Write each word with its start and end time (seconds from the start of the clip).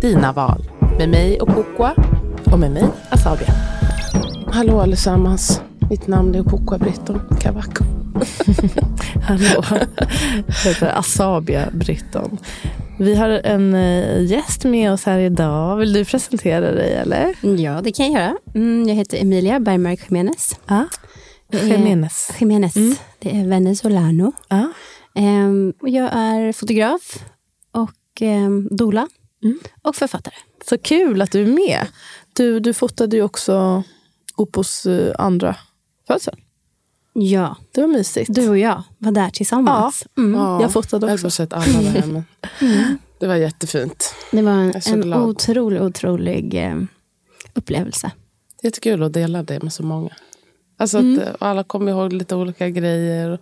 dina 0.00 0.32
val. 0.32 0.62
Med 0.98 1.08
mig 1.08 1.40
och 1.40 1.48
Kokwa. 1.48 1.94
Och 2.44 2.58
med 2.58 2.70
mig, 2.70 2.84
Asabia. 3.10 3.48
Hallå 4.46 4.80
allesammans. 4.80 5.60
Mitt 5.90 6.06
namn 6.06 6.34
är 6.34 6.42
Kokwa 6.42 6.78
Britton 6.78 7.20
Kavako. 7.40 7.84
Hallå, 9.22 9.64
jag 10.46 10.70
heter 10.70 10.98
Asabia 10.98 11.68
Britton. 11.72 12.38
Vi 12.98 13.14
har 13.14 13.28
en 13.28 13.74
eh, 13.74 14.22
gäst 14.22 14.64
med 14.64 14.92
oss 14.92 15.04
här 15.04 15.18
idag. 15.18 15.76
Vill 15.76 15.92
du 15.92 16.04
presentera 16.04 16.72
dig 16.72 16.94
eller? 16.94 17.34
Ja, 17.58 17.80
det 17.84 17.92
kan 17.92 18.12
jag 18.12 18.22
göra. 18.22 18.36
Mm, 18.54 18.88
jag 18.88 18.94
heter 18.94 19.18
Emilia 19.22 19.60
Bergmark 19.60 20.00
Jiménez. 20.10 20.56
Är- 20.66 20.86
Jiménez. 21.50 22.30
Jiménez. 22.38 22.76
Mm. 22.76 22.94
Det 23.18 23.36
är 23.40 23.46
venezolano. 23.46 24.32
Ja. 24.48 24.68
Ehm, 25.14 25.72
och 25.82 25.88
jag 25.88 26.10
är 26.12 26.52
fotograf 26.52 27.18
och 27.72 28.22
um, 28.22 28.68
doula 28.70 29.08
Mm. 29.46 29.58
och 29.82 29.96
författare. 29.96 30.34
Så 30.68 30.78
kul 30.78 31.22
att 31.22 31.30
du 31.32 31.42
är 31.42 31.46
med. 31.46 31.86
Du, 32.32 32.60
du 32.60 32.74
fotade 32.74 33.16
ju 33.16 33.22
också 33.22 33.82
Opos 34.36 34.86
eh, 34.86 35.14
andra 35.18 35.56
födsel. 36.06 36.34
Ja, 37.12 37.56
Det 37.72 37.80
var 37.80 37.88
mysigt. 37.88 38.34
du 38.34 38.48
och 38.48 38.58
jag 38.58 38.82
var 38.98 39.12
där 39.12 39.30
tillsammans. 39.30 40.06
Mm. 40.18 40.40
Ja, 40.40 40.60
Jag 40.62 40.72
fotade 40.72 41.06
Jag 41.06 41.14
också. 41.14 41.26
har 41.26 41.30
sett 41.30 41.52
alla 41.52 41.64
det 41.64 41.88
här, 42.00 42.06
men 42.06 42.24
det 43.18 43.26
var 43.26 43.34
jättefint. 43.34 44.14
Det 44.32 44.42
var 44.42 44.52
en, 44.52 44.66
Jag 44.72 44.86
är 44.88 44.92
en 44.92 45.00
glad. 45.00 45.20
otrolig, 45.22 45.82
otrolig 45.82 46.54
eh, 46.54 46.80
upplevelse. 47.54 48.10
Jättekul 48.62 49.02
att 49.02 49.12
dela 49.12 49.42
det 49.42 49.62
med 49.62 49.72
så 49.72 49.82
många. 49.82 50.10
Alltså 50.78 50.98
Mm. 50.98 51.18
att 51.18 51.24
eh, 51.28 51.34
alla 51.38 51.64
kommer 51.64 51.90
ihåg 51.92 52.12
lite 52.12 52.34
olika 52.36 52.68
grejer. 52.70 53.38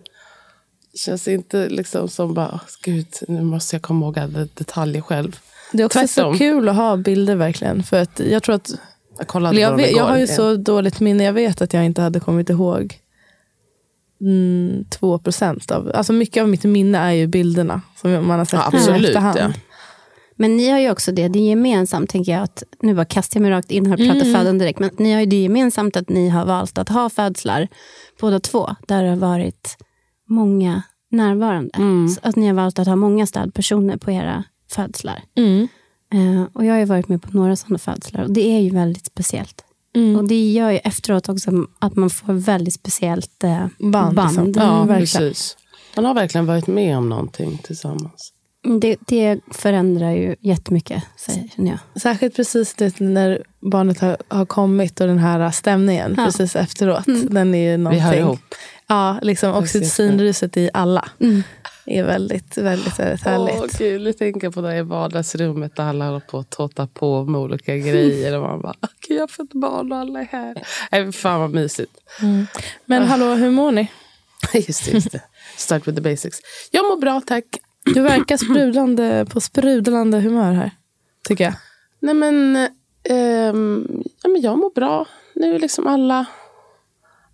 Det 0.91 0.97
känns 0.99 1.27
inte 1.27 1.69
liksom 1.69 2.07
som 2.09 2.33
bara, 2.33 2.49
"Åh, 2.53 2.59
gud, 2.83 3.07
nu 3.27 3.41
måste 3.41 3.75
jag 3.75 3.83
komma 3.83 4.05
ihåg 4.05 4.19
alla 4.19 4.39
detaljer 4.53 5.01
själv. 5.01 5.39
Det 5.77 5.83
är 5.83 5.85
också 5.85 5.99
Tvärtom. 5.99 6.33
så 6.33 6.37
kul 6.37 6.69
att 6.69 6.75
ha 6.75 6.97
bilder 6.97 7.35
verkligen. 7.35 7.83
För 7.83 8.01
att 8.01 8.19
jag 8.19 8.43
tror 8.43 8.55
att 8.55 8.71
Jag 9.17 9.27
kollade 9.27 9.59
jag, 9.59 9.75
vet, 9.75 9.91
jag 9.95 10.03
har 10.05 10.17
ju 10.17 10.27
så 10.27 10.55
dåligt 10.55 10.99
minne. 10.99 11.23
Jag 11.23 11.33
vet 11.33 11.61
att 11.61 11.73
jag 11.73 11.85
inte 11.85 12.01
hade 12.01 12.19
kommit 12.19 12.49
ihåg 12.49 12.99
mm, 14.21 14.85
2 14.89 15.19
procent 15.19 15.71
av... 15.71 15.91
Alltså 15.95 16.13
mycket 16.13 16.43
av 16.43 16.49
mitt 16.49 16.63
minne 16.63 16.97
är 16.97 17.11
ju 17.11 17.27
bilderna 17.27 17.81
som 17.95 18.11
man 18.11 18.29
har 18.39 18.45
sett 18.45 18.53
Ja, 18.53 18.69
i 18.73 18.75
absolut, 18.75 19.07
efterhand. 19.07 19.37
ja. 19.39 19.51
Men 20.37 20.57
ni 20.57 20.69
har 20.69 20.79
ju 20.79 20.91
också 20.91 21.11
det, 21.11 21.27
det 21.27 21.39
är 21.39 21.49
gemensamt, 21.49 22.09
tänker 22.09 22.31
jag, 22.31 22.43
att 22.43 22.63
nu 22.81 22.93
bara 22.93 23.05
kastar 23.05 23.37
jag 23.39 23.41
mig 23.41 23.51
rakt 23.51 23.71
in 23.71 23.85
här 23.85 23.93
och 23.93 23.99
pratar 23.99 24.21
Mm. 24.21 24.33
födande 24.33 24.65
direkt, 24.65 24.79
men 24.79 24.89
ni 24.97 25.13
har 25.13 25.19
ju 25.19 25.25
det 25.25 25.41
gemensamt 25.43 25.95
att 25.97 26.09
ni 26.09 26.29
har 26.29 26.45
valt 26.45 26.77
att 26.77 26.89
ha 26.89 27.09
födslar, 27.09 27.67
båda 28.21 28.39
två, 28.39 28.75
där 28.87 29.03
det 29.03 29.09
har 29.09 29.15
varit 29.15 29.77
många 30.29 30.81
närvarande. 31.11 31.71
Mm. 31.77 32.09
Så 32.09 32.19
att 32.23 32.35
ni 32.35 32.47
har 32.47 32.53
valt 32.53 32.79
att 32.79 32.87
ha 32.87 32.95
många 32.95 33.25
stödpersoner 33.25 33.97
på 33.97 34.11
era 34.11 34.43
födslar. 34.71 35.21
Mm. 35.37 35.67
Eh, 36.13 36.43
och 36.53 36.65
jag 36.65 36.73
har 36.73 36.79
ju 36.79 36.85
varit 36.85 37.07
med 37.07 37.21
på 37.21 37.31
några 37.37 37.55
sådana 37.55 37.77
födslar 37.77 38.23
och 38.23 38.31
det 38.31 38.41
är 38.41 38.59
ju 38.59 38.69
väldigt 38.69 39.05
speciellt. 39.05 39.61
Mm. 39.95 40.15
Och 40.15 40.27
det 40.27 40.51
gör 40.51 40.71
ju 40.71 40.77
efteråt 40.77 41.29
också 41.29 41.51
att 41.79 41.95
man 41.95 42.09
får 42.09 42.33
väldigt 42.33 42.73
speciellt 42.73 43.43
eh, 43.43 43.67
Band, 43.79 44.15
band. 44.15 44.37
liksom. 44.47 44.53
Ja, 44.63 44.83
Mm, 44.83 44.97
precis. 44.97 45.57
Man 45.95 46.05
har 46.05 46.13
verkligen 46.13 46.45
varit 46.45 46.67
med 46.67 46.97
om 46.97 47.09
någonting 47.09 47.57
tillsammans. 47.63 48.31
Det, 48.81 48.97
det 49.07 49.39
förändrar 49.51 50.11
ju 50.11 50.35
jättemycket, 50.41 51.03
säger 51.17 51.49
jag. 51.55 52.01
Särskilt 52.01 52.35
precis 52.35 52.73
det 52.73 52.99
när 52.99 53.43
barnet 53.71 53.99
har, 53.99 54.17
har 54.27 54.45
kommit 54.45 54.99
och 55.01 55.07
den 55.07 55.17
här 55.19 55.51
stämningen 55.51 56.13
Ja. 56.17 56.25
precis 56.25 56.55
efteråt. 56.55 57.07
Mm. 57.07 57.33
Den 57.33 57.55
är 57.55 57.59
ju 57.59 57.71
Vi 57.71 57.77
någonting. 57.77 58.01
hör 58.01 58.13
ihop. 58.13 58.39
Ja, 58.87 59.19
liksom 59.21 59.53
oxytocinruset 59.55 60.57
i 60.57 60.69
alla 60.73 61.09
Mm. 61.19 61.43
Är 61.85 62.03
väldigt, 62.03 62.57
väldigt, 62.57 62.99
väldigt 62.99 63.23
härligt. 63.25 63.81
Åh, 63.81 64.01
nu 64.01 64.13
tänker 64.13 64.47
jag 64.47 64.53
på 64.53 64.61
det 64.61 64.77
i 64.77 64.81
vardagsrummet 64.81 65.75
där 65.75 65.83
alla 65.83 66.05
håller 66.05 66.19
på 66.19 66.37
att 66.39 66.49
tåta 66.49 66.87
på 66.87 67.23
med 67.25 67.41
olika 67.41 67.77
grejer. 67.77 68.35
Och 68.37 68.41
man 68.43 68.61
bara, 68.61 68.73
"Åh, 68.81 68.89
gud, 69.07 69.17
jag 69.17 69.21
har 69.23 69.27
fått 69.27 69.53
barn 69.53 69.91
och 69.91 69.97
alla 69.97 70.19
är 70.19 70.25
här. 70.25 70.63
Nej, 70.91 71.11
fan 71.11 71.39
vad 71.39 71.49
mysigt. 71.53 71.91
Mm. 72.21 72.47
Men 72.85 73.03
hallå, 73.03 73.25
hur 73.25 73.51
mår 73.51 73.71
ni? 73.71 73.91
Just 74.53 74.85
det, 74.85 74.91
just 74.91 75.11
det. 75.11 75.21
Start 75.57 75.87
with 75.87 75.95
the 75.95 76.01
basics. 76.09 76.39
Jag 76.71 76.85
mår 76.85 76.97
bra, 76.97 77.21
tack. 77.25 77.45
Du 77.93 78.01
verkar 78.01 78.37
sprudlande, 78.37 79.25
på 79.29 79.41
sprudlande 79.41 80.19
humör 80.19 80.53
här. 80.53 80.71
Tycker 81.27 81.43
jag. 81.43 81.53
Nej, 81.99 82.13
men, 82.15 82.55
ehm, 83.09 84.03
ja, 84.23 84.29
men 84.29 84.41
jag 84.41 84.57
mår 84.57 84.69
bra. 84.75 85.07
Nu 85.35 85.55
är 85.55 85.59
liksom 85.59 85.87
alla, 85.87 86.25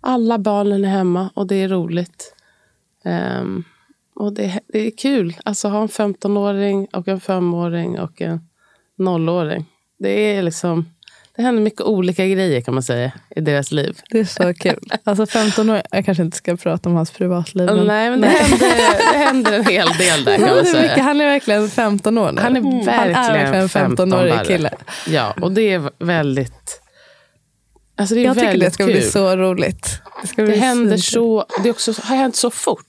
alla 0.00 0.38
barnen 0.38 0.84
är 0.84 0.88
hemma 0.88 1.30
och 1.34 1.46
det 1.46 1.54
är 1.54 1.68
roligt. 1.68 2.34
Ehm, 3.04 3.64
och 4.14 4.32
det, 4.32 4.60
det 4.68 4.86
är 4.86 4.90
kul. 4.90 5.36
Alltså 5.44 5.68
ha 5.68 5.82
en 5.82 5.88
15-åring 5.88 6.86
och 6.92 7.08
en 7.08 7.20
5-åring 7.20 8.00
och 8.00 8.20
en 8.22 8.40
0-åring. 8.98 9.64
Det 9.98 10.10
är 10.36 10.42
liksom... 10.42 10.86
Det 11.36 11.42
händer 11.42 11.62
mycket 11.62 11.80
olika 11.80 12.26
grejer 12.26 12.60
kan 12.60 12.74
man 12.74 12.82
säga 12.82 13.12
i 13.36 13.40
deras 13.40 13.72
liv. 13.72 14.00
Det 14.10 14.18
är 14.20 14.24
så 14.24 14.54
kul. 14.54 14.92
Alltså 15.04 15.26
15 15.26 15.70
år, 15.70 15.82
jag 15.90 16.04
kanske 16.04 16.22
inte 16.22 16.36
ska 16.36 16.56
prata 16.56 16.88
om 16.88 16.94
hans 16.94 17.10
privatliv. 17.10 17.66
Men, 17.66 17.86
Nej, 17.86 18.10
men 18.10 18.20
det 18.20 18.28
händer, 18.28 18.68
det 19.12 19.18
händer 19.18 19.52
en 19.52 19.64
hel 19.64 19.88
del 19.98 20.24
där 20.24 20.36
kan 20.36 20.46
man 20.48 20.56
mycket, 20.56 20.70
säga. 20.72 21.02
han 21.02 21.20
är 21.20 21.24
verkligen 21.24 21.68
15 21.68 22.18
år 22.18 22.32
nu. 22.32 22.40
Han 22.40 22.56
är 22.56 22.60
verkligen, 22.60 23.14
han 23.14 23.30
är 23.34 23.52
verkligen 23.52 23.62
en 23.62 23.96
15-årig 23.96 24.32
15 24.32 24.46
kille. 24.46 24.70
Ja, 25.06 25.34
och 25.40 25.52
det 25.52 25.72
är 25.72 25.90
väldigt... 25.98 26.80
Alltså 27.96 28.14
det 28.14 28.20
är 28.20 28.24
Jag 28.24 28.34
tycker 28.38 28.56
det 28.56 28.70
ska 28.70 28.84
kul. 28.84 28.92
bli 28.92 29.02
så 29.02 29.36
roligt. 29.36 30.00
Det, 30.36 30.42
Det 30.46 30.56
händer 30.56 30.96
så, 30.96 31.44
det 31.62 31.70
också, 31.70 31.92
har 32.02 32.16
hänt 32.16 32.36
så 32.36 32.50
fort. 32.50 32.86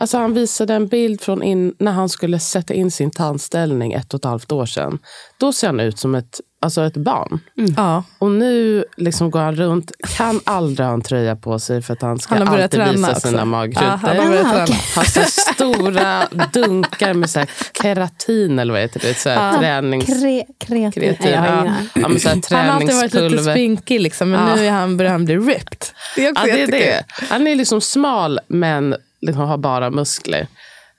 Alltså 0.00 0.18
han 0.18 0.34
visade 0.34 0.74
en 0.74 0.86
bild 0.88 1.20
från 1.20 1.42
in, 1.42 1.74
när 1.78 1.92
han 1.92 2.08
skulle 2.08 2.38
sätta 2.38 2.74
in 2.74 2.90
sin 2.90 3.10
tandställning 3.10 3.92
ett 3.92 4.14
och 4.14 4.18
ett 4.20 4.24
halvt 4.24 4.52
år 4.52 4.66
sedan. 4.66 4.98
Då 5.38 5.52
ser 5.52 5.66
han 5.66 5.80
ut 5.80 5.98
som 5.98 6.14
ett, 6.14 6.40
alltså 6.60 6.82
ett 6.84 6.96
barn. 6.96 7.40
Ja, 7.76 8.04
Och 8.18 8.30
nu 8.30 8.84
liksom 8.96 9.30
går 9.30 9.40
han 9.40 9.56
runt, 9.56 9.92
kan 10.16 10.40
aldrig 10.44 10.86
ha 10.86 10.94
en 10.94 11.02
tröja 11.02 11.36
på 11.36 11.58
sig 11.58 11.82
för 11.82 11.92
att 11.92 12.02
han 12.02 12.18
ska 12.18 12.34
han 12.34 12.48
alltid 12.48 12.70
träna 12.70 12.92
visa 12.92 13.10
också. 13.10 13.28
sina 13.28 13.38
Ja, 13.38 13.44
magrutor. 13.44 13.82
han 13.86 14.00
har 14.16 14.26
börjat 14.26 14.46
Ah, 14.46 14.50
träna. 14.50 14.64
okej. 14.64 14.80
har 14.96 15.04
så 15.04 15.20
stora 15.54 16.26
dunkar 16.52 17.14
med 17.14 17.30
så 17.30 17.38
här 17.38 17.50
keratin 17.82 18.58
eller 18.58 18.72
vad 18.72 18.82
heter 18.82 19.00
det? 19.00 19.14
Så 19.14 19.28
här 19.28 19.58
tränings... 19.58 20.06
Kre, 20.06 20.44
kreatin. 20.58 20.90
kreatin. 21.02 21.30
Ja. 21.32 21.72
Ja, 21.94 22.08
men 22.08 22.20
så 22.20 22.28
här 22.28 22.40
Han 22.56 22.66
har 22.68 22.74
alltid 22.74 22.96
varit 22.96 23.30
lite 23.32 23.44
spinkig, 23.52 24.00
liksom, 24.00 24.30
men 24.30 24.48
Ja. 24.48 24.54
nu 24.56 24.66
är 24.66 24.70
han, 24.70 24.96
börjar 24.96 25.12
han 25.12 25.24
bli 25.24 25.36
ripped. 25.36 25.86
Det 26.16 26.26
är 26.26 26.32
också 26.32 26.46
Ja, 26.48 26.54
det 26.54 26.62
är 26.62 26.66
det. 26.66 27.04
Han 27.30 27.46
är 27.46 27.56
liksom 27.56 27.80
smal 27.80 28.40
men 28.48 28.94
liksom 29.20 29.42
har 29.48 29.58
bara 29.58 29.90
muskler. 29.90 30.46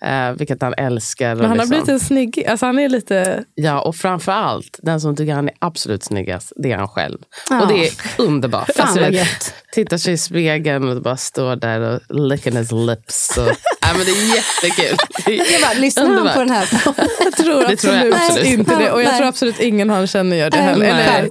Eh, 0.05 0.31
vilket 0.31 0.61
han 0.61 0.73
älskar. 0.77 1.35
Men 1.35 1.39
han 1.39 1.49
har 1.49 1.55
liksom. 1.55 1.69
blivit 1.69 1.89
en 1.89 1.99
snygg... 1.99 2.45
Alltså 2.47 2.65
han 2.65 2.79
är 2.79 2.89
lite... 2.89 3.43
Ja, 3.55 3.81
och 3.81 3.95
framför 3.95 4.31
allt, 4.31 4.79
den 4.83 5.01
som 5.01 5.15
tycker 5.15 5.33
han 5.33 5.47
är 5.47 5.55
absolut 5.59 6.03
snyggast, 6.03 6.53
det 6.55 6.71
är 6.71 6.77
han 6.77 6.87
själv. 6.87 7.17
Ja. 7.49 7.61
Och 7.61 7.67
det 7.67 7.87
är 7.87 7.91
underbart. 8.17 8.69
Fan 8.75 8.85
Alltså, 8.87 9.01
vad 9.01 9.11
det- 9.11 9.17
gött. 9.17 9.53
tittar 9.73 9.97
sig 9.97 10.13
i 10.13 10.17
spegeln 10.17 10.89
och 10.89 11.01
bara 11.01 11.17
står 11.17 11.55
där 11.55 11.79
och 11.81 12.15
licking 12.15 12.57
his 12.57 12.71
lips. 12.71 13.37
Och, 13.37 13.43
ja, 13.81 13.87
men 13.97 14.05
det 14.05 14.11
är 14.11 14.35
jättekul. 14.35 14.97
Det 15.25 15.39
är 15.39 15.51
Jag 15.53 15.61
bara, 15.61 15.73
lyssnar 15.73 16.03
han 16.03 16.11
underbart. 16.11 16.33
på 16.33 16.39
den 16.39 16.49
här? 16.49 16.67
Jag 17.23 17.33
tror 17.33 17.67
Det 17.67 17.75
tror 17.75 17.93
jag 17.95 18.07
absolut, 18.07 18.15
absolut. 18.29 18.45
inte 18.59 18.75
det. 18.75 18.91
Och 18.91 19.01
jag 19.01 19.07
Nej. 19.07 19.17
tror 19.17 19.27
absolut 19.27 19.59
ingen 19.59 19.89
han 19.89 20.07
känner 20.07 20.37
gör 20.37 20.49
det 20.49 20.57
Nej, 20.57 20.65
heller. 20.65 20.85
Eller. 20.85 21.29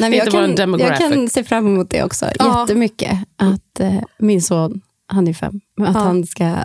Nej, 0.00 0.10
men 0.10 0.12
jag, 0.12 0.30
kan, 0.30 0.78
jag 0.78 0.98
kan 0.98 1.28
se 1.28 1.44
fram 1.44 1.66
emot 1.66 1.90
det 1.90 2.02
också 2.02 2.26
Ja. 2.38 2.60
jättemycket. 2.60 3.12
Att 3.36 3.80
eh, 3.80 3.94
min 4.18 4.42
son, 4.42 4.80
han 5.08 5.28
är 5.28 5.32
fem, 5.34 5.60
att 5.80 5.94
Ja. 5.94 6.00
han 6.00 6.26
ska 6.26 6.56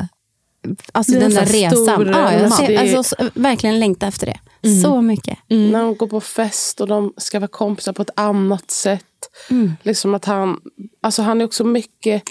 Alltså 0.91 1.11
den 1.13 1.23
en 1.23 1.33
där 1.33 1.45
resan. 1.45 2.07
Ja, 2.07 2.33
jag 2.33 2.53
ser, 2.53 2.79
alltså, 2.79 3.03
så- 3.03 3.29
verkligen 3.33 3.79
längta 3.79 4.07
efter 4.07 4.25
det. 4.25 4.39
Mm. 4.69 4.81
Så 4.81 5.01
mycket. 5.01 5.37
När 5.49 5.79
de 5.83 5.95
går 5.95 6.07
på 6.07 6.21
fest 6.21 6.81
och 6.81 6.87
de 6.87 7.13
ska 7.17 7.39
vara 7.39 7.47
kompisar 7.47 7.93
på 7.93 8.01
ett 8.01 8.09
annat 8.15 8.71
sätt. 8.71 9.03
Liksom 9.83 10.13
att 10.13 10.25
han, 10.25 10.59
alltså 11.01 11.21
han 11.21 11.41
är 11.41 11.45
också 11.45 11.63
mycket, 11.63 12.23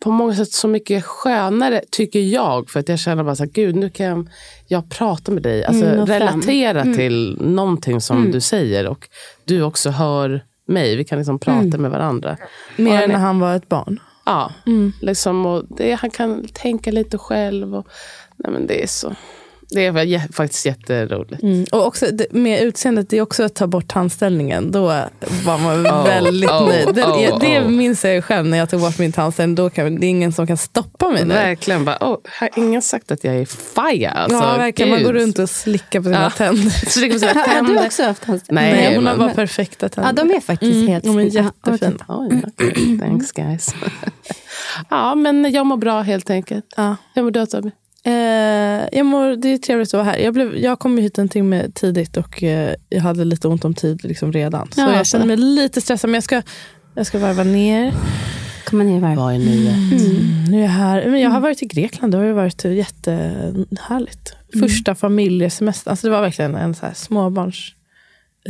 på 0.00 0.10
många 0.10 0.34
sätt 0.34 0.52
så 0.52 0.68
mycket 0.68 1.04
skönare 1.04 1.80
tycker 1.90 2.20
jag. 2.20 2.70
För 2.70 2.80
att 2.80 2.88
jag 2.88 2.98
känner 2.98 3.24
bara 3.24 3.36
så 3.36 3.42
här, 3.44 3.50
gud 3.50 3.76
nu 3.76 3.90
kan 3.90 4.28
jag 4.68 4.90
prata 4.90 5.32
med 5.32 5.42
dig. 5.42 5.64
Alltså 5.64 5.84
Mm, 5.84 6.06
relatera 6.06 6.82
till 6.82 7.36
någonting 7.40 8.00
som 8.00 8.30
du 8.30 8.40
säger. 8.40 8.86
Och 8.86 9.08
du 9.44 9.62
också 9.62 9.90
hör 9.90 10.44
mig. 10.66 10.96
Vi 10.96 11.04
kan 11.04 11.18
liksom 11.18 11.38
prata 11.38 11.78
med 11.78 11.90
varandra. 11.90 12.36
Mer 12.76 12.92
än 12.96 13.02
är- 13.02 13.08
när 13.08 13.14
han 13.20 13.40
var 13.40 13.54
ett 13.56 13.68
barn. 13.68 14.00
Ja, 14.28 14.52
liksom, 15.00 15.46
och 15.46 15.64
det, 15.68 15.92
han 15.92 16.10
kan 16.10 16.48
tänka 16.52 16.90
lite 16.90 17.18
själv. 17.18 17.74
Och, 17.74 17.88
nej 18.36 18.52
men 18.52 18.66
det 18.66 18.82
är 18.82 18.86
så. 18.86 19.14
Det 19.70 19.86
är 19.86 20.32
faktiskt 20.32 20.66
jätteroligt. 20.66 21.42
Mm. 21.42 21.66
Och 21.72 21.86
också 21.86 22.06
det, 22.12 22.32
med 22.32 22.62
utseendet, 22.62 23.10
det 23.10 23.18
är 23.18 23.22
också 23.22 23.42
att 23.42 23.54
ta 23.54 23.66
bort 23.66 23.88
tandställningen. 23.88 24.70
Då 24.72 24.86
var 25.44 25.58
man 25.58 25.86
Oh, 25.86 26.04
väldigt 26.04 26.50
oh, 26.50 26.68
nöjd. 26.68 26.94
Det, 26.94 27.04
oh, 27.04 27.38
det 27.40 27.60
oh. 27.60 27.68
minns 27.68 28.04
jag 28.04 28.24
själv 28.24 28.46
när 28.46 28.58
jag 28.58 28.70
tog 28.70 28.80
bort 28.80 28.98
min 28.98 29.12
tandställning. 29.12 29.54
Då 29.54 29.70
kan, 29.70 30.00
det 30.00 30.06
är 30.06 30.08
ingen 30.08 30.32
som 30.32 30.46
kan 30.46 30.56
stoppa 30.56 31.08
mig 31.08 31.24
nu. 31.24 31.34
Verkligen. 31.34 31.84
Bara, 31.84 31.96
oh, 32.00 32.18
har 32.40 32.50
ingen 32.56 32.82
sagt 32.82 33.10
att 33.10 33.24
jag 33.24 33.36
är 33.36 33.44
faja? 33.46 34.10
Alltså, 34.10 34.38
ja, 34.38 34.56
verkligen. 34.56 34.90
Man 34.90 35.02
går 35.02 35.12
runt 35.12 35.38
och 35.38 35.50
slickar 35.50 36.00
på 36.00 36.04
sina 36.04 36.22
Ja. 36.22 36.30
tänder. 36.30 36.64
Har, 37.54 37.62
du 37.80 37.86
också 37.86 38.02
haft 38.02 38.24
hans? 38.24 38.44
Nej, 38.48 38.72
Nej, 38.72 38.94
hon 38.94 39.06
har 39.06 39.16
men- 39.16 39.26
bara 39.26 39.34
perfekta 39.34 39.88
tänder. 39.88 40.10
Ja, 40.10 40.24
de 40.24 40.36
är 40.36 40.40
faktiskt 40.40 40.74
Mm, 40.74 40.88
helt 40.88 41.04
de 41.04 41.18
är 41.18 41.22
jättefina. 41.22 42.04
Thanks 43.00 43.32
guys. 43.32 43.74
ja, 44.90 45.14
men 45.14 45.52
jag 45.52 45.66
mår 45.66 45.76
bra 45.76 46.00
helt 46.00 46.30
enkelt. 46.30 46.74
Ja. 46.76 46.96
Hur 47.14 47.22
mår 47.22 47.30
du 47.30 47.46
Tobbe? 47.46 47.70
Eh, 48.04 48.12
jag 48.92 49.06
mår, 49.06 49.36
det 49.36 49.48
är 49.48 49.58
trevligt 49.58 49.88
att 49.88 49.92
vara 49.94 50.04
här. 50.04 50.18
Jag, 50.18 50.34
blev, 50.34 50.56
jag 50.56 50.78
kom 50.78 50.98
hit 50.98 51.18
en 51.18 51.28
timme 51.28 51.68
tidigt 51.74 52.16
och 52.16 52.42
eh, 52.42 52.74
jag 52.88 53.00
hade 53.00 53.24
lite 53.24 53.48
ont 53.48 53.64
om 53.64 53.74
tid 53.74 54.04
liksom 54.04 54.32
redan. 54.32 54.72
Så 54.72 54.80
Ja, 54.80 54.96
jag 54.96 55.06
så. 55.06 55.10
känner 55.10 55.26
mig 55.26 55.36
lite 55.36 55.80
stressad, 55.80 56.10
men 56.10 56.14
jag 56.14 56.24
ska, 56.24 56.42
jag 56.94 57.06
ska 57.06 57.18
varva 57.18 57.44
ner. 57.44 57.92
Komma 58.66 58.82
ner 58.84 58.96
i 58.96 59.00
varv. 59.00 59.16
Vad 59.16 59.34
är 59.34 59.38
nyhet? 59.38 60.02
Mm, 60.02 60.44
nu 60.50 60.58
är 60.58 60.62
jag 60.62 60.68
här. 60.70 61.06
Men 61.10 61.20
jag 61.20 61.30
har 61.30 61.40
varit 61.40 61.62
i 61.62 61.66
Grekland, 61.66 62.12
det 62.12 62.18
har 62.18 62.24
ju 62.24 62.32
varit 62.32 62.64
jättehärligt. 62.64 64.34
Första 64.60 64.94
familjesemester, 64.94 65.90
alltså 65.90 66.06
det 66.06 66.10
var 66.10 66.20
verkligen 66.20 66.54
en 66.54 66.74
så 66.74 66.86
här 66.86 66.94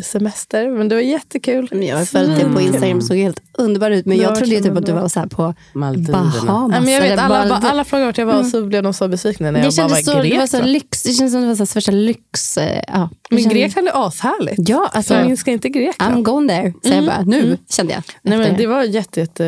småbarnssemester. 0.02 0.70
Men 0.70 0.88
det 0.88 0.94
var 0.94 1.02
jättekul. 1.02 1.68
Men 1.70 1.82
Jag 1.86 1.96
har 1.98 2.04
följt 2.04 2.38
det 2.40 2.44
på 2.54 2.60
Instagram, 2.60 3.00
såg 3.02 3.16
helt 3.16 3.40
underbar 3.58 3.90
ut. 3.90 4.06
Men 4.06 4.16
jag 4.16 4.36
trodde 4.36 4.54
ju 4.54 4.58
så 4.62 4.68
typ 4.68 4.76
att 4.76 4.86
du 4.86 4.92
var 4.92 5.08
så 5.08 5.20
här 5.20 5.26
på 5.26 5.54
Maldiverna. 5.72 6.32
Bahamas. 6.46 6.70
Nej, 6.70 6.80
men 6.80 6.92
jag 6.92 7.00
vet, 7.00 7.18
alla, 7.18 7.44
Maldiv- 7.44 7.68
alla 7.68 7.84
frågade 7.84 8.06
vart 8.06 8.18
jag 8.18 8.26
var 8.26 8.42
så 8.42 8.66
blev 8.66 8.82
de 8.82 8.94
så 8.94 9.08
besvikna 9.08 9.50
när 9.50 9.60
det 9.60 9.64
jag 9.66 9.74
bara 9.74 9.88
var 9.88 9.98
i 9.98 10.02
så, 10.02 10.10
det 10.12 10.16
var 10.38 10.46
så 10.46 10.56
Grekland. 10.56 10.72
lyx, 10.72 11.02
det 11.02 11.12
känns 11.12 11.32
som 11.32 11.40
det 11.40 11.46
var 11.46 11.54
så 11.54 11.64
här 11.64 11.74
värsta 11.74 11.92
lyx. 11.92 12.56
eh, 12.58 12.82
Ja, 12.88 13.10
Men 13.30 13.48
Grekland 13.48 13.88
är 13.88 14.06
ashärligt. 14.06 14.68
Ja, 14.68 14.90
alltså, 14.92 15.14
Så 15.14 15.30
jag 15.30 15.38
ska 15.38 15.50
inte 15.50 15.68
Grekland. 15.68 16.14
I'm 16.16 16.22
going 16.22 16.48
there, 16.48 16.72
säger 16.82 16.96
jag 16.96 17.04
bara. 17.04 17.22
Nu 17.22 17.58
kände 17.70 17.92
jag. 17.92 18.02
Nej, 18.22 18.38
men 18.38 18.56
det 18.56 18.66
var 18.66 18.82
jätte, 18.82 19.20
jätte, 19.20 19.44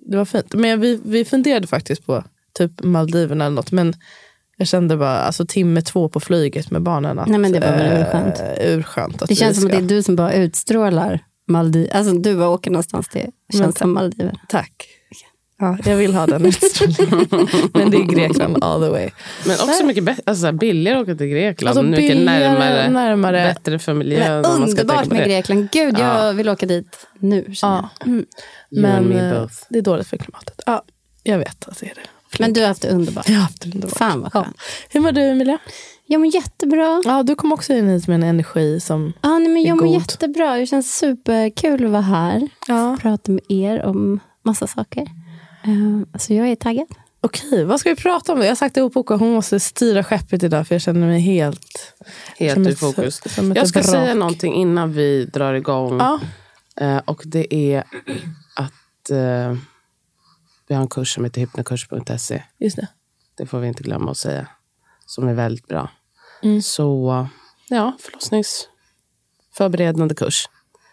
det 0.00 0.16
var 0.16 0.24
fint. 0.24 0.54
Men 0.54 0.80
vi, 0.80 1.00
vi 1.04 1.24
funderade 1.24 1.66
faktiskt 1.66 2.06
på 2.06 2.24
typ 2.58 2.84
Maldiverna 2.84 3.44
eller 3.44 3.56
något. 3.56 3.72
Men 3.72 3.94
jag 4.62 4.68
kände 4.68 4.96
bara, 4.96 5.18
alltså 5.18 5.46
timme 5.46 5.82
två 5.82 6.08
på 6.08 6.20
flyget 6.20 6.70
med 6.70 6.82
barnen. 6.82 7.18
Att, 7.18 7.28
Nej, 7.28 7.38
men 7.38 7.52
det 7.52 7.60
var 7.60 7.66
väl 7.68 8.02
urskönt. 8.02 8.38
eh, 8.40 8.66
urskönt 8.74 9.22
att 9.22 9.28
Det 9.28 9.34
känns 9.34 9.60
som 9.60 9.68
ska. 9.68 9.76
att 9.78 9.88
det 9.88 9.94
är 9.94 9.96
du 9.96 10.02
som 10.02 10.16
bara 10.16 10.32
utstrålar 10.32 11.20
Maldiv. 11.48 11.88
Alltså 11.92 12.12
du 12.14 12.36
bara 12.36 12.48
åker 12.48 12.70
någonstans, 12.70 13.08
det 13.12 13.20
känns 13.52 13.60
Men- 13.60 13.72
som 13.72 13.92
Maldiver. 13.92 14.32
Tack. 14.48 14.72
Ja, 15.58 15.78
jag 15.84 15.96
vill 15.96 16.14
ha 16.14 16.26
den 16.26 16.46
utstrålningen. 16.46 17.28
men 17.74 17.90
det 17.90 17.96
är 17.96 18.02
Grekland 18.14 18.64
all 18.64 18.80
the 18.82 18.88
way. 18.88 19.10
Men 19.46 19.54
också 19.68 19.84
mycket 19.84 20.04
bättre, 20.04 20.22
alltså, 20.26 20.52
billigare 20.52 20.98
att 20.98 21.02
åka 21.02 21.14
till 21.14 21.26
Grekland. 21.26 21.68
Alltså, 21.78 21.90
mycket 21.90 22.16
billigare, 22.16 22.38
närmare, 22.58 22.90
närmare. 22.90 23.54
Bättre 23.54 23.78
för 23.78 23.94
miljön. 23.94 24.20
Men 24.42 24.44
om 24.52 24.60
man 24.60 24.68
ska 24.68 24.80
underbart 24.80 25.06
med 25.06 25.22
det. 25.22 25.24
Grekland. 25.28 25.68
Gud, 25.72 25.98
jag 25.98 26.26
Ja. 26.26 26.32
vill 26.32 26.48
åka 26.48 26.66
dit 26.66 27.06
nu. 27.18 27.44
Ja. 27.62 27.88
Mm. 28.06 28.24
Men 28.70 29.04
me 29.04 29.30
eh, 29.30 29.46
det 29.68 29.78
är 29.78 29.82
dåligt 29.82 30.06
för 30.06 30.16
klimatet. 30.16 30.60
Ja, 30.66 30.82
jag 31.22 31.38
vet 31.38 31.68
att 31.68 31.78
det 31.80 31.86
är 31.86 31.94
det. 31.94 32.00
Men 32.38 32.52
du 32.52 32.60
har 32.60 32.68
haft 32.68 32.82
det 32.82 32.88
underbart. 32.88 33.28
Jag 33.28 33.34
har 33.34 33.42
haft 33.42 33.60
det 33.60 33.66
underbart. 33.74 33.98
Fan 33.98 34.20
vad 34.20 34.32
skönt. 34.32 34.56
Hur 34.88 35.00
mår 35.00 35.12
du 35.12 35.20
Emilia? 35.22 35.58
Jag 36.06 36.20
mår 36.20 36.34
jättebra. 36.34 37.02
Ja, 37.04 37.22
du 37.22 37.34
kom 37.34 37.52
också 37.52 37.72
in 37.72 37.88
hit 37.88 38.08
med 38.08 38.14
en 38.14 38.22
energi 38.22 38.80
som... 38.80 39.12
Ja, 39.20 39.38
nej, 39.38 39.48
men 39.48 39.62
jag 39.62 39.76
mår 39.76 39.84
God. 39.86 39.94
jättebra. 39.94 40.56
Det 40.56 40.66
känns 40.66 40.96
superkul 40.98 41.84
att 41.84 41.90
vara 41.90 42.02
här. 42.02 42.48
Ja. 42.68 42.96
Prata 43.00 43.32
med 43.32 43.40
er 43.48 43.82
om 43.82 44.20
massa 44.44 44.66
saker. 44.66 45.02
Uh, 45.68 46.02
så 46.18 46.34
jag 46.34 46.48
är 46.48 46.56
taggad. 46.56 46.86
Okej, 47.20 47.64
vad 47.64 47.80
ska 47.80 47.90
vi 47.90 47.96
prata 47.96 48.32
om? 48.32 48.38
då? 48.38 48.44
Jag 48.44 48.50
har 48.50 48.56
sagt 48.56 48.74
till 48.74 48.82
Opoka 48.82 49.14
hon 49.16 49.32
måste 49.32 49.60
styra 49.60 50.04
skeppet 50.04 50.42
idag 50.42 50.68
för 50.68 50.74
jag 50.74 50.82
känner 50.82 51.06
mig 51.06 51.20
helt... 51.20 51.94
Helt 52.36 52.68
ett- 52.68 52.78
fokus. 52.78 53.20
ett 53.26 53.56
Jag 53.56 53.68
ska 53.68 53.78
vrak. 53.80 53.90
säga 53.90 54.14
någonting 54.14 54.54
innan 54.54 54.92
vi 54.92 55.24
drar 55.24 55.54
igång. 55.54 55.98
Ja, 55.98 56.20
Eh, 56.80 56.96
och 57.04 57.22
det 57.24 57.54
är 57.54 57.78
att 58.56 59.10
eh, 59.10 59.56
vi 60.72 60.76
har 60.76 60.82
en 60.82 60.88
kurs 60.88 61.14
som 61.14 61.24
heter 61.24 61.40
hypnokurs.se. 61.40 62.42
just 62.58 62.76
det. 62.76 62.88
Det 63.36 63.46
får 63.46 63.60
vi 63.60 63.68
inte 63.68 63.82
glömma 63.82 64.10
att 64.10 64.16
säga. 64.16 64.46
Som 65.06 65.28
är 65.28 65.34
väldigt 65.34 65.68
bra. 65.68 65.90
Mm. 66.42 66.62
Så 66.62 67.26
ja, 67.68 67.96
förlossningsförberedande 68.00 70.14
kurs. 70.14 70.48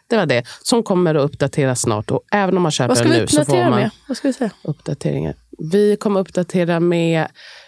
Det 0.08 0.18
var 0.18 0.26
det. 0.26 0.44
Som 0.64 0.84
kommer 0.84 1.16
att 1.16 1.22
uppdateras 1.22 1.82
snart. 1.82 2.12
Och 2.12 2.22
även 2.32 2.58
om 2.58 2.64
man 2.64 2.72
köper 2.72 2.96
den 2.96 3.08
nu 3.08 3.28
så 3.28 3.46
får 3.46 3.56
man 3.56 3.72
med? 3.72 3.90
Vad 4.08 4.18
ska 4.18 4.28
vi 4.28 4.34
säga? 4.34 4.52
uppdateringar. 4.64 5.36
Vi 5.72 5.96
kommer 5.96 6.20
uppdatera 6.20 6.80
med 6.80 7.28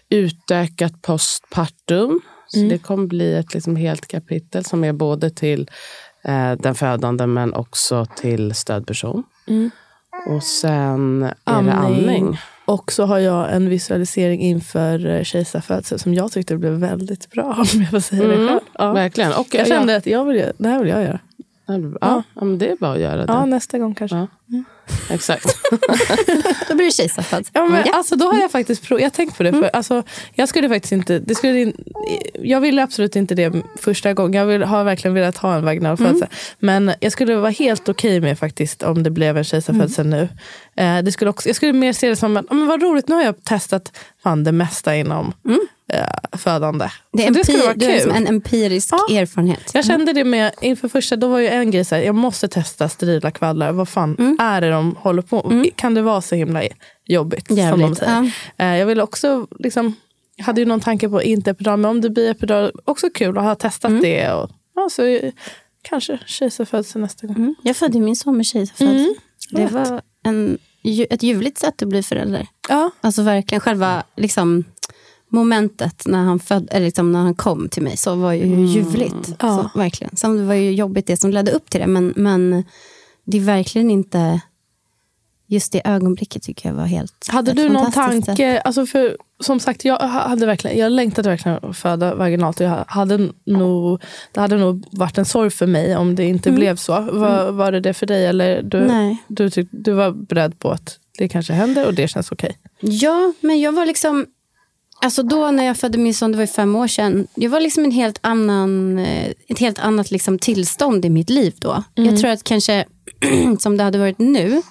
utökat 0.09 1.01
postpartum. 1.01 2.21
Så 2.47 2.57
Mm. 2.57 2.69
Det 2.69 2.77
kommer 2.77 3.07
bli 3.07 3.35
ett 3.35 3.53
liksom 3.53 3.75
helt 3.75 4.07
kapitel 4.07 4.65
som 4.65 4.83
är 4.83 4.93
både 4.93 5.29
till 5.29 5.69
eh, 6.23 6.51
den 6.51 6.75
födande 6.75 7.27
men 7.27 7.53
också 7.53 8.05
till 8.15 8.55
stödperson. 8.55 9.23
Mm. 9.47 9.71
Och 10.27 10.44
sen 10.44 11.23
är 11.23 11.27
det 11.63 11.73
Amning. 11.73 11.73
amning. 12.00 12.38
Och 12.65 12.91
så 12.91 13.06
har 13.06 13.19
jag 13.19 13.53
en 13.56 13.69
visualisering 13.69 14.41
inför 14.41 15.06
eh, 15.09 15.23
kejsarfödsel 15.23 16.00
som 16.00 16.13
jag 16.13 16.31
tyckte 16.31 16.57
blev 16.57 16.73
väldigt 16.73 17.31
bra. 17.31 17.44
Om 17.73 17.81
jag 17.81 17.89
får 17.89 18.00
säga 18.00 18.27
det 18.27 18.33
Mm, 18.33 18.47
själv. 18.47 18.59
Ja. 18.77 18.94
Verkligen. 18.94 19.33
Och 19.33 19.47
Jag 19.51 19.68
kände 19.68 19.95
att 19.95 20.06
jag 20.06 20.25
vill, 20.25 20.45
det 20.57 20.68
här 20.69 20.79
vill 20.79 20.89
jag 20.89 21.03
göra. 21.03 21.19
Ja, 21.67 22.23
ja, 22.35 22.43
men 22.45 22.57
det 22.57 22.69
är 22.71 22.75
bara 22.75 22.91
att 22.93 22.99
göra 22.99 23.25
det. 23.25 23.33
Ja, 23.33 23.45
nästa 23.45 23.77
gång 23.79 23.95
kanske. 23.95 24.17
Ja. 24.17 24.27
Exakt. 25.09 25.45
Då 26.69 26.75
blir 26.75 26.85
det 26.85 26.91
kejsarfödsel. 26.91 27.51
Ja, 27.53 27.65
men, 27.65 27.83
Ja. 27.85 27.93
Alltså, 27.93 28.15
då 28.15 28.25
har 28.31 28.39
jag 28.41 28.51
faktiskt 28.51 28.83
prov, 28.87 28.99
jag 29.01 29.13
tänkt 29.13 29.37
på 29.37 29.43
det. 29.43 29.51
För, 29.51 29.69
alltså, 29.73 30.03
jag 30.33 30.49
skulle 30.49 30.69
faktiskt 30.69 30.91
inte, 30.91 31.19
det 31.19 31.35
skulle, 31.35 31.61
in- 31.61 31.83
jag 32.33 32.61
ville 32.61 32.83
absolut 32.83 33.15
inte 33.15 33.35
det 33.35 33.53
första 33.79 34.13
gången. 34.13 34.33
Jag 34.33 34.45
vill, 34.45 34.63
har 34.63 34.83
verkligen 34.83 35.13
velat 35.15 35.38
ha 35.38 35.55
en 35.55 35.65
vaginal 35.65 35.97
födsel. 35.97 36.27
Men 36.59 36.93
jag 37.00 37.12
skulle 37.12 37.36
vara 37.36 37.51
helt 37.51 37.89
okej 37.89 38.19
med 38.19 38.39
faktiskt 38.39 38.83
om 38.83 39.03
det 39.03 39.09
blev 39.09 39.38
en 39.38 39.43
kejsarfödsel 39.43 40.07
nu. 40.07 40.29
Eh, 40.75 40.97
det 41.00 41.12
skulle 41.12 41.29
också, 41.29 41.50
jag 41.50 41.55
skulle 41.55 41.74
mer 41.74 41.93
se 41.93 42.09
det 42.09 42.15
som 42.15 42.38
att 42.38 42.45
men 42.51 42.67
vad 42.67 42.81
roligt, 42.81 43.07
nu 43.07 43.15
har 43.15 43.24
jag 43.24 43.43
testat 43.43 43.97
fan, 44.24 44.43
det 44.43 44.51
mesta 44.51 44.95
inom 44.95 45.33
eh, 45.93 46.38
födande. 46.38 46.89
Det 47.13 47.24
är, 47.24 47.27
Så 47.27 47.33
det 47.33 47.43
skulle 47.43 47.63
vara 47.63 47.74
det 47.74 47.86
är 47.86 47.91
kul. 48.00 48.01
som 48.01 48.12
en 48.12 48.27
empirisk 48.27 48.89
Ja. 48.91 49.15
erfarenhet. 49.17 49.71
Jag 49.74 49.86
kände 49.86 50.13
det 50.13 50.24
med 50.24 50.51
inför 50.62 50.88
första, 50.88 51.15
då 51.15 51.27
var 51.27 51.39
ju 51.39 51.48
en 51.48 51.71
grej 51.71 51.86
så 51.86 51.95
här, 51.95 52.01
jag 52.01 52.15
måste 52.15 52.48
testa 52.48 52.89
sterila 52.89 53.31
kvaddlar. 53.31 53.71
Vad 53.71 53.89
fan 53.89 54.15
Mm. 54.19 54.38
är 54.41 54.62
det 54.62 54.69
de 54.69 54.95
håller 55.00 55.21
på 55.21 55.63
Kan 55.75 55.93
det 55.93 56.01
vara 56.01 56.21
så 56.21 56.36
himla 56.36 56.63
jobbigt? 57.05 57.48
Som 57.48 57.55
de 57.55 57.62
Jävligt. 57.62 57.98
säger. 57.98 58.31
Eh, 58.57 58.77
Jag 58.77 58.86
ville 58.86 59.03
också, 59.03 59.48
liksom, 59.60 59.95
jag 60.36 60.45
hade 60.45 60.62
ju 60.62 60.65
någon 60.67 60.79
tanke 60.79 61.10
på 61.10 61.24
inte 61.24 61.51
epidural, 61.51 61.79
men 61.79 61.91
om 61.91 62.01
det 62.01 62.10
blir 62.10 62.29
epidural, 62.31 62.71
också 62.86 63.10
kul 63.10 63.38
att 63.38 63.43
ha 63.43 63.55
testat 63.55 63.89
Mm. 63.89 64.01
det. 64.03 64.31
Och, 64.31 64.50
ja, 64.75 64.89
så 64.91 65.19
kanske 65.81 66.19
kejsarfödsel 66.25 67.01
nästa 67.01 67.27
gång. 67.27 67.36
Mm. 67.36 67.55
Jag 67.63 67.75
födde 67.75 68.00
min 68.00 68.15
son 68.15 68.38
med 68.38 68.45
kejsarfödsel. 68.45 68.95
Mm. 68.98 69.15
Det 69.51 69.67
var 69.74 70.01
en, 70.25 70.57
ett 71.10 71.24
ljuvligt 71.24 71.57
sätt 71.57 71.81
att 71.81 71.88
bli 71.88 72.03
förälder. 72.03 72.48
Ja. 72.69 72.91
Alltså 73.01 73.21
verkligen 73.21 73.60
själva 73.60 74.03
liksom, 74.17 74.63
momentet 75.31 76.03
när 76.05 76.23
han, 76.23 76.39
föd, 76.39 76.67
eller 76.71 76.85
liksom, 76.85 77.11
när 77.11 77.19
han 77.19 77.35
kom 77.35 77.69
till 77.69 77.83
mig 77.83 77.97
så 77.97 78.15
var 78.15 78.33
ju 78.33 78.65
ljuvligt. 78.65 79.35
Ja. 79.39 79.69
Så, 79.73 79.79
verkligen. 79.79 80.15
Sen 80.15 80.38
det 80.38 80.43
var 80.43 80.53
ju 80.53 80.71
jobbigt 80.71 81.07
det 81.07 81.17
som 81.17 81.31
ledde 81.31 81.51
upp 81.51 81.69
till 81.69 81.79
det. 81.79 81.88
Men, 81.88 82.13
men 82.15 82.63
det 83.23 83.38
är 83.38 83.41
verkligen 83.41 83.91
inte... 83.91 84.41
Just 85.47 85.71
det 85.71 85.81
ögonblicket 85.85 86.43
tycker 86.43 86.69
jag 86.69 86.75
var 86.75 86.85
helt 86.85 87.27
Hade 87.27 87.53
du 87.53 87.69
någon 87.69 87.91
tanke, 87.91 88.59
alltså 88.59 88.85
för, 88.85 89.17
som 89.39 89.59
sagt 89.59 89.85
jag, 89.85 89.97
hade 90.00 90.45
verkligen, 90.45 90.77
jag 90.77 90.91
längtade 90.91 91.29
verkligen 91.29 91.59
att 91.61 91.77
föda 91.77 92.15
vaginalt. 92.15 92.59
och 92.59 92.65
Jag 92.65 92.85
hade 92.88 93.29
nog, 93.45 94.01
det 94.31 94.39
hade 94.39 94.57
nog 94.57 94.85
varit 94.91 95.17
en 95.17 95.25
sorg 95.25 95.50
för 95.50 95.67
mig 95.67 95.95
om 95.95 96.15
det 96.15 96.23
inte 96.23 96.51
blev 96.51 96.75
så. 96.75 97.01
Var, 97.01 97.51
var 97.51 97.71
det 97.71 97.79
det 97.79 97.93
för 97.93 98.05
dig? 98.05 98.25
Eller 98.25 98.61
du, 98.61 98.79
Nej. 98.79 99.17
du, 99.27 99.50
tyck, 99.50 99.67
du 99.71 99.91
var 99.91 100.11
beredd 100.11 100.59
på 100.59 100.71
att 100.71 101.00
det 101.17 101.27
kanske 101.27 101.53
händer 101.53 101.88
och 101.88 101.93
det 101.93 102.07
känns 102.07 102.31
okej? 102.31 102.57
Ja, 102.79 103.33
men 103.41 103.59
jag 103.59 103.71
var 103.71 103.85
liksom... 103.85 104.25
Alltså 105.03 105.24
då 105.24 105.51
när 105.51 105.63
jag 105.63 105.77
födde 105.77 105.98
min 105.98 106.13
son, 106.13 106.31
det 106.31 106.38
var 106.38 106.43
ju 106.43 106.48
fem 106.48 106.75
år 106.75 106.88
sedan. 106.88 107.27
Jag 107.36 107.50
var 107.50 107.60
liksom 107.60 107.84
en 107.84 107.91
helt 107.91 108.20
annan, 108.22 109.00
eh, 109.00 109.31
ett 109.48 109.60
helt 109.60 109.79
annat 109.79 110.12
liksom 110.12 110.39
tillstånd 110.39 111.05
i 111.05 111.10
mitt 111.10 111.29
liv 111.29 111.53
då. 111.60 111.84
Jag 111.93 112.20
tror 112.20 112.31
att 112.31 112.43
kanske 112.43 112.86
som 113.60 113.77
det 113.77 113.84
hade 113.84 113.98
varit 113.98 114.20
nu, 114.20 114.62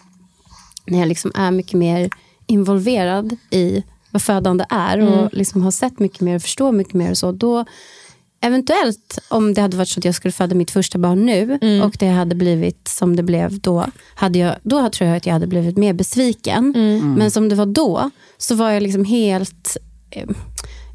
när 0.87 0.99
jag 0.99 1.09
liksom 1.09 1.33
är 1.35 1.51
mycket 1.51 1.73
mer 1.73 2.11
involverad 2.47 3.37
i 3.51 3.83
vad 4.11 4.23
födande 4.23 4.65
är 4.71 4.99
och 4.99 5.35
liksom 5.35 5.63
har 5.63 5.71
sett 5.71 5.99
mycket 5.99 6.21
mer 6.21 6.37
och 6.37 6.43
förstår 6.43 6.73
mycket 6.73 6.95
mer 6.95 7.11
och 7.11 7.19
så, 7.19 7.33
då 7.33 7.65
eventuellt 8.41 9.19
om 9.29 9.55
det 9.55 9.61
hade 9.61 9.77
varit 9.77 9.89
så 9.89 10.01
att 10.01 10.05
jag 10.05 10.15
skulle 10.15 10.33
föda 10.33 10.55
mitt 10.55 10.71
första 10.71 10.99
barn 10.99 11.27
nu 11.27 11.59
och 11.83 11.97
det 11.99 12.09
hade 12.09 12.35
blivit 12.35 12.89
som 12.89 13.17
det 13.17 13.23
blev 13.23 13.61
då, 13.61 13.87
hade 14.15 14.39
jag, 14.39 14.55
då 14.63 14.89
tror 14.89 15.09
jag 15.09 15.17
att 15.17 15.27
jag 15.27 15.33
hade 15.33 15.47
blivit 15.47 15.77
mer 15.77 15.93
besviken. 15.93 16.73
Men 17.19 17.31
som 17.31 17.49
det 17.49 17.55
var 17.55 17.67
då 17.67 18.11
så 18.39 18.55
var 18.55 18.71
jag 18.71 18.83
liksom 18.83 19.05
helt, 19.05 19.77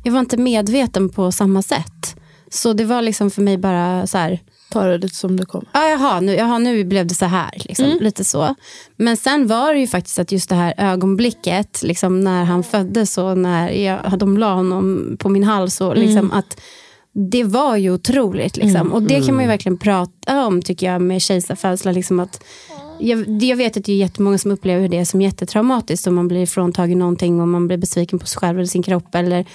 jag 0.04 0.12
var 0.12 0.20
inte 0.20 0.38
medveten 0.38 1.10
på 1.10 1.32
samma 1.32 1.62
sätt. 1.62 2.16
Så 2.50 2.74
det 2.74 2.86
var 2.86 3.02
liksom 3.02 3.32
för 3.32 3.42
mig 3.42 3.58
bara 3.58 4.08
så 4.08 4.18
här, 4.18 4.40
Ta 4.70 4.84
det 4.84 4.98
lite 4.98 5.16
som 5.16 5.38
det 5.40 5.46
kommer. 5.46 5.68
Ja, 5.74 5.90
jaha, 5.90 6.20
nu, 6.20 6.36
jaha, 6.36 6.58
nu 6.58 6.84
blev 6.84 7.08
det 7.08 7.16
så 7.16 7.26
här. 7.26 7.52
Liksom, 7.56 7.98
Lite 8.02 8.24
så. 8.24 8.56
Men 8.96 9.18
sen 9.18 9.48
var 9.48 9.74
det 9.74 9.80
ju 9.80 9.88
faktiskt 9.88 10.20
att 10.20 10.32
just 10.32 10.50
det 10.50 10.56
här 10.56 10.74
ögonblicket, 10.78 11.84
liksom, 11.84 12.20
när 12.20 12.44
han 12.44 12.64
föddes 12.64 13.18
och 13.18 13.38
när 13.38 13.70
jag, 13.70 14.20
de 14.20 14.38
la 14.38 14.54
honom 14.54 15.16
på 15.20 15.30
min 15.30 15.44
hals, 15.44 15.82
och, 15.82 15.98
liksom, 15.98 16.32
att 16.32 16.62
det 17.18 17.44
var 17.44 17.78
ju 17.78 17.92
otroligt. 17.92 18.58
Liksom. 18.58 18.94
Och 18.94 19.04
det 19.04 19.26
kan 19.26 19.36
man 19.36 19.44
ju 19.44 19.48
verkligen 19.48 19.78
prata 19.78 20.46
om 20.46 20.62
tycker 20.62 20.92
jag 20.92 21.02
med 21.02 21.22
kejsarfödslar. 21.22 21.94
Liksom, 21.94 22.20
att 22.20 22.44
jag, 23.00 23.44
jag 23.44 23.58
vet 23.58 23.78
att 23.78 23.86
det 23.86 23.92
är 23.92 23.98
jättemånga 23.98 24.38
som 24.38 24.52
upplever 24.52 24.88
det 24.88 25.06
som 25.06 25.22
jättetraumatiskt. 25.22 26.08
Om 26.08 26.16
man 26.16 26.28
blir 26.28 26.46
fråntagen 26.46 27.00
någonting 27.00 27.42
och 27.42 27.48
man 27.48 27.68
blir 27.68 27.78
besviken 27.78 28.20
på 28.20 28.26
sig 28.26 28.40
själv 28.40 28.58
eller 28.58 28.68
sin 28.68 28.84
kropp. 28.84 29.16
Eller 29.16 29.46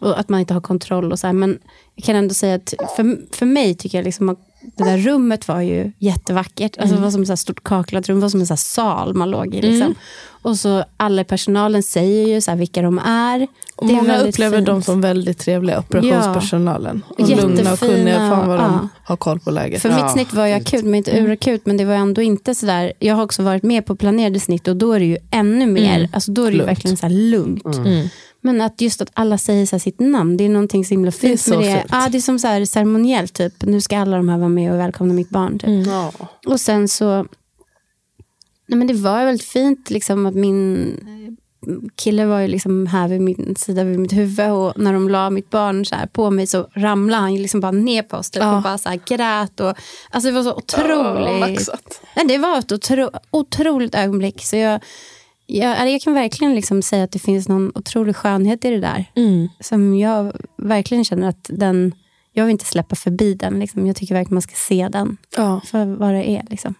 att 0.00 0.28
man 0.28 0.40
inte 0.40 0.54
har 0.54 0.60
kontroll. 0.60 1.12
och 1.12 1.18
så 1.18 1.26
här. 1.26 1.34
Men 1.34 1.58
jag 1.94 2.04
kan 2.04 2.16
ändå 2.16 2.34
säga 2.34 2.54
att 2.54 2.74
för, 2.96 3.34
för 3.36 3.46
mig 3.46 3.74
tycker 3.74 3.98
jag 3.98 4.04
liksom 4.04 4.28
att 4.28 4.49
det 4.76 4.84
där 4.84 4.98
rummet 4.98 5.48
var 5.48 5.60
ju 5.60 5.92
jättevackert. 5.98 6.78
Alltså 6.78 6.96
Det 6.96 7.02
var 7.02 7.10
som 7.10 7.22
ett 7.22 7.38
stort 7.38 7.64
kaklat 7.64 8.08
rum, 8.08 8.16
det 8.16 8.22
var 8.22 8.28
som 8.28 8.40
en 8.40 8.46
så 8.46 8.52
här 8.52 8.56
sal 8.56 9.14
man 9.14 9.30
låg 9.30 9.54
i. 9.54 9.62
Liksom. 9.62 9.94
Och 10.42 10.56
så 10.56 10.84
alla 10.96 11.24
personalen 11.24 11.82
säger 11.82 12.28
ju 12.28 12.40
så 12.40 12.50
här 12.50 12.58
vilka 12.58 12.82
de 12.82 12.98
är. 12.98 13.46
Och 13.76 13.86
Det 13.86 13.92
är 13.92 13.96
många 13.96 14.08
väldigt 14.12 14.34
upplever 14.34 14.56
fint. 14.58 14.66
dem 14.66 14.82
som 14.82 15.00
väldigt 15.00 15.38
trevliga, 15.38 15.78
operationspersonalen. 15.78 17.02
Och 17.08 17.20
lugna 17.28 17.42
och 17.44 17.50
Jättefina, 17.58 17.76
kunniga. 17.76 18.16
Fan 18.16 18.48
vad 18.48 18.58
de 18.58 18.72
ja. 18.82 18.88
har 19.04 19.16
koll 19.16 19.40
på 19.40 19.50
läget. 19.50 19.82
För 19.82 19.88
mitt 20.02 20.10
snitt 20.10 20.32
var 20.32 20.46
ju 20.46 20.52
akut, 20.54 20.84
men 20.84 20.94
inte 20.94 21.18
urakut. 21.18 21.66
Men 21.66 21.76
det 21.76 21.84
var 21.84 21.94
ändå 21.94 22.22
inte 22.22 22.54
sådär. 22.54 22.92
Jag 22.98 23.14
har 23.14 23.22
också 23.22 23.42
varit 23.42 23.62
med 23.62 23.86
på 23.86 23.96
planerade 23.96 24.40
snitt 24.40 24.68
och 24.68 24.76
då 24.76 24.92
är 24.92 24.98
det 25.00 25.06
ju 25.06 25.16
ännu 25.30 25.66
mer, 25.66 26.08
alltså 26.12 26.32
då 26.32 26.42
är 26.42 26.46
det 26.46 26.52
ju 26.52 26.58
Lugnt. 26.58 26.70
verkligen 26.70 26.96
så 26.96 27.06
här 27.06 27.14
lugnt. 27.14 27.64
Men 28.40 28.60
att 28.60 28.80
just 28.80 29.00
att 29.00 29.10
alla 29.14 29.38
säger 29.38 29.66
så 29.66 29.76
här 29.76 29.80
sitt 29.80 30.00
namn, 30.00 30.36
det 30.36 30.44
är 30.44 30.48
någonting 30.48 30.84
så 30.84 30.90
himla 30.90 31.10
fint 31.12 31.40
så 31.40 31.50
med 31.50 31.58
det. 31.68 31.72
fint. 31.80 31.86
Ja, 31.90 32.08
det 32.12 32.18
är 32.18 32.22
som 32.22 32.38
så 32.38 32.46
här 32.48 32.64
ceremoniellt, 32.64 33.32
typ. 33.34 33.54
Nu 33.64 33.80
ska 33.80 33.98
alla 33.98 34.16
de 34.16 34.28
här 34.28 34.38
vara 34.38 34.48
med 34.48 34.72
och 34.72 34.78
välkomna 34.78 35.14
mitt 35.14 35.30
barn. 35.30 35.58
Typ. 35.58 35.86
Ja. 35.86 36.12
Och 36.46 36.60
sen 36.60 36.88
så, 36.88 37.26
nej 38.66 38.78
men 38.78 38.86
det 38.86 38.94
var 38.94 39.24
väldigt 39.24 39.46
fint 39.46 39.90
liksom 39.90 40.26
att 40.26 40.34
min 40.34 40.96
kille 41.94 42.26
var 42.26 42.40
ju 42.40 42.48
liksom 42.48 42.86
här 42.86 43.08
vid 43.08 43.20
min 43.20 43.54
sida 43.58 43.84
vid 43.84 43.98
mitt 43.98 44.12
huvud 44.12 44.50
och 44.50 44.72
när 44.78 44.92
de 44.92 45.08
la 45.08 45.30
mitt 45.30 45.50
barn 45.50 45.84
så 45.86 45.94
här 45.94 46.06
på 46.06 46.30
mig 46.30 46.46
så 46.46 46.66
ramlade 46.74 47.22
han 47.22 47.34
liksom 47.34 47.60
bara 47.60 47.72
ner 47.72 48.02
på 48.02 48.16
oss 48.16 48.30
typ, 48.30 48.42
Ja. 48.42 48.56
och 48.56 48.62
bara 48.62 48.78
så 48.78 48.88
här 48.88 49.00
grät. 49.06 49.60
Och, 49.60 49.74
alltså 50.10 50.28
det 50.28 50.34
var 50.34 50.42
så 50.42 50.54
otroligt. 50.54 51.68
Nej, 52.16 52.26
det 52.28 52.38
var 52.38 52.58
ett 52.58 52.72
otro, 52.72 53.10
otroligt 53.30 53.94
ögonblick. 53.94 54.44
Så 54.44 54.56
jag, 54.56 54.80
jag, 55.58 55.90
jag 55.92 56.00
kan 56.00 56.14
verkligen 56.14 56.54
liksom 56.54 56.82
säga 56.82 57.04
att 57.04 57.12
det 57.12 57.18
finns 57.18 57.48
någon 57.48 57.72
otrolig 57.74 58.16
skönhet 58.16 58.64
i 58.64 58.70
det 58.70 58.80
där. 58.80 59.04
Mm. 59.16 59.48
Som 59.60 59.98
jag 59.98 60.32
verkligen 60.58 61.04
känner 61.04 61.28
att 61.28 61.46
den, 61.48 61.94
jag 62.32 62.44
vill 62.44 62.52
inte 62.52 62.64
släppa 62.64 62.96
förbi 62.96 63.34
den. 63.34 63.60
Liksom. 63.60 63.86
Jag 63.86 63.96
tycker 63.96 64.14
verkligen 64.14 64.34
man 64.34 64.42
ska 64.42 64.54
se 64.56 64.88
den 64.92 65.16
Ja. 65.36 65.60
för 65.66 65.84
vad 65.86 66.14
det 66.14 66.30
är. 66.30 66.42
Liksom. 66.50 66.74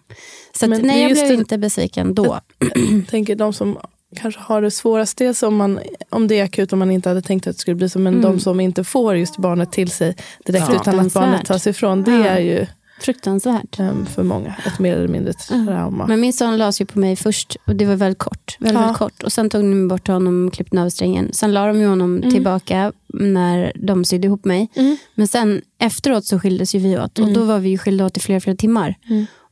Så 0.59 0.65
att, 0.73 0.81
nej, 0.83 1.01
jag 1.01 1.11
blev 1.11 1.27
det- 1.27 1.33
inte 1.33 1.57
besviken 1.57 2.13
då. 2.13 2.39
Jag 2.75 3.07
tänker 3.09 3.35
de 3.35 3.53
som 3.53 3.77
kanske 4.15 4.41
har 4.41 4.61
det 4.61 4.71
svårast, 4.71 5.17
dels 5.17 5.43
om, 5.43 5.55
man, 5.55 5.79
om 6.09 6.27
det 6.27 6.39
är 6.39 6.43
akut 6.43 6.73
om 6.73 6.79
man 6.79 6.91
inte 6.91 7.09
hade 7.09 7.21
tänkt 7.21 7.47
att 7.47 7.55
det 7.55 7.59
skulle 7.59 7.75
bli 7.75 7.89
så, 7.89 7.99
men 7.99 8.21
de 8.21 8.39
som 8.39 8.59
inte 8.59 8.83
får 8.83 9.15
just 9.17 9.37
barnet 9.37 9.71
till 9.71 9.91
sig 9.91 10.15
direkt 10.45 10.69
utan 10.81 10.99
att 10.99 11.13
barnet 11.13 11.45
tas 11.45 11.67
ifrån, 11.67 12.03
det 12.03 12.11
Ja. 12.11 12.25
är 12.25 12.39
ju 12.39 12.65
Fruktansvärt. 13.01 13.79
em, 13.79 14.05
för 14.05 14.23
många 14.23 14.55
ett 14.65 14.79
mer 14.79 14.95
eller 14.97 15.07
mindre 15.07 15.33
trauma. 15.33 16.07
Men 16.07 16.19
min 16.21 16.33
son 16.33 16.57
lades 16.57 16.81
ju 16.81 16.85
på 16.85 16.99
mig 16.99 17.15
först 17.15 17.57
och 17.67 17.75
det 17.75 17.85
var 17.85 17.95
väldigt 17.95 18.19
kort. 18.19 18.57
Väldigt, 18.59 18.81
Ja. 18.83 18.93
kort. 18.93 19.23
Och 19.23 19.31
sen 19.33 19.49
tog 19.49 19.61
de 19.61 19.87
bort 19.87 20.07
honom 20.07 20.47
och 20.47 20.53
klippte 20.53 20.81
av 20.81 20.89
strängen. 20.89 21.29
Sen 21.33 21.53
la 21.53 21.67
de 21.67 21.79
ju 21.79 21.87
honom 21.87 22.21
tillbaka 22.31 22.91
när 23.13 23.71
de 23.75 24.05
sydde 24.05 24.27
ihop 24.27 24.45
mig. 24.45 24.69
Men 25.15 25.27
sen 25.27 25.61
efteråt 25.79 26.25
så 26.25 26.39
skildes 26.39 26.75
ju 26.75 26.79
vi 26.79 26.97
åt. 26.99 27.19
Och 27.19 27.33
då 27.33 27.43
var 27.43 27.59
vi 27.59 27.69
ju 27.69 27.77
skilda 27.77 28.05
åt 28.05 28.17
i 28.17 28.19
flera, 28.19 28.39
flera 28.39 28.57
timmar. 28.57 28.95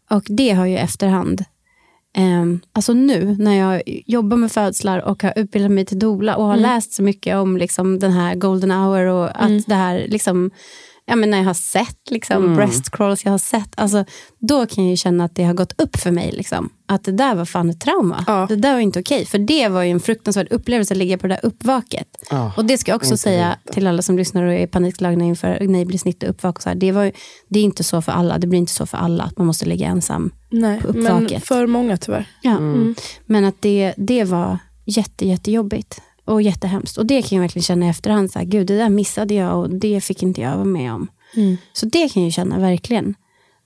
Och 0.09 0.23
det 0.27 0.51
har 0.51 0.65
ju 0.65 0.77
efterhand 0.77 1.43
Um, 2.17 2.59
alltså 2.73 2.93
nu 2.93 3.35
när 3.39 3.53
jag 3.53 3.81
jobbar 4.05 4.37
med 4.37 4.51
födslar 4.51 4.99
och 4.99 5.23
har 5.23 5.33
utbildat 5.35 5.71
mig 5.71 5.85
till 5.85 5.99
doula 5.99 6.35
och 6.35 6.45
har 6.45 6.57
läst 6.57 6.93
så 6.93 7.03
mycket 7.03 7.35
om 7.35 7.57
liksom, 7.57 7.99
den 7.99 8.11
här 8.11 8.35
golden 8.35 8.71
hour 8.71 9.05
och 9.05 9.43
att 9.43 9.65
det 9.67 9.75
här 9.75 10.05
liksom, 10.07 10.51
ja, 11.09 11.15
men 11.15 11.29
när 11.29 11.37
jag 11.37 11.45
har 11.45 11.53
sett 11.53 12.11
liksom, 12.11 12.55
breast 12.55 12.89
crawls, 12.91 13.25
jag 13.25 13.31
har 13.31 13.37
sett, 13.37 13.69
alltså, 13.75 14.05
då 14.39 14.65
kan 14.65 14.83
jag 14.83 14.91
ju 14.91 14.97
känna 14.97 15.23
att 15.23 15.35
det 15.35 15.43
har 15.43 15.53
gått 15.53 15.81
upp 15.81 15.97
för 15.97 16.11
mig. 16.11 16.31
Liksom, 16.31 16.69
att 16.87 17.03
det 17.03 17.11
där 17.11 17.35
var 17.35 17.45
fan 17.45 17.69
ett 17.69 17.79
trauma. 17.79 18.23
Ja. 18.27 18.45
Det 18.49 18.55
där 18.55 18.73
var 18.73 18.79
inte 18.79 18.99
okej. 18.99 19.25
För 19.25 19.39
det 19.39 19.67
var 19.67 19.83
ju 19.83 19.91
en 19.91 19.99
fruktansvärd 19.99 20.47
upplevelse 20.51 20.93
att 20.93 20.97
ligga 20.97 21.17
på 21.17 21.27
det 21.27 21.33
där 21.33 21.45
uppvaket. 21.45 22.07
Ja, 22.29 22.53
och 22.57 22.65
det 22.65 22.77
ska 22.77 22.91
jag 22.91 22.95
också 22.95 23.11
inte 23.11 23.21
säga 23.21 23.57
lite. 23.65 23.73
till 23.73 23.87
alla 23.87 24.01
som 24.01 24.17
lyssnar 24.17 24.43
och 24.43 24.53
är 24.53 24.67
panikslagna 24.67 25.23
inför 25.25 25.59
det 25.59 25.85
blir 25.85 25.97
snitt 25.97 26.23
och 26.23 26.29
uppvak. 26.29 26.55
Och 26.55 26.63
så 26.63 26.69
här, 26.69 26.75
det, 26.75 26.91
var, 26.91 27.11
det 27.49 27.59
är 27.59 27.63
inte 27.63 27.83
så 27.83 28.01
för 28.01 28.11
alla. 28.11 28.37
Det 28.37 28.47
blir 28.47 28.59
inte 28.59 28.73
så 28.73 28.85
för 28.85 28.97
alla 28.97 29.23
att 29.23 29.37
man 29.37 29.47
måste 29.47 29.65
ligga 29.65 29.87
ensam. 29.87 30.31
Nej, 30.49 30.81
på 30.81 30.93
men 30.93 31.07
uppvaket. 31.07 31.47
för 31.47 31.67
många 31.67 31.97
tyvärr. 31.97 32.25
Ja. 32.41 32.59
Men 33.25 33.45
att 33.45 33.61
det, 33.61 33.93
det 33.97 34.23
var 34.23 34.57
jätte, 34.85 35.27
jättejobbigt 35.27 36.01
och 36.29 36.41
jättehemskt. 36.41 36.97
Och 36.97 37.05
det 37.05 37.21
kan 37.21 37.35
jag 37.35 37.41
verkligen 37.41 37.63
känna 37.63 37.85
i 37.85 37.89
efterhand. 37.89 38.31
Så 38.31 38.39
här, 38.39 38.45
Gud, 38.45 38.67
det 38.67 38.77
där 38.77 38.89
missade 38.89 39.33
jag 39.33 39.59
och 39.59 39.69
det 39.69 40.01
fick 40.01 40.23
inte 40.23 40.41
jag 40.41 40.55
vara 40.55 40.65
med 40.65 40.93
om. 40.93 41.07
Så 41.73 41.85
det 41.85 42.09
kan 42.09 42.23
jag 42.23 42.33
känna 42.33 42.59
verkligen. 42.59 43.15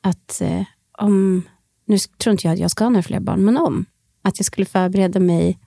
Att 0.02 0.42
eh, 0.42 0.62
om, 0.98 1.44
nu 1.86 1.98
tror 1.98 2.32
inte 2.32 2.48
jag 2.48 2.54
att 2.54 2.60
jag 2.60 2.72
ska 2.72 2.84
ha 2.84 2.90
några 2.90 3.04
fler 3.04 3.20
barn, 3.20 3.46
men 3.46 3.58
om. 3.58 3.86
Att 4.22 4.40
jag 4.40 4.46
skulle 4.46 4.66
förbereda 4.66 5.20
mig 5.20 5.60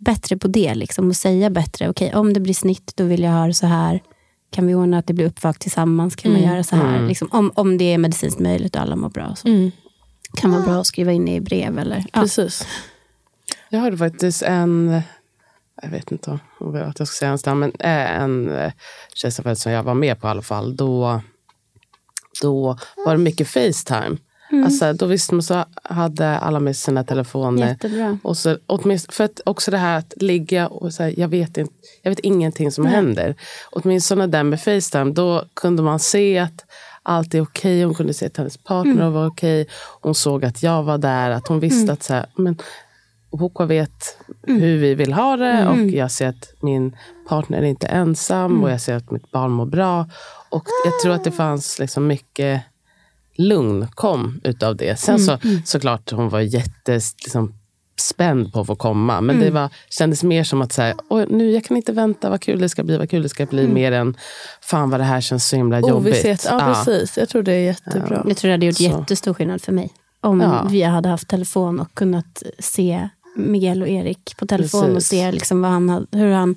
bättre 0.00 0.36
på 0.36 0.48
det. 0.48 0.74
Liksom, 0.74 1.08
och 1.08 1.16
säga 1.16 1.50
bättre, 1.50 1.88
okej 1.88 2.14
om 2.14 2.32
det 2.32 2.40
blir 2.40 2.54
snitt 2.54 2.92
då 2.96 3.04
vill 3.04 3.22
jag 3.22 3.30
ha 3.30 3.46
det 3.46 3.54
så 3.54 3.66
här. 3.66 4.02
Kan 4.50 4.66
vi 4.66 4.74
ordna 4.74 4.98
att 4.98 5.06
det 5.06 5.14
blir 5.14 5.26
uppvak 5.26 5.58
tillsammans? 5.58 6.16
Kan 6.16 6.32
man 6.32 6.42
göra 6.42 6.64
så 6.64 6.76
här? 6.76 7.08
Liksom, 7.08 7.28
om, 7.32 7.52
om 7.54 7.78
det 7.78 7.84
är 7.84 7.98
medicinskt 7.98 8.40
möjligt 8.40 8.76
och 8.76 8.82
alla 8.82 8.96
mår 8.96 9.08
bra. 9.08 9.34
Så. 9.36 9.70
Kan 10.34 10.50
vara 10.50 10.62
bra 10.62 10.74
att 10.74 10.86
skriva 10.86 11.12
in 11.12 11.28
i 11.28 11.40
brev. 11.40 11.78
Eller, 11.78 12.04
ja. 12.12 12.20
Precis. 12.20 12.66
Jag 13.68 13.80
hörde 13.80 13.96
faktiskt 13.96 14.42
en, 14.42 15.02
jag 15.82 15.88
vet 15.88 16.12
inte 16.12 16.38
om 16.58 16.76
att 16.76 16.98
jag 16.98 17.08
ska 17.08 17.18
säga 17.18 17.28
hans 17.28 17.46
namn, 17.46 17.60
men 17.60 17.72
eh, 17.78 18.20
en 18.20 18.50
eh, 18.50 18.72
kejsarfödsel 19.14 19.56
som 19.56 19.72
jag 19.72 19.82
var 19.82 19.94
med 19.94 20.20
på 20.20 20.26
i 20.26 20.30
alla 20.30 20.42
fall. 20.42 20.76
Då, 20.76 21.20
då 22.42 22.78
var 23.04 23.12
det 23.12 23.22
mycket 23.22 23.48
Facetime. 23.48 24.16
Alltså, 24.64 24.92
då 24.92 25.06
visste 25.06 25.34
man 25.34 25.42
så 25.42 25.64
hade 25.82 26.38
alla 26.38 26.60
med 26.60 26.76
sina 26.76 27.04
telefoner. 27.04 27.68
Jättebra. 27.68 28.18
Och 28.22 28.36
så, 28.36 28.58
åtminstone, 28.66 29.12
för 29.12 29.24
att 29.24 29.40
också 29.44 29.70
det 29.70 29.76
här 29.76 29.98
att 29.98 30.14
ligga 30.16 30.68
och 30.68 30.94
så 30.94 31.02
här, 31.02 31.14
jag, 31.16 31.28
vet 31.28 31.58
inte, 31.58 31.72
jag 32.02 32.10
vet 32.10 32.18
ingenting 32.18 32.72
som 32.72 32.86
händer. 32.86 33.34
Åtminstone 33.70 34.26
där 34.26 34.42
med 34.42 34.60
Facetime, 34.60 35.12
då 35.12 35.44
kunde 35.54 35.82
man 35.82 35.98
se 35.98 36.38
att 36.38 36.64
allt 37.02 37.34
är 37.34 37.40
okej. 37.40 37.84
Hon 37.84 37.94
kunde 37.94 38.14
se 38.14 38.26
att 38.26 38.36
hennes 38.36 38.56
partner 38.56 39.10
var 39.10 39.26
okej. 39.26 39.66
Hon 40.00 40.14
såg 40.14 40.44
att 40.44 40.62
jag 40.62 40.82
var 40.82 40.98
där. 40.98 41.30
Att 41.30 41.48
hon 41.48 41.60
visste 41.60 41.92
att 41.92 42.02
så 42.02 42.14
här, 42.14 42.26
men, 42.36 42.56
Hoka 43.30 43.64
vet 43.64 44.18
hur 44.46 44.78
vi 44.78 44.94
vill 44.94 45.12
ha 45.12 45.36
det 45.36 45.68
och 45.68 45.76
jag 45.78 46.10
ser 46.10 46.28
att 46.28 46.52
min 46.60 46.96
partner 47.28 47.58
är 47.58 47.62
inte 47.66 47.86
ensam 47.86 48.64
och 48.64 48.70
jag 48.70 48.80
ser 48.80 48.94
att 48.96 49.10
mitt 49.10 49.30
barn 49.30 49.50
mår 49.50 49.66
bra. 49.66 50.08
Och 50.50 50.64
jag 50.84 51.00
tror 51.02 51.14
att 51.14 51.24
det 51.24 51.30
fanns 51.30 51.78
liksom 51.78 52.06
mycket 52.06 52.62
lugn 53.36 53.86
kom 53.94 54.40
utav 54.44 54.76
det. 54.76 54.98
Sen 54.98 55.18
så 55.18 55.38
såklart 55.64 56.10
hon 56.10 56.28
var 56.28 56.40
jättes 56.40 57.14
liksom, 57.24 57.54
spänd 58.00 58.52
på 58.52 58.60
att 58.60 58.66
få 58.66 58.74
komma. 58.76 59.20
Men 59.20 59.40
det 59.40 59.50
var, 59.50 59.68
kändes 59.90 60.22
mer 60.22 60.44
som 60.44 60.62
att 60.62 60.72
säga, 60.72 60.94
nu 61.28 61.50
jag 61.50 61.64
kan 61.64 61.76
inte 61.76 61.92
vänta, 61.92 62.30
vad 62.30 62.40
kul 62.40 62.60
det 62.60 62.68
ska 62.68 62.84
bli, 62.84 62.96
vad 62.98 63.10
kul 63.10 63.22
det 63.22 63.28
ska 63.28 63.46
bli. 63.46 63.68
Mer 63.68 63.92
än, 63.92 64.16
fan 64.62 64.90
vad 64.90 65.00
det 65.00 65.04
här 65.04 65.20
känns 65.20 65.48
så 65.48 65.56
himla 65.56 65.80
jobbigt. 65.80 65.94
Ovisshet, 65.94 66.46
ja, 66.50 66.58
precis. 66.84 67.18
Jag 67.18 67.28
tror 67.28 67.42
det 67.42 67.52
är 67.52 67.60
jättebra. 67.64 68.24
Jag 68.28 68.36
tror 68.36 68.48
det 68.48 68.54
hade 68.54 68.66
gjort 68.66 68.76
Så. 68.76 68.82
jättestor 68.82 69.34
skillnad 69.34 69.62
för 69.62 69.72
mig. 69.72 69.90
Om 70.20 70.40
Ja. 70.40 70.66
vi 70.70 70.82
hade 70.82 71.08
haft 71.08 71.28
telefon 71.28 71.80
och 71.80 71.94
kunnat 71.94 72.42
se 72.58 73.08
Miguel 73.36 73.82
och 73.82 73.88
Erik 73.88 74.36
på 74.36 74.46
telefon 74.46 74.84
och 74.84 74.94
Precis. 74.94 75.08
se 75.08 75.32
liksom 75.32 75.62
vad 75.62 75.70
han, 75.70 76.06
hur, 76.12 76.32
han, 76.32 76.54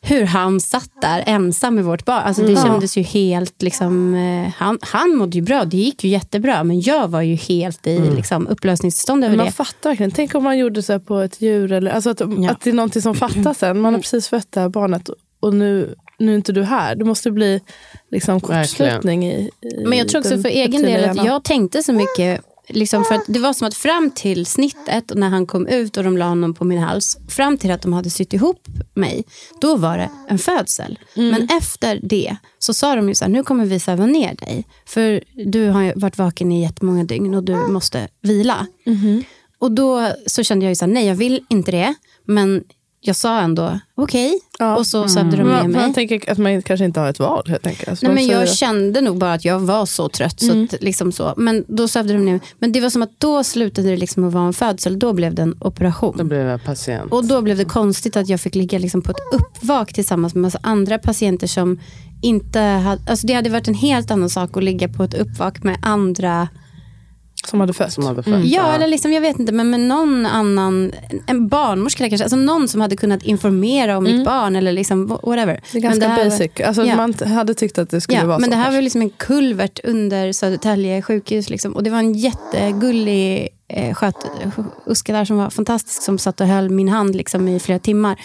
hur 0.00 0.24
han 0.24 0.60
satt 0.60 0.90
där 1.02 1.24
ensam 1.26 1.74
med 1.74 1.84
vårt 1.84 2.04
barn. 2.04 2.22
Alltså 2.22 2.42
det 2.42 2.56
kändes 2.56 2.96
ju 2.96 3.02
helt... 3.02 3.62
Liksom, 3.62 4.14
eh, 4.14 4.52
han, 4.56 4.78
han 4.82 5.16
mådde 5.16 5.38
ju 5.38 5.42
bra, 5.42 5.64
det 5.64 5.76
gick 5.76 6.04
ju 6.04 6.10
jättebra. 6.10 6.64
Men 6.64 6.80
jag 6.80 7.08
var 7.08 7.22
ju 7.22 7.34
helt 7.34 7.86
i 7.86 7.98
liksom, 7.98 8.46
upplösningstillstånd 8.48 9.24
över 9.24 9.36
Man 9.36 9.46
det. 9.46 9.52
fattar 9.52 9.90
verkligen. 9.90 10.10
Tänk 10.10 10.34
om 10.34 10.44
man 10.44 10.58
gjorde 10.58 10.82
så 10.82 10.92
här 10.92 10.98
på 10.98 11.18
ett 11.18 11.40
djur. 11.40 11.72
Eller, 11.72 11.90
alltså 11.90 12.10
att, 12.10 12.20
att 12.20 12.60
det 12.60 12.70
är 12.70 12.72
någonting 12.72 13.02
som 13.02 13.14
fattas 13.14 13.58
sen. 13.58 13.80
Man 13.80 13.94
har 13.94 14.00
precis 14.00 14.28
fött 14.28 14.52
det 14.52 14.60
här 14.60 14.68
barnet 14.68 15.10
och 15.40 15.54
nu, 15.54 15.94
nu 16.18 16.32
är 16.32 16.36
inte 16.36 16.52
du 16.52 16.62
här. 16.62 16.94
Det 16.96 17.04
måste 17.04 17.30
bli 17.30 17.60
liksom 18.10 18.40
kortslutning 18.40 19.26
i, 19.26 19.50
i 19.60 19.84
Men 19.86 19.98
jag 19.98 20.08
tror 20.08 20.20
också 20.20 20.38
för 20.38 20.48
egen 20.48 20.82
del 20.82 21.10
att 21.10 21.24
jag 21.24 21.44
tänkte 21.44 21.82
så 21.82 21.92
mycket 21.92 22.40
liksom 22.68 23.04
för 23.04 23.14
att 23.14 23.24
det 23.26 23.38
var 23.38 23.52
som 23.52 23.68
att 23.68 23.74
fram 23.74 24.10
till 24.10 24.46
snittet 24.46 25.10
och 25.10 25.18
när 25.18 25.28
han 25.28 25.46
kom 25.46 25.66
ut 25.66 25.96
och 25.96 26.04
de 26.04 26.16
la 26.16 26.28
honom 26.28 26.54
på 26.54 26.64
min 26.64 26.78
hals, 26.78 27.18
fram 27.28 27.58
till 27.58 27.70
att 27.70 27.82
de 27.82 27.92
hade 27.92 28.10
sytt 28.10 28.32
ihop 28.32 28.68
mig, 28.94 29.24
då 29.60 29.76
var 29.76 29.98
det 29.98 30.10
en 30.28 30.38
födsel. 30.38 30.98
Men 31.14 31.48
efter 31.50 32.00
det 32.02 32.36
så 32.58 32.74
sa 32.74 32.94
de 32.94 33.08
ju 33.08 33.14
så 33.14 33.24
här, 33.24 33.32
nu 33.32 33.42
kommer 33.42 33.64
vi 33.64 33.80
söva 33.80 34.06
ner 34.06 34.34
dig. 34.34 34.64
För 34.86 35.24
du 35.32 35.68
har 35.68 35.92
varit 35.96 36.18
vaken 36.18 36.52
i 36.52 36.62
jättemånga 36.62 37.04
dygn 37.04 37.34
och 37.34 37.44
du 37.44 37.56
måste 37.56 38.08
vila. 38.22 38.66
Och 39.58 39.72
då 39.72 40.12
så 40.26 40.42
kände 40.42 40.64
jag 40.64 40.70
ju 40.70 40.76
så 40.76 40.84
här, 40.84 40.92
nej 40.92 41.06
jag 41.06 41.14
vill 41.14 41.44
inte 41.48 41.70
det. 41.70 41.94
Men 42.24 42.64
jag 43.06 43.16
sa 43.16 43.40
ändå 43.40 43.78
okej. 43.94 44.40
Ja. 44.58 44.76
Och 44.76 44.86
så 44.86 45.08
sövde 45.08 45.36
de 45.36 45.42
Men 45.42 45.46
ner 45.46 45.62
man, 45.62 45.70
mig. 45.70 45.80
man 45.80 45.94
tänker 45.94 46.30
att 46.30 46.38
man 46.38 46.62
kanske 46.62 46.84
inte 46.84 47.00
har 47.00 47.10
ett 47.10 47.18
val 47.18 47.44
helt 47.48 47.66
enkelt. 47.66 47.88
Alltså, 47.88 48.06
Nej, 48.06 48.14
men 48.14 48.26
jag 48.26 48.48
kände 48.48 49.00
nog 49.00 49.18
bara 49.18 49.32
att 49.32 49.44
jag 49.44 49.60
var 49.60 49.86
så 49.86 50.08
trött. 50.08 50.40
Så 50.40 50.64
att, 50.64 50.82
liksom 50.82 51.12
så. 51.12 51.34
Men 51.36 51.64
då 51.68 51.88
sövde 51.88 52.12
de 52.12 52.24
ner 52.24 52.32
mig. 52.32 52.40
Men 52.58 52.72
det 52.72 52.80
var 52.80 52.90
som 52.90 53.02
att 53.02 53.20
då 53.20 53.44
slutade 53.44 53.90
det 53.90 53.96
liksom 53.96 54.24
att 54.24 54.32
vara 54.32 54.46
en 54.46 54.52
födsel. 54.52 54.98
Då 54.98 55.12
blev 55.12 55.34
det 55.34 55.42
en 55.42 55.56
operation. 55.60 56.14
Då 56.18 56.24
blev 56.24 56.46
jag 56.46 56.64
patient. 56.64 57.12
Och 57.12 57.24
då 57.24 57.42
blev 57.42 57.56
det 57.56 57.64
konstigt 57.64 58.16
att 58.16 58.28
jag 58.28 58.40
fick 58.40 58.54
ligga 58.54 58.78
liksom 58.78 59.02
på 59.02 59.10
ett 59.10 59.20
uppvak 59.32 59.92
tillsammans 59.92 60.34
med 60.34 60.42
massa 60.42 60.58
andra 60.62 60.98
patienter 60.98 61.46
som 61.46 61.78
inte 62.22 62.60
hade... 62.60 63.10
Alltså 63.10 63.26
det 63.26 63.34
hade 63.34 63.50
varit 63.50 63.68
en 63.68 63.74
helt 63.74 64.10
annan 64.10 64.30
sak 64.30 64.56
att 64.56 64.64
ligga 64.64 64.88
på 64.88 65.04
ett 65.04 65.14
uppvak 65.14 65.62
med 65.62 65.76
andra... 65.82 66.48
Som 67.46 67.60
hade 67.60 67.72
fött. 67.72 67.92
som 67.92 68.04
hade 68.06 68.22
fött. 68.22 68.44
Ja, 68.44 68.72
eller 68.74 68.86
liksom, 68.86 69.12
jag 69.12 69.20
vet 69.20 69.38
inte, 69.38 69.52
men 69.52 69.70
med 69.70 69.80
någon 69.80 70.26
annan, 70.26 70.92
en 71.26 71.48
barnmorska 71.48 72.08
kanske, 72.08 72.24
alltså 72.24 72.36
någon 72.36 72.68
som 72.68 72.80
hade 72.80 72.96
kunnat 72.96 73.22
informera 73.22 73.96
om 73.98 74.04
mitt 74.04 74.24
barn 74.24 74.56
eller 74.56 74.72
liksom 74.72 75.06
whatever. 75.06 75.60
Det 75.72 75.78
är 75.78 75.82
ganska 75.82 76.00
Men 76.00 76.10
här 76.10 76.24
var- 76.24 76.30
basic. 76.30 76.50
Alltså, 76.66 76.84
Ja. 76.84 76.96
Man 76.96 77.14
hade 77.32 77.54
tyckt 77.54 77.78
att 77.78 77.90
det 77.90 78.00
skulle 78.00 78.18
Ja, 78.18 78.26
vara 78.26 78.38
men 78.38 78.44
så. 78.44 78.50
det 78.50 78.56
här 78.56 78.64
kanske. 78.64 78.76
var 78.78 78.82
liksom 78.82 79.02
en 79.02 79.10
kulvert 79.10 79.80
under 79.84 80.32
Södertälje 80.32 81.02
sjukhus. 81.02 81.50
Liksom. 81.50 81.72
Och 81.76 81.82
det 81.82 81.90
var 81.90 81.98
en 81.98 82.12
jättegullig 82.14 83.48
eh, 83.68 83.94
sköterska 83.94 85.12
där 85.12 85.24
som 85.24 85.36
var 85.36 85.50
fantastisk 85.50 86.02
som 86.02 86.18
satt 86.18 86.40
och 86.40 86.46
höll 86.46 86.70
min 86.70 86.88
hand 86.88 87.16
liksom, 87.16 87.48
i 87.48 87.60
flera 87.60 87.78
timmar. 87.78 88.20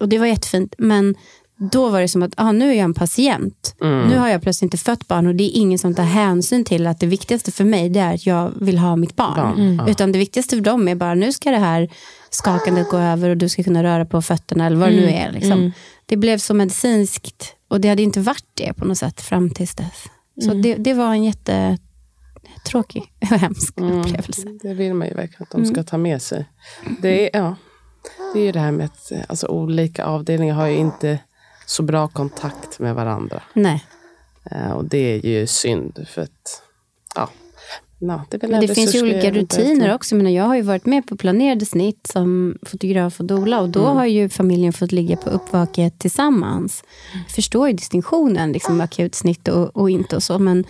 Och 0.00 0.08
det 0.08 0.18
var 0.18 0.26
jättefint. 0.26 0.74
Men 0.78 1.14
då 1.58 1.88
var 1.88 2.00
det 2.00 2.08
som 2.08 2.22
att 2.22 2.32
ah, 2.36 2.52
nu 2.52 2.70
är 2.70 2.74
jag 2.74 2.84
en 2.84 2.94
patient. 2.94 3.74
Nu 3.80 4.18
har 4.18 4.28
jag 4.28 4.42
plötsligt 4.42 4.66
inte 4.66 4.84
fött 4.84 5.08
barn 5.08 5.26
och 5.26 5.34
det 5.34 5.44
är 5.44 5.60
ingen 5.60 5.78
som 5.78 5.94
tar 5.94 6.02
hänsyn 6.02 6.64
till 6.64 6.86
att 6.86 7.00
det 7.00 7.06
viktigaste 7.06 7.52
för 7.52 7.64
mig 7.64 7.88
det 7.88 8.00
är 8.00 8.14
att 8.14 8.26
jag 8.26 8.52
vill 8.60 8.78
ha 8.78 8.96
mitt 8.96 9.16
barn. 9.16 9.82
Utan 9.88 10.12
det 10.12 10.18
viktigaste 10.18 10.56
för 10.56 10.62
dem 10.62 10.88
är 10.88 10.94
bara 10.94 11.14
nu 11.14 11.32
ska 11.32 11.50
det 11.50 11.56
här 11.58 11.88
skakandet 12.30 12.90
gå 12.90 12.96
över 12.96 13.30
och 13.30 13.36
du 13.36 13.48
ska 13.48 13.62
kunna 13.62 13.82
röra 13.82 14.04
på 14.04 14.22
fötterna 14.22 14.66
eller 14.66 14.76
vad 14.76 14.88
det 14.88 14.96
nu 14.96 15.08
är. 15.08 15.32
Liksom. 15.32 15.72
Det 16.06 16.16
blev 16.16 16.38
så 16.38 16.54
medicinskt 16.54 17.54
och 17.68 17.80
det 17.80 17.88
hade 17.88 18.02
inte 18.02 18.20
varit 18.20 18.46
det 18.54 18.72
på 18.72 18.84
något 18.84 18.98
sätt 18.98 19.20
fram 19.20 19.50
tills 19.50 19.74
dess. 19.74 20.04
Så 20.44 20.54
det, 20.54 20.74
det 20.74 20.94
var 20.94 21.12
en 21.12 21.24
jättetråkig 21.24 23.02
och 23.20 23.38
hemsk 23.38 23.80
upplevelse. 23.80 24.48
Det 24.62 24.74
vill 24.74 24.94
man 24.94 25.08
ju 25.08 25.14
verkligen 25.14 25.42
att 25.42 25.50
de 25.50 25.66
ska 25.66 25.82
ta 25.82 25.98
med 25.98 26.22
sig. 26.22 26.48
Det 27.02 27.36
är, 27.36 27.40
ja, 27.40 27.56
det 28.34 28.40
är 28.40 28.44
ju 28.44 28.52
det 28.52 28.60
här 28.60 28.72
med 28.72 28.84
att 28.84 29.12
alltså, 29.28 29.46
olika 29.46 30.04
avdelningar 30.04 30.54
har 30.54 30.66
ju 30.66 30.76
inte 30.76 31.18
så 31.68 31.82
bra 31.82 32.08
kontakt 32.08 32.78
med 32.78 32.94
varandra. 32.94 33.42
Nej. 33.52 33.84
Eh, 34.50 34.70
och 34.70 34.84
det 34.84 34.98
är 34.98 35.26
ju 35.26 35.46
synd 35.46 36.06
för 36.14 36.22
att, 36.22 36.62
ja. 37.14 37.28
No, 38.00 38.20
det 38.30 38.38
det 38.38 38.74
finns 38.74 38.94
ju 38.94 39.02
olika 39.02 39.30
rutiner 39.30 39.94
också. 39.94 40.14
Men 40.14 40.32
jag 40.32 40.44
har 40.44 40.56
ju 40.56 40.62
varit 40.62 40.86
med 40.86 41.06
på 41.06 41.16
planerade 41.16 41.66
snitt 41.66 42.06
som 42.12 42.58
fotograf 42.62 43.20
och 43.20 43.26
doula 43.26 43.60
och 43.60 43.68
då 43.68 43.84
har 43.84 44.04
ju 44.06 44.28
familjen 44.28 44.72
fått 44.72 44.92
ligga 44.92 45.16
på 45.16 45.30
uppvaket 45.30 45.98
tillsammans. 45.98 46.84
Jag 47.26 47.34
förstår 47.34 47.68
ju 47.68 47.72
distinktionen, 47.72 48.52
liksom 48.52 48.80
akut 48.80 49.14
snitt 49.14 49.48
och, 49.48 49.76
och 49.76 49.90
inte 49.90 50.16
och 50.16 50.22
så. 50.22 50.38
Men, 50.38 50.64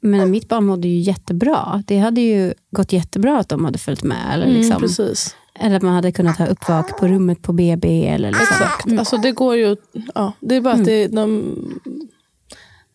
men 0.00 0.30
mitt 0.30 0.48
barn 0.48 0.64
mådde 0.66 0.88
ju 0.88 0.98
jättebra. 0.98 1.82
Det 1.86 1.98
hade 1.98 2.20
ju 2.20 2.54
gått 2.70 2.92
jättebra 2.92 3.38
att 3.38 3.48
de 3.48 3.64
hade 3.64 3.78
följt 3.78 4.02
med. 4.02 4.34
Eller, 4.34 4.46
Mm, 4.46 4.56
liksom, 4.58 4.80
precis. 4.80 5.36
Eller 5.58 5.76
att 5.76 5.82
man 5.82 5.94
hade 5.94 6.12
kunnat 6.12 6.38
ha 6.38 6.46
uppvak 6.46 6.98
på 6.98 7.08
rummet 7.08 7.42
på 7.42 7.52
BB. 7.52 8.08
Eller 8.08 8.28
liksom. 8.30 8.46
Exakt. 8.50 8.98
Alltså, 8.98 9.16
det 9.16 9.32
går 9.32 9.56
ju... 9.56 9.76
Ja, 10.14 10.32
det 10.40 10.54
är 10.54 10.60
bara 10.60 10.74
att 10.74 10.84
det, 10.84 11.06
de, 11.06 11.54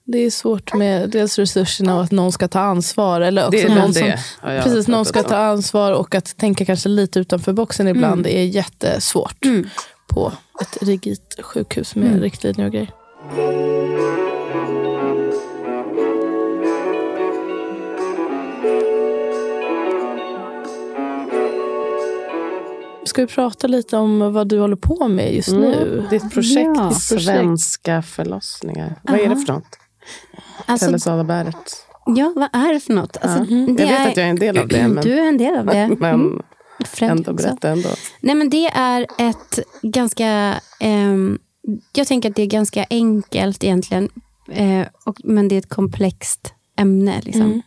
det 0.05 0.17
är 0.17 0.31
svårt 0.31 0.73
med 0.73 1.09
dels 1.09 1.39
resurserna 1.39 1.95
och 1.95 2.03
att 2.03 2.11
någon 2.11 2.31
ska 2.31 2.47
ta 2.47 2.59
ansvar. 2.59 3.21
Eller 3.21 3.47
också 3.47 3.51
Det 3.51 3.63
är 3.63 3.75
någon 3.75 3.93
som, 3.93 4.07
jag 4.07 4.63
precis, 4.63 4.87
någon 4.87 5.05
ska 5.05 5.23
ta 5.23 5.37
ansvar 5.37 5.91
och 5.91 6.15
att 6.15 6.37
tänka 6.37 6.65
kanske 6.65 6.89
lite 6.89 7.19
utanför 7.19 7.53
boxen 7.53 7.87
ibland. 7.87 8.23
Det 8.23 8.37
är 8.37 8.45
jättesvårt 8.45 9.45
på 10.07 10.31
ett 10.61 10.77
rigitt 10.81 11.39
sjukhus 11.43 11.95
med 11.95 12.21
riktlinjer 12.21 12.65
och 12.65 12.71
grejer. 12.71 14.26
Ska 23.07 23.21
vi 23.21 23.27
prata 23.27 23.67
lite 23.67 23.97
om 23.97 24.33
vad 24.33 24.47
du 24.47 24.59
håller 24.59 24.75
på 24.75 25.07
med 25.07 25.35
just 25.35 25.51
nu? 25.51 25.73
Mm, 25.73 26.09
ditt 26.09 26.33
projekt, 26.33 26.69
Ja. 26.75 26.91
Svenska 26.91 28.01
förlossningar. 28.01 28.95
Vad 29.03 29.19
är 29.19 29.29
det 29.29 29.35
för 29.35 29.53
något? 29.53 29.77
Alltså, 30.65 30.85
Pelle 30.85 30.99
Sadaberget. 30.99 31.85
ja, 32.05 32.33
vad 32.35 32.49
är 32.63 32.73
det 32.73 32.79
för 32.79 32.93
något? 32.93 33.17
Alltså, 33.21 33.43
det 33.43 33.83
Jag 33.83 33.89
vet 33.89 33.99
är, 33.99 34.09
att 34.09 34.17
jag 34.17 34.25
är 34.25 34.29
en 34.29 34.39
del 34.39 34.57
av 34.57 34.67
det. 34.67 34.87
Men, 34.87 35.03
Du 35.03 35.13
är 35.19 35.27
en 35.27 35.37
del 35.37 35.57
av 35.57 35.65
det. 35.65 35.87
men 35.99 36.41
Mm. 36.99 37.17
Ändå 37.17 37.33
berätta 37.33 37.69
ändå. 37.69 37.89
Nej 38.21 38.35
men 38.35 38.49
det 38.49 38.65
är 38.67 39.07
ett 39.17 39.59
ganska, 39.81 40.59
ehm, 40.79 41.39
jag 41.93 42.07
tänker 42.07 42.29
att 42.29 42.35
det 42.35 42.41
är 42.41 42.47
ganska 42.47 42.85
enkelt 42.89 43.63
egentligen. 43.63 44.09
Eh, 44.51 44.87
och, 45.05 45.17
men 45.23 45.47
det 45.47 45.55
är 45.55 45.59
ett 45.59 45.69
komplext 45.69 46.53
ämne. 46.77 47.21
Liksom. 47.21 47.61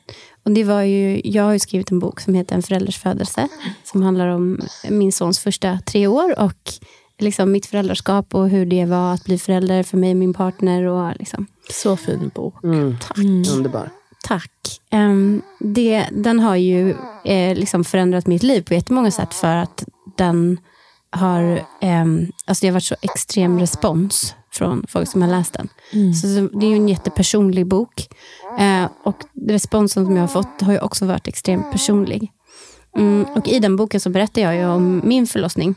Och 0.45 0.51
det 0.51 0.65
var 0.65 0.83
ju, 0.83 1.21
jag 1.25 1.45
har 1.45 1.53
ju 1.53 1.59
skrivit 1.59 1.91
en 1.91 1.99
bok 1.99 2.21
som 2.21 2.35
heter 2.35 2.55
En 2.55 2.63
förälders 2.63 2.99
födelse. 2.99 3.49
Som 3.85 4.03
handlar 4.03 4.27
om 4.29 4.61
min 4.89 5.13
sons 5.13 5.39
första 5.39 5.79
tre 5.87 6.07
år. 6.07 6.39
Och 6.41 6.73
liksom 7.19 7.53
mitt 7.53 7.67
föräldraskap 7.67 8.35
och 8.35 8.49
hur 8.49 8.67
det 8.67 8.85
var 8.85 9.15
att 9.15 9.25
bli 9.25 9.39
förälder 9.39 9.83
för 9.83 9.97
mig 9.97 10.11
och 10.11 10.17
min 10.17 10.35
partner. 10.35 10.85
Och 10.85 11.13
liksom, 11.19 11.47
Så 11.71 11.97
fin 11.97 12.31
bok. 12.35 12.65
Mm. 12.65 12.97
Underbar. 13.53 13.91
Tack. 14.23 14.81
Ehm, 14.91 15.43
det, 15.59 16.07
den 16.13 16.41
har 16.41 16.57
ju 16.57 16.95
eh, 17.25 17.55
liksom 17.57 17.85
förändrat 17.85 18.27
mitt 18.27 18.43
liv 18.43 18.63
på 18.63 18.75
jättemånga 18.75 19.11
sätt 19.11 19.35
för 19.35 19.57
att 19.57 19.85
den 20.17 20.59
har, 21.11 21.65
ehm, 21.81 22.33
alltså 22.45 22.63
det 22.63 22.69
har 22.69 22.73
varit 22.73 22.85
så 22.85 22.97
extrem 23.03 23.59
respons 23.59 24.35
från 24.53 24.85
folk 24.89 25.09
som 25.09 25.23
har 25.23 25.29
läst 25.29 25.53
den. 25.53 25.69
Så 26.15 26.21
så 26.21 26.59
det 26.59 26.67
är 26.67 26.71
ju 26.71 26.77
en 26.77 26.89
jättepersonlig 26.89 27.67
bok. 27.67 28.09
Eh, 28.59 28.89
och 29.05 29.17
responsen 29.49 30.05
som 30.05 30.17
jag 30.17 30.23
har 30.23 30.29
fått 30.29 30.61
har 30.61 30.73
ju 30.73 30.81
också 30.81 31.07
varit 31.07 31.29
extremt 31.29 31.73
personlig. 31.73 32.33
Mm, 32.97 33.25
och 33.25 33.49
i 33.49 33.59
den 33.59 33.77
boken 33.77 34.01
så 34.01 34.11
berättar 34.11 34.43
jag 34.43 34.57
ju 34.57 34.67
om 34.67 35.03
min 35.05 35.27
förlossning 35.27 35.75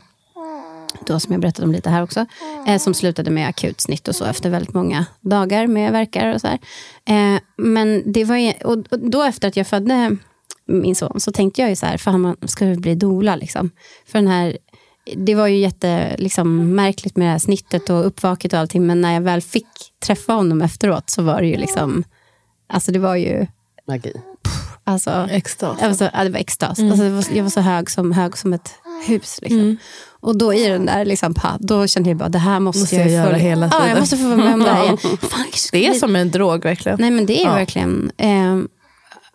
då 1.06 1.20
som 1.20 1.32
jag 1.32 1.40
berättade 1.40 1.66
om 1.66 1.72
lite 1.72 1.90
här 1.90 2.02
också, 2.02 2.26
eh, 2.66 2.78
som 2.78 2.94
slutade 2.94 3.30
med 3.30 3.48
akut 3.48 3.80
snitt 3.80 4.08
och 4.08 4.16
så 4.16 4.24
efter 4.24 4.50
väldigt 4.50 4.74
många 4.74 5.06
dagar 5.20 5.66
med 5.66 5.92
verkar 5.92 6.34
och 6.34 6.40
så 6.40 6.46
här. 6.46 6.58
Eh, 7.06 7.40
men 7.56 8.12
det 8.12 8.24
var 8.24 8.36
ju, 8.36 8.52
och, 8.52 8.78
och 8.90 9.10
då 9.10 9.22
efter 9.22 9.48
att 9.48 9.56
jag 9.56 9.66
födde 9.66 10.16
min 10.66 10.94
son 10.94 11.20
så 11.20 11.32
tänkte 11.32 11.60
jag 11.60 11.70
ju 11.70 11.76
så 11.76 11.86
här, 11.86 11.98
fan 11.98 12.20
man 12.20 12.36
ska 12.46 12.64
bli 12.66 12.94
doula 12.94 13.36
liksom. 13.36 13.70
För 14.06 14.18
den 14.18 14.28
här, 14.28 14.56
det 15.16 15.34
var 15.34 15.46
ju 15.46 15.56
jätte 15.56 16.16
liksom, 16.18 16.74
märkligt 16.74 17.16
med 17.16 17.26
det 17.26 17.30
här 17.32 17.38
snittet 17.38 17.90
och 17.90 18.06
uppvaket 18.06 18.52
och 18.52 18.58
allting, 18.58 18.86
men 18.86 19.00
när 19.00 19.12
jag 19.14 19.20
väl 19.20 19.40
fick 19.40 19.66
träffa 20.06 20.32
honom 20.32 20.62
efteråt 20.62 21.10
så 21.10 21.22
var 21.22 21.40
det 21.40 21.46
ju 21.46 21.56
liksom, 21.56 22.04
alltså 22.68 22.92
det 22.92 22.98
var 22.98 23.16
ju, 23.16 23.46
Magi. 23.88 24.12
alltså 24.84 25.26
Extas. 25.30 25.76
jag 25.80 25.88
var 25.88 25.94
så, 25.94 26.08
ja, 26.12 26.24
det 26.24 26.30
var 26.30 26.38
extas. 26.38 26.78
Alltså, 26.78 26.96
det 27.04 27.10
var, 27.10 27.24
jag 27.34 27.42
var 27.42 27.50
så 27.50 27.60
hög 27.60 27.90
som, 27.90 28.12
hög 28.12 28.36
som 28.38 28.52
ett 28.52 28.70
hus. 29.06 29.38
Liksom. 29.42 29.76
Och 30.20 30.38
då 30.38 30.54
i 30.54 30.68
den 30.68 30.86
där, 30.86 31.04
liksom, 31.04 31.34
pa, 31.34 31.56
då 31.60 31.86
kände 31.86 32.10
jag 32.10 32.16
bara, 32.16 32.28
det 32.28 32.38
här 32.38 32.60
måste, 32.60 32.80
Måste 32.80 32.96
jag, 32.96 33.04
jag 33.06 33.12
göra 33.12 33.30
få, 33.30 33.36
hela 33.36 33.66
Ja, 33.66 33.72
jag 33.78 33.82
tiden. 33.86 34.00
måste 34.00 34.16
få 34.16 34.24
vara 34.24 34.36
med 34.36 34.54
om 34.54 34.60
det 34.60 34.70
här 34.70 34.84
igen. 34.84 34.98
Fan, 35.20 35.46
Det 35.72 35.86
är 35.86 35.94
som 35.94 36.16
en 36.16 36.30
drog 36.30 36.64
verkligen. 36.64 36.98
Nej 37.00 37.10
men 37.10 37.26
det 37.26 37.40
är 37.42 37.44
Ja. 37.46 37.54
verkligen, 37.54 38.10
eh, 38.16 38.58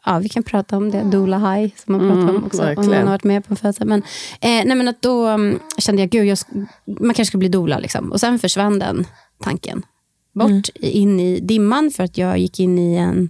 ja 0.10 0.20
vi 0.20 0.30
kan 0.30 0.44
prata 0.44 0.78
om 0.78 0.92
det, 0.92 1.04
Dola 1.04 1.38
High 1.38 1.74
som 1.86 1.98
man 1.98 2.10
pratar 2.10 2.36
om 2.36 2.46
också. 2.46 2.62
Om 2.62 2.66
verkligen. 2.66 2.90
man 2.90 3.00
har 3.00 3.14
varit 3.14 3.24
med 3.24 3.46
på 3.46 3.54
en 3.54 3.58
födsel. 3.58 3.88
Men, 3.88 4.00
eh, 4.42 4.66
nej, 4.66 4.76
men 4.76 4.88
att 4.88 5.02
då 5.02 5.30
um, 5.30 5.60
kände 5.78 6.02
jag, 6.02 6.10
gud 6.10 6.26
jag, 6.26 6.38
man 6.86 7.14
kanske 7.14 7.26
ska 7.26 7.38
bli 7.38 7.50
doula. 7.50 7.80
Liksom. 7.80 8.12
Och 8.12 8.20
sen 8.20 8.40
försvann 8.40 8.80
den 8.80 9.08
tanken 9.44 9.86
bort 10.34 10.70
in 10.80 11.20
i 11.20 11.40
dimman 11.40 11.92
för 11.92 12.04
att 12.04 12.18
jag 12.18 12.38
gick 12.38 12.60
in 12.60 12.80
i 12.80 12.96
en 12.96 13.30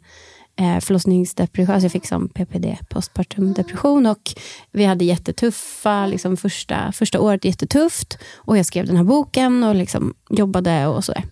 eh, 0.60 0.80
förlossningsdepression. 0.80 1.74
Alltså 1.74 1.86
jag 1.86 1.92
fick 1.92 2.08
som 2.08 2.30
PPD, 2.30 2.78
postpartum 2.90 3.54
depression. 3.54 4.06
Och 4.06 4.34
vi 4.72 4.86
hade 4.86 5.06
jättetuffa, 5.06 6.06
liksom 6.06 6.38
första, 6.38 6.92
första 6.92 7.20
året 7.20 7.46
jättetufft. 7.46 8.18
Och 8.36 8.58
jag 8.58 8.66
skrev 8.66 8.86
den 8.86 8.98
här 8.98 9.04
boken 9.04 9.64
och 9.64 9.76
liksom 9.76 10.14
jobbade 10.30 10.88
och 10.88 11.06
sådär. 11.06 11.24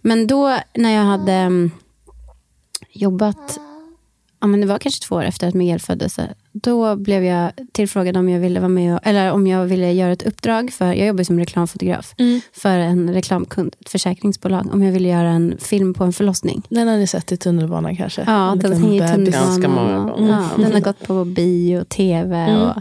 Men 0.00 0.26
då 0.26 0.58
när 0.74 0.90
jag 0.90 1.04
hade 1.04 1.32
mm, 1.32 1.70
jobbat 2.92 3.58
ja, 4.42 4.46
men 4.46 4.60
det 4.60 4.66
var 4.66 4.78
kanske 4.78 5.02
två 5.06 5.14
år 5.16 5.24
efter 5.24 5.48
att 5.48 5.54
Miguel 5.54 5.80
föddes, 5.80 6.18
då 6.52 6.96
blev 6.96 7.24
jag 7.24 7.52
tillfrågad 7.72 8.16
om 8.16 8.28
jag 8.28 8.40
ville 8.40 8.60
vara 8.60 8.68
med 8.68 8.94
och, 8.94 9.00
eller 9.02 9.32
om 9.32 9.46
jag 9.46 9.64
ville 9.64 9.92
göra 9.92 10.12
ett 10.12 10.22
uppdrag, 10.22 10.72
för 10.72 10.86
jag 10.92 11.06
jobbar 11.06 11.24
som 11.24 11.38
reklamfotograf, 11.38 12.14
Mm. 12.18 12.40
för 12.52 12.78
en 12.78 13.14
reklamkund, 13.14 13.74
ett 13.80 13.88
försäkringsbolag, 13.88 14.68
om 14.72 14.82
jag 14.82 14.92
ville 14.92 15.08
göra 15.08 15.28
en 15.30 15.58
film 15.60 15.94
på 15.94 16.04
en 16.04 16.12
förlossning. 16.12 16.62
Den 16.68 16.88
har 16.88 16.96
ni 16.96 17.06
sett 17.06 17.32
i 17.32 17.36
tunnelbanan 17.36 17.96
kanske? 17.96 18.24
Ja, 18.26 18.52
En 18.52 18.58
den 18.58 18.72
hänger 18.72 19.04
i 19.04 19.08
tunnelbanan. 19.08 19.46
Ganska 19.48 19.68
många 19.68 19.98
gånger. 19.98 20.30
Ja, 20.30 20.62
den 20.62 20.72
har 20.72 20.80
gått 20.80 21.06
på 21.06 21.24
bio 21.24 21.80
och 21.80 21.88
tv. 21.88 22.36
Mm. 22.36 22.62
Och, 22.62 22.76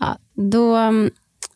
ja, 0.00 0.16
då 0.34 0.74
mm, 0.76 1.10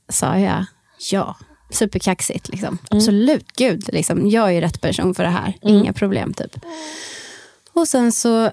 sa 0.08 0.38
jag 0.38 0.64
ja. 1.10 1.36
Superkaxigt. 1.70 2.48
Liksom. 2.48 2.68
Mm. 2.68 2.78
Absolut, 2.90 3.46
gud. 3.56 3.88
Liksom, 3.92 4.30
jag 4.30 4.48
är 4.48 4.52
ju 4.52 4.60
rätt 4.60 4.80
person 4.80 5.14
för 5.14 5.22
det 5.22 5.28
här. 5.30 5.56
Mm. 5.62 5.74
Inga 5.76 5.92
problem. 5.92 6.32
typ. 6.34 6.56
Och 7.72 7.88
sen 7.88 8.12
så 8.12 8.50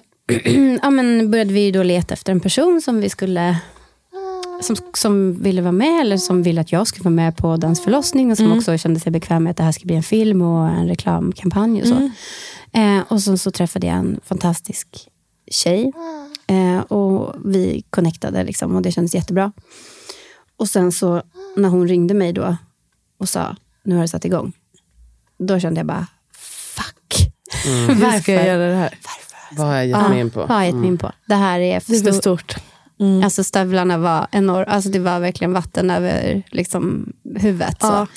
ja, 0.81 0.89
men 0.89 1.31
började 1.31 1.53
vi 1.53 1.71
då 1.71 1.83
leta 1.83 2.13
efter 2.13 2.31
en 2.31 2.39
person 2.39 2.81
som 2.81 3.01
vi 3.01 3.09
skulle 3.09 3.57
som, 4.61 4.75
som 4.93 5.43
ville 5.43 5.61
vara 5.61 5.71
med 5.71 6.01
eller 6.01 6.17
som 6.17 6.43
ville 6.43 6.61
att 6.61 6.71
jag 6.71 6.87
skulle 6.87 7.03
vara 7.03 7.13
med 7.15 7.37
på 7.37 7.57
dans 7.57 7.83
förlossning 7.83 8.31
och 8.31 8.37
som 8.37 8.51
också 8.57 8.77
kände 8.77 8.99
sig 8.99 9.11
bekväm 9.11 9.43
med 9.43 9.51
att 9.51 9.57
det 9.57 9.63
här 9.63 9.71
ska 9.71 9.85
bli 9.85 9.95
en 9.95 10.03
film 10.03 10.41
och 10.41 10.69
en 10.69 10.87
reklamkampanj 10.87 11.81
och 11.81 11.87
så. 11.87 12.11
Eh, 12.79 13.01
och 13.07 13.21
sen 13.21 13.37
så 13.37 13.51
träffade 13.51 13.87
jag 13.87 13.95
en 13.95 14.19
fantastisk 14.25 14.87
tjej 15.51 15.91
eh, 16.47 16.79
och 16.79 17.35
vi 17.45 17.83
connectade 17.89 18.43
liksom, 18.43 18.75
och 18.75 18.81
det 18.81 18.91
kändes 18.91 19.15
jättebra. 19.15 19.51
Och 20.57 20.69
sen 20.69 20.91
så 20.91 21.21
när 21.55 21.69
hon 21.69 21.87
ringde 21.87 22.13
mig 22.13 22.33
då 22.33 22.57
och 23.19 23.29
sa 23.29 23.55
nu 23.83 23.95
har 23.95 24.01
det 24.01 24.07
satt 24.07 24.25
igång. 24.25 24.53
Då 25.37 25.59
kände 25.59 25.79
jag 25.79 25.87
bara 25.87 26.07
fuck. 26.75 27.31
Hur 27.87 28.19
ska 28.21 28.33
jag 28.33 28.45
göra 28.45 28.69
det 28.69 28.75
här? 28.75 28.97
Vad 29.51 29.67
har 29.67 29.75
jag 29.75 29.87
gett 29.87 30.09
mig 30.09 30.19
in 30.19 30.29
på? 30.29 30.39
Vad 30.39 30.49
har 30.49 30.57
jag 30.57 30.65
gett 30.65 30.75
mig 30.75 30.87
in 30.87 30.97
på? 30.97 31.11
Det 31.25 31.35
här 31.35 31.59
är 31.59 31.79
för 31.79 31.91
Det 31.91 31.97
är 31.97 32.03
för 32.03 32.11
stor- 32.11 32.37
stort. 32.37 32.55
Alltså 33.23 33.43
stövlarna 33.43 33.97
var 33.97 34.27
enorma. 34.31 34.63
Alltså 34.65 34.89
det 34.89 34.99
var 34.99 35.19
verkligen 35.19 35.53
vatten 35.53 35.89
över 35.91 36.43
liksom, 36.51 37.13
huvudet. 37.35 37.81
Så. 37.81 37.87
Ja. 37.87 38.07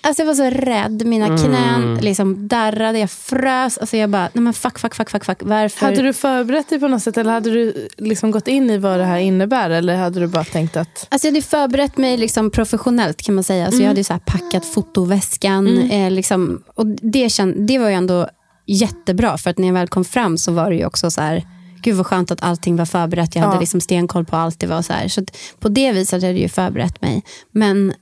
Alltså 0.00 0.22
jag 0.22 0.26
var 0.26 0.34
så 0.34 0.50
rädd. 0.50 1.06
Mina 1.06 1.38
knän 1.38 1.98
liksom 2.00 2.48
darrade. 2.48 2.98
Jag 2.98 3.10
frös. 3.10 3.78
Alltså 3.78 3.96
jag 3.96 4.10
bara, 4.10 4.28
nej 4.32 4.42
men 4.42 4.52
fuck, 4.52 4.78
fuck, 4.78 4.94
fuck, 4.94 5.10
fuck, 5.10 5.24
fuck. 5.24 5.38
Varför? 5.40 5.86
Hade 5.86 6.02
du 6.02 6.12
förberett 6.12 6.68
dig 6.70 6.80
på 6.80 6.88
något 6.88 7.02
sätt 7.02 7.16
eller 7.16 7.32
hade 7.32 7.50
du 7.50 7.88
liksom 7.96 8.30
gått 8.30 8.48
in 8.48 8.70
i 8.70 8.78
vad 8.78 8.98
det 8.98 9.04
här 9.04 9.18
innebär? 9.18 9.70
Eller 9.70 9.96
hade 9.96 10.20
du 10.20 10.26
bara 10.26 10.44
tänkt 10.44 10.76
att... 10.76 11.06
Alltså 11.10 11.26
jag 11.28 11.32
hade 11.32 11.42
förberett 11.42 11.96
mig 11.96 12.16
liksom 12.16 12.50
professionellt 12.50 13.22
kan 13.22 13.34
man 13.34 13.44
säga. 13.44 13.66
Alltså 13.66 13.80
Jag 13.82 13.88
hade 13.88 14.04
så 14.04 14.12
här 14.12 14.20
packat 14.20 14.64
fotoväskan. 14.64 15.90
Eh, 15.90 16.10
liksom, 16.10 16.62
och 16.74 16.86
det, 16.86 17.28
känd, 17.32 17.66
det 17.66 17.78
var 17.78 17.88
ju 17.88 17.94
ändå 17.94 18.28
jättebra. 18.66 19.38
För 19.38 19.50
att 19.50 19.58
när 19.58 19.66
jag 19.66 19.74
väl 19.74 19.88
kom 19.88 20.04
fram 20.04 20.38
så 20.38 20.52
var 20.52 20.70
det 20.70 20.76
ju 20.76 20.86
också 20.86 21.10
så 21.10 21.20
här. 21.20 21.42
Gud 21.82 21.96
vad 21.96 22.06
skönt 22.06 22.30
att 22.30 22.42
allting 22.42 22.76
var 22.76 22.84
förberett. 22.84 23.34
Jag 23.34 23.42
hade 23.42 23.54
Ja. 23.56 23.60
liksom 23.60 23.80
stenkoll 23.80 24.24
på 24.24 24.36
allt. 24.36 24.60
Det 24.60 24.66
var 24.66 24.82
så 24.82 24.92
här. 24.92 25.08
Så 25.08 25.24
på 25.60 25.68
det 25.68 25.92
viset 25.92 26.12
hade 26.12 26.26
jag 26.26 26.38
ju 26.38 26.48
förberett 26.48 27.02
mig. 27.02 27.22
Men 27.52 27.92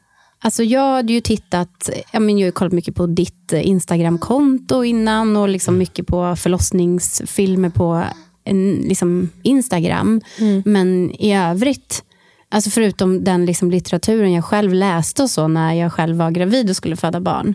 alltså 0.42 0.62
jag 0.62 0.92
hade 0.94 1.12
ju 1.12 1.20
tittat. 1.20 1.90
Jag, 2.12 2.22
men 2.22 2.38
jag 2.38 2.46
har 2.46 2.52
kollat 2.52 2.72
mycket 2.72 2.94
på 2.94 3.06
ditt 3.06 3.52
eh, 3.52 3.68
Instagramkonto 3.68 4.84
innan. 4.84 5.36
Och 5.36 5.48
liksom 5.48 5.78
mycket 5.78 6.06
på 6.06 6.36
förlossningsfilmer 6.36 7.68
på 7.70 8.04
en, 8.44 8.72
liksom 8.74 9.30
Instagram. 9.42 10.20
Men 10.64 11.10
i 11.10 11.36
övrigt 11.36 12.04
Alltså 12.50 12.70
förutom 12.70 13.24
den 13.24 13.46
liksom 13.46 13.70
litteraturen 13.70 14.32
jag 14.32 14.44
själv 14.44 14.74
läste 14.74 15.22
och 15.22 15.30
så 15.30 15.48
när 15.48 15.72
jag 15.74 15.92
själv 15.92 16.16
var 16.16 16.30
gravid 16.30 16.70
och 16.70 16.76
skulle 16.76 16.96
föda 16.96 17.20
barn. 17.20 17.54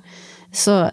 Så 0.53 0.89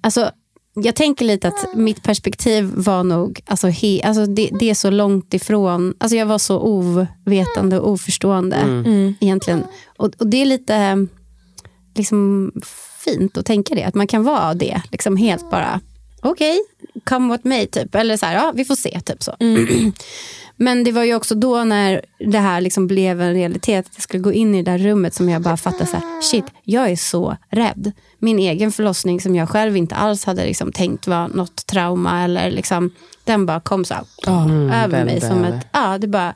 alltså, 0.00 0.30
jag 0.74 0.96
tänker 0.96 1.24
lite 1.24 1.48
att 1.48 1.74
mitt 1.74 2.02
perspektiv 2.02 2.72
var 2.74 3.04
nog, 3.04 3.40
alltså, 3.46 3.68
he, 3.68 4.00
alltså 4.04 4.26
det, 4.26 4.50
det 4.60 4.70
är 4.70 4.74
så 4.74 4.90
långt 4.90 5.34
ifrån, 5.34 5.94
alltså 5.98 6.16
jag 6.16 6.26
var 6.26 6.38
så 6.38 6.58
ovetande 6.60 7.80
och 7.80 7.90
oförstående 7.90 8.56
egentligen. 9.20 9.64
Och, 9.96 10.12
och 10.18 10.26
det 10.26 10.42
är 10.42 10.46
lite 10.46 11.06
liksom 11.94 12.52
fint 13.04 13.38
att 13.38 13.46
tänka 13.46 13.74
det, 13.74 13.84
att 13.84 13.94
man 13.94 14.06
kan 14.06 14.24
vara 14.24 14.54
det, 14.54 14.82
liksom 14.90 15.16
helt 15.16 15.50
bara, 15.50 15.80
okej, 16.22 16.58
come 17.04 17.28
what 17.28 17.44
may, 17.44 17.66
typ. 17.66 17.94
Eller 17.94 18.16
så 18.16 18.26
här, 18.26 18.34
ja, 18.34 18.52
vi 18.54 18.64
får 18.64 18.76
se, 18.76 19.00
typ 19.00 19.22
så. 19.22 19.36
Men 20.62 20.84
det 20.84 20.92
var 20.92 21.04
ju 21.04 21.14
också 21.14 21.34
då 21.34 21.64
när 21.64 22.04
det 22.18 22.38
här 22.38 22.60
liksom 22.60 22.86
blev 22.86 23.20
en 23.20 23.34
realitet, 23.34 23.86
att 23.86 23.92
jag 23.94 24.02
skulle 24.02 24.22
gå 24.22 24.32
in 24.32 24.54
i 24.54 24.62
det 24.62 24.70
där 24.70 24.78
rummet 24.78 25.14
som 25.14 25.28
jag 25.28 25.42
bara 25.42 25.56
fattade 25.56 25.86
så 25.86 25.96
här, 25.96 26.22
shit, 26.22 26.44
jag 26.64 26.90
är 26.90 26.96
så 26.96 27.36
rädd. 27.50 27.92
Min 28.18 28.38
egen 28.38 28.72
förlossning 28.72 29.20
som 29.20 29.36
jag 29.36 29.48
själv 29.48 29.76
inte 29.76 29.94
alls 29.94 30.24
hade 30.24 30.44
liksom 30.44 30.72
tänkt 30.72 31.06
var 31.06 31.28
något 31.28 31.66
trauma 31.66 32.24
eller 32.24 32.50
liksom, 32.50 32.90
den 33.24 33.46
bara 33.46 33.60
kom 33.60 33.84
så 33.84 33.94
här, 33.94 34.04
över 34.84 35.04
mig 35.04 35.20
som 35.20 35.44
ett, 35.44 35.66
ja 35.72 35.98
det 35.98 36.08
bara, 36.08 36.34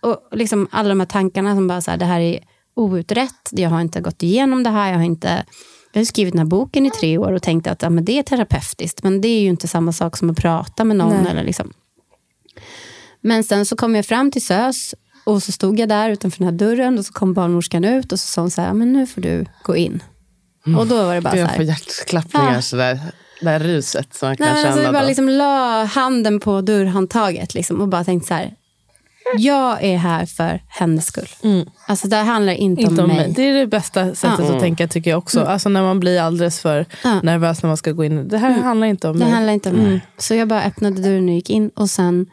och 0.00 0.28
liksom 0.32 0.68
alla 0.70 0.88
de 0.88 1.00
här 1.00 1.06
tankarna 1.06 1.54
som 1.54 1.68
bara 1.68 1.80
så 1.80 1.90
här, 1.90 1.98
det 1.98 2.04
här 2.04 2.20
är 2.20 2.38
outrett, 2.76 3.48
jag 3.50 3.70
har 3.70 3.80
inte 3.80 4.00
gått 4.00 4.22
igenom 4.22 4.62
det 4.62 4.70
här, 4.70 4.90
jag 4.90 4.98
har 4.98 5.04
inte 5.04 5.44
jag 5.92 6.00
har 6.00 6.04
skrivit 6.04 6.32
den 6.32 6.38
här 6.38 6.46
boken 6.46 6.86
i 6.86 6.90
tre 6.90 7.18
år 7.18 7.32
och 7.32 7.42
tänkt 7.42 7.66
att 7.66 7.82
ja, 7.82 7.90
men 7.90 8.04
det 8.04 8.18
är 8.18 8.22
terapeutiskt, 8.22 9.02
men 9.02 9.20
det 9.20 9.28
är 9.28 9.40
ju 9.40 9.48
inte 9.48 9.68
samma 9.68 9.92
sak 9.92 10.16
som 10.16 10.30
att 10.30 10.36
prata 10.36 10.84
med 10.84 10.96
någon. 10.96 11.22
Nej. 11.22 11.30
Eller 11.30 11.44
liksom. 11.44 11.72
Men 13.22 13.44
sen 13.44 13.66
så 13.66 13.76
kom 13.76 13.94
jag 13.94 14.06
fram 14.06 14.30
till 14.30 14.44
SÖS 14.44 14.94
och 15.24 15.42
så 15.42 15.52
stod 15.52 15.78
jag 15.80 15.88
där 15.88 16.10
utanför 16.10 16.38
den 16.38 16.48
här 16.48 16.58
dörren 16.58 16.98
och 16.98 17.04
så 17.06 17.12
kom 17.12 17.34
barnmorskan 17.34 17.84
ut 17.84 18.12
och 18.12 18.20
så 18.20 18.26
sa 18.26 18.40
hon 18.40 18.50
så 18.50 18.60
här, 18.62 18.72
men 18.72 18.92
nu 18.92 19.06
får 19.06 19.20
du 19.20 19.46
gå 19.62 19.76
in. 19.76 20.02
Och 20.78 20.86
då 20.86 21.04
var 21.06 21.14
det 21.14 21.20
bara 21.20 21.30
så 21.32 21.38
Jag 21.38 21.50
får 21.50 21.56
här. 21.56 21.64
hjärtklappningar 21.64 22.58
Ah. 22.58 22.62
sådär. 22.62 22.98
Det 23.40 23.48
här 23.48 23.58
ruset 23.60 24.14
som 24.14 24.28
man 24.28 24.36
kan 24.36 24.46
Nej, 24.46 24.54
men 24.54 24.64
alltså, 24.66 24.76
känna 24.78 24.82
jag 24.86 24.92
bara 24.94 25.02
då. 25.02 25.08
liksom 25.08 25.28
la 25.28 25.84
handen 25.84 26.40
på 26.40 26.60
dörrhandtaget 26.60 27.54
liksom, 27.54 27.80
och 27.80 27.88
bara 27.88 28.04
tänkte 28.04 28.28
så 28.28 28.34
här. 28.34 28.54
Jag 29.38 29.82
är 29.84 29.96
här 29.96 30.26
för 30.26 30.62
hennes 30.68 31.06
skull. 31.06 31.28
Alltså 31.86 32.08
det 32.08 32.16
handlar 32.16 32.52
inte, 32.52 32.82
Inte 32.82 33.02
om 33.02 33.08
mig. 33.08 33.16
mig. 33.16 33.32
Det 33.36 33.42
är 33.42 33.52
det 33.54 33.66
bästa 33.66 34.14
sättet 34.14 34.50
att 34.50 34.60
tänka 34.60 34.88
tycker 34.88 35.10
jag 35.10 35.18
också. 35.18 35.40
Alltså 35.44 35.68
när 35.68 35.82
man 35.82 36.00
blir 36.00 36.20
alldeles 36.20 36.60
för 36.60 36.86
Ja. 37.04 37.20
nervös 37.22 37.62
när 37.62 37.68
man 37.68 37.76
ska 37.76 37.92
gå 37.92 38.04
in. 38.04 38.28
Det 38.28 38.38
här 38.38 38.50
handlar 38.50 38.86
inte 38.86 39.08
om 39.08 39.18
Det 39.18 39.24
mig. 39.24 39.34
handlar 39.34 39.52
inte 39.52 39.70
om 39.70 39.76
mig. 39.76 40.00
Så 40.18 40.34
jag 40.34 40.48
bara 40.48 40.62
öppnade 40.62 41.02
dörren 41.02 41.28
och 41.28 41.34
gick 41.34 41.50
in 41.50 41.68
och 41.74 41.90
sen 41.90 42.26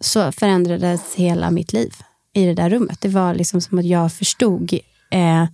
så 0.00 0.32
förändrades 0.32 1.14
hela 1.14 1.50
mitt 1.50 1.72
liv 1.72 1.94
i 2.32 2.46
det 2.46 2.54
där 2.54 2.70
rummet. 2.70 3.00
Det 3.00 3.08
var 3.08 3.34
liksom 3.34 3.60
som 3.60 3.78
att 3.78 3.84
jag 3.86 4.12
förstod. 4.12 4.72
Eh, 5.10 5.44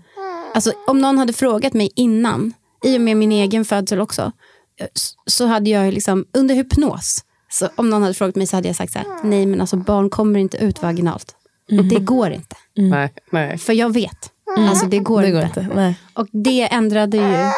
alltså, 0.55 0.73
om 0.87 0.99
någon 0.99 1.19
hade 1.19 1.33
frågat 1.33 1.73
mig 1.73 1.91
innan, 1.97 2.53
i 2.85 2.97
och 2.97 3.01
med 3.01 3.17
min 3.17 3.33
egen 3.33 3.65
födsel 3.65 4.01
också, 4.01 4.33
eh, 4.81 4.87
så 5.27 5.47
hade 5.47 5.71
jag 5.71 5.95
liksom, 5.95 6.25
under 6.33 6.55
hypnos, 6.55 7.25
så 7.51 7.69
om 7.77 7.91
någon 7.91 8.03
hade 8.03 8.15
frågat 8.15 8.37
mig 8.37 8.47
så 8.47 8.57
hade 8.57 8.69
jag 8.69 8.77
sagt 8.77 8.93
så 8.93 8.99
här, 8.99 9.09
nej 9.25 9.47
men 9.47 9.61
alltså 9.61 9.77
barn 9.77 10.11
kommer 10.11 10.41
inte 10.41 10.57
ut 10.57 10.83
vaginalt. 10.83 11.35
Och 11.79 11.85
det 11.85 11.99
går 11.99 12.31
inte. 12.31 12.57
Nej, 12.77 13.13
nej. 13.33 13.59
För 13.59 13.73
jag 13.73 13.93
vet. 13.93 14.31
Alltså 14.59 14.87
det 14.87 14.99
går, 14.99 15.23
Det 15.23 15.31
går 15.31 15.43
inte. 15.43 15.61
inte. 15.61 15.95
Och 16.15 16.27
det 16.33 16.63
ändrade 16.73 17.17
ju 17.17 17.51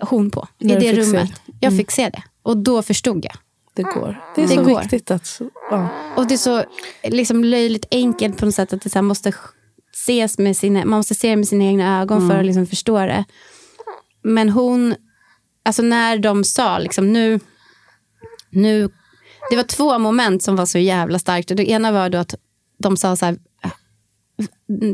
hon 0.00 0.30
på 0.30 0.48
i 0.58 0.66
När 0.66 0.80
det 0.80 0.92
rummet. 0.92 1.30
Jag 1.60 1.76
fick 1.76 1.90
se 1.90 2.08
det. 2.10 2.22
Och 2.42 2.56
då 2.56 2.82
förstod 2.82 3.24
jag. 3.24 3.34
Det 3.74 3.82
går. 3.82 4.24
Det 4.34 4.42
är 4.42 4.48
Det 4.48 4.54
så 4.54 4.62
går. 4.62 4.80
viktigt 4.80 5.10
att... 5.10 5.40
Ja. 5.70 5.88
Och 6.16 6.26
det 6.26 6.34
är 6.34 6.38
så 6.38 6.64
liksom, 7.02 7.44
löjligt 7.44 7.86
enkelt 7.90 8.36
på 8.36 8.44
något 8.44 8.54
sätt 8.54 8.72
att 8.72 8.80
det 8.82 8.90
så 8.90 8.98
här 8.98 9.02
måste 9.02 9.32
ses 9.92 10.38
med 10.38 10.56
sina, 10.56 10.84
man 10.84 10.96
måste 10.98 11.14
se 11.14 11.30
det 11.30 11.36
med 11.36 11.48
sina 11.48 11.64
egna 11.64 12.00
ögon 12.02 12.28
för 12.28 12.38
att 12.38 12.46
liksom 12.46 12.66
förstå 12.66 12.98
det. 12.98 13.24
Men 14.22 14.48
hon, 14.48 14.94
alltså 15.64 15.82
när 15.82 16.18
de 16.18 16.44
sa 16.44 16.78
liksom 16.78 17.12
nu, 17.12 17.40
nu, 18.50 18.88
det 19.50 19.56
var 19.56 19.62
två 19.62 19.98
moment 19.98 20.42
som 20.42 20.56
var 20.56 20.66
så 20.66 20.78
jävla 20.78 21.18
starkt. 21.18 21.50
Och 21.50 21.56
det 21.56 21.70
ena 21.70 21.92
var 21.92 22.08
då 22.08 22.18
att 22.18 22.34
de 22.78 22.96
sa 22.96 23.16
så 23.16 23.26
här, 23.26 23.38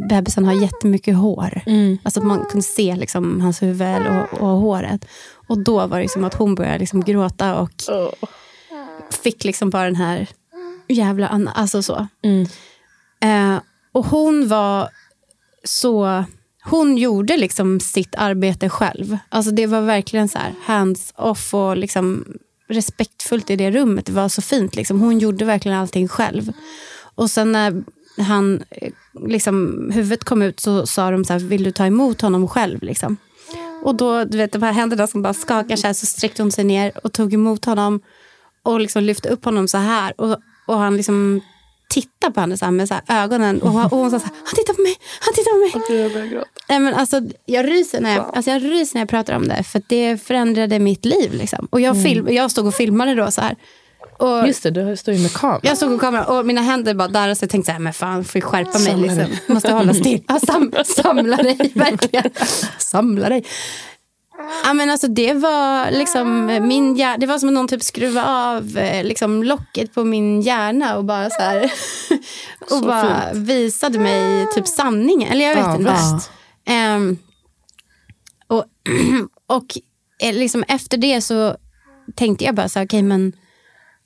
bebisen 0.09 0.45
har 0.45 0.53
jättemycket 0.62 1.16
hår. 1.16 1.62
Alltså 2.03 2.21
att 2.21 2.27
man 2.27 2.45
kunde 2.45 2.62
se 2.62 2.97
liksom 2.97 3.40
hans 3.40 3.62
huvud 3.62 4.07
och, 4.07 4.40
och 4.40 4.49
håret. 4.49 5.05
Och 5.49 5.64
då 5.64 5.87
var 5.87 6.01
det 6.01 6.09
som 6.11 6.25
att 6.25 6.35
hon 6.35 6.55
började 6.55 6.79
liksom 6.79 7.05
gråta 7.05 7.61
och 7.61 7.71
fick 9.22 9.44
liksom 9.44 9.70
bara 9.70 9.84
den 9.84 9.96
här 9.96 10.28
jävla... 10.88 11.28
an- 11.28 11.48
Alltså 11.54 11.82
så. 11.82 12.06
Eh, 13.20 13.56
och 13.92 14.06
hon 14.06 14.48
var 14.48 14.88
så... 15.64 16.24
Hon 16.64 16.96
gjorde 16.96 17.36
liksom 17.36 17.80
sitt 17.80 18.14
arbete 18.18 18.68
själv. 18.68 19.18
Alltså 19.28 19.50
det 19.50 19.66
var 19.66 19.80
verkligen 19.80 20.28
så 20.28 20.38
här 20.38 20.54
hands 20.64 21.12
off 21.16 21.54
och 21.54 21.76
liksom 21.76 22.24
respektfullt 22.68 23.50
i 23.50 23.56
det 23.56 23.70
rummet. 23.70 24.06
Det 24.06 24.12
var 24.12 24.28
så 24.28 24.42
fint. 24.42 24.76
Liksom. 24.76 25.00
Hon 25.00 25.18
gjorde 25.18 25.44
verkligen 25.44 25.78
allting 25.78 26.08
själv. 26.08 26.52
Och 27.14 27.30
sen 27.30 27.52
när 27.52 27.84
han, 28.18 28.62
eh, 28.70 28.92
liksom, 29.26 29.90
huvudet 29.94 30.24
kom 30.24 30.42
ut 30.42 30.60
så 30.60 30.86
sa 30.86 31.10
de 31.10 31.24
så 31.24 31.32
här, 31.32 31.40
vill 31.40 31.64
du 31.64 31.72
ta 31.72 31.86
emot 31.86 32.20
honom 32.20 32.48
själv? 32.48 32.82
Liksom. 32.82 33.16
Och 33.82 33.94
då, 33.94 34.24
du 34.24 34.38
vet 34.38 34.52
de 34.52 34.62
här 34.62 34.72
händerna 34.72 35.06
som 35.06 35.22
bara 35.22 35.34
skakar 35.34 35.76
så 35.76 35.86
här, 35.86 35.94
så 35.94 36.06
sträckte 36.06 36.42
hon 36.42 36.52
sig 36.52 36.64
ner 36.64 36.92
och 37.04 37.12
tog 37.12 37.34
emot 37.34 37.64
honom 37.64 38.00
och 38.62 38.81
liksom 38.81 39.03
lyfte 39.03 39.29
upp 39.29 39.44
honom 39.44 39.68
så 39.68 39.79
här. 39.79 40.20
Och, 40.20 40.37
och 40.66 40.79
han 40.79 40.96
liksom 40.96 41.40
tittade 41.88 42.33
på 42.35 42.40
henne 42.40 42.57
så 42.57 42.70
med 42.70 42.88
så 42.88 42.94
ögonen 43.09 43.62
och, 43.62 43.85
och 43.92 43.99
hon 43.99 44.11
sa 44.11 44.18
så 44.20 44.27
här, 44.27 44.35
han 44.44 44.55
tittar 44.57 44.75
på 44.75 44.83
mig, 44.83 44.96
han 45.20 45.35
tittar 45.35 45.53
på 45.53 45.59
mig. 45.59 45.70
Nej, 46.68 46.81
men 46.81 46.94
alltså, 46.94 47.20
jag, 47.46 47.68
ryser 47.68 48.01
när 48.01 48.16
jag, 48.16 48.31
alltså, 48.35 48.51
jag 48.51 48.62
ryser 48.64 48.94
när 48.94 49.03
jag 49.03 49.09
pratar 49.09 49.37
om 49.37 49.49
det 49.49 49.62
för 49.62 49.83
det 49.87 50.16
förändrade 50.23 50.79
mitt 50.79 51.05
liv. 51.05 51.35
Liksom. 51.35 51.68
Och 51.70 51.81
jag, 51.81 52.03
film, 52.03 52.29
jag 52.31 52.51
stod 52.51 52.66
och 52.66 52.75
filmade 52.75 53.14
då 53.14 53.31
så 53.31 53.40
här. 53.40 53.57
Och 54.18 54.46
Just 54.46 54.62
det, 54.62 54.70
du 54.70 54.96
står 54.96 55.14
ju 55.14 55.20
med 55.23 55.33
kamera. 55.33 55.61
jag 55.62 55.79
såg 55.79 55.90
på 55.92 55.99
kameran 55.99 56.25
och 56.25 56.46
mina 56.46 56.61
händer 56.61 56.94
bara 56.94 57.09
darrade 57.09 57.37
så 57.37 57.42
jag 57.44 57.51
tänkte 57.51 57.66
så 57.66 57.73
här, 57.73 57.79
men 57.81 57.92
fan 57.92 58.25
får 58.25 58.40
jag 58.40 58.51
skärpa 58.51 58.79
mig. 58.79 58.96
Liksom. 58.96 59.55
Måste 59.55 59.73
hålla 59.73 59.94
still. 59.94 60.23
Ja, 60.29 60.40
sam, 60.46 60.73
samla 60.87 61.37
dig, 61.37 61.73
verkligen. 61.75 62.31
Samla 62.79 63.29
dig. 63.29 63.44
Ja, 64.64 64.72
men 64.74 64.90
alltså, 64.90 65.09
det 65.09 65.33
var 65.35 65.90
liksom 65.90 66.46
min 66.46 66.96
hjär- 66.96 67.18
Det 67.18 67.26
var 67.26 67.38
som 67.38 67.48
att 67.48 67.53
någon 67.53 67.68
typ 67.68 67.83
skruvade 67.83 68.26
av 68.29 68.79
eh, 68.79 69.05
liksom, 69.05 69.42
locket 69.42 69.94
på 69.94 70.05
min 70.05 70.40
hjärna 70.42 70.96
och 70.96 71.05
bara 71.05 71.31
så 71.31 71.42
här. 71.42 71.72
och 72.70 72.83
bara 72.83 73.22
visade 73.35 73.98
mig 73.98 74.46
typ 74.55 74.68
sanningen. 74.68 75.33
Eller 75.33 75.44
jag 75.44 75.55
vet 75.55 75.64
Ja, 75.64 75.76
inte. 75.76 75.92
visst. 75.92 76.31
Ehm, 76.66 77.18
och, 78.46 78.64
och 79.46 79.66
eh, 80.22 80.33
liksom 80.35 80.64
efter 80.68 80.96
det 80.98 81.20
så 81.20 81.57
tänkte 82.16 82.44
jag 82.44 82.55
bara 82.55 82.68
så 82.68 82.79
här, 82.79 82.87
okej 82.87 83.03
men 83.03 83.33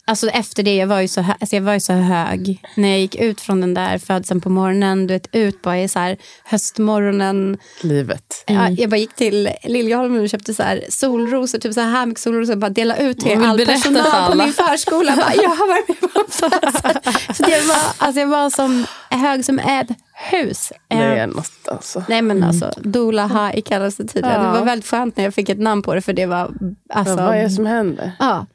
Alltså 0.06 0.28
efter 0.28 0.62
det, 0.62 0.76
jag 0.76 0.86
var, 0.86 1.00
ju 1.00 1.08
så 1.08 1.20
hö- 1.20 1.34
alltså 1.40 1.56
jag 1.56 1.62
var 1.62 1.72
ju 1.74 1.80
så 1.80 1.92
hög 1.92 2.60
när 2.76 2.88
jag 2.88 2.98
gick 3.00 3.14
ut 3.14 3.40
från 3.40 3.60
den 3.60 3.74
där 3.74 3.98
födseln 3.98 4.40
på 4.40 4.50
morgonen. 4.50 5.06
Du 5.06 5.14
vet, 5.14 5.28
ut 5.32 5.62
bara 5.62 5.78
i 5.80 5.88
så 5.88 5.98
här 5.98 6.16
höstmorgonen. 6.44 7.58
Livet. 7.82 8.44
Ja, 8.46 8.70
jag 8.70 8.90
bara 8.90 8.96
gick 8.96 9.14
till 9.14 9.50
Liljeholmen 9.64 10.22
och 10.22 10.28
köpte 10.28 10.54
så 10.54 10.62
här 10.62 10.84
solrosor, 10.88 11.58
typ 11.58 11.74
så 11.74 11.80
här 11.80 12.06
mycket 12.06 12.20
solrosor. 12.22 12.52
och 12.52 12.58
Bara 12.58 12.70
dela 12.70 12.96
ut 12.96 13.20
till 13.20 13.30
Jag 13.30 13.38
vill 13.38 13.48
all 13.48 13.66
personal 13.66 14.30
på 14.32 14.36
min 14.38 14.52
förskola. 14.52 15.16
Bara, 15.16 15.34
jag 15.34 15.50
har 15.50 15.68
varit 15.68 15.88
med 15.88 16.00
på 16.00 16.20
en 16.20 16.30
födsel. 16.50 17.34
Så 17.34 17.42
det 17.42 17.66
var, 17.68 17.76
alltså 17.98 18.20
jag 18.20 18.28
var 18.28 18.50
som 18.50 18.86
hög 19.10 19.44
som 19.44 19.58
ett 19.58 19.88
hus. 20.30 20.72
Det 20.88 20.94
Eh, 20.96 21.00
är 21.22 21.26
något 21.26 21.68
alltså. 21.68 22.02
Nej 22.08 22.22
men 22.22 22.42
alltså, 22.44 22.72
Dola 22.76 23.26
High 23.26 23.60
kallas 23.62 23.96
det 23.96 24.04
tydligen. 24.06 24.42
Ja. 24.42 24.46
Det 24.52 24.58
var 24.58 24.64
väldigt 24.66 24.88
skönt 24.90 25.16
när 25.16 25.24
jag 25.24 25.34
fick 25.34 25.48
ett 25.48 25.58
namn 25.60 25.82
på 25.82 25.94
det 25.94 26.00
för 26.02 26.12
det 26.12 26.26
var... 26.26 26.50
Alltså, 26.94 27.16
Vad 27.16 27.36
är 27.36 27.42
det 27.42 27.50
som 27.50 27.66
händer? 27.66 28.12
Ja. 28.18 28.46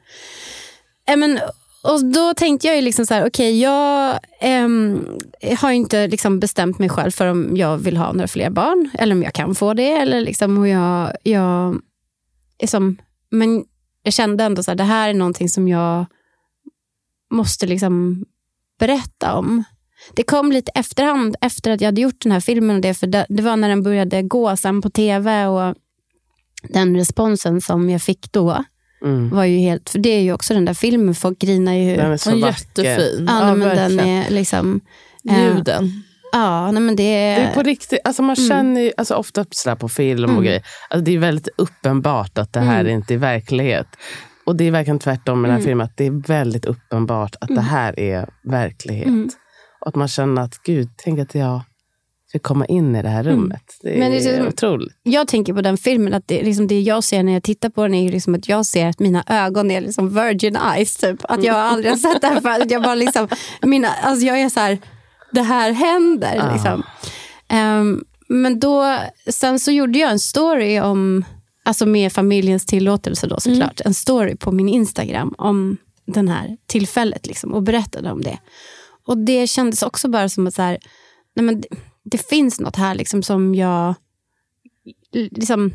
Eh, 1.10 1.16
men, 1.16 1.40
och 1.82 2.04
då 2.04 2.34
tänkte 2.34 2.66
jag 2.66 2.76
ju 2.76 2.82
liksom 2.82 3.06
så 3.06 3.14
här, 3.14 3.26
okej 3.26 3.60
jag 3.60 4.18
äm, 4.40 5.06
har 5.58 5.70
inte 5.70 6.06
liksom 6.06 6.40
bestämt 6.40 6.78
mig 6.78 6.88
själv 6.88 7.10
för 7.10 7.26
om 7.26 7.56
jag 7.56 7.78
vill 7.78 7.96
ha 7.96 8.12
några 8.12 8.28
fler 8.28 8.50
barn. 8.50 8.90
Eller 8.98 9.14
om 9.14 9.22
jag 9.22 9.34
kan 9.34 9.54
få 9.54 9.74
det. 9.74 9.92
Eller 9.92 10.20
liksom 10.20 10.56
hur 10.56 10.66
jag, 10.66 11.12
jag 11.22 11.80
liksom, 12.60 12.96
men 13.30 13.64
jag 14.02 14.12
kände 14.12 14.44
ändå 14.44 14.62
att 14.66 14.78
det 14.78 14.84
här 14.84 15.08
är 15.08 15.14
någonting 15.14 15.48
som 15.48 15.68
jag 15.68 16.06
måste 17.30 17.66
liksom 17.66 18.24
berätta 18.78 19.34
om. 19.34 19.64
Det 20.14 20.22
kom 20.22 20.52
lite 20.52 20.72
efterhand 20.74 21.36
efter 21.40 21.70
att 21.70 21.80
jag 21.80 21.88
hade 21.88 22.00
gjort 22.00 22.20
den 22.22 22.32
här 22.32 22.40
filmen. 22.40 22.76
Och 22.76 22.82
det, 22.82 22.94
för 22.94 23.06
det, 23.06 23.26
det 23.28 23.42
var 23.42 23.56
när 23.56 23.68
den 23.68 23.82
började 23.82 24.22
gå 24.22 24.56
sen 24.56 24.82
på 24.82 24.90
tv 24.90 25.46
och 25.46 25.74
den 26.62 26.96
responsen 26.96 27.60
som 27.60 27.90
jag 27.90 28.02
fick 28.02 28.32
då 28.32 28.64
Mm. 29.04 29.30
var 29.30 29.44
ju 29.44 29.58
helt, 29.58 29.90
för 29.90 29.98
det 29.98 30.10
är 30.10 30.20
ju 30.20 30.32
också 30.32 30.54
den 30.54 30.64
där 30.64 30.74
filmen, 30.74 31.14
folk 31.14 31.38
grinar 31.38 31.72
ju. 31.72 31.96
Den 31.96 32.12
är 32.12 32.16
så 32.16 32.30
vacker. 32.30 32.46
jättefin. 32.46 33.26
ja, 33.28 33.46
nej, 33.46 33.54
men 33.56 33.68
den 33.68 33.96
verkligen. 33.96 34.08
är 34.08 34.30
liksom... 34.30 34.80
eh, 35.30 35.44
Ljuden. 35.44 36.02
Ja, 36.32 36.70
nej, 36.72 36.82
men 36.82 36.96
det 36.96 37.02
är... 37.02 37.40
Det 37.40 37.46
är 37.46 37.54
på 37.54 37.62
riktigt, 37.62 38.00
alltså 38.04 38.22
man 38.22 38.36
känner 38.36 38.80
ju, 38.80 38.92
alltså 38.96 39.14
ofta 39.14 39.44
sådär 39.50 39.76
på 39.76 39.88
film 39.88 40.36
och 40.36 40.44
grejer, 40.44 40.62
alltså 40.90 41.04
det 41.04 41.14
är 41.14 41.18
väldigt 41.18 41.48
uppenbart 41.56 42.38
att 42.38 42.52
det 42.52 42.60
här 42.60 42.84
är 42.84 42.88
inte 42.88 43.14
är 43.14 43.18
verklighet. 43.18 43.86
Och 44.46 44.56
det 44.56 44.64
är 44.64 44.70
verkligen 44.70 44.98
tvärtom 44.98 45.40
med 45.42 45.50
den 45.50 45.58
här 45.58 45.64
filmen, 45.66 45.84
att 45.84 45.96
det 45.96 46.06
är 46.06 46.26
väldigt 46.26 46.64
uppenbart 46.64 47.36
att 47.40 47.48
det 47.48 47.60
här 47.60 48.00
är 48.00 48.28
verklighet. 48.44 49.08
Och 49.80 49.88
att 49.88 49.94
man 49.94 50.08
känner 50.08 50.42
att, 50.42 50.62
gud, 50.62 50.88
tänk 50.96 51.20
att 51.20 51.34
jag 51.34 51.60
fick 52.32 52.42
komma 52.42 52.66
in 52.66 52.96
i 52.96 53.02
det 53.02 53.08
här 53.08 53.22
rummet. 53.22 53.78
Det 53.82 53.94
är, 53.94 53.98
Men 53.98 54.12
det 54.12 54.18
är 54.18 54.48
otroligt. 54.48 54.96
Jag 55.02 55.28
tänker 55.28 55.54
på 55.54 55.60
den 55.60 55.76
filmen, 55.76 56.14
att 56.14 56.28
det, 56.28 56.42
liksom 56.42 56.66
det 56.66 56.80
jag 56.80 57.04
ser 57.04 57.22
när 57.22 57.32
jag 57.32 57.42
tittar 57.42 57.68
på 57.68 57.82
den 57.82 57.94
är 57.94 58.10
liksom 58.10 58.34
att 58.34 58.48
jag 58.48 58.66
ser 58.66 58.86
att 58.86 58.98
mina 58.98 59.24
ögon 59.26 59.70
är 59.70 59.80
liksom 59.80 60.14
virgin 60.14 60.56
eyes. 60.56 60.96
Typ. 60.96 61.20
Att 61.22 61.44
jag 61.44 61.56
aldrig 61.56 61.92
har 61.92 61.98
sett 61.98 62.20
det 62.20 62.26
här 62.26 62.40
förut. 62.40 62.70
Jag, 62.70 62.82
bara 62.82 62.94
liksom, 62.94 63.28
mina, 63.62 63.88
alltså 63.88 64.26
jag 64.26 64.40
är 64.40 64.48
så 64.48 64.60
här, 64.60 64.78
det 65.32 65.42
här 65.42 65.72
händer. 65.72 66.52
Liksom. 66.52 66.82
Ehm, 67.48 68.04
men 68.28 68.60
då, 68.60 68.98
sen 69.26 69.58
så 69.58 69.70
gjorde 69.70 69.98
jag 69.98 70.10
en 70.10 70.18
story 70.18 70.80
om, 70.80 71.24
alltså 71.64 71.86
med 71.86 72.12
familjens 72.12 72.66
tillåtelse 72.66 73.26
då 73.26 73.40
såklart, 73.40 73.80
en 73.84 73.94
story 73.94 74.36
på 74.36 74.52
min 74.52 74.68
Instagram 74.68 75.34
om 75.38 75.76
den 76.06 76.28
här 76.28 76.56
tillfället 76.66 77.26
liksom, 77.26 77.54
och 77.54 77.62
berättade 77.62 78.12
om 78.12 78.22
det. 78.22 78.38
Och 79.06 79.18
det 79.18 79.46
kändes 79.46 79.82
också 79.82 80.08
bara 80.08 80.28
som 80.28 80.46
att 80.46 80.54
så 80.54 80.62
här, 80.62 80.78
nej 81.36 81.44
men 81.44 81.62
det, 82.04 82.18
finns 82.18 82.60
något 82.60 82.76
här 82.76 82.94
liksom 82.94 83.22
som 83.22 83.54
jag 83.54 83.94
liksom, 85.12 85.72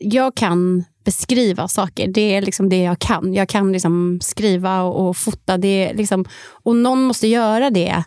jag 0.00 0.34
kan 0.34 0.84
beskriva 1.04 1.68
saker. 1.68 2.08
Det 2.08 2.34
är 2.34 2.42
liksom 2.42 2.68
det 2.68 2.82
jag 2.82 2.98
kan. 2.98 3.34
Jag 3.34 3.48
kan 3.48 3.72
liksom 3.72 4.18
skriva 4.22 4.82
och, 4.82 5.08
och 5.08 5.16
fota. 5.16 5.58
Det 5.58 5.92
liksom, 5.92 6.24
och 6.62 6.76
någon 6.76 7.02
måste 7.02 7.26
göra 7.26 7.70
det 7.70 8.04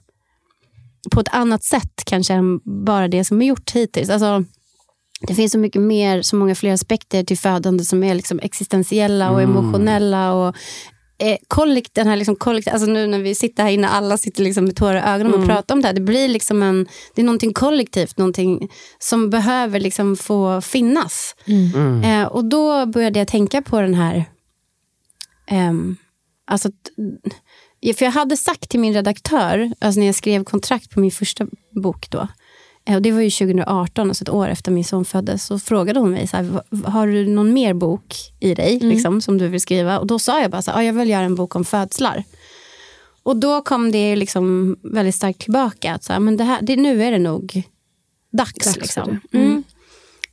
på 1.11 1.19
ett 1.19 1.33
annat 1.33 1.63
sätt 1.63 2.03
kanske 2.05 2.33
än 2.33 2.59
bara 2.85 3.07
det 3.07 3.25
som 3.25 3.41
är 3.41 3.45
gjort 3.45 3.71
hittills. 3.71 4.09
Alltså, 4.09 4.43
det 5.27 5.35
finns 5.35 5.51
så 5.51 5.59
mycket 5.59 5.81
mer, 5.81 6.21
så 6.21 6.35
många 6.35 6.55
fler 6.55 6.73
aspekter 6.73 7.23
till 7.23 7.37
födande 7.37 7.83
som 7.83 8.03
är 8.03 8.15
liksom 8.15 8.39
existentiella 8.39 9.31
och 9.31 9.41
emotionella. 9.41 10.33
Och, 10.33 10.55
eh, 11.19 11.37
kollekt, 11.47 11.93
den 11.93 12.07
här 12.07 12.15
liksom 12.15 12.35
kollekt, 12.35 12.67
alltså 12.67 12.89
nu 12.91 13.07
när 13.07 13.19
vi 13.19 13.35
sitter 13.35 13.63
här 13.63 13.69
inne, 13.69 13.89
alla 13.89 14.17
sitter 14.17 14.43
liksom 14.43 14.65
med 14.65 14.75
tårar 14.75 14.95
i 14.95 14.99
ögonen 14.99 15.33
och 15.33 15.45
pratar 15.47 15.75
om 15.75 15.81
det 15.81 15.87
här. 15.87 15.95
Det 15.95 16.01
blir 16.01 16.27
liksom 16.27 16.63
en, 16.63 16.87
det 17.15 17.21
är 17.21 17.25
någonting 17.25 17.53
kollektivt, 17.53 18.17
någonting 18.17 18.69
som 18.99 19.29
behöver 19.29 19.79
liksom 19.79 20.15
få 20.17 20.61
finnas. 20.61 21.35
Eh, 22.03 22.23
och 22.27 22.45
då 22.45 22.85
började 22.85 23.19
jag 23.19 23.27
tänka 23.27 23.61
på 23.61 23.81
den 23.81 23.93
här, 23.93 24.25
ehm, 25.47 25.97
alltså, 26.47 26.69
för 27.97 28.05
jag 28.05 28.11
hade 28.11 28.37
sagt 28.37 28.69
till 28.69 28.79
min 28.79 28.93
redaktör, 28.93 29.71
alltså 29.79 29.99
när 29.99 30.07
jag 30.07 30.15
skrev 30.15 30.43
kontrakt 30.43 30.89
på 30.89 30.99
min 30.99 31.11
första 31.11 31.47
bok 31.83 32.09
då, 32.09 32.19
eh, 32.19 32.27
och 32.95 33.01
det 33.01 33.11
var 33.11 33.21
ju 33.21 33.29
2018, 33.29 34.07
alltså 34.09 34.23
ett 34.23 34.29
år 34.29 34.47
efter 34.47 34.71
min 34.71 34.83
son 34.85 35.05
föddes, 35.05 35.45
så 35.45 35.59
frågade 35.59 35.99
hon 35.99 36.11
mig, 36.11 36.27
så 36.27 36.37
här, 36.37 36.43
"Va- 36.43 36.89
har 36.89 37.07
du 37.07 37.27
någon 37.27 37.53
mer 37.53 37.73
bok 37.73 38.15
i 38.39 38.53
dig 38.53 38.79
liksom, 38.79 39.21
som 39.21 39.37
du 39.37 39.47
vill 39.47 39.61
skriva? 39.61 39.99
Och 39.99 40.07
då 40.07 40.19
sa 40.19 40.41
jag 40.41 40.51
bara, 40.51 40.61
så 40.61 40.71
här, 40.71 40.77
ja, 40.81 40.83
jag 40.83 40.93
vill 40.93 41.09
göra 41.09 41.25
en 41.25 41.35
bok 41.35 41.55
om 41.55 41.65
födslar. 41.65 42.23
Och 43.23 43.37
då 43.37 43.61
kom 43.61 43.91
det 43.91 44.15
liksom 44.15 44.75
väldigt 44.83 45.15
starkt 45.15 45.41
tillbaka, 45.41 45.93
att 45.93 46.03
så 46.03 46.13
här, 46.13 46.19
men 46.19 46.37
det 46.37 46.43
här, 46.43 46.61
det, 46.61 46.75
nu 46.75 47.03
är 47.03 47.11
det 47.11 47.19
nog 47.19 47.63
dags. 48.31 48.53
Dags 48.65 48.77
liksom. 48.77 49.19
mm. 49.33 49.63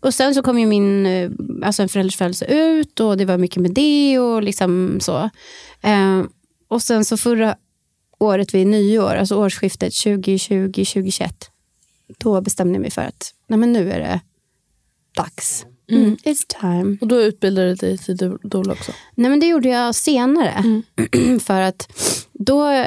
Och 0.00 0.14
sen 0.14 0.34
så 0.34 0.42
kom 0.42 0.58
ju 0.58 0.66
min 0.66 1.06
eh, 1.06 1.30
alltså 1.62 1.82
en 1.82 1.88
förälders 1.88 2.16
födelse 2.16 2.44
ut 2.44 3.00
och 3.00 3.16
det 3.16 3.24
var 3.24 3.38
mycket 3.38 3.62
med 3.62 3.70
det 3.74 4.18
och 4.18 4.42
liksom 4.42 4.98
så. 5.00 5.30
Eh, 5.82 6.22
och 6.68 6.82
sen 6.82 7.04
så 7.04 7.16
förra 7.16 7.56
året 8.18 8.54
vid 8.54 8.66
nyår, 8.66 9.14
alltså 9.14 9.36
årsskiftet 9.36 9.92
2020-2021, 9.92 11.30
då 12.18 12.40
bestämde 12.40 12.74
jag 12.74 12.80
mig 12.82 12.90
för 12.90 13.02
att 13.02 13.34
nej 13.46 13.58
men 13.58 13.72
nu 13.72 13.92
är 13.92 13.98
det 13.98 14.20
dags. 15.16 15.66
Mm. 15.90 16.16
It's 16.16 16.60
time. 16.60 16.96
Och 17.00 17.06
då 17.08 17.20
utbildade 17.20 17.68
du 17.68 17.74
dig 17.74 17.98
till 17.98 18.16
do- 18.16 18.38
doula 18.42 18.72
också? 18.72 18.92
Nej 19.14 19.30
men 19.30 19.40
det 19.40 19.46
gjorde 19.46 19.68
jag 19.68 19.94
senare. 19.94 20.82
för 21.40 21.60
att 21.60 21.92
då, 22.32 22.86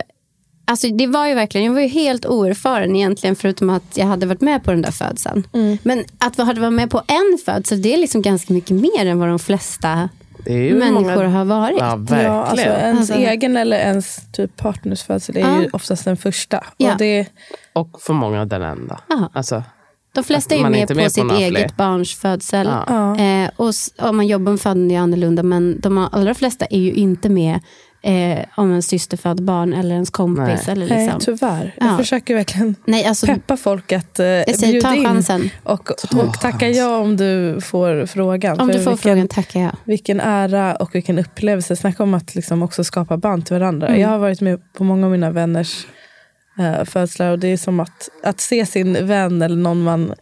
alltså 0.65 0.87
det 0.87 1.07
var 1.07 1.27
ju 1.27 1.33
verkligen, 1.33 1.65
jag 1.67 1.73
var 1.73 1.81
ju 1.81 1.87
helt 1.87 2.25
oerfaren 2.25 2.95
egentligen 2.95 3.35
förutom 3.35 3.69
att 3.69 3.97
jag 3.97 4.05
hade 4.05 4.25
varit 4.25 4.41
med 4.41 4.63
på 4.63 4.71
den 4.71 4.81
där 4.81 4.91
födseln. 4.91 5.47
Men 5.83 6.05
att 6.17 6.37
ha 6.37 6.45
varit 6.45 6.73
med 6.73 6.89
på 6.89 7.01
en 7.07 7.37
födsel, 7.45 7.81
det 7.81 7.93
är 7.93 7.97
liksom 7.97 8.21
ganska 8.21 8.53
mycket 8.53 8.75
mer 8.75 9.05
än 9.05 9.19
vad 9.19 9.29
de 9.29 9.39
flesta 9.39 10.09
människor 10.53 11.15
många, 11.15 11.27
har 11.29 11.45
varit. 11.45 11.77
Ja, 11.79 11.95
verkligen. 11.95 12.25
Ja, 12.33 12.43
alltså 12.43 12.65
ens 12.65 12.99
Alltså- 12.99 13.13
egen 13.13 13.57
eller 13.57 13.77
ens 13.77 14.31
typ 14.31 14.57
partners 14.57 15.03
födsel 15.03 15.37
är 15.37 15.41
Ja. 15.41 15.61
ju 15.61 15.69
oftast 15.73 16.05
den 16.05 16.17
första. 16.17 16.63
Ja. 16.77 16.91
Och 16.91 16.97
det, 16.97 17.25
Och 17.73 18.01
för 18.01 18.13
många 18.13 18.45
den 18.45 18.61
enda. 18.61 18.99
Ja. 19.09 19.29
Alltså, 19.33 19.63
De 20.13 20.23
flesta 20.23 20.55
är 20.55 20.59
är 20.65 20.69
med 20.69 20.87
på 20.87 20.93
med 20.95 21.03
på 21.05 21.09
sitt 21.09 21.31
eget 21.31 21.49
fler. 21.57 21.71
barns 21.77 22.15
födsel. 22.15 22.67
Ja. 22.67 23.15
Ja. 23.17 23.23
Eh, 23.23 23.49
och 23.55 23.73
om 24.09 24.17
man 24.17 24.27
jobbar 24.27 24.51
med 24.51 24.61
födande 24.61 24.95
är 24.95 24.99
annorlunda, 24.99 25.43
men 25.43 25.79
de 25.79 25.97
allra 25.97 26.33
flesta 26.33 26.65
är 26.65 26.79
ju 26.79 26.91
inte 26.93 27.29
med 27.29 27.59
eh, 28.01 28.45
om 28.55 28.71
en 28.71 28.83
syster 28.83 29.17
född 29.17 29.43
barn 29.43 29.73
eller 29.73 29.95
ens 29.95 30.09
kompis. 30.09 30.45
Nej. 30.45 30.59
Eller 30.67 30.89
nej, 30.89 31.03
liksom. 31.03 31.21
tyvärr. 31.21 31.75
Ja. 31.79 31.85
Jag 31.85 31.97
försöker 31.97 32.35
verkligen 32.35 32.75
Nej, 32.85 33.05
alltså, 33.05 33.25
peppa 33.25 33.57
folk 33.57 33.91
att 33.91 34.19
eh, 34.19 34.25
jag 34.25 34.55
säger 34.55 34.73
bjuda 34.73 34.89
ta 34.89 34.95
in. 34.95 35.05
chansen. 35.05 35.49
Och, 35.63 35.91
och 36.25 36.39
tacka 36.41 36.69
ja 36.69 36.97
om 36.97 37.17
du 37.17 37.61
får 37.61 38.05
frågan. 38.05 38.59
Om 38.59 38.67
För 38.67 38.77
du 38.77 38.83
får 38.83 38.91
vilken, 38.91 39.11
frågan 39.11 39.27
tackar 39.27 39.59
jag. 39.59 39.75
Vilken 39.83 40.19
ära 40.19 40.75
och 40.75 40.95
vilken 40.95 41.19
upplevelse. 41.19 41.75
Snacka 41.75 42.03
om 42.03 42.13
att 42.13 42.35
liksom 42.35 42.63
också 42.63 42.83
skapa 42.83 43.17
band 43.17 43.45
till 43.45 43.53
varandra. 43.55 43.87
Mm. 43.87 44.01
Jag 44.01 44.09
har 44.09 44.17
varit 44.17 44.41
med 44.41 44.73
på 44.73 44.83
många 44.83 45.05
av 45.05 45.11
mina 45.11 45.31
vänners 45.31 45.87
eh, 46.59 46.83
födslar 46.85 47.31
och 47.31 47.39
det 47.39 47.47
är 47.47 47.57
som 47.57 47.79
att, 47.79 48.09
att 48.23 48.41
se 48.41 48.65
sin 48.65 49.07
vän 49.07 49.41
eller 49.41 49.55
någon 49.57 49.83
man 49.83 50.13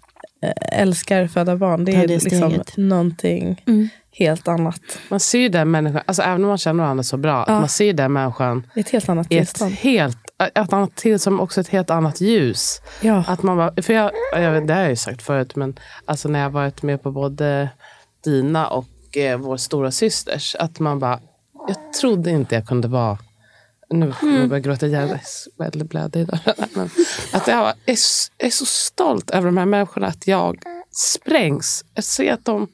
eh, 0.43 0.79
älskar 0.81 1.27
föda 1.27 1.55
barn. 1.55 1.85
Det 1.85 1.95
är 1.95 2.07
det 2.07 2.23
liksom 2.23 2.49
steget. 2.49 2.77
någonting 2.77 3.63
Mm. 3.67 3.89
Helt 4.17 4.47
annat. 4.47 4.81
man 5.09 5.19
ser 5.19 5.39
ju 5.39 5.49
den 5.49 5.71
människan, 5.71 6.01
alltså 6.05 6.21
även 6.21 6.43
om 6.43 6.47
man 6.47 6.57
känner 6.57 6.83
varandra 6.83 7.03
så 7.03 7.17
bra, 7.17 7.45
Ja. 7.47 7.59
man 7.59 7.69
ser 7.69 7.85
ju 7.85 7.93
den 7.93 8.13
människan 8.13 8.67
ett 8.75 8.89
helt 8.89 9.09
annat 9.09 9.31
i 9.31 9.37
ett 9.37 9.61
helt, 9.61 10.17
ett 10.55 10.73
annat 10.73 10.95
till 10.95 11.19
som 11.19 11.39
också 11.39 11.61
ett 11.61 11.67
helt 11.67 11.89
annat 11.89 12.21
ljus. 12.21 12.81
Ja. 13.01 13.23
Att 13.27 13.43
man 13.43 13.57
bara, 13.57 13.81
för 13.81 13.93
jag, 13.93 14.11
jag, 14.33 14.51
vet, 14.51 14.67
det 14.67 14.73
har 14.73 14.81
jag 14.81 14.89
ju 14.89 14.95
sagt 14.95 15.21
förut, 15.21 15.55
men 15.55 15.79
alltså 16.05 16.29
när 16.29 16.39
jag 16.39 16.49
varit 16.49 16.83
med 16.83 17.03
på 17.03 17.11
både 17.11 17.69
dina 18.23 18.67
och 18.67 19.17
eh, 19.17 19.37
vår 19.37 19.57
stora 19.57 19.91
systers, 19.91 20.55
att 20.55 20.79
man 20.79 20.99
bara, 20.99 21.19
jag 21.67 21.93
trodde 21.93 22.31
inte 22.31 22.55
jag 22.55 22.67
kunde 22.67 22.87
vara 22.87 23.17
nu 23.89 24.13
mm. 24.21 24.35
jag 24.35 24.49
börjar 24.49 24.61
gråta, 24.61 24.87
jag 24.87 25.03
är 25.03 25.21
väldigt 25.57 25.89
blödig 25.89 26.21
idag. 26.21 26.39
Men 26.73 26.89
att 27.33 27.47
jag 27.47 27.73
är, 27.85 27.97
är 28.37 28.49
så 28.49 28.65
stolt 28.65 29.29
över 29.29 29.45
de 29.45 29.57
här 29.57 29.65
människorna, 29.65 30.07
att 30.07 30.27
jag 30.27 30.57
sprängs. 30.91 31.85
Jag 31.93 32.03
ser 32.03 32.33
att 32.33 32.45
de, 32.45 32.67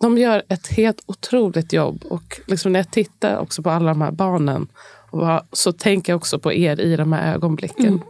de 0.00 0.18
gör 0.18 0.42
ett 0.48 0.66
helt 0.66 1.02
otroligt 1.06 1.72
jobb. 1.72 2.04
Och 2.04 2.40
liksom 2.46 2.72
när 2.72 2.80
jag 2.80 2.90
tittar 2.90 3.38
också 3.38 3.62
på 3.62 3.70
alla 3.70 3.88
de 3.88 4.00
här 4.00 4.10
barnen 4.10 4.68
och 5.10 5.40
så 5.52 5.72
tänker 5.72 6.12
jag 6.12 6.16
också 6.16 6.38
på 6.38 6.52
er 6.52 6.80
i 6.80 6.96
de 6.96 7.12
här 7.12 7.34
ögonblicken. 7.34 7.86
Mm. 7.86 8.00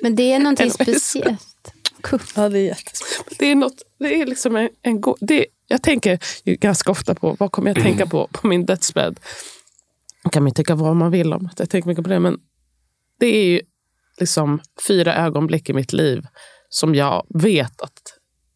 Men 0.00 0.16
det 0.16 0.32
är 0.32 0.38
någonting 0.38 0.70
speciellt. 0.70 1.72
Ja, 2.34 2.48
det 2.48 2.58
är 2.58 2.64
jättespännande. 2.64 3.36
Det 3.38 3.46
är, 3.46 3.54
något, 3.54 3.82
det 3.98 4.20
är 4.20 4.26
liksom 4.26 4.56
en, 4.56 4.68
en 4.82 5.02
det, 5.20 5.46
Jag 5.66 5.82
tänker 5.82 6.18
ju 6.44 6.56
ganska 6.56 6.90
ofta 6.90 7.14
på 7.14 7.36
vad 7.38 7.52
kommer 7.52 7.74
jag 7.74 7.82
tänka 7.82 8.06
på 8.06 8.28
på 8.32 8.46
min 8.46 8.66
dödsbädd. 8.66 9.20
kan 10.32 10.42
man 10.42 10.54
tycka 10.54 10.74
vad 10.74 10.96
man 10.96 11.10
vill 11.10 11.32
om 11.32 11.46
att 11.46 11.58
jag 11.58 11.70
tänker 11.70 11.88
mycket 11.88 12.04
på 12.04 12.10
det. 12.10 12.20
Men 12.20 12.40
det 13.18 13.26
är 13.26 13.44
ju 13.44 13.60
liksom 14.18 14.60
fyra 14.88 15.16
ögonblick 15.16 15.68
i 15.68 15.72
mitt 15.72 15.92
liv 15.92 16.26
som 16.68 16.94
jag 16.94 17.26
vet 17.28 17.80
att 17.80 18.11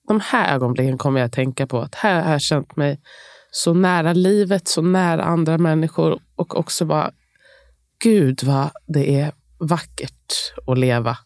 de 0.08 0.20
här 0.20 0.54
ögonblicken 0.54 0.98
kommer 0.98 1.20
jag 1.20 1.26
att 1.26 1.32
tänka 1.32 1.66
på. 1.66 1.80
Att 1.80 1.94
här 1.94 2.22
har 2.22 2.32
jag 2.32 2.40
känt 2.40 2.76
mig 2.76 3.00
så 3.50 3.74
nära 3.74 4.12
livet, 4.12 4.68
så 4.68 4.82
nära 4.82 5.24
andra 5.24 5.58
människor 5.58 6.18
och 6.36 6.58
också 6.58 6.84
bara, 6.84 7.12
gud 8.04 8.44
vad 8.44 8.70
det 8.86 9.20
är 9.20 9.32
vackert 9.58 10.52
att 10.66 10.78
leva. 10.78 11.18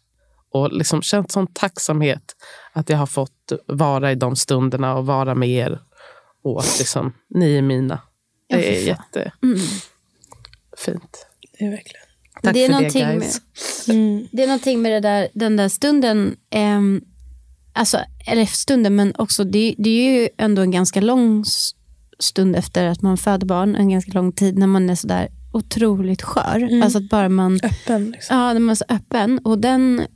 Och 0.52 0.72
liksom 0.72 1.02
känt 1.02 1.32
sån 1.32 1.46
tacksamhet 1.46 2.36
att 2.72 2.88
jag 2.88 2.98
har 2.98 3.06
fått 3.06 3.52
vara 3.66 4.12
i 4.12 4.14
de 4.14 4.36
stunderna 4.36 4.96
och 4.96 5.06
vara 5.06 5.34
med 5.34 5.48
er. 5.48 5.80
Och 6.42 6.60
att 6.60 6.78
liksom, 6.78 7.12
ni 7.28 7.56
är 7.56 7.62
mina. 7.62 8.00
Det 8.48 8.78
är 8.78 8.86
jättefint. 8.86 9.34
Mm. 9.42 9.58
Det 11.58 11.64
är 11.64 11.70
verkligen. 11.70 12.06
Tack 12.42 12.54
det 12.54 12.64
är 12.64 12.72
för 12.72 12.80
det 12.80 12.90
guys. 12.90 13.40
Med, 13.86 13.96
mm. 13.96 14.28
Det 14.32 14.42
är 14.42 14.46
någonting 14.46 14.82
med 14.82 14.92
det 14.92 15.00
där, 15.00 15.28
den 15.32 15.56
där 15.56 15.68
stunden. 15.68 16.36
Eh, 16.50 16.80
alltså, 17.72 17.98
eller 18.26 18.44
stunden, 18.44 18.96
men 18.96 19.12
också 19.18 19.44
det, 19.44 19.74
det 19.78 19.90
är 19.90 20.20
ju 20.20 20.28
ändå 20.38 20.62
en 20.62 20.70
ganska 20.70 21.00
lång 21.00 21.44
stund 22.18 22.56
efter 22.56 22.86
att 22.86 23.02
man 23.02 23.16
föder 23.16 23.46
barn. 23.46 23.76
En 23.76 23.88
ganska 23.88 24.12
lång 24.12 24.32
tid 24.32 24.58
när 24.58 24.66
man 24.66 24.90
är 24.90 24.94
sådär 24.94 25.28
otroligt 25.52 26.22
skör. 26.22 26.56
Mm. 26.56 26.82
Alltså 26.82 26.98
att 26.98 27.08
bara 27.08 27.28
man... 27.28 27.60
Öppen. 27.62 28.10
Liksom. 28.10 28.36
Ja, 28.36 28.52
när 28.52 28.60
man 28.60 28.70
är 28.70 28.74
så 28.74 28.84
öppen. 28.88 29.38
Och 29.38 29.58
den, 29.58 30.06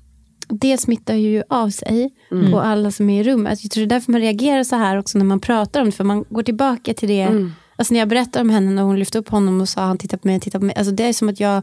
det 0.49 0.79
smittar 0.79 1.15
ju 1.15 1.43
av 1.51 1.71
sig 1.71 2.11
mm. 2.31 2.53
på 2.53 2.61
alla 2.61 2.91
som 2.91 3.11
är 3.11 3.21
i 3.21 3.25
rummet. 3.25 3.59
Jag 3.63 3.71
tror 3.71 3.87
det 3.87 3.95
är 3.95 3.97
därför 3.97 4.13
man 4.13 4.21
reagerar 4.21 4.65
så 4.65 4.77
här 4.77 4.99
också 4.99 5.19
när 5.19 5.25
man 5.25 5.41
pratar 5.41 5.81
om 5.81 5.87
det. 5.87 5.93
För 5.93 6.05
man 6.05 6.25
går 6.29 6.43
tillbaka 6.43 6.95
till 6.95 7.09
det. 7.09 7.23
Mm. 7.23 7.53
Alltså 7.77 7.95
när 7.95 7.99
jag 8.01 8.09
berättar 8.09 8.41
om 8.41 8.51
henne 8.51 8.71
när 8.71 8.83
hon 8.83 8.99
lyfte 8.99 9.19
upp 9.19 9.29
honom 9.29 9.61
och 9.61 9.69
sa 9.69 9.81
han 9.81 9.99
tittar 9.99 10.19
på 10.19 10.29
mig, 10.29 10.41
tittar 10.41 10.59
på 10.59 10.65
mig. 10.65 10.77
Alltså 10.77 10.93
det 10.93 11.05
är 11.05 11.13
som 11.13 11.29
att 11.29 11.41
jag 11.41 11.63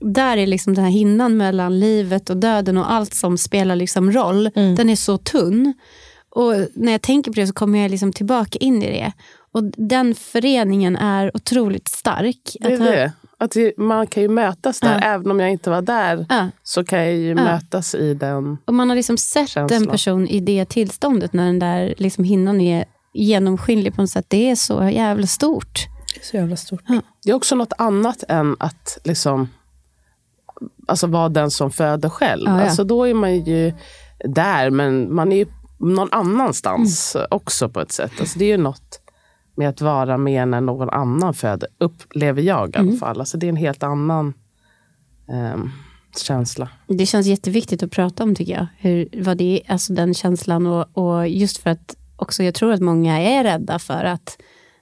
där 0.00 0.36
är 0.36 0.46
liksom 0.46 0.74
den 0.74 0.84
här 0.84 0.90
hinnan 0.90 1.36
mellan 1.36 1.80
livet 1.80 2.30
och 2.30 2.36
döden 2.36 2.78
och 2.78 2.92
allt 2.92 3.14
som 3.14 3.38
spelar 3.38 3.76
liksom 3.76 4.12
roll. 4.12 4.50
Mm. 4.54 4.74
Den 4.74 4.90
är 4.90 4.96
så 4.96 5.18
tunn. 5.18 5.74
Och 6.30 6.54
när 6.74 6.92
jag 6.92 7.02
tänker 7.02 7.30
på 7.30 7.40
det 7.40 7.46
så 7.46 7.52
kommer 7.52 7.78
jag 7.78 7.90
liksom 7.90 8.12
tillbaka 8.12 8.58
in 8.58 8.82
i 8.82 8.86
det. 8.86 9.12
Och 9.52 9.64
den 9.64 10.14
föreningen 10.14 10.96
är 10.96 11.36
otroligt 11.36 11.88
stark. 11.88 12.56
Det 12.60 12.72
är 12.72 12.78
det. 12.78 13.12
Att 13.38 13.56
man 13.76 14.06
kan 14.06 14.22
ju 14.22 14.28
mötas 14.28 14.80
där. 14.80 15.00
Ja. 15.02 15.08
Även 15.08 15.30
om 15.30 15.40
jag 15.40 15.50
inte 15.50 15.70
var 15.70 15.82
där 15.82 16.26
ja. 16.28 16.48
så 16.62 16.84
kan 16.84 16.98
jag 16.98 17.14
ju 17.14 17.28
ja. 17.28 17.34
mötas 17.34 17.94
i 17.94 18.14
den 18.14 18.56
Och 18.64 18.74
man 18.74 18.88
har 18.88 18.96
liksom 18.96 19.18
sett 19.18 19.48
känslan. 19.48 19.82
en 19.82 19.88
person 19.88 20.28
i 20.28 20.40
det 20.40 20.64
tillståndet 20.64 21.32
när 21.32 21.46
den 21.46 21.58
där 21.58 21.94
liksom 21.98 22.24
hinnan 22.24 22.60
är 22.60 22.84
genomskinlig 23.14 23.94
på 23.94 24.00
något 24.00 24.10
sätt. 24.10 24.26
Det 24.28 24.50
är 24.50 24.56
så 24.56 24.88
jävla 24.88 25.26
stort. 25.26 25.86
Det 26.14 26.20
är 26.20 26.24
så 26.24 26.36
jävla 26.36 26.56
stort. 26.56 26.82
Det 27.24 27.30
är 27.30 27.34
också 27.34 27.54
något 27.54 27.72
annat 27.78 28.24
än 28.28 28.56
att 28.58 28.98
liksom 29.04 29.48
alltså 30.86 31.06
vara 31.06 31.28
den 31.28 31.50
som 31.50 31.70
föder 31.70 32.08
själv. 32.08 32.42
Ja, 32.46 32.58
ja. 32.58 32.64
Alltså 32.64 32.84
då 32.84 33.04
är 33.04 33.14
man 33.14 33.40
ju 33.40 33.72
där, 34.24 34.70
men 34.70 35.14
man 35.14 35.32
är 35.32 35.36
ju 35.36 35.46
någon 35.78 36.08
annanstans 36.12 37.16
mm. 37.16 37.26
också 37.30 37.68
på 37.68 37.80
ett 37.80 37.92
sätt. 37.92 38.12
Alltså 38.20 38.38
det 38.38 38.44
är 38.44 38.48
ju 38.48 38.56
något 38.56 39.00
med 39.54 39.68
att 39.68 39.80
vara 39.80 40.18
med 40.18 40.48
när 40.48 40.60
någon 40.60 40.90
annan 40.90 41.34
föder, 41.34 41.68
upplever 41.78 42.42
jag 42.42 42.70
i 42.70 42.76
alla 42.76 42.88
mm. 42.88 42.98
fall. 42.98 43.20
Alltså 43.20 43.38
det 43.38 43.46
är 43.46 43.48
en 43.48 43.56
helt 43.56 43.82
annan 43.82 44.34
um, 45.54 45.72
känsla. 46.16 46.68
Det 46.86 47.06
känns 47.06 47.26
jätteviktigt 47.26 47.82
att 47.82 47.90
prata 47.90 48.22
om 48.22 48.34
tycker 48.34 48.52
jag. 48.52 48.66
Hur, 48.78 49.08
vad 49.22 49.36
det 49.36 49.60
är, 49.60 49.72
alltså 49.72 49.92
den 49.92 50.14
känslan 50.14 50.66
och, 50.66 50.86
och 50.92 51.28
just 51.28 51.58
för 51.58 51.70
att 51.70 51.96
också 52.16 52.42
jag 52.42 52.54
tror 52.54 52.72
att 52.72 52.80
många 52.80 53.20
är 53.20 53.44
rädda 53.44 53.78
för 53.78 54.04
att 54.04 54.38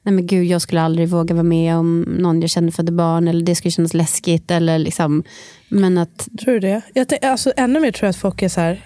nej 0.08 0.14
men 0.14 0.26
gud, 0.26 0.44
jag 0.44 0.62
skulle 0.62 0.80
aldrig 0.80 1.08
våga 1.08 1.34
vara 1.34 1.42
med 1.42 1.76
om 1.76 2.00
någon 2.00 2.40
jag 2.40 2.50
känner 2.50 2.70
födde 2.70 2.92
barn 2.92 3.28
eller 3.28 3.44
det 3.44 3.54
skulle 3.54 3.72
kännas 3.72 3.94
läskigt. 3.94 4.50
Eller 4.50 4.78
liksom, 4.78 5.24
men 5.68 5.98
att... 5.98 6.28
Tror 6.40 6.54
du 6.54 6.60
det? 6.60 6.82
Jag 6.94 7.24
alltså, 7.24 7.52
ännu 7.56 7.80
mer 7.80 7.92
tror 7.92 8.06
jag 8.06 8.10
att 8.10 8.16
folk 8.16 8.42
är 8.42 8.48
så 8.48 8.60
här, 8.60 8.84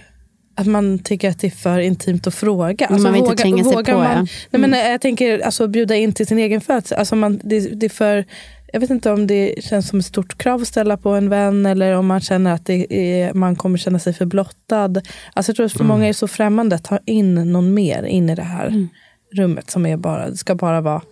att 0.55 0.67
man 0.67 0.99
tycker 0.99 1.31
att 1.31 1.41
det 1.41 1.47
är 1.47 1.51
för 1.51 1.79
intimt 1.79 2.27
att 2.27 2.35
fråga. 2.35 2.87
Alltså, 2.87 3.03
man 3.03 3.13
vill 3.13 3.23
våga, 3.23 3.33
inte 3.33 3.43
tränga 3.43 3.65
sig 3.65 3.85
på. 3.85 3.93
Man, 3.93 4.05
ja. 4.05 4.13
mm. 4.13 4.27
nej, 4.51 4.61
men 4.61 4.91
jag 4.91 5.01
tänker 5.01 5.39
alltså, 5.39 5.69
bjuda 5.69 5.97
in 5.97 6.13
till 6.13 6.27
sin 6.27 6.39
egen 6.39 6.61
födsel. 6.61 6.99
Alltså, 6.99 7.17
det, 7.45 7.61
det 7.61 7.87
är 7.87 7.91
för... 7.91 8.25
Jag 8.73 8.81
vet 8.81 8.91
inte 8.91 9.11
om 9.11 9.27
det 9.27 9.65
känns 9.65 9.89
som 9.89 9.99
ett 9.99 10.07
stort 10.07 10.39
krav 10.39 10.61
att 10.61 10.69
ställa 10.69 10.97
på 10.97 11.11
en 11.11 11.29
vän 11.29 11.67
eller 11.67 11.93
om 11.93 12.07
man 12.07 12.21
känner 12.21 12.53
att 12.53 12.71
är, 12.71 13.35
man 13.35 13.57
kommer 13.57 13.79
känna 13.79 13.99
sig 13.99 14.13
för 14.13 14.25
blottad. 14.25 15.03
Alltså 15.33 15.51
jag 15.51 15.57
tror 15.57 15.67
att 15.67 15.73
för 15.73 15.81
mm. 15.81 15.89
många 15.89 16.09
är 16.09 16.13
så 16.13 16.29
främmande 16.29 16.77
att 16.77 16.85
ta 16.85 16.99
in 17.07 17.35
någon 17.35 17.75
mer 17.75 18.03
in 18.03 18.31
i 18.31 18.35
det 18.35 18.43
här 18.43 18.67
mm. 18.67 18.89
rummet 19.37 19.71
som 19.71 19.87
är 19.87 19.97
bara, 19.97 20.35
ska 20.35 20.55
bara 20.55 20.81
vara 20.81 21.03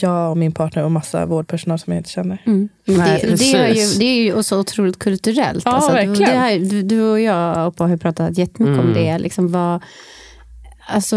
jag 0.00 0.30
och 0.30 0.36
min 0.36 0.52
partner 0.52 0.84
och 0.84 0.92
massa 0.92 1.26
vårdpersonal 1.26 1.78
som 1.78 1.92
jag 1.92 2.00
inte 2.00 2.10
känner. 2.10 2.42
Mm. 2.46 2.68
Nej, 2.84 3.20
det, 3.22 3.34
det, 3.36 3.52
är 3.54 3.74
ju, 3.74 3.98
det 3.98 4.04
är 4.04 4.22
ju 4.22 4.42
så 4.42 4.60
otroligt 4.60 4.98
kulturellt. 4.98 5.62
Ja, 5.64 5.70
alltså, 5.70 5.92
verkligen. 5.92 6.30
Det 6.30 6.38
här, 6.38 6.58
du, 6.58 6.82
du 6.82 7.02
och 7.02 7.20
jag 7.20 7.68
Oppa, 7.68 7.86
har 7.86 7.96
pratat 7.96 8.38
jättemycket 8.38 8.78
mm. 8.78 8.88
om 8.88 8.94
det. 8.94 9.18
Liksom 9.18 9.52
vad, 9.52 9.82
alltså, 10.88 11.16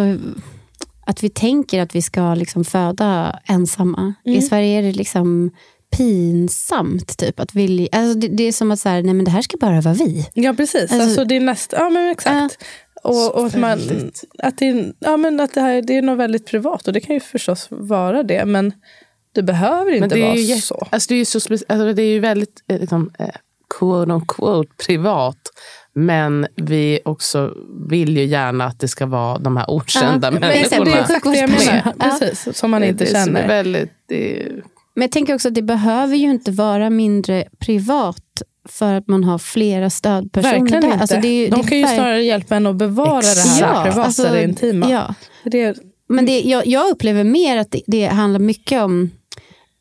att 1.06 1.24
vi 1.24 1.30
tänker 1.30 1.82
att 1.82 1.96
vi 1.96 2.02
ska 2.02 2.36
liksom 2.36 2.66
föda 2.66 3.40
ensamma. 3.46 4.14
Mm. 4.26 4.40
I 4.40 4.42
Sverige 4.42 4.80
är 4.80 4.84
det 4.84 4.92
liksom 4.92 5.52
pinsamt. 5.98 7.18
Typ, 7.18 7.40
att 7.40 7.56
vilja, 7.56 7.88
alltså 7.92 8.20
det, 8.20 8.28
det, 8.28 8.44
är 8.44 8.52
som 8.52 8.72
att 8.72 8.80
så 8.80 8.90
här, 8.90 9.04
nej, 9.04 9.14
men 9.14 9.26
det 9.26 9.32
här 9.32 9.42
ska 9.42 9.58
bara 9.58 9.82
vara 9.82 9.94
vi. 9.94 10.28
Ja, 10.34 10.54
precis. 10.54 10.82
Alltså, 10.82 11.02
alltså 11.02 11.26
det 11.26 11.36
är 11.36 11.40
näst, 11.40 11.74
ja, 11.78 11.90
men 11.90 12.12
exakt. 12.12 12.62
Uh, 12.62 12.68
och, 13.06 13.36
och 13.36 13.46
att, 13.46 13.56
man, 13.56 13.80
att, 14.40 14.58
det, 14.58 14.94
ja, 15.00 15.18
men 15.18 15.40
att 15.40 15.54
det, 15.54 15.62
här, 15.62 15.82
det 15.82 15.98
är 15.98 16.02
något 16.02 16.18
väldigt 16.18 16.46
privat 16.46 16.88
och 16.88 16.94
det 16.94 17.00
kan 17.00 17.14
ju 17.14 17.20
förstås 17.20 17.68
vara 17.70 18.24
det. 18.24 18.46
Men 18.46 18.74
det 19.32 19.44
behöver 19.44 19.92
inte 19.92 20.16
det 20.16 20.22
vara 20.22 20.36
ju, 20.36 20.56
så. 20.56 20.88
Alltså 20.92 21.08
det, 21.10 21.16
är 21.16 21.18
ju 21.18 21.26
så 21.26 21.40
alltså 21.54 21.94
det 21.94 22.02
är 22.02 22.14
ju 22.14 22.20
väldigt 22.20 22.64
eh, 22.68 22.80
liksom, 22.80 23.12
eh, 23.20 23.28
quote 23.80 24.12
on 24.12 24.26
quote 24.26 24.70
privat. 24.86 25.38
Men 25.94 26.48
vi 26.56 27.00
också 27.06 27.54
vill 27.90 28.18
ju 28.18 28.26
gärna 28.26 28.66
att 28.66 28.80
det 28.80 28.88
ska 28.88 29.06
vara 29.06 29.38
de 29.38 29.58
här 29.58 29.70
okända 29.70 30.28
ja, 30.28 30.40
människorna. 30.40 30.86
Det 30.86 30.92
är 30.92 31.02
exakt 31.02 31.26
det 31.26 31.38
jag 31.38 31.50
menar. 31.50 31.94
Precis, 32.00 32.58
som 32.58 32.72
man 32.72 32.84
inte 32.84 33.04
det, 33.04 33.12
känner. 33.12 33.42
Det 33.42 33.48
väldigt, 33.48 33.92
det... 34.08 34.48
Men 34.94 35.02
jag 35.02 35.12
tänker 35.12 35.34
också 35.34 35.48
att 35.48 35.56
det 35.56 35.62
behöver 35.62 36.16
ju 36.16 36.32
inte 36.32 36.52
vara 36.52 36.90
mindre 36.90 37.48
privat 37.60 38.42
för 38.66 38.94
att 38.94 39.08
man 39.08 39.24
har 39.24 39.38
flera 39.38 39.90
stödpersoner 39.90 40.60
Verkligen 40.60 40.82
där. 40.82 40.88
Inte. 40.88 41.02
Alltså 41.02 41.16
det, 41.16 41.50
De 41.50 41.62
det 41.62 41.68
kan 41.68 41.78
ju 41.78 41.88
snarare 41.88 42.24
hjälpa 42.24 42.56
en 42.56 42.66
att 42.66 42.76
bevara 42.76 43.20
Exakt. 43.20 43.60
det 43.60 43.66
här 43.66 43.76
ja, 43.76 43.84
privata, 43.84 44.04
alltså, 44.04 44.24
det 44.24 44.44
intima. 44.44 44.92
Ja. 44.92 45.16
Det, 45.44 45.78
Men 46.10 46.26
det, 46.26 46.42
jag, 46.42 46.68
jag, 46.68 46.90
upplever 46.90 47.24
mer 47.24 47.58
att 47.58 47.72
det, 47.72 47.82
det 47.88 48.06
handlar 48.06 48.40
mycket 48.40 48.82
om, 48.82 49.12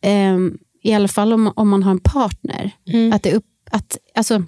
eh, 0.02 0.38
i 0.82 0.94
alla 0.94 1.08
fall 1.08 1.32
om, 1.32 1.52
om 1.56 1.68
man 1.68 1.82
har 1.82 1.90
en 1.90 2.00
partner, 2.00 2.70
mm. 2.88 3.12
att 3.12 3.22
det 3.22 3.32
upp, 3.32 3.46
att, 3.70 3.98
alltså, 4.14 4.42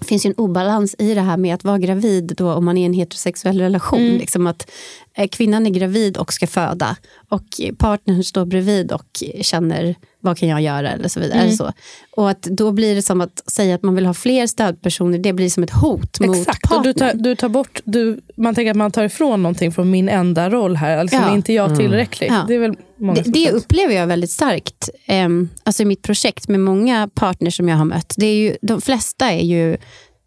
finns 0.00 0.26
ju 0.26 0.28
en 0.28 0.34
obalans 0.34 0.94
i 0.98 1.14
det 1.14 1.20
här 1.20 1.36
med 1.36 1.54
att 1.54 1.64
vara 1.64 1.78
gravid 1.78 2.34
då 2.36 2.52
om 2.52 2.64
man 2.64 2.78
är 2.78 2.82
i 2.82 2.86
en 2.86 2.92
heterosexuell 2.92 3.60
relation. 3.60 4.00
Mm. 4.00 4.18
Liksom 4.18 4.46
att 4.46 4.70
eh, 5.16 5.28
Kvinnan 5.28 5.66
är 5.66 5.70
gravid 5.70 6.16
och 6.16 6.32
ska 6.32 6.46
föda 6.46 6.96
och 7.28 7.44
partnern 7.78 8.24
står 8.24 8.44
bredvid 8.44 8.92
och 8.92 9.22
känner 9.40 9.94
vad 10.24 10.38
kan 10.38 10.48
jag 10.48 10.60
göra 10.60 10.90
eller 10.90 11.08
så 11.08 11.20
vidare. 11.20 11.40
Mm. 11.40 11.52
Så. 11.52 11.72
Och 12.10 12.30
att 12.30 12.42
då 12.42 12.72
blir 12.72 12.94
det 12.94 13.02
som 13.02 13.20
att 13.20 13.50
säga 13.50 13.74
att 13.74 13.82
man 13.82 13.94
vill 13.94 14.06
ha 14.06 14.14
fler 14.14 14.46
stödpersoner, 14.46 15.18
det 15.18 15.32
blir 15.32 15.48
som 15.48 15.62
ett 15.62 15.70
hot 15.70 16.04
Exakt. 16.04 16.28
mot 16.28 16.46
partnern. 16.46 16.78
Och 16.78 16.84
du 16.84 16.92
tar, 16.92 17.12
du 17.14 17.34
tar 17.36 17.48
bort, 17.48 17.80
du, 17.84 18.20
man 18.36 18.54
tänker 18.54 18.70
att 18.70 18.76
man 18.76 18.90
tar 18.90 19.04
ifrån 19.04 19.42
någonting 19.42 19.72
från 19.72 19.90
min 19.90 20.08
enda 20.08 20.50
roll 20.50 20.76
här, 20.76 20.98
alltså 20.98 21.16
ja. 21.16 21.30
är 21.30 21.34
inte 21.34 21.52
jag 21.52 21.76
tillräcklig? 21.76 22.28
Mm. 22.28 22.40
Ja. 22.40 22.46
Det, 22.48 22.54
är 22.54 22.58
väl 22.58 22.76
det, 23.14 23.30
det 23.30 23.50
upplever 23.50 23.94
jag 23.94 24.06
väldigt 24.06 24.30
starkt 24.30 24.88
eh, 25.06 25.28
alltså 25.62 25.82
i 25.82 25.86
mitt 25.86 26.02
projekt 26.02 26.48
med 26.48 26.60
många 26.60 27.08
partners 27.14 27.56
som 27.56 27.68
jag 27.68 27.76
har 27.76 27.84
mött. 27.84 28.14
Det 28.16 28.26
är 28.26 28.36
ju, 28.36 28.56
de 28.62 28.80
flesta 28.80 29.32
är 29.32 29.44
ju, 29.44 29.76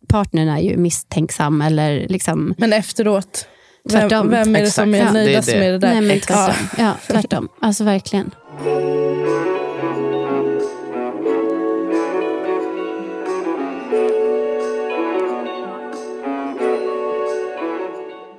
partnern 0.08 0.48
är 0.50 0.60
ju 0.60 0.78
misstänksam 0.78 1.62
eller 1.62 2.08
liksom... 2.10 2.56
Men 2.58 2.74
efteråt? 2.74 3.48
Tvärtom. 3.90 4.30
Vem, 4.30 4.30
vem 4.30 4.56
är 4.56 4.62
det 4.62 4.72
som 4.72 4.96
är 4.96 5.12
nöjdast 5.12 5.48
med 5.48 5.74
det 5.74 5.80
där? 5.80 5.94
Nej, 5.94 6.02
men 6.02 6.20
tvärtom. 6.20 6.56
Ja, 6.78 6.94
tvärtom. 7.08 7.48
Alltså 7.62 7.84
verkligen. 7.84 8.32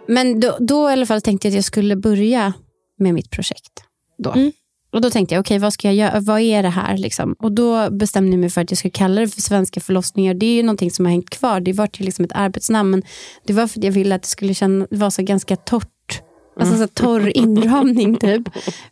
Men 0.08 0.40
då, 0.40 0.56
då 0.60 0.90
i 0.90 0.92
alla 0.92 1.06
fall 1.06 1.20
tänkte 1.20 1.48
jag 1.48 1.52
att 1.52 1.54
jag 1.54 1.64
skulle 1.64 1.96
börja 1.96 2.52
med 2.98 3.14
mitt 3.14 3.30
projekt. 3.30 3.84
Då. 4.18 4.32
Mm. 4.32 4.52
och 4.92 5.00
då 5.00 5.10
tänkte 5.10 5.34
jag, 5.34 5.40
okej 5.40 5.58
vad 5.58 5.72
ska 5.72 5.88
jag 5.88 5.94
göra? 5.94 6.20
Vad 6.20 6.40
är 6.40 6.62
det 6.62 6.68
här? 6.68 6.96
Liksom? 6.96 7.36
Och 7.38 7.52
då 7.52 7.90
bestämde 7.90 8.30
jag 8.30 8.40
mig 8.40 8.50
för 8.50 8.60
att 8.60 8.70
jag 8.70 8.78
skulle 8.78 8.92
kalla 8.92 9.20
det 9.20 9.28
för 9.28 9.40
svenska 9.40 9.80
förlossningar. 9.80 10.34
Det 10.34 10.46
är 10.46 10.54
ju 10.54 10.62
någonting 10.62 10.90
som 10.90 11.04
har 11.04 11.10
hängt 11.10 11.30
kvar. 11.30 11.60
Det 11.60 11.72
var 11.72 11.88
ju 11.92 12.04
liksom 12.04 12.24
ett 12.24 12.32
arbetsnamn. 12.34 12.90
Men 12.90 13.02
det 13.46 13.52
var 13.52 13.66
för 13.66 13.80
att 13.80 13.84
jag 13.84 13.92
ville 13.92 14.14
att 14.14 14.22
det 14.22 14.28
skulle 14.28 14.54
känna, 14.54 14.86
vara 14.90 15.10
så 15.10 15.22
ganska 15.22 15.56
torrt. 15.56 16.22
Alltså 16.60 16.76
så 16.76 16.88
torr 16.88 17.36
inramning 17.36 18.16
typ. 18.20 18.48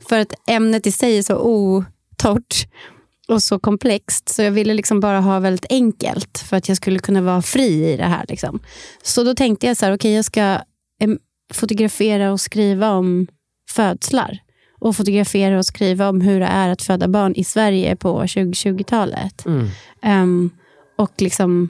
För 0.09 0.19
att 0.19 0.33
ämnet 0.47 0.87
i 0.87 0.93
sig 0.93 1.19
är 1.19 1.23
så 1.23 1.37
otorrt 1.37 2.67
och 3.29 3.43
så 3.43 3.59
komplext. 3.59 4.29
Så 4.29 4.43
jag 4.43 4.51
ville 4.51 4.75
liksom 4.75 5.01
bara 5.01 5.21
ha 5.21 5.39
väldigt 5.39 5.67
enkelt 5.71 6.39
för 6.39 6.57
att 6.57 6.69
jag 6.69 6.77
skulle 6.77 6.99
kunna 6.99 7.21
vara 7.21 7.43
fri 7.43 7.93
i 7.93 7.97
det 7.97 8.05
här. 8.05 8.25
Liksom. 8.29 8.61
Så 9.03 9.25
då 9.25 9.35
tänkte 9.35 9.67
jag 9.67 9.77
så 9.77 9.87
här, 9.87 9.95
okej 9.95 10.13
jag 10.13 10.25
ska 10.25 10.59
fotografera 11.53 12.33
och 12.33 12.41
skriva 12.41 12.91
om 12.91 13.27
födslar. 13.71 14.39
Och 14.79 14.97
fotografera 14.97 15.59
och 15.59 15.65
skriva 15.65 16.09
om 16.09 16.21
hur 16.21 16.41
det 16.41 16.47
är 16.47 16.69
att 16.69 16.83
föda 16.83 17.09
barn 17.09 17.35
i 17.35 17.45
Sverige 17.45 17.97
på 17.97 18.23
2020-talet. 18.23 19.47
Mm. 19.47 19.69
Ehm, 20.03 20.51
och 20.97 21.13
liksom 21.19 21.69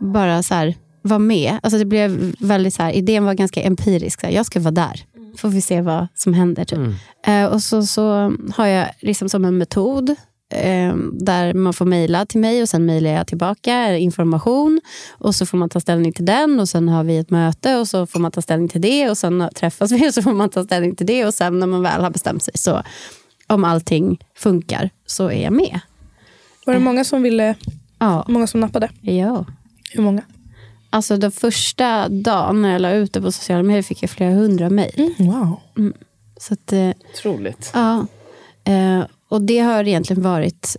bara 0.00 0.42
så 0.42 0.54
här, 0.54 0.74
vara 1.02 1.18
med. 1.18 1.58
Alltså 1.62 1.78
det 1.78 1.84
blev 1.84 2.34
väldigt 2.40 2.74
så 2.74 2.82
här, 2.82 2.92
idén 2.92 3.24
var 3.24 3.34
ganska 3.34 3.62
empirisk. 3.62 4.20
Så 4.20 4.26
här, 4.26 4.34
jag 4.34 4.46
ska 4.46 4.60
vara 4.60 4.70
där. 4.70 5.04
Får 5.36 5.48
vi 5.48 5.60
se 5.60 5.80
vad 5.80 6.06
som 6.14 6.34
händer. 6.34 6.64
Typ. 6.64 6.78
Mm. 6.78 6.94
Eh, 7.26 7.52
och 7.52 7.62
så, 7.62 7.82
så 7.82 8.32
har 8.54 8.66
jag 8.66 8.88
liksom 9.00 9.28
som 9.28 9.44
en 9.44 9.58
metod 9.58 10.14
där 11.12 11.54
man 11.54 11.72
får 11.72 11.84
mejla 11.84 12.26
till 12.26 12.40
mig 12.40 12.62
och 12.62 12.68
sen 12.68 12.86
mejlar 12.86 13.10
jag 13.10 13.26
tillbaka 13.26 13.96
information. 13.96 14.80
Och 15.10 15.34
så 15.34 15.46
får 15.46 15.58
man 15.58 15.68
ta 15.68 15.80
ställning 15.80 16.12
till 16.12 16.24
den 16.24 16.60
och 16.60 16.68
sen 16.68 16.88
har 16.88 17.04
vi 17.04 17.16
ett 17.18 17.30
möte 17.30 17.76
och 17.76 17.88
så 17.88 18.06
får 18.06 18.20
man 18.20 18.30
ta 18.30 18.42
ställning 18.42 18.68
till 18.68 18.80
det 18.80 19.10
och 19.10 19.18
sen 19.18 19.48
träffas 19.54 19.92
vi 19.92 20.08
och 20.08 20.14
så 20.14 20.22
får 20.22 20.32
man 20.32 20.48
ta 20.50 20.64
ställning 20.64 20.96
till 20.96 21.06
det 21.06 21.24
och 21.26 21.34
sen 21.34 21.58
när 21.58 21.66
man 21.66 21.82
väl 21.82 22.02
har 22.02 22.10
bestämt 22.10 22.42
sig 22.42 22.54
så 22.56 22.82
om 23.46 23.64
allting 23.64 24.18
funkar 24.36 24.90
så 25.06 25.26
är 25.30 25.42
jag 25.44 25.52
med. 25.52 25.80
Var 26.66 26.74
det 26.74 26.80
många 26.80 27.04
som 27.04 27.22
ville, 27.22 27.54
Ja. 27.98 28.24
många 28.28 28.46
som 28.46 28.60
nappade? 28.60 28.88
ja. 29.00 29.46
Hur 29.92 30.02
många? 30.02 30.22
Alltså 30.90 31.16
den 31.16 31.30
första 31.32 32.08
dagen 32.08 32.62
när 32.62 32.72
jag 32.72 32.80
la 32.82 32.90
ut 32.92 33.12
det 33.12 33.20
på 33.20 33.32
sociala 33.32 33.62
medier 33.62 33.82
fick 33.82 34.02
jag 34.02 34.10
flera 34.10 34.30
hundra 34.34 34.70
mejl. 34.70 35.14
Wow. 35.18 35.60
Så 36.40 36.54
att, 36.54 36.72
eh, 36.72 36.90
Otroligt. 37.14 37.70
ja. 37.74 38.06
Eh, 38.64 39.04
och 39.34 39.42
det 39.42 39.58
har 39.58 39.84
egentligen 39.88 40.22
varit 40.22 40.76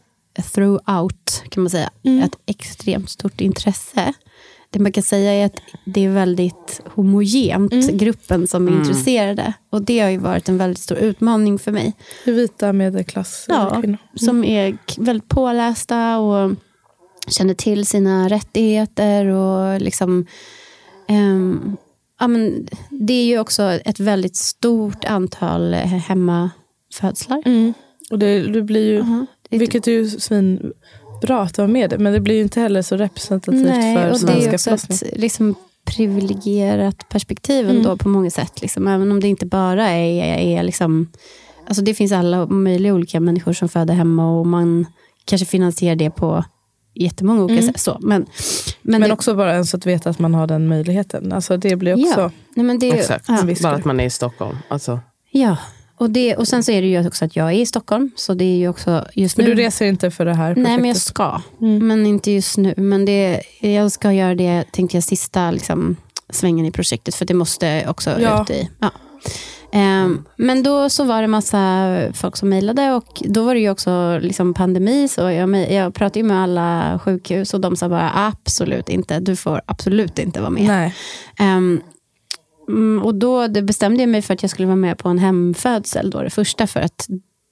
throughout, 0.54 1.44
kan 1.50 1.64
man 1.64 1.70
säga, 1.70 1.90
ett 2.24 2.38
extremt 2.46 3.10
stort 3.10 3.42
intresse. 3.42 4.14
Det 4.70 4.80
man 4.80 4.92
kan 4.92 5.04
säga 5.04 5.34
är 5.34 5.46
att 5.46 5.60
det 5.86 6.06
är 6.06 6.10
väldigt 6.10 6.82
homogent, 6.96 7.90
gruppen 7.92 8.48
som 8.48 8.68
är 8.68 8.72
intresserade. 8.72 9.54
Och 9.70 9.82
det 9.82 10.00
har 10.00 10.10
ju 10.10 10.18
varit 10.18 10.50
en 10.50 10.58
väldigt 10.58 10.80
stor 10.84 10.98
utmaning 10.98 11.60
för 11.60 11.72
mig. 11.72 11.94
Vita 12.26 12.74
medelklass 12.74 13.46
Ja, 13.48 13.82
kvinnor. 13.82 13.98
som 14.16 14.44
är 14.44 14.78
väldigt 14.98 15.30
pålästa 15.30 16.18
och 16.18 16.52
känner 17.28 17.54
till 17.54 17.86
sina 17.86 18.30
rättigheter. 18.30 19.26
och 19.26 19.82
liksom... 19.82 20.26
ehm, 21.08 21.78
ja, 22.20 22.28
men 22.28 22.68
det 22.90 23.14
är 23.14 23.26
ju 23.26 23.40
också 23.40 23.64
ett 23.64 24.00
väldigt 24.00 24.36
stort 24.36 25.06
antal 25.06 25.74
eh, 25.74 25.80
hemmafödslar. 25.80 27.42
Mm. 27.46 27.74
Och 28.12 28.20
det, 28.20 28.40
det 28.40 28.62
blir 28.62 28.86
ju, 28.86 29.26
det 29.50 29.56
är 29.56 29.60
vilket 29.60 29.88
är 29.88 29.92
ju 29.92 30.10
svin 30.10 30.74
bra 31.22 31.42
att 31.42 31.58
vara 31.58 31.68
med 31.68 31.90
det, 31.90 31.98
men 31.98 32.14
det 32.14 32.20
blir 32.20 32.36
ju 32.36 32.42
inte 32.42 32.60
heller 32.60 32.82
så 32.82 32.98
representativt 32.98 33.66
Nej, 33.66 33.96
för 33.96 34.12
och 34.12 34.20
det 34.20 34.34
är 34.34 34.58
svenska 34.58 34.74
också 34.74 35.06
ett 35.06 35.18
liksom, 35.18 35.56
privilegierat 35.86 37.10
perspektiv 37.10 37.70
ändå 37.70 37.98
på 37.98 38.10
många 38.10 38.30
sätt. 38.30 38.62
Liksom. 38.62 38.88
Även 38.88 39.12
om 39.12 39.20
det 39.20 39.28
inte 39.28 39.46
bara 39.46 39.90
är, 39.90 40.38
är 40.38 40.64
liksom... 40.64 41.12
Alltså 41.68 41.84
det 41.84 41.94
finns 41.94 42.12
alla 42.12 42.46
möjliga 42.46 42.94
olika 42.94 43.20
människor 43.20 43.54
som 43.54 43.70
föder 43.70 43.94
hemma 43.94 44.40
och 44.40 44.48
man 44.48 44.86
kanske 45.26 45.46
finansierar 45.46 45.96
det 45.96 46.10
på 46.10 46.44
jättemånga 46.94 47.44
olika 47.44 47.62
sätt. 47.62 47.80
Så, 47.80 47.98
men, 48.02 48.26
men, 48.82 49.02
Men 49.02 49.10
det, 49.10 49.14
också 49.14 49.36
bara 49.36 49.54
ens 49.54 49.74
att 49.76 49.86
veta 49.86 50.10
att 50.10 50.20
man 50.20 50.34
har 50.34 50.48
den 50.48 50.68
möjligheten. 50.68 51.32
Alltså 51.32 51.58
det 51.58 51.76
blir 51.76 51.94
också... 51.94 52.22
Ja. 52.22 52.32
nej, 52.56 52.66
men 52.66 52.80
det, 52.80 52.92
Exakt. 52.92 53.26
Ja, 53.28 53.44
Bara 53.62 53.76
att 53.76 53.86
man 53.86 54.00
är 54.00 54.06
i 54.06 54.10
Stockholm. 54.10 54.58
Alltså, 54.68 55.00
ja. 55.32 55.58
Och, 55.98 56.10
det, 56.10 56.36
och 56.36 56.48
sen 56.48 56.64
så 56.64 56.72
är 56.72 56.82
det 56.82 56.88
ju 56.88 57.08
också 57.08 57.26
att 57.26 57.36
jag 57.36 57.48
är 57.48 57.52
i 57.52 57.66
Stockholm. 57.66 58.12
Så 58.16 58.34
det 58.34 58.46
är 58.46 58.58
ju 58.58 58.68
också 58.70 59.06
just 59.14 59.36
För 59.36 59.44
nu... 59.44 59.50
du 59.50 59.56
reser 59.56 59.86
inte 59.86 60.12
för 60.12 60.26
det 60.26 60.34
här 60.34 60.54
projektet? 60.54 60.70
Nej, 60.70 60.78
men 60.78 60.88
jag 60.88 60.98
ska. 60.98 61.42
Mm. 61.62 61.88
Men 61.88 62.06
inte 62.06 62.32
just 62.32 62.58
nu. 62.58 62.74
Men 62.78 63.06
det, 63.06 63.42
jag 63.60 63.92
ska 63.92 64.12
göra 64.14 64.36
det, 64.36 64.64
tänkte 64.72 64.98
jag, 64.98 65.04
sista 65.04 65.52
liksom, 65.52 65.96
svängen 66.30 66.66
i 66.66 66.72
projektet. 66.72 67.16
För 67.16 67.26
det 67.26 67.34
måste 67.34 67.86
också 67.88 68.20
Ja. 68.20 68.42
ut 68.44 68.50
i. 68.50 68.70
Ja. 68.80 68.92
Ehm, 69.72 70.26
men 70.38 70.64
då 70.64 70.90
så 70.90 71.04
var 71.04 71.22
det 71.22 71.28
massa 71.28 71.98
folk 72.14 72.38
som 72.38 72.50
mejlade 72.50 72.92
och 72.92 73.22
då 73.26 73.44
var 73.44 73.54
det 73.54 73.60
ju 73.60 73.70
också 73.70 74.20
liksom 74.22 74.54
pandemi. 74.54 75.08
Så 75.08 75.22
jag, 75.22 75.72
jag 75.72 75.94
pratade 75.94 76.24
med 76.24 76.44
alla 76.44 77.00
sjukhus 77.04 77.54
och 77.54 77.62
de 77.62 77.76
sa 77.76 77.90
bara 77.90 78.12
absolut 78.16 78.90
inte. 78.90 79.20
Du 79.20 79.36
får 79.36 79.62
absolut 79.66 80.20
inte 80.20 80.40
vara 80.40 80.50
med. 80.50 80.68
Nej. 80.68 80.94
Ehm, 82.68 82.76
mm, 82.98 83.04
och 83.06 83.16
då 83.16 83.48
bestämde 83.50 84.02
jag 84.02 84.10
mig 84.10 84.22
för 84.22 84.34
att 84.34 84.42
jag 84.44 84.50
skulle 84.52 84.66
vara 84.68 84.76
med 84.76 84.98
på 84.98 85.10
en 85.10 85.20
hemfödsel. 85.20 86.10
Då, 86.10 86.22
det 86.22 86.30
första 86.30 86.68
för 86.68 86.80
att 86.80 87.08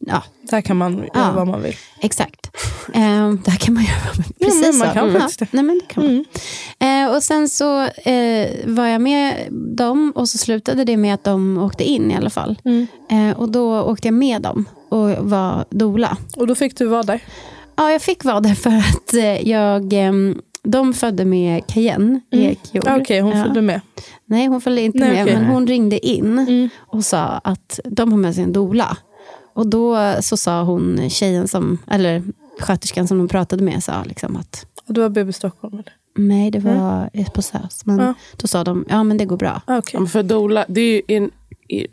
ja, 0.05 0.23
Där 0.41 0.61
kan 0.61 0.77
man 0.77 0.97
göra 0.97 1.07
Ja. 1.13 1.31
vad 1.35 1.47
man 1.47 1.61
vill. 1.61 1.75
Exakt. 2.01 2.51
Eh, 2.93 3.31
där 3.33 3.57
kan 3.59 3.73
man 3.73 3.83
göra 3.83 4.23
precis 4.39 4.61
men 4.61 4.77
man 4.77 4.87
så. 4.87 4.93
kan 4.93 5.09
Mm. 5.09 5.21
faktiskt 5.21 5.39
det. 5.39 5.47
Nej, 5.51 5.63
men 5.63 5.79
det 5.79 5.93
kan 5.93 6.03
man. 6.05 6.25
Eh, 6.89 7.15
och 7.15 7.23
sen 7.23 7.49
så 7.49 7.81
eh, 7.81 8.49
var 8.65 8.85
jag 8.87 9.01
med 9.01 9.47
dem 9.77 10.11
och 10.15 10.29
så 10.29 10.37
slutade 10.37 10.83
det 10.83 10.97
med 10.97 11.13
att 11.13 11.23
de 11.23 11.57
åkte 11.57 11.83
in 11.83 12.11
i 12.11 12.15
alla 12.15 12.29
fall. 12.29 12.59
Mm. 12.65 12.87
Eh, 13.11 13.39
och 13.39 13.51
då 13.51 13.81
åkte 13.81 14.07
jag 14.07 14.13
med 14.15 14.41
dem 14.41 14.65
och 14.89 15.09
var 15.09 15.65
dola. 15.69 16.17
Och 16.37 16.47
då 16.47 16.55
fick 16.55 16.77
du 16.77 16.85
vara 16.85 17.03
där? 17.03 17.19
Ja, 17.75 17.91
jag 17.91 18.01
fick 18.01 18.23
vara 18.23 18.39
där 18.39 18.55
för 18.55 18.69
att 18.77 19.13
eh, 19.13 19.49
jag, 19.49 19.93
ehm, 19.93 20.41
de 20.63 20.93
födde 20.93 21.25
med 21.25 21.67
Cayenne 21.67 22.19
Ekjord. 22.31 22.87
Ah, 22.87 22.97
Okej, 22.97 23.19
hon 23.19 23.31
Ja. 23.37 23.43
följde 23.43 23.61
med. 23.61 23.81
Nej, 24.25 24.47
hon 24.47 24.61
följde 24.61 24.81
inte 24.81 24.99
Nej, 24.99 25.09
med, 25.11 25.23
okej. 25.23 25.35
men 25.35 25.45
hon 25.45 25.67
ringde 25.67 26.07
in 26.07 26.39
Mm. 26.39 26.69
och 26.77 27.05
sa 27.05 27.23
att 27.23 27.79
de 27.85 28.11
har 28.11 28.19
med 28.19 28.35
sig 28.35 28.43
en 28.43 28.53
dola. 28.53 28.97
Och 29.53 29.67
då 29.67 29.97
så 30.21 30.37
sa 30.37 30.63
hon, 30.63 31.09
tjejen 31.09 31.47
som, 31.47 31.77
eller 31.87 32.23
sköterskan 32.59 33.07
som 33.07 33.17
de 33.17 33.27
pratade 33.27 33.63
med, 33.63 33.83
sa 33.83 34.03
liksom 34.03 34.35
att 34.37 34.65
du 34.87 35.01
var 35.01 35.09
BB 35.09 35.33
Stockholm? 35.33 35.73
Eller? 35.73 35.93
nej, 36.17 36.51
det 36.51 36.59
var 36.59 37.09
ett 37.13 37.33
på 37.33 37.41
SÖS. 37.41 37.85
Men 37.85 37.99
Ja. 37.99 38.13
då 38.37 38.47
sa 38.47 38.63
de, 38.63 38.85
ja 38.89 39.03
men 39.03 39.17
det 39.17 39.25
går 39.25 39.37
bra. 39.37 39.61
Ah, 39.67 39.77
okej. 39.77 39.99
Ja, 39.99 40.07
för 40.07 40.23
Dola, 40.23 40.65
det 40.67 40.81
är 40.81 40.93
ju 40.93 41.01
in, 41.15 41.31
i, 41.69 41.87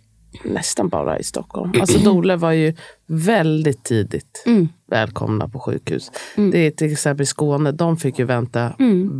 nästan 0.44 0.88
bara 0.88 1.18
i 1.18 1.22
Stockholm. 1.22 1.72
Alltså 1.80 1.98
Dola 1.98 2.36
var 2.36 2.52
ju 2.52 2.74
väldigt 3.06 3.84
tidigt 3.84 4.42
Mm. 4.46 4.68
välkomna 4.90 5.48
på 5.48 5.58
sjukhus. 5.58 6.10
Det 6.36 6.58
är 6.66 6.70
till 6.70 6.92
exempel 6.92 7.22
i 7.22 7.26
Skåne, 7.26 7.72
de 7.72 7.96
fick 7.96 8.18
ju 8.18 8.24
vänta 8.24 8.72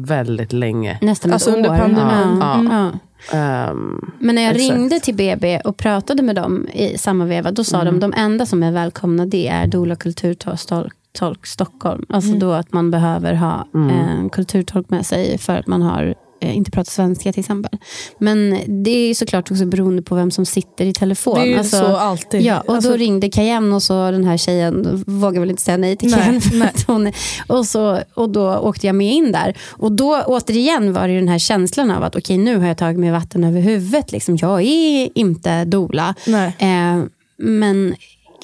väldigt 0.06 0.52
länge. 0.52 0.98
Nästan 1.02 1.32
Alltså 1.32 1.50
ett 1.50 1.56
under 1.56 1.70
år. 1.70 1.76
pandemin. 1.78 2.38
Ja. 2.40 2.54
Mm. 2.54 2.72
Ja. 2.72 2.90
Ehm, 3.38 4.11
Men 4.20 4.34
när 4.34 4.42
jag 4.42 4.56
Exakt. 4.56 4.72
ringde 4.76 5.00
till 5.00 5.14
BB 5.14 5.61
och 5.64 5.76
pratade 5.76 6.22
med 6.22 6.36
dem 6.36 6.68
i 6.72 6.98
samma 6.98 7.24
veva, 7.24 7.50
då 7.52 7.64
sa 7.64 7.84
de 7.84 8.00
de 8.00 8.12
enda 8.16 8.46
som 8.46 8.62
är 8.62 8.72
välkomna 8.72 9.26
det 9.26 9.48
är 9.48 9.66
Dola 9.66 9.96
kulturtolk 9.96 10.92
tolk 11.12 11.46
Stockholm. 11.46 12.04
Alltså 12.08 12.32
då 12.32 12.52
att 12.52 12.72
man 12.72 12.90
behöver 12.90 13.34
ha 13.34 13.66
en 13.74 14.30
kulturtolk 14.30 14.90
med 14.90 15.06
sig 15.06 15.38
för 15.38 15.56
att 15.56 15.66
man 15.66 15.82
har 15.82 16.04
eh, 16.06 16.14
inte 16.41 16.70
pratar 16.70 16.91
svenska 16.91 17.32
till 17.32 17.41
exempel. 17.41 17.78
Men 18.18 18.59
det 18.84 18.91
är 18.91 19.14
såklart 19.14 19.51
också 19.51 19.66
beroende 19.66 20.03
på 20.03 20.14
vem 20.14 20.30
som 20.30 20.47
sitter 20.47 20.84
i 20.84 20.93
telefon. 20.93 21.34
Det 21.34 21.41
är 21.41 21.47
ju 21.47 21.59
Alltså, 21.59 21.76
så 21.78 21.97
alltid. 21.97 22.43
Ja, 22.43 22.61
och 22.61 22.74
Alltså, 22.74 22.91
då 22.91 22.97
ringde 22.97 23.28
Cayenne 23.30 23.74
och 23.74 23.82
så 23.82 24.11
den 24.11 24.24
här 24.24 24.36
tjejen 24.36 25.05
vågade 25.07 25.41
väl 25.41 25.51
inte 25.51 25.62
säga 25.62 25.76
nej 25.76 25.97
till 25.97 26.11
Nej, 26.11 26.18
Cayenne. 26.20 26.72
nej. 26.88 27.12
är- 27.49 27.53
och, 27.57 27.66
så, 27.66 28.01
och 28.14 28.30
då 28.30 28.57
åkte 28.59 28.86
jag 28.86 28.97
med 28.97 29.12
in 29.12 29.32
där. 29.32 29.57
Och 29.70 29.93
då 29.93 30.22
återigen 30.26 30.93
var 30.93 31.09
det 31.09 31.14
den 31.14 31.28
här 31.28 31.38
känslan 31.38 31.91
av 31.91 32.03
att 32.05 32.16
okej 32.16 32.38
nu 32.38 32.57
har 32.59 32.66
jag 32.66 32.78
tagit 32.78 32.99
mig 33.01 33.11
vatten 33.11 33.45
över 33.45 33.61
huvudet. 33.61 34.12
Liksom, 34.12 34.36
jag 34.36 34.62
är 34.62 35.09
inte 35.14 35.64
dola. 35.64 36.14
Nej. 36.26 36.57
Eh, 36.59 37.03
men 37.38 37.95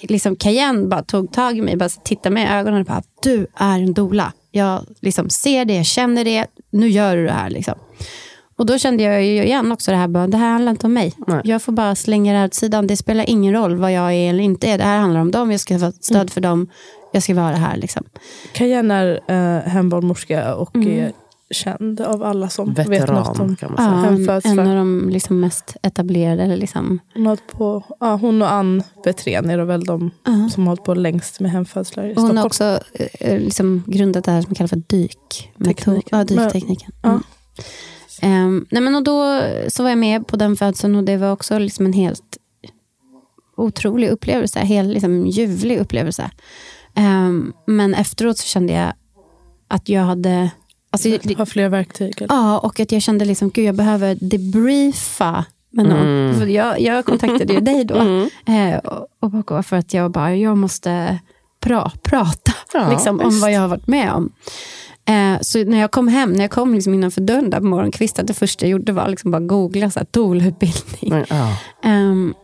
liksom 0.03 0.37
Cayenne 0.37 0.87
bara 0.87 1.03
tog 1.03 1.33
tag 1.33 1.59
i 1.59 1.61
mig, 1.63 1.77
bara 1.77 1.89
tittade 1.89 2.35
mig 2.35 2.45
i 2.45 2.49
ögonen 2.49 2.81
och 2.81 2.87
bara, 2.87 3.03
du 3.23 3.47
är 3.57 3.79
en 3.81 3.93
dola. 3.95 4.33
Jag 4.51 4.87
liksom 5.01 5.31
ser 5.31 5.65
det, 5.65 5.75
jag 5.75 5.87
känner 5.87 6.25
det, 6.25 6.47
nu 6.71 6.89
gör 6.89 7.17
du 7.17 7.25
det 7.27 7.33
här. 7.33 7.51
Liksom. 7.51 7.75
Och 8.59 8.67
då 8.67 8.79
kände 8.79 9.03
jag 9.03 9.25
igen 9.25 9.73
också 9.73 9.91
det 9.91 9.97
här, 9.97 10.09
bara, 10.09 10.27
det 10.27 10.37
här 10.37 10.51
handlar 10.51 10.71
inte 10.71 10.87
om 10.87 10.93
mig. 10.93 11.13
Nej. 11.27 11.41
Jag 11.45 11.63
får 11.63 11.73
bara 11.73 11.95
slänga 11.95 12.33
det 12.33 12.39
här 12.39 12.47
åt 12.47 12.55
sidan. 12.55 12.87
Det 12.87 12.97
spelar 12.97 13.31
ingen 13.31 13.53
roll 13.55 13.77
vad 13.77 13.93
jag 13.93 14.13
är 14.15 14.31
eller 14.31 14.45
inte 14.45 14.69
är. 14.71 14.79
Det 14.79 14.85
här 14.85 14.99
handlar 14.99 15.21
om 15.21 15.31
dem, 15.31 15.51
jag 15.51 15.61
ska 15.61 15.79
vara 15.79 15.93
stöd 15.93 16.31
för 16.31 16.41
dem. 16.41 16.69
Jag 17.13 17.23
ska 17.23 17.35
vara 17.35 17.55
här. 17.57 17.77
Liksom. 17.77 18.05
Cayenne 18.53 18.95
är 18.95 19.21
eh, 19.57 19.63
hembarnmorska 19.69 20.55
och 20.55 20.77
Mm. 20.77 20.89
är 21.05 21.13
känd 21.51 22.01
av 22.01 22.23
alla 22.23 22.49
som 22.49 22.75
vet 22.75 22.87
något 22.87 22.97
veteran 22.97 23.27
om 23.41 23.57
kan 23.57 23.73
man 23.73 23.79
säga. 23.79 23.89
Ja, 23.91 24.07
en, 24.07 24.15
Hemfödslar. 24.17 24.53
en 24.53 24.59
av 24.71 24.77
de 24.77 25.09
liksom 25.11 25.41
mest 25.41 25.77
etablerade. 25.83 26.43
Eller 26.43 26.57
liksom, 26.57 26.99
Hon, 27.15 27.37
på, 27.53 27.83
ja, 28.01 28.15
hon 28.17 28.43
och 28.43 28.53
Ann 28.53 28.83
Petrén 29.05 29.51
är 29.51 29.59
väl 29.59 29.85
de 29.85 30.11
Ja. 30.25 30.49
som 30.53 30.63
har 30.63 30.71
hållit 30.71 30.85
på 30.85 30.95
längst 30.95 31.41
med 31.41 31.51
hemfödslar 31.51 32.05
i 32.05 32.13
och 32.13 32.17
hon 32.23 32.27
Stockholm. 32.27 32.39
har 32.39 32.47
också 32.47 32.81
eh, 33.21 33.39
liksom 33.41 33.83
grundat 33.87 34.25
det 34.25 34.31
här 34.31 34.43
som 34.43 34.55
kallas 34.55 34.71
för 34.71 34.83
dyk. 34.87 35.53
Tekniken. 35.65 36.03
Ja, 36.19 36.25
dyktekniken. 36.25 36.93
Ja. 37.03 37.09
Mm. 37.11 37.23
Ehm, 38.47 38.67
nej 38.71 38.83
men 38.83 38.95
och 38.95 39.03
då 39.05 39.41
så 39.69 39.83
var 39.83 39.91
jag 39.91 39.99
med 39.99 40.27
på 40.27 40.37
den 40.37 40.57
födseln 40.57 40.95
och 40.97 41.05
det 41.05 41.17
var 41.17 41.33
också 41.33 41.59
liksom 41.59 41.87
en 41.87 41.93
helt 41.93 42.37
otrolig 43.57 44.09
upplevelse. 44.09 44.59
Helt 44.61 44.89
liksom, 44.89 45.27
ljuvlig 45.27 45.79
upplevelse. 45.79 46.31
Um, 46.97 47.53
men 47.67 47.95
efteråt 47.95 48.39
så 48.39 48.47
kände 48.47 48.73
jag 48.73 48.93
att 49.69 49.89
jag 49.89 50.03
hade... 50.03 50.51
Alltså, 50.91 51.09
Har 51.39 51.47
fler 51.47 51.69
verktyg? 51.69 52.23
Eller? 52.23 52.35
Ja, 52.35 52.59
och 52.59 52.81
att 52.81 52.93
jag 52.93 53.03
kände 53.03 53.25
liksom, 53.25 53.51
gud 53.51 53.65
jag 53.65 53.75
behöver 53.75 54.15
debriefa 54.21 55.45
med 55.71 55.87
någon. 55.87 56.07
Mm. 56.07 56.51
Jag, 56.51 56.81
jag 56.81 57.05
kontaktade 57.05 57.53
ju 57.53 57.61
dig 57.61 57.85
då. 57.85 57.95
Eh, 58.47 58.79
och, 59.21 59.51
och 59.51 59.67
för 59.67 59.77
att 59.77 59.95
jag 59.95 60.11
bara, 60.11 60.37
jag 60.37 60.59
måste 60.59 61.19
pra, 61.61 61.91
prata 62.03 62.53
Ja, 62.73 62.91
liksom, 62.91 63.21
om 63.21 63.41
vad 63.41 63.53
jag 63.53 63.61
har 63.61 63.69
varit 63.69 63.87
med 63.87 64.13
om. 64.13 64.33
Eh, 65.09 65.41
så 65.41 65.65
när 65.65 65.79
jag 65.79 65.91
kom 65.91 66.09
hem, 66.09 66.33
när 66.33 66.41
jag 66.41 66.51
kom 66.51 66.75
liksom 66.75 66.95
innanför 66.95 67.21
dörren 67.21 67.51
där 67.51 67.59
på 67.59 67.67
morgonkvisten, 67.67 68.27
det 68.27 68.35
första 68.35 68.65
jag 68.65 68.71
gjorde 68.71 68.93
var 68.93 69.09
liksom 69.09 69.31
bara 69.31 69.41
googla 69.41 69.91
så 69.91 70.01
här, 70.01 70.07
ja. 71.29 71.57
Ehm, 71.85 72.35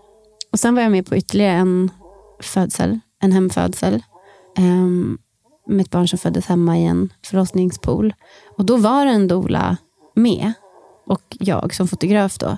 och 0.52 0.58
sen 0.58 0.74
var 0.74 0.82
jag 0.82 0.92
med 0.92 1.06
på 1.06 1.16
ytterligare 1.16 1.56
en 1.56 1.90
födsel, 2.42 3.00
en 3.22 3.32
hemfödsel. 3.32 4.02
Med 5.66 5.80
ett 5.80 5.90
barn 5.90 6.08
som 6.08 6.18
föddes 6.18 6.46
hemma 6.46 6.78
i 6.78 6.84
en 6.84 7.12
förlossningspool. 7.26 8.14
Och 8.58 8.64
då 8.64 8.76
var 8.76 9.04
det 9.06 9.10
en 9.10 9.28
doula 9.28 9.76
med. 10.14 10.52
Och 11.06 11.22
jag 11.40 11.74
som 11.74 11.88
fotograf 11.88 12.38
då. 12.38 12.56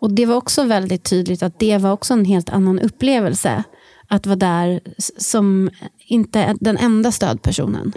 Och 0.00 0.12
det 0.12 0.26
var 0.26 0.36
också 0.36 0.64
väldigt 0.64 1.04
tydligt 1.04 1.42
att 1.42 1.58
det 1.58 1.78
var 1.78 1.92
också 1.92 2.14
en 2.14 2.24
helt 2.24 2.50
annan 2.50 2.78
upplevelse. 2.78 3.64
Att 4.08 4.26
vara 4.26 4.36
där 4.36 4.80
som 5.18 5.70
inte 5.98 6.56
den 6.60 6.76
enda 6.76 7.12
stödpersonen. 7.12 7.92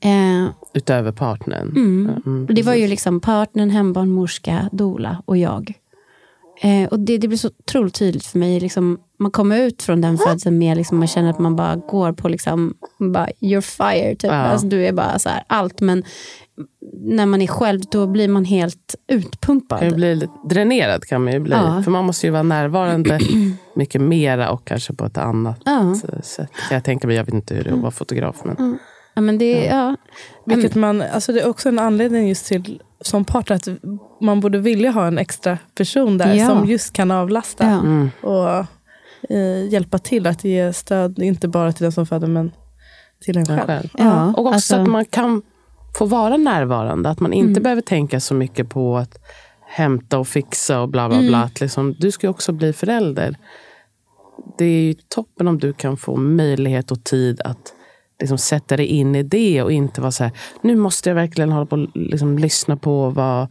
Eh, 0.00 0.50
Utöver 0.74 1.12
partnern. 1.12 1.68
Mm. 1.76 2.46
Och 2.48 2.54
det 2.54 2.62
var 2.62 2.74
ju 2.74 2.86
liksom 2.86 3.20
partnern, 3.20 3.70
hembarnmorska, 3.70 4.68
dola 4.72 5.22
och 5.24 5.36
jag. 5.36 5.74
Eh, 6.64 6.88
och 6.88 7.00
det, 7.00 7.18
det 7.18 7.28
blev 7.28 7.38
så 7.38 7.48
otroligt 7.58 7.94
tydligt 7.94 8.26
för 8.26 8.38
mig. 8.38 8.60
Liksom, 8.60 8.98
man 9.18 9.30
kommer 9.30 9.58
ut 9.58 9.82
från 9.82 10.00
den 10.00 10.18
födseln 10.18 10.58
med, 10.58 10.76
liksom, 10.76 10.98
man 10.98 11.08
känner 11.08 11.30
att 11.30 11.38
man 11.38 11.56
bara 11.56 11.76
går 11.76 12.12
på, 12.12 12.28
liksom, 12.28 12.74
bara, 12.98 13.26
you're 13.40 13.60
fired. 13.60 14.18
Typ. 14.18 14.30
Ja. 14.30 14.36
Alltså, 14.36 14.66
du 14.66 14.86
är 14.86 14.92
bara 14.92 15.18
så 15.18 15.28
här, 15.28 15.44
allt. 15.46 15.80
Men 15.80 16.04
när 17.04 17.26
man 17.26 17.42
är 17.42 17.46
själv, 17.46 17.80
då 17.90 18.06
blir 18.06 18.28
man 18.28 18.44
helt 18.44 18.94
utpumpad. 19.08 19.78
kan 19.78 19.88
ju 19.88 19.94
bli 19.94 20.14
lite 20.14 20.32
dränerad 20.48 21.04
kan 21.04 21.24
man 21.24 21.32
ju 21.32 21.40
bli. 21.40 21.52
Ja. 21.52 21.82
För 21.82 21.90
man 21.90 22.04
måste 22.04 22.26
ju 22.26 22.30
vara 22.30 22.42
närvarande 22.42 23.20
mycket 23.76 24.00
mera 24.00 24.50
och 24.50 24.64
kanske 24.64 24.92
på 24.94 25.04
ett 25.04 25.18
annat 25.18 25.60
Ja. 25.64 25.94
sätt. 26.22 26.50
Kan 26.68 26.74
jag 26.74 26.84
tänka 26.84 27.06
mig. 27.06 27.16
Jag 27.16 27.24
vet 27.24 27.34
inte 27.34 27.54
hur 27.54 27.64
det 27.64 27.70
är 27.70 27.74
att 27.74 27.80
vara 27.80 27.90
fotograf. 27.90 28.36
Men 28.44 28.78
Ja, 29.14 29.20
men 29.22 29.38
det, 29.38 29.64
ja. 29.64 29.96
Vilket 30.46 30.74
man, 30.74 31.02
alltså 31.02 31.32
det 31.32 31.40
är 31.40 31.48
också 31.48 31.68
en 31.68 31.78
anledning 31.78 32.28
just 32.28 32.46
till 32.46 32.82
som 33.02 33.24
partner 33.24 33.56
att 33.56 33.68
man 34.20 34.40
borde 34.40 34.58
vilja 34.58 34.90
ha 34.90 35.06
en 35.06 35.18
extra 35.18 35.58
person 35.74 36.18
där 36.18 36.34
Ja. 36.34 36.46
som 36.46 36.66
just 36.66 36.92
kan 36.92 37.10
avlasta 37.10 37.64
Ja. 37.64 37.80
Mm. 37.80 38.10
och 38.22 38.48
eh, 39.30 39.68
hjälpa 39.72 39.98
till 39.98 40.26
att 40.26 40.44
ge 40.44 40.72
stöd, 40.72 41.18
inte 41.18 41.48
bara 41.48 41.72
till 41.72 41.82
den 41.82 41.92
som 41.92 42.06
föder 42.06 42.26
men 42.28 42.52
till 43.20 43.36
en 43.38 43.46
själv. 43.46 43.66
själv. 43.66 43.88
Ja, 43.98 44.26
Och 44.36 44.38
också 44.46 44.54
alltså- 44.54 44.76
att 44.76 44.88
man 44.88 45.04
kan 45.04 45.42
få 45.98 46.06
vara 46.06 46.36
närvarande. 46.36 47.08
Att 47.10 47.20
man 47.20 47.32
inte 47.32 47.50
Mm. 47.50 47.62
behöver 47.62 47.82
tänka 47.82 48.20
så 48.20 48.34
mycket 48.34 48.68
på 48.70 48.96
att 48.96 49.18
hämta 49.66 50.18
och 50.18 50.28
fixa 50.28 50.80
och 50.80 50.88
bla 50.88 51.08
bla 51.08 51.18
bla. 51.18 51.38
Mm. 51.38 51.48
Liksom, 51.60 51.94
du 51.98 52.10
ska 52.10 52.26
ju 52.26 52.30
också 52.30 52.52
bli 52.52 52.72
förälder. 52.72 53.36
Det 54.58 54.64
är 54.64 54.82
ju 54.82 54.94
toppen 55.08 55.48
om 55.48 55.58
du 55.58 55.72
kan 55.72 55.96
få 55.96 56.16
möjlighet 56.16 56.90
och 56.90 57.04
tid 57.04 57.40
att 57.40 57.72
liksom 58.22 58.38
sätta 58.38 58.76
dig 58.76 58.86
in 58.86 59.14
i 59.14 59.22
det 59.22 59.62
och 59.62 59.72
inte 59.72 60.00
vara 60.00 60.12
så 60.12 60.24
här, 60.24 60.32
nu 60.60 60.76
måste 60.76 61.08
jag 61.10 61.14
verkligen 61.14 61.52
hålla 61.52 61.66
på 61.66 61.76
och 61.76 61.88
liksom 61.94 62.38
lyssna 62.38 62.76
på 62.76 63.10
vad 63.10 63.46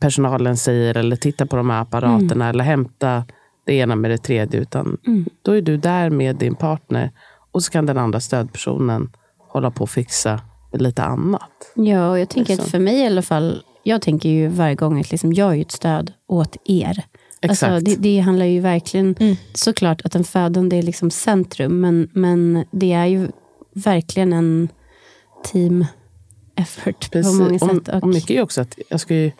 personalen 0.00 0.56
säger 0.56 0.96
eller 0.96 1.16
titta 1.16 1.46
på 1.46 1.56
de 1.56 1.70
här 1.70 1.80
apparaterna 1.82 2.44
Mm. 2.44 2.48
eller 2.54 2.64
hämta 2.64 3.24
det 3.66 3.74
ena 3.74 3.96
med 3.96 4.10
det 4.10 4.18
tredje. 4.18 4.60
Utan 4.60 4.96
då 5.42 5.52
är 5.52 5.62
du 5.62 5.76
där 5.76 6.10
med 6.10 6.36
din 6.36 6.54
partner 6.54 7.10
och 7.52 7.62
så 7.62 7.70
kan 7.70 7.86
den 7.86 7.98
andra 7.98 8.20
stödpersonen 8.20 9.10
hålla 9.48 9.70
på 9.70 9.82
och 9.82 9.90
fixa 9.90 10.40
lite 10.72 11.02
annat. 11.02 11.72
Ja, 11.74 12.10
och 12.10 12.18
jag 12.18 12.28
tänker 12.28 12.50
Liksom. 12.52 12.64
att 12.64 12.70
för 12.70 12.78
mig 12.78 13.00
i 13.00 13.06
alla 13.06 13.22
fall, 13.22 13.62
jag 13.82 14.02
tänker 14.02 14.28
ju 14.28 14.48
varje 14.48 14.74
gång 14.74 15.00
att 15.00 15.10
liksom 15.10 15.32
jag 15.32 15.56
är 15.56 15.60
ett 15.60 15.72
stöd 15.72 16.12
åt 16.28 16.56
er. 16.64 17.04
Alltså, 17.48 17.66
det, 17.80 17.96
det 17.96 18.18
handlar 18.20 18.46
ju 18.46 18.60
verkligen, 18.60 19.14
Mm. 19.20 19.36
såklart 19.54 20.02
att 20.04 20.14
en 20.14 20.24
födande 20.24 20.76
är 20.78 20.82
liksom 20.82 21.10
centrum, 21.10 21.80
men, 21.80 22.08
men 22.12 22.64
det 22.70 22.92
är 22.92 23.06
ju 23.06 23.28
verkligen 23.74 24.32
en 24.32 24.68
team 25.44 25.86
effort 26.56 27.10
på 27.12 27.18
många 27.22 27.54
Och, 27.54 27.70
sätt. 27.86 28.02
och 28.02 28.08
mycket 28.08 28.30
är 28.30 28.42
också 28.42 28.60
att 28.60 28.78
jag 28.88 29.00
ska 29.00 29.14
ju 29.14 29.32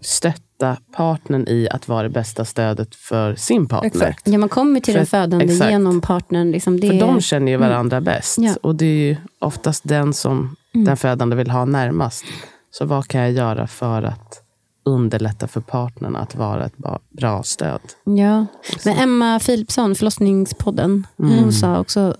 stötta 0.00 0.76
partnern 0.96 1.48
i 1.48 1.68
att 1.70 1.88
vara 1.88 2.02
det 2.02 2.08
bästa 2.08 2.44
stödet 2.44 2.94
för 2.94 3.34
sin 3.34 3.68
partner. 3.68 3.86
Exakt. 3.86 4.28
ja, 4.28 4.38
man 4.38 4.48
kommer 4.48 4.80
till 4.80 4.92
För- 4.94 4.98
den 4.98 5.06
födande 5.06 5.44
exakt. 5.44 5.70
genom 5.70 6.00
partnern. 6.00 6.50
Liksom 6.50 6.80
det, 6.80 6.88
För 6.88 6.98
de 7.00 7.20
känner 7.20 7.52
ju 7.52 7.58
varandra 7.58 8.00
bäst. 8.00 8.38
Ja. 8.38 8.54
Och 8.62 8.74
det 8.74 8.86
är 8.86 9.08
ju 9.08 9.16
oftast 9.38 9.88
den 9.88 10.12
som 10.14 10.56
den 10.72 10.96
födande 10.96 11.36
vill 11.36 11.50
ha 11.50 11.64
närmast. 11.64 12.24
Så 12.70 12.84
vad 12.84 13.08
kan 13.08 13.20
jag 13.20 13.32
göra 13.32 13.66
för 13.66 14.02
att 14.02 14.40
underlätta 14.84 15.48
för 15.48 15.60
partnern 15.60 16.16
att 16.16 16.34
vara 16.34 16.64
ett 16.66 16.74
bra 17.10 17.42
stöd? 17.42 17.80
Ja, 18.04 18.46
men 18.84 18.96
Emma 18.98 19.40
Philipsson, 19.40 19.94
förlossningspodden, 19.94 21.06
hon 21.16 21.52
sa 21.52 21.78
också 21.80 22.16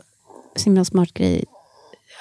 så 0.57 0.65
himla 0.65 0.85
smart 0.85 1.15
grej. 1.15 1.45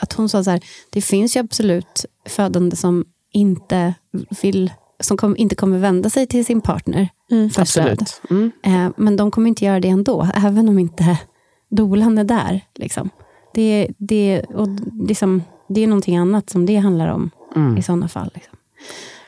Att 0.01 0.13
hon 0.13 0.29
sa 0.29 0.43
så 0.43 0.51
här, 0.51 0.63
det 0.89 1.01
finns 1.01 1.35
ju 1.35 1.39
absolut 1.39 2.05
födande 2.25 2.75
som 2.75 3.05
inte 3.31 3.93
vill 4.41 4.71
som 4.99 5.17
kom, 5.17 5.37
inte 5.37 5.55
kommer 5.55 5.77
vända 5.79 6.09
sig 6.09 6.27
till 6.27 6.45
sin 6.45 6.61
partner 6.61 7.09
för 7.53 7.65
stöd. 7.65 8.09
Mm. 8.29 8.51
Eh, 8.63 8.91
men 8.97 9.15
de 9.15 9.31
kommer 9.31 9.47
inte 9.47 9.65
göra 9.65 9.79
det 9.79 9.87
ändå, 9.87 10.27
även 10.35 10.69
om 10.69 10.79
inte 10.79 11.19
dolan 11.69 12.17
är 12.17 12.23
där. 12.23 12.61
Liksom. 12.75 13.09
Det, 13.53 13.87
det, 13.97 14.43
och 14.43 14.67
liksom, 15.07 15.43
det 15.69 15.83
är 15.83 15.87
någonting 15.87 16.17
annat 16.17 16.49
som 16.49 16.65
det 16.65 16.75
handlar 16.75 17.07
om 17.07 17.31
i 17.77 17.83
sådana 17.83 18.07
fall. 18.07 18.31
Liksom. 18.33 18.57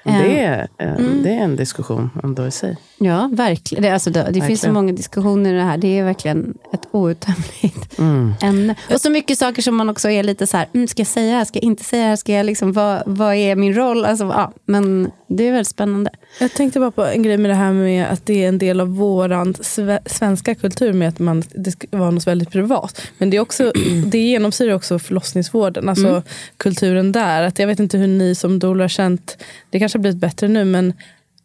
Eh, 0.05 0.17
Det, 0.17 0.39
är, 0.39 0.67
eh, 0.77 0.93
det 1.23 1.29
är 1.29 1.43
en 1.43 1.55
diskussion 1.55 2.09
ändå 2.23 2.47
i 2.47 2.51
sig. 2.51 2.77
Ja, 2.97 3.29
verkligen. 3.33 3.83
Det, 3.83 3.89
alltså, 3.89 4.09
det, 4.09 4.19
det 4.19 4.33
finns 4.33 4.43
så 4.43 4.47
Verkligen. 4.67 4.73
många 4.73 4.91
diskussioner 4.93 5.53
i 5.53 5.57
det 5.57 5.63
här. 5.63 5.77
Det 5.77 5.99
är 5.99 6.03
verkligen 6.03 6.53
ett 6.73 6.87
outtömligt 6.91 7.99
ämne. 8.43 8.75
Och 8.93 9.01
så 9.01 9.09
mycket 9.09 9.37
saker 9.37 9.61
som 9.61 9.75
man 9.75 9.89
också 9.89 10.09
är 10.09 10.23
lite 10.23 10.47
så 10.47 10.57
här, 10.57 10.67
mm, 10.73 10.87
ska 10.87 10.99
jag 10.99 11.07
säga 11.07 11.31
det 11.31 11.37
här, 11.37 11.45
ska 11.45 11.57
jag 11.59 11.63
inte 11.63 11.83
säga 11.83 12.03
det 12.03 12.09
här, 12.09 12.15
ska 12.15 12.33
jag 12.33 12.45
liksom, 12.45 12.73
vad, 12.73 13.03
vad 13.05 13.35
är 13.35 13.55
min 13.55 13.73
roll? 13.73 14.05
Alltså, 14.05 14.25
ja, 14.25 14.51
men 14.65 15.11
det 15.35 15.47
är 15.47 15.51
väldigt 15.51 15.67
spännande. 15.67 16.11
Jag 16.39 16.53
tänkte 16.53 16.79
bara 16.79 16.91
på 16.91 17.05
en 17.05 17.23
grej 17.23 17.37
med 17.37 17.51
det 17.51 17.55
här 17.55 17.73
med 17.73 18.07
att 18.11 18.25
det 18.25 18.43
är 18.43 18.47
en 18.47 18.57
del 18.57 18.79
av 18.79 18.87
sve- 18.87 19.99
svenska 20.05 20.55
kultur 20.55 20.93
med 20.93 21.09
att 21.09 21.19
man, 21.19 21.43
det 21.55 21.71
ska 21.71 21.87
vara 21.91 22.11
något 22.11 22.27
väldigt 22.27 22.51
privat. 22.51 23.01
Men 23.17 23.29
det, 23.29 23.37
är 23.37 23.41
också, 23.41 23.71
det 24.05 24.17
genomsyrar 24.17 24.73
också 24.73 24.99
förlossningsvården, 24.99 25.89
alltså 25.89 26.23
kulturen 26.57 27.11
där. 27.11 27.43
Att 27.43 27.59
jag 27.59 27.67
vet 27.67 27.79
inte 27.79 27.97
hur 27.97 28.07
ni 28.07 28.35
som 28.35 28.59
doula 28.59 28.83
har 28.83 28.89
känt, 28.89 29.37
det 29.69 29.79
kanske 29.79 29.97
har 29.97 30.01
blivit 30.01 30.19
bättre 30.19 30.47
nu, 30.47 30.65
men 30.65 30.93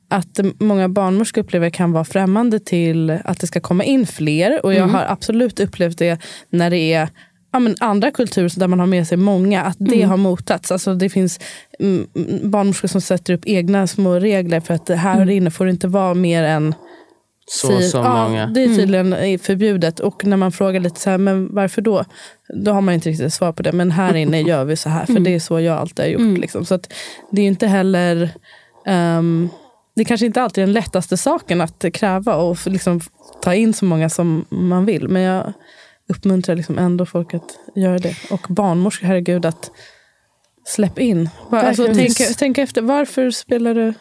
att 0.09 0.41
många 0.59 0.89
barnmorskor 0.89 1.41
upplever 1.41 1.71
kan 1.71 1.93
vara 1.93 2.05
främmande 2.05 2.61
till 2.61 3.11
att 3.25 3.41
det 3.41 3.47
ska 3.47 3.61
komma 3.61 3.85
in 3.85 4.07
fler. 4.07 4.65
Och 4.65 4.75
jag 4.75 4.89
har 4.89 5.05
absolut 5.09 5.61
upplevt 5.61 5.99
det 5.99 6.19
när 6.51 6.71
det 6.71 6.93
är 6.93 7.09
ja, 7.53 7.59
men 7.59 7.77
andra 7.81 8.11
kulturer 8.11 8.61
där 8.61 8.69
man 8.69 8.81
har 8.81 8.87
med 8.87 9.07
sig 9.07 9.17
många, 9.17 9.63
att 9.63 9.77
det 9.79 10.03
har 10.03 10.17
motats. 10.17 10.71
Alltså 10.71 10.95
det 10.95 11.09
finns 11.09 11.41
mm, 11.81 12.07
barnmorskor 12.51 12.89
som 12.89 13.01
sätter 13.01 13.35
upp 13.35 13.43
egna 13.47 13.87
små 13.87 14.15
regler 14.15 14.61
för 14.61 14.75
att 14.75 14.89
här 14.89 15.31
inne 15.31 15.51
får 15.51 15.65
det 15.65 15.71
inte 15.71 15.89
vara 15.89 16.15
mer 16.15 16.43
än 16.43 16.75
Så 17.47 17.81
så 17.81 17.97
ja, 17.97 18.29
många. 18.29 18.47
Det 18.47 18.65
är 18.65 18.75
tydligen 18.77 19.13
eh, 19.13 19.39
förbjudet. 19.39 20.01
Och 20.01 20.25
när 20.25 20.37
man 20.37 20.53
frågar 20.53 20.81
lite 20.81 21.01
så 21.01 21.11
här, 21.11 21.19
men 21.19 21.55
varför 21.55 21.83
då? 21.83 22.05
Då 22.55 22.73
har 22.73 22.81
man 22.81 22.95
inte 22.95 23.09
riktigt 23.09 23.35
svar 23.35 23.53
på 23.53 23.63
det. 23.63 23.73
Men 23.73 23.91
här 23.91 24.15
inne 24.15 24.41
gör 24.49 24.65
vi 24.65 24.77
så 24.77 24.89
här, 24.89 25.07
för 25.07 25.21
det 25.21 25.35
är 25.35 25.41
så 25.41 25.61
jag 25.61 25.79
alltid 25.79 26.05
har 26.05 26.11
gjort. 26.11 26.39
Liksom. 26.39 26.65
Så 26.65 26.75
att 26.75 26.93
det 27.31 27.43
är 27.43 27.47
inte 27.47 27.67
heller... 27.67 28.31
ehm, 28.87 29.49
det 29.95 30.03
är 30.03 30.05
kanske 30.05 30.27
inte 30.27 30.43
alltid 30.43 30.63
är 30.63 30.67
den 30.67 30.73
lättaste 30.73 31.17
saken 31.17 31.61
att 31.61 31.85
kräva 31.93 32.37
och 32.37 32.67
liksom 32.67 33.01
ta 33.43 33.55
in 33.55 33.75
så 33.75 33.85
många 33.85 34.09
som 34.09 34.45
man 34.49 34.87
vill. 34.87 35.09
Men 35.09 35.23
jag 35.23 35.53
uppmuntrar 36.11 36.57
liksom 36.57 36.79
ändå 36.79 37.07
folk 37.07 37.35
att 37.35 37.59
göra 37.75 37.99
det. 37.99 38.17
Och 38.31 38.47
barnmorskor, 38.49 39.07
herregud, 39.07 39.47
att 39.47 39.71
släpp 40.65 40.99
in. 40.99 41.29
Alltså, 41.51 41.87
tänk, 41.95 42.17
tänk 42.39 42.59
efter, 42.59 42.83
varför 42.83 43.31
spelar 43.31 43.75
du... 43.75 43.95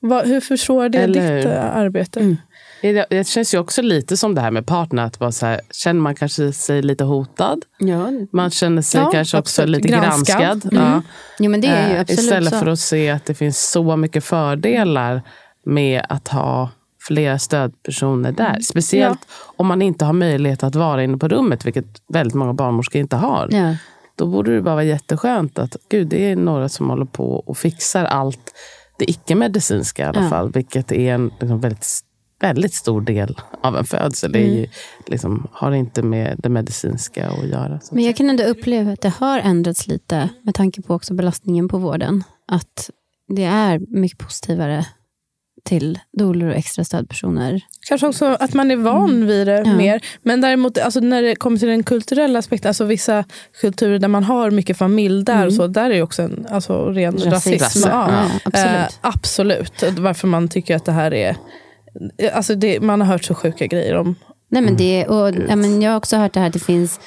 Va, 0.00 0.22
hur 0.22 0.40
försvårar 0.40 0.88
det 0.88 0.98
Eller 0.98 1.36
ditt 1.36 1.46
hur? 1.46 1.52
eh, 1.52 1.76
arbete? 1.76 2.36
Det, 2.82 3.06
det 3.10 3.26
känns 3.28 3.54
ju 3.54 3.58
också 3.58 3.82
lite 3.82 4.16
som 4.16 4.34
det 4.34 4.40
här 4.40 4.50
med 4.50 4.66
partner. 4.66 5.02
Att 5.04 5.20
vara 5.20 5.32
så 5.32 5.46
här, 5.46 5.60
känner 5.70 6.00
man 6.00 6.14
kanske 6.14 6.52
sig 6.52 6.82
lite 6.82 7.04
hotad? 7.04 7.58
Ja, 7.78 8.10
Man 8.32 8.50
känner 8.50 8.82
sig 8.82 9.00
Ja, 9.00 9.10
kanske 9.10 9.38
också 9.38 9.62
absolut. 9.62 9.84
lite 9.84 9.88
Granskad. 9.98 10.40
granskad. 10.40 10.72
Mm. 10.72 10.84
Ja. 10.92 11.02
jo, 11.38 11.50
men 11.50 11.60
det 11.60 11.66
är 11.68 11.88
ju 11.88 11.94
Eh, 11.94 12.00
absolut 12.00 12.20
Istället 12.20 12.52
så. 12.52 12.58
för 12.58 12.66
att 12.66 12.78
se 12.80 13.10
att 13.10 13.24
det 13.26 13.34
finns 13.34 13.70
så 13.70 13.96
mycket 13.96 14.24
fördelar 14.24 15.22
med 15.66 16.06
att 16.08 16.28
ha 16.28 16.70
flera 17.06 17.38
stödpersoner 17.38 18.32
där. 18.32 18.60
Speciellt 18.60 19.18
om 19.56 19.66
man 19.66 19.82
inte 19.82 20.04
har 20.04 20.12
möjlighet 20.12 20.62
att 20.62 20.74
vara 20.74 21.04
inne 21.04 21.18
på 21.18 21.28
rummet, 21.28 21.66
vilket 21.66 21.86
väldigt 22.08 22.34
många 22.34 22.52
barnmorskor 22.54 23.00
inte 23.00 23.16
har. 23.16 23.48
Ja. 23.50 23.76
Då 24.16 24.26
borde 24.26 24.54
det 24.54 24.62
bara 24.62 24.74
vara 24.74 24.84
jätteskönt 24.84 25.58
att 25.58 25.76
gud, 25.88 26.08
det 26.08 26.30
är 26.30 26.36
några 26.36 26.68
som 26.68 26.90
håller 26.90 27.04
på 27.04 27.34
och 27.34 27.58
fixar 27.58 28.04
allt 28.04 28.52
det 28.98 29.10
icke-medicinska 29.10 30.02
i 30.02 30.06
alla 30.06 30.22
Ja. 30.22 30.28
fall. 30.28 30.52
Vilket 30.52 30.92
är 30.92 31.14
en 31.14 31.30
liksom 31.40 31.60
väldigt, 31.60 31.86
väldigt 32.40 32.74
stor 32.74 33.00
del 33.00 33.40
av 33.62 33.76
en 33.76 33.84
födsel. 33.84 34.32
Det 34.32 34.38
är 34.38 34.54
ju, 34.54 34.66
liksom, 35.06 35.46
har 35.52 35.72
inte 35.72 36.02
med 36.02 36.34
det 36.38 36.48
medicinska 36.48 37.28
att 37.30 37.48
göra. 37.48 37.80
Så. 37.80 37.94
Men 37.94 38.04
jag 38.04 38.16
kan 38.16 38.30
ändå 38.30 38.44
uppleva 38.44 38.92
att 38.92 39.00
det 39.00 39.08
har 39.18 39.38
ändrats 39.38 39.86
lite 39.86 40.28
med 40.42 40.54
tanke 40.54 40.82
på 40.82 40.94
också 40.94 41.14
belastningen 41.14 41.68
på 41.68 41.78
vården. 41.78 42.24
Att 42.48 42.90
det 43.28 43.44
är 43.44 43.80
mycket 43.88 44.18
positivare 44.18 44.86
till 45.64 45.98
doulor 46.18 46.48
och 46.48 46.54
extra 46.56 46.84
stödpersoner. 46.84 47.60
Kanske 47.88 48.06
också 48.06 48.26
att 48.40 48.54
man 48.54 48.70
är 48.70 48.76
van 48.76 49.26
vid 49.26 49.46
det 49.46 49.62
Ja. 49.66 49.76
mer. 49.76 50.00
Men 50.22 50.40
däremot 50.40 50.78
alltså 50.78 51.00
när 51.00 51.22
det 51.22 51.36
kommer 51.36 51.58
till 51.58 51.68
den 51.68 51.82
kulturella 51.82 52.38
aspekten, 52.38 52.68
alltså 52.68 52.84
vissa 52.84 53.24
kulturer 53.60 53.98
där 53.98 54.08
man 54.08 54.24
har 54.24 54.50
mycket 54.50 54.78
familj 54.78 55.24
där, 55.24 55.46
och 55.46 55.52
så, 55.52 55.66
där 55.66 55.90
är 55.90 55.94
ju 55.94 56.02
också 56.02 56.22
en 56.22 56.46
alltså, 56.50 56.90
ren 56.90 57.12
Rasism. 57.18 57.30
rasism. 57.30 57.88
Ja. 57.88 58.08
Ja, 58.10 58.30
absolut. 58.44 58.76
Eh, 58.76 58.86
absolut. 59.00 59.98
Varför 59.98 60.28
man 60.28 60.48
tycker 60.48 60.76
att 60.76 60.84
det 60.84 60.92
här 60.92 61.14
är... 61.14 61.36
Alltså 62.32 62.54
det, 62.54 62.80
man 62.80 63.00
har 63.00 63.08
hört 63.08 63.24
så 63.24 63.34
sjuka 63.34 63.66
grejer 63.66 63.94
om... 63.94 64.14
Nej, 64.48 64.62
men 64.62 64.76
det, 64.76 65.06
och, 65.06 65.34
ja, 65.48 65.56
men 65.56 65.82
jag 65.82 65.90
har 65.90 65.96
också 65.96 66.16
hört 66.16 66.32
det 66.32 66.40
här 66.40 66.46
att 66.46 66.52
det 66.52 66.58
finns, 66.58 67.00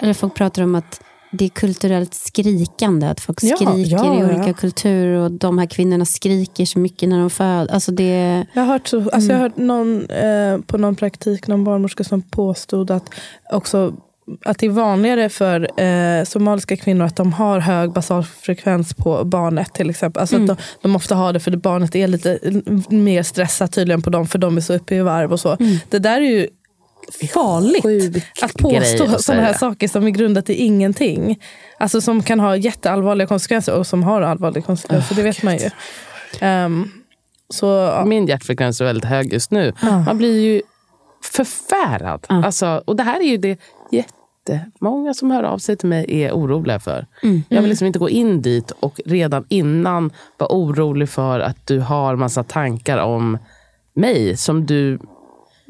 eller 0.00 0.14
folk 0.14 0.34
pratar 0.34 0.62
om 0.62 0.74
att 0.74 1.00
det 1.32 1.44
är 1.44 1.48
kulturellt 1.48 2.14
skrikande, 2.14 3.06
att 3.06 3.20
folk 3.20 3.38
Ja, 3.42 3.56
skriker 3.56 3.96
ja, 3.96 4.14
i 4.14 4.20
ja. 4.20 4.26
olika 4.26 4.52
kulturer 4.52 5.18
och 5.18 5.30
de 5.30 5.58
här 5.58 5.66
kvinnorna 5.66 6.04
skriker 6.04 6.64
så 6.64 6.78
mycket 6.78 7.08
när 7.08 7.18
de 7.18 7.30
föder. 7.30 7.74
Alltså 7.74 7.92
det, 7.92 8.46
Jag 8.52 8.62
har 8.62 8.72
hört, 8.72 8.88
så, 8.88 9.10
alltså 9.10 9.30
jag 9.30 9.38
har 9.38 9.42
hört 9.42 9.56
någon, 9.56 10.06
eh, 10.10 10.58
på 10.66 10.78
någon 10.78 10.96
praktik, 10.96 11.46
någon 11.46 11.64
barnmorska 11.64 12.04
som 12.04 12.22
påstod 12.22 12.90
att, 12.90 13.14
också, 13.52 13.94
att 14.44 14.58
det 14.58 14.66
är 14.66 14.70
vanligare 14.70 15.28
för 15.28 15.80
eh, 15.82 16.24
somaliska 16.24 16.76
kvinnor 16.76 17.04
att 17.04 17.16
de 17.16 17.32
har 17.32 17.58
hög 17.58 17.92
basalfrekvens 17.92 18.94
på 18.94 19.24
barnet 19.24 19.74
till 19.74 19.90
exempel. 19.90 20.20
Alltså 20.20 20.36
att 20.36 20.46
de, 20.46 20.56
de 20.82 20.96
ofta 20.96 21.14
har 21.14 21.32
det 21.32 21.40
för 21.40 21.52
att 21.52 21.62
barnet 21.62 21.94
är 21.94 22.08
lite 22.08 22.38
mer 22.88 23.22
stressat 23.22 23.72
tydligen 23.72 24.02
på 24.02 24.10
dem 24.10 24.26
för 24.26 24.38
de 24.38 24.56
är 24.56 24.60
så 24.60 24.74
uppe 24.74 24.94
i 24.94 25.00
varv 25.00 25.32
och 25.32 25.40
så. 25.40 25.56
Det 25.88 25.98
där 25.98 26.20
är 26.20 26.30
ju 26.30 26.48
farligt 27.32 27.82
Sjuk 27.82 28.42
att 28.42 28.54
påstå 28.54 29.18
sådana 29.18 29.42
här 29.42 29.52
saker 29.54 29.88
som 29.88 30.06
är 30.06 30.10
grundat 30.10 30.50
i 30.50 30.54
ingenting. 30.54 31.40
Alltså 31.78 32.00
som 32.00 32.22
kan 32.22 32.40
ha 32.40 32.56
jätteallvarliga 32.56 33.26
konsekvenser 33.26 33.78
och 33.78 33.86
som 33.86 34.02
har 34.02 34.22
allvarliga 34.22 34.62
konsekvenser, 34.62 35.14
det 35.14 35.22
vet 35.22 35.42
man 35.42 35.56
ju. 35.58 35.70
Ehm, 36.40 36.88
så, 37.48 37.66
ja. 37.66 38.04
Min 38.04 38.26
hjärtfrekvens 38.26 38.80
är 38.80 38.84
väldigt 38.84 39.04
hög 39.04 39.32
just 39.32 39.50
nu. 39.50 39.72
Man 40.06 40.18
blir 40.18 40.40
ju 40.40 40.62
förfärad. 41.32 42.26
Ja. 42.28 42.44
Alltså, 42.44 42.82
och 42.84 42.96
det 42.96 43.02
här 43.02 43.20
är 43.20 43.24
ju 43.24 43.36
det 43.36 43.60
jättemånga 43.90 45.14
som 45.14 45.30
hör 45.30 45.42
av 45.42 45.58
sig 45.58 45.76
till 45.76 45.88
mig 45.88 46.22
är 46.22 46.32
oroliga 46.32 46.80
för. 46.80 47.06
Jag 47.48 47.60
vill 47.60 47.70
liksom 47.70 47.86
inte 47.86 47.98
gå 47.98 48.08
in 48.08 48.42
dit 48.42 48.70
och 48.70 49.00
redan 49.06 49.44
innan 49.48 50.12
vara 50.38 50.52
orolig 50.52 51.08
för 51.08 51.40
att 51.40 51.66
du 51.66 51.80
har 51.80 52.16
massa 52.16 52.42
tankar 52.44 52.98
om 52.98 53.38
mig 53.94 54.36
som 54.36 54.66
du 54.66 54.98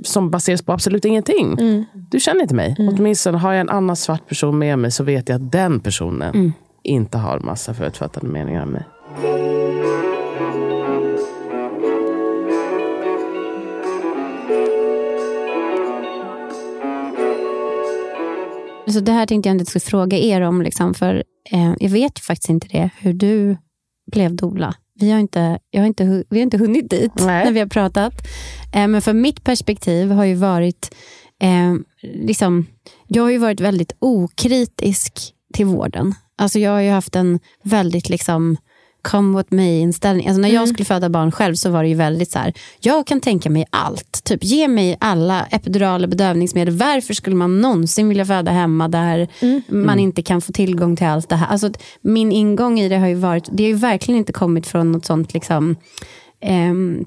som 0.04 0.30
baseras 0.30 0.62
på 0.62 0.72
absolut 0.72 1.04
ingenting. 1.04 1.56
Du 1.92 2.20
känner 2.20 2.42
inte 2.42 2.54
mig. 2.54 2.76
Åtminstone 2.78 3.38
har 3.38 3.52
jag 3.52 3.60
en 3.60 3.68
annan 3.68 3.96
svart 3.96 4.28
person 4.28 4.58
med 4.58 4.78
mig 4.78 4.90
så 4.90 5.04
vet 5.04 5.28
jag 5.28 5.36
att 5.36 5.52
den 5.52 5.80
personen 5.80 6.52
inte 6.82 7.18
har 7.18 7.40
massa 7.40 7.74
förutfattade 7.74 8.26
meningar 8.26 8.62
om 8.62 8.70
mig. 8.70 8.84
Så 18.92 19.00
det 19.00 19.12
här 19.12 19.26
tänkte 19.26 19.48
jag 19.48 19.54
inte 19.54 19.64
skulle 19.64 19.80
fråga 19.80 20.18
er 20.18 20.40
om, 20.40 20.62
liksom, 20.62 20.94
för 20.94 21.24
eh, 21.50 21.74
jag 21.80 21.90
vet 21.90 22.18
ju 22.18 22.22
faktiskt 22.22 22.48
inte 22.48 22.68
det, 22.68 22.90
hur 22.98 23.12
du 23.12 23.56
blev 24.12 24.36
dola. 24.36 24.74
Vi 24.94 25.10
har 25.10 25.18
inte, 25.18 25.58
jag 25.70 25.80
har 25.80 25.86
inte, 25.86 26.24
vi 26.30 26.38
har 26.38 26.42
inte 26.42 26.58
hunnit 26.58 26.90
dit 26.90 27.12
Nej. 27.14 27.44
när 27.44 27.52
vi 27.52 27.60
har 27.60 27.66
pratat. 27.66 28.26
Eh, 28.74 28.88
men 28.88 29.02
för 29.02 29.12
mitt 29.12 29.44
perspektiv 29.44 30.10
har 30.10 30.24
ju 30.24 30.34
varit, 30.34 30.94
eh, 31.42 31.74
liksom, 32.02 32.66
jag 33.06 33.22
har 33.22 33.30
ju 33.30 33.38
varit 33.38 33.60
väldigt 33.60 33.92
okritisk 33.98 35.34
till 35.54 35.66
vården. 35.66 36.14
Alltså 36.36 36.58
jag 36.58 36.70
har 36.70 36.80
ju 36.80 36.90
haft 36.90 37.16
en 37.16 37.40
väldigt 37.62 38.08
liksom, 38.08 38.56
come 39.02 39.38
with 39.38 39.54
me 39.54 39.80
inställning. 39.80 40.28
Alltså 40.28 40.40
när 40.40 40.48
jag 40.48 40.68
skulle 40.68 40.84
föda 40.84 41.08
barn 41.08 41.32
själv 41.32 41.54
så 41.54 41.70
var 41.70 41.82
det 41.82 41.88
ju 41.88 41.94
väldigt 41.94 42.30
så 42.30 42.38
här, 42.38 42.52
jag 42.80 43.06
kan 43.06 43.20
tänka 43.20 43.50
mig 43.50 43.66
allt. 43.70 44.24
Typ 44.24 44.44
ge 44.44 44.68
mig 44.68 44.96
alla 45.00 45.46
epiduraler, 45.50 46.08
bedövningsmedel. 46.08 46.76
Varför 46.76 47.14
skulle 47.14 47.36
man 47.36 47.60
någonsin 47.60 48.08
vilja 48.08 48.24
föda 48.26 48.50
hemma 48.50 48.88
där 48.88 49.28
man 49.68 49.98
inte 49.98 50.22
kan 50.22 50.40
få 50.40 50.52
tillgång 50.52 50.96
till 50.96 51.06
allt 51.06 51.28
det 51.28 51.36
här? 51.36 51.46
Alltså, 51.46 51.70
min 52.00 52.32
ingång 52.32 52.80
i 52.80 52.88
det 52.88 52.96
har 52.96 53.08
ju 53.08 53.14
varit, 53.14 53.48
det 53.52 53.62
har 53.62 53.68
ju 53.68 53.74
verkligen 53.74 54.18
inte 54.18 54.32
kommit 54.32 54.66
från 54.66 54.92
något 54.92 55.04
sånt 55.04 55.34
liksom, 55.34 55.76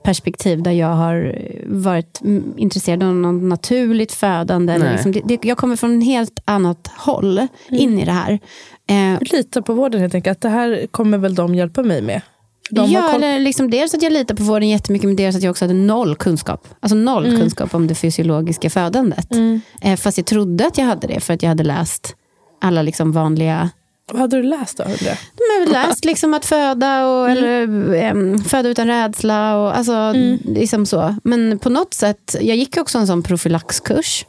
perspektiv 0.03 0.63
där 0.63 0.71
jag 0.71 0.87
har 0.87 1.37
varit 1.65 2.21
mm, 2.21 2.53
intresserad 2.57 3.03
av 3.03 3.15
något 3.15 3.43
naturligt 3.43 4.11
födande. 4.11 4.77
Liksom, 4.91 5.11
det, 5.11 5.21
det, 5.25 5.45
jag 5.45 5.57
kommer 5.57 5.75
från 5.75 5.97
ett 5.99 6.05
helt 6.05 6.39
annat 6.45 6.87
håll 6.97 7.47
in 7.69 7.99
i 7.99 8.05
det 8.05 8.11
här. 8.11 8.39
Eh, 8.87 9.21
Lita 9.21 9.61
på 9.61 9.73
vården 9.73 10.01
helt 10.01 10.15
enkelt. 10.15 10.37
Att 10.37 10.41
det 10.41 10.49
här 10.49 10.87
kommer 10.91 11.17
väl 11.17 11.35
de 11.35 11.55
hjälpa 11.55 11.83
mig 11.83 12.01
med. 12.01 12.21
De 12.69 12.91
ja, 12.91 13.13
eller 13.15 13.39
liksom 13.39 13.69
dels 13.69 13.93
att 13.93 14.01
jag 14.01 14.13
litar 14.13 14.35
på 14.35 14.43
vården 14.43 14.69
jättemycket, 14.69 15.07
men 15.07 15.15
dels 15.15 15.35
att 15.35 15.43
jag 15.43 15.51
också 15.51 15.65
hade 15.65 15.73
noll 15.73 16.15
kunskap. 16.15 16.67
Alltså 16.79 16.95
noll 16.95 17.25
Mm. 17.25 17.39
kunskap 17.39 17.75
om 17.75 17.87
det 17.87 17.95
fysiologiska 17.95 18.69
födandet. 18.69 19.27
Eh, 19.81 19.95
fast 19.95 20.17
jag 20.17 20.25
trodde 20.27 20.67
att 20.67 20.77
jag 20.77 20.85
hade 20.85 21.07
det, 21.07 21.19
för 21.19 21.33
att 21.33 21.41
jag 21.41 21.49
hade 21.49 21.63
läst 21.63 22.15
alla 22.61 22.81
liksom 22.81 23.11
vanliga 23.11 23.69
Vad 24.11 24.21
hade 24.21 24.37
du 24.37 24.43
läst 24.43 24.77
då? 24.77 24.83
undrar 24.83 25.07
jag? 25.07 25.17
men 25.63 25.73
läst 25.73 26.05
liksom 26.05 26.33
att 26.33 26.45
föda 26.45 27.07
och 27.07 27.29
Mm. 27.29 27.37
eller, 27.37 27.93
em, 27.95 28.39
föda 28.43 28.69
utan 28.69 28.87
rädsla. 28.87 29.57
Och, 29.57 29.77
alltså, 29.77 30.13
liksom 30.45 30.85
så. 30.85 31.15
Men 31.23 31.59
på 31.59 31.69
något 31.69 31.93
sätt, 31.93 32.35
jag 32.41 32.57
gick 32.57 32.77
också 32.77 32.97
en 32.97 33.07
sån 33.07 33.23
profylaxkurs. 33.23 34.25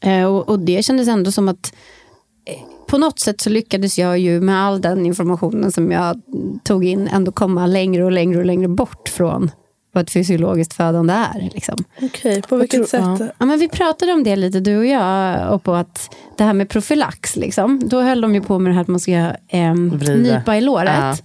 Eh, 0.00 0.24
och, 0.24 0.48
och 0.48 0.58
det 0.58 0.84
kändes 0.84 1.08
ändå 1.08 1.32
som 1.32 1.48
att 1.48 1.74
eh, 2.46 2.86
på 2.86 2.98
något 2.98 3.18
sätt 3.20 3.40
så 3.40 3.50
lyckades 3.50 3.98
jag 3.98 4.18
ju 4.18 4.40
med 4.40 4.62
all 4.62 4.80
den 4.80 5.06
informationen 5.06 5.72
som 5.72 5.90
jag 5.90 6.20
tog 6.64 6.84
in 6.84 7.08
ändå 7.08 7.32
komma 7.32 7.66
längre 7.66 8.04
och 8.04 8.12
längre 8.12 8.38
och 8.38 8.44
längre 8.46 8.68
bort 8.68 9.08
från 9.08 9.50
vad 9.92 10.02
ett 10.02 10.10
fysiologiskt 10.10 10.74
födande 10.74 11.12
är. 11.12 11.50
Liksom. 11.54 11.84
Okej, 12.02 12.42
på 12.42 12.56
vilket 12.56 12.88
sätt? 12.88 13.32
Ja, 13.38 13.46
men 13.46 13.58
vi 13.58 13.68
pratade 13.68 14.12
om 14.12 14.24
det 14.24 14.36
lite 14.36 14.60
du 14.60 14.76
och 14.78 14.86
jag 14.86 15.54
och 15.54 15.62
på 15.62 15.74
att 15.74 16.16
det 16.36 16.44
här 16.44 16.52
med 16.52 16.68
profylax, 16.68 17.36
liksom, 17.36 17.88
då 17.88 18.00
höll 18.00 18.20
de 18.20 18.34
ju 18.34 18.40
på 18.40 18.58
med 18.58 18.70
det 18.70 18.74
här 18.74 18.82
att 18.82 18.88
man 18.88 19.00
ska 19.00 19.32
Vrida. 19.92 20.14
nypa 20.14 20.56
i 20.56 20.60
låret. 20.60 21.22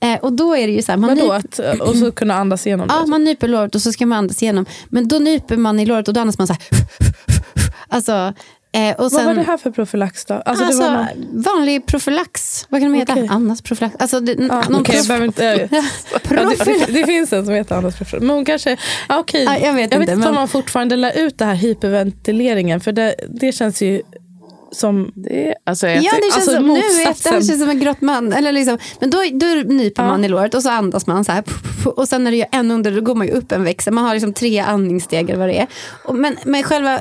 Eh, 0.00 0.14
och 0.18 0.32
då 0.32 0.56
är 0.56 0.66
det 0.66 0.72
ju 0.72 0.82
så 0.82 0.92
här, 0.92 0.96
man, 0.96 1.10
Vadå? 1.10 1.34
nyp, 1.34 1.44
Att, 1.44 1.80
och 1.80 1.96
så 1.96 2.12
kunna 2.16 2.34
andas 2.34 2.66
igenom 2.66 2.86
ja, 2.90 3.00
det? 3.00 3.06
man 3.06 3.24
nyper 3.24 3.48
låret 3.48 3.74
och 3.74 3.82
så 3.82 3.92
ska 3.92 4.06
man 4.06 4.18
andas 4.18 4.42
igenom. 4.42 4.66
Men 4.88 5.08
då 5.08 5.18
nyper 5.18 5.56
man 5.56 5.80
i 5.80 5.86
låret 5.86 6.08
och 6.08 6.14
då 6.14 6.20
andas 6.20 6.38
man 6.38 6.46
så 6.46 6.52
här. 6.52 6.62
Alltså, 7.90 8.32
eh, 8.72 8.90
och 8.90 9.02
Vad 9.02 9.12
sen, 9.12 9.26
var 9.26 9.34
det 9.34 9.42
här 9.42 9.56
för 9.56 9.70
profylax 9.70 10.24
då? 10.24 10.34
Alltså, 10.34 10.64
Alltså, 10.64 10.82
det 10.82 10.88
var 10.88 10.96
någon... 10.96 11.42
vanlig 11.42 11.86
profylax. 11.86 12.66
Vad 12.68 12.80
kan 12.80 12.92
de 12.92 12.98
heta? 12.98 13.12
Okej. 13.12 13.28
Annas 13.30 13.62
profylax. 13.62 13.96
Alltså, 13.98 14.20
det, 14.20 14.32
Ja, 14.32 14.62
någon 14.68 14.84
jag 14.88 15.04
prof- 15.04 15.24
inte... 15.24 15.68
Ja, 15.70 15.82
profylax. 16.22 16.58
det, 16.86 16.92
det 16.92 17.06
finns 17.06 17.32
en 17.32 17.44
som 17.44 17.54
heter 17.54 17.74
Andas 17.76 17.96
profylax. 17.96 18.20
Men 18.26 18.36
hon 18.36 18.44
kanske... 18.44 18.76
Ja, 19.08 19.18
okej. 19.18 19.44
Ja, 19.44 19.58
jag 19.58 19.72
vet 19.72 19.80
jag 19.80 19.84
inte, 19.84 19.98
vet 19.98 20.08
inte 20.08 20.16
men- 20.18 20.28
om 20.28 20.34
man 20.34 20.48
fortfarande 20.48 20.96
lär 20.96 21.18
ut 21.18 21.38
det 21.38 21.44
här 21.44 21.54
hyperventileringen. 21.54 22.80
För 22.80 22.92
det, 22.92 23.14
det 23.28 23.52
känns 23.52 23.82
ju 23.82 24.02
som... 24.72 25.12
Det, 25.14 25.54
alltså, 25.64 25.86
Ja, 25.88 25.92
jag, 25.94 26.02
det 26.04 26.08
känns 26.22 26.34
alltså 26.34 26.50
som, 26.52 26.62
nu 26.66 26.68
motsatsen. 26.68 27.10
efterhand 27.10 27.46
känns 27.46 27.58
det 27.58 27.64
som 27.64 27.70
en 27.70 27.80
grottman. 27.80 28.32
Eller 28.32 28.52
liksom, 28.52 28.78
men 29.00 29.10
då, 29.10 29.18
då 29.32 29.46
nyper 29.74 30.02
Ja. 30.02 30.08
man 30.08 30.24
i 30.24 30.28
låret 30.28 30.54
och 30.54 30.62
så 30.62 30.70
andas 30.70 31.06
man 31.06 31.24
så 31.24 31.32
här. 31.32 31.44
Och 31.84 32.08
sen 32.08 32.24
när 32.24 32.30
det 32.30 32.36
gör 32.36 32.48
ännu 32.52 32.74
under, 32.74 32.92
då 32.92 33.00
går 33.00 33.14
man 33.14 33.26
ju 33.26 33.32
upp 33.32 33.52
en 33.52 33.64
växel. 33.64 33.92
Man 33.92 34.04
har 34.04 34.14
liksom 34.14 34.32
tre 34.32 34.58
andningssteg 34.58 35.30
eller 35.30 35.38
vad 35.40 35.48
det 35.48 35.58
är. 35.58 35.66
Och, 36.04 36.14
men, 36.14 36.36
men 36.44 36.62
själva 36.62 37.00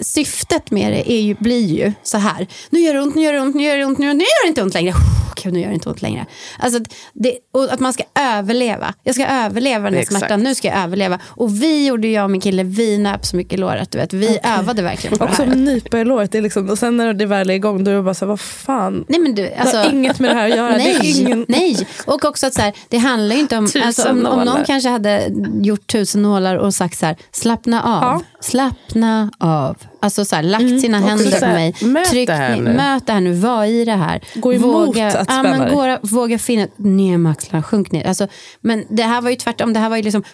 syftet 0.00 0.70
med 0.70 0.92
det 0.92 1.12
är 1.12 1.20
ju, 1.20 1.34
blir 1.34 1.66
ju 1.66 1.92
så 2.02 2.18
här. 2.18 2.46
Nu 2.70 2.80
gör 2.80 2.94
det 2.94 3.00
ont, 3.00 3.14
nu 3.14 3.22
gör 3.22 3.32
det 3.32 3.40
ont, 3.40 3.54
nu 3.54 3.62
gör 3.64 3.76
det 3.76 3.84
ont, 3.84 3.98
nu 3.98 4.06
gör 4.06 4.12
det, 4.14 4.18
nu 4.18 4.24
gör 4.24 4.44
det 4.44 4.48
inte 4.48 4.62
ont 4.62 4.74
längre. 4.74 4.94
Gud, 5.42 5.52
nu 5.52 5.60
gör 5.60 5.68
det 5.68 5.74
inte 5.74 5.88
ont 5.88 6.02
längre. 6.02 6.26
Alltså, 6.58 6.80
att 6.82 6.94
det, 7.12 7.38
och 7.52 7.72
att 7.72 7.80
man 7.80 7.92
ska 7.92 8.02
överleva. 8.14 8.94
Jag 9.02 9.14
ska 9.14 9.26
överleva 9.26 9.84
den 9.84 9.94
här 9.94 10.00
Exakt. 10.00 10.18
smärtan. 10.18 10.42
Nu 10.42 10.54
ska 10.54 10.68
jag 10.68 10.78
överleva. 10.78 11.18
Och 11.24 11.62
vi 11.62 11.86
gjorde, 11.86 12.08
jag 12.08 12.24
och 12.24 12.30
min 12.30 12.40
kille, 12.40 12.62
vi 12.62 12.98
nöp 12.98 13.26
så 13.26 13.36
mycket 13.36 13.52
i 13.54 13.56
låret. 13.56 13.90
Du 13.90 13.98
vet. 13.98 14.12
Vi 14.12 14.38
övade 14.58 14.82
verkligen 14.82 15.18
på 15.18 15.24
Också 15.24 15.42
det 15.42 15.48
här. 15.48 15.56
nypa 15.56 16.00
i 16.00 16.04
låret. 16.04 16.32
Det 16.32 16.38
är 16.38 16.42
liksom, 16.42 16.70
och 16.70 16.78
sen 16.78 16.96
när 16.96 17.07
det 17.12 17.26
väl 17.26 17.50
är 17.50 17.54
igång 17.54 17.84
då 17.84 17.90
är 17.90 17.94
det 17.94 18.02
bara 18.02 18.14
så 18.14 18.24
här, 18.24 18.28
vad 18.28 18.40
fan. 18.40 19.04
Nej, 19.08 19.20
men 19.20 19.34
du, 19.34 19.42
det 19.42 19.56
alltså, 19.56 19.76
har 19.76 19.90
inget 19.90 20.18
med 20.18 20.30
det 20.30 20.34
här 20.34 20.50
att 20.50 20.56
göra. 20.56 20.76
Nej, 20.76 20.98
Det 21.00 21.06
ingen... 21.06 21.44
nej. 21.48 21.86
Och 22.06 22.24
också 22.24 22.46
att 22.46 22.54
så 22.54 22.60
här, 22.60 22.72
det 22.88 22.98
handlar 22.98 23.34
ju 23.34 23.40
inte 23.40 23.56
om... 23.56 23.68
Alltså, 23.84 24.10
om, 24.10 24.26
om 24.26 24.44
någon 24.44 24.64
kanske 24.64 24.88
hade 24.88 25.30
gjort 25.62 25.86
tusen 25.86 26.22
nålar 26.22 26.56
och 26.56 26.74
sagt 26.74 26.98
så 26.98 27.06
här, 27.06 27.16
slappna 27.32 27.82
av. 27.82 28.02
Ja. 28.02 28.20
Slappna 28.40 29.30
av. 29.38 29.76
Alltså 30.00 30.24
så 30.24 30.36
här, 30.36 30.42
lagt 30.42 30.80
sina 30.80 30.98
händer 30.98 31.30
så 31.30 31.38
på 31.38 31.46
mig. 31.46 31.74
möt 31.80 32.10
Tryck 32.10 32.28
det 32.28 32.34
här 32.34 32.56
nu. 32.56 32.72
Möt 32.72 33.06
det 33.06 33.12
här 33.12 33.20
nu, 33.20 33.32
var 33.32 33.64
i 33.64 33.84
det 33.84 33.92
här. 33.92 34.20
Gå 34.34 34.54
emot 34.54 34.88
våga, 34.88 35.06
att 35.06 35.14
ja, 35.14 35.24
spänna 35.24 35.42
men 35.42 35.60
dig. 35.60 35.74
våga, 35.74 35.98
våga 36.02 36.38
finna 36.38 36.66
ner 36.76 37.18
med 37.18 37.32
axlarna, 37.32 37.62
sjunk 37.62 37.92
ner. 37.92 38.06
Alltså, 38.06 38.28
men 38.60 38.84
det 38.88 39.02
här 39.02 39.20
var 39.20 39.30
ju 39.30 39.36
tvärtom, 39.36 39.72
det 39.72 39.80
här 39.80 39.88
var 39.88 39.96
ju 39.96 40.02
liksom 40.02 40.24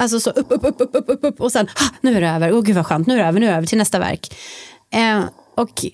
Alltså 0.00 0.20
så 0.20 0.30
upp, 0.30 0.46
upp, 0.52 0.64
upp, 0.64 0.80
upp, 0.80 0.90
upp, 0.94 1.04
upp, 1.08 1.24
upp 1.24 1.40
och 1.40 1.52
sen 1.52 1.68
ah, 1.74 1.94
nu 2.00 2.16
är 2.16 2.20
det 2.20 2.28
över. 2.28 2.52
Åh 2.52 2.62
gud 2.62 2.76
vad 2.76 2.86
skönt, 2.86 3.06
nu 3.06 3.14
är 3.14 3.18
det 3.18 3.24
över, 3.24 3.40
nu 3.40 3.46
är 3.46 3.50
det 3.50 3.56
över 3.56 3.66
till 3.66 3.78
nästa 3.78 3.98
verk. 3.98 4.34
Eh, 4.92 5.20
och 5.60 5.84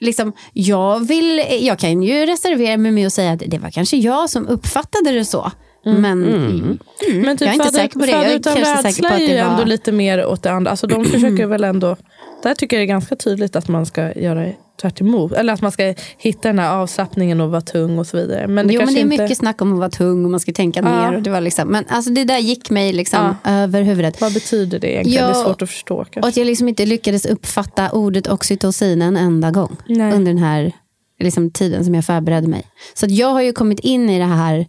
liksom, 0.00 0.32
jag, 0.52 1.08
vill, 1.08 1.42
jag 1.60 1.78
kan 1.78 2.02
ju 2.02 2.26
reservera 2.26 2.76
mig 2.76 2.92
med 2.92 3.06
att 3.06 3.12
säga 3.12 3.32
att 3.32 3.42
det 3.46 3.58
var 3.58 3.70
kanske 3.70 3.96
jag 3.96 4.30
som 4.30 4.48
uppfattade 4.48 5.10
det 5.12 5.24
så. 5.24 5.52
Men 5.84 6.24
mm. 6.24 6.78
Men 7.14 7.36
typ 7.36 7.46
Jag 7.46 7.48
är 7.48 7.52
inte 7.52 7.64
föda- 7.64 7.78
säker 7.78 8.00
på 8.00 8.06
det. 8.06 8.12
Jag 8.12 8.32
utan 8.32 8.56
rädsla 8.56 9.10
är 9.10 9.18
det 9.18 9.24
ju 9.24 9.36
ändå 9.36 9.56
var- 9.56 9.66
lite 9.66 9.92
mer 9.92 10.26
åt 10.26 10.42
det 10.42 10.50
andra. 10.52 10.70
Alltså 10.70 10.86
de 10.86 11.04
försöker 11.12 11.46
väl 11.46 11.64
ändå... 11.64 11.96
Där 12.42 12.54
tycker 12.54 12.76
jag 12.76 12.80
det 12.80 12.84
är 12.84 12.94
ganska 12.94 13.16
tydligt 13.16 13.56
att 13.56 13.68
man 13.68 13.86
ska 13.86 14.12
göra 14.12 14.46
tvärt 14.80 15.00
emot. 15.00 15.32
Eller 15.32 15.52
att 15.52 15.62
man 15.62 15.72
ska 15.72 15.94
hitta 16.18 16.48
den 16.48 16.58
här 16.58 16.76
avslappningen 16.76 17.40
och 17.40 17.50
vara 17.50 17.60
tung 17.60 17.98
och 17.98 18.06
så 18.06 18.16
vidare. 18.16 18.46
Men 18.46 18.66
det 18.66 18.74
jo, 18.74 18.80
men 18.84 18.94
det 18.94 19.00
är 19.00 19.02
inte... 19.02 19.22
mycket 19.22 19.38
snack 19.38 19.62
om 19.62 19.72
att 19.72 19.78
vara 19.78 19.90
tung 19.90 20.24
och 20.24 20.30
man 20.30 20.40
ska 20.40 20.52
tänka 20.52 20.80
Ja. 20.80 21.10
ner. 21.10 21.16
Och 21.16 21.22
det, 21.22 21.30
var 21.30 21.40
liksom, 21.40 21.68
men 21.68 21.84
alltså, 21.88 22.10
det 22.10 22.24
där 22.24 22.38
gick 22.38 22.70
mig 22.70 22.92
liksom 22.92 23.34
över 23.44 23.82
huvudet. 23.82 24.20
Vad 24.20 24.34
betyder 24.34 24.78
det 24.78 24.92
egentligen? 24.92 25.22
Ja, 25.22 25.32
det 25.32 25.40
är 25.40 25.44
svårt 25.44 25.62
att 25.62 25.70
förstå. 25.70 25.96
Och 25.96 26.10
Kanske. 26.10 26.28
att 26.28 26.36
jag 26.36 26.46
liksom 26.46 26.68
inte 26.68 26.86
lyckades 26.86 27.26
uppfatta 27.26 27.90
ordet 27.90 28.28
oxytocin 28.28 29.02
en 29.02 29.16
enda 29.16 29.50
gång 29.50 29.76
Nej. 29.86 30.12
under 30.12 30.32
den 30.32 30.42
här 30.42 30.72
liksom, 31.18 31.50
tiden 31.50 31.84
som 31.84 31.94
jag 31.94 32.04
förberedde 32.04 32.48
mig. 32.48 32.64
Så 32.94 33.06
att 33.06 33.12
jag 33.12 33.28
har 33.28 33.42
ju 33.42 33.52
kommit 33.52 33.80
in 33.80 34.10
i 34.10 34.18
det 34.18 34.24
här 34.24 34.66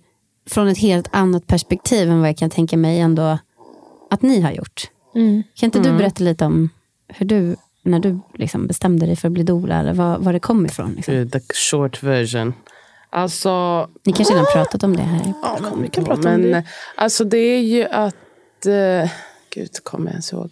från 0.50 0.68
ett 0.68 0.78
helt 0.78 1.08
annat 1.12 1.48
perspektiv 1.48 2.10
än 2.10 2.20
vad 2.20 2.30
jag 2.30 2.38
kan 2.38 2.50
tänka 2.50 2.78
mig 2.78 3.00
ändå 3.00 3.38
att 4.10 4.22
ni 4.22 4.42
har 4.42 4.52
gjort. 4.52 4.90
Mm. 5.16 5.44
Kan 5.56 5.68
inte 5.68 5.80
du 5.80 5.98
berätta 5.98 6.24
lite 6.24 6.46
om 6.46 6.70
hur 7.08 7.26
du, 7.26 7.56
när 7.82 8.00
du 8.00 8.20
liksom 8.34 8.68
bestämde 8.68 9.06
dig 9.06 9.16
för 9.16 9.28
att 9.28 9.32
bli 9.32 9.44
doula, 9.44 9.80
eller 9.80 9.94
var, 9.94 10.18
var 10.18 10.34
det 10.34 10.40
kom 10.40 10.66
ifrån? 10.66 10.94
Liksom? 10.94 11.30
The 11.30 11.40
short 11.54 12.04
version. 12.04 12.54
Alltså, 13.10 13.88
Ni 14.04 14.14
kanske 14.14 14.34
redan 14.34 14.46
pratat 14.54 14.84
om 14.84 14.96
det 14.96 15.04
här. 15.04 15.34
Ja, 15.42 15.58
men 15.62 15.82
vi 15.82 15.88
kan 15.90 16.06
prata 16.06 16.22
men, 16.22 16.36
om 16.46 16.52
det. 16.52 16.64
Alltså 16.96 17.24
det 17.24 17.38
är 17.38 17.62
ju 17.62 17.84
att... 17.86 18.66
Eh, 18.66 19.12
gud, 19.50 19.84
kommer 19.84 20.06
jag 20.06 20.12
ens 20.12 20.34
ihåg. 20.34 20.50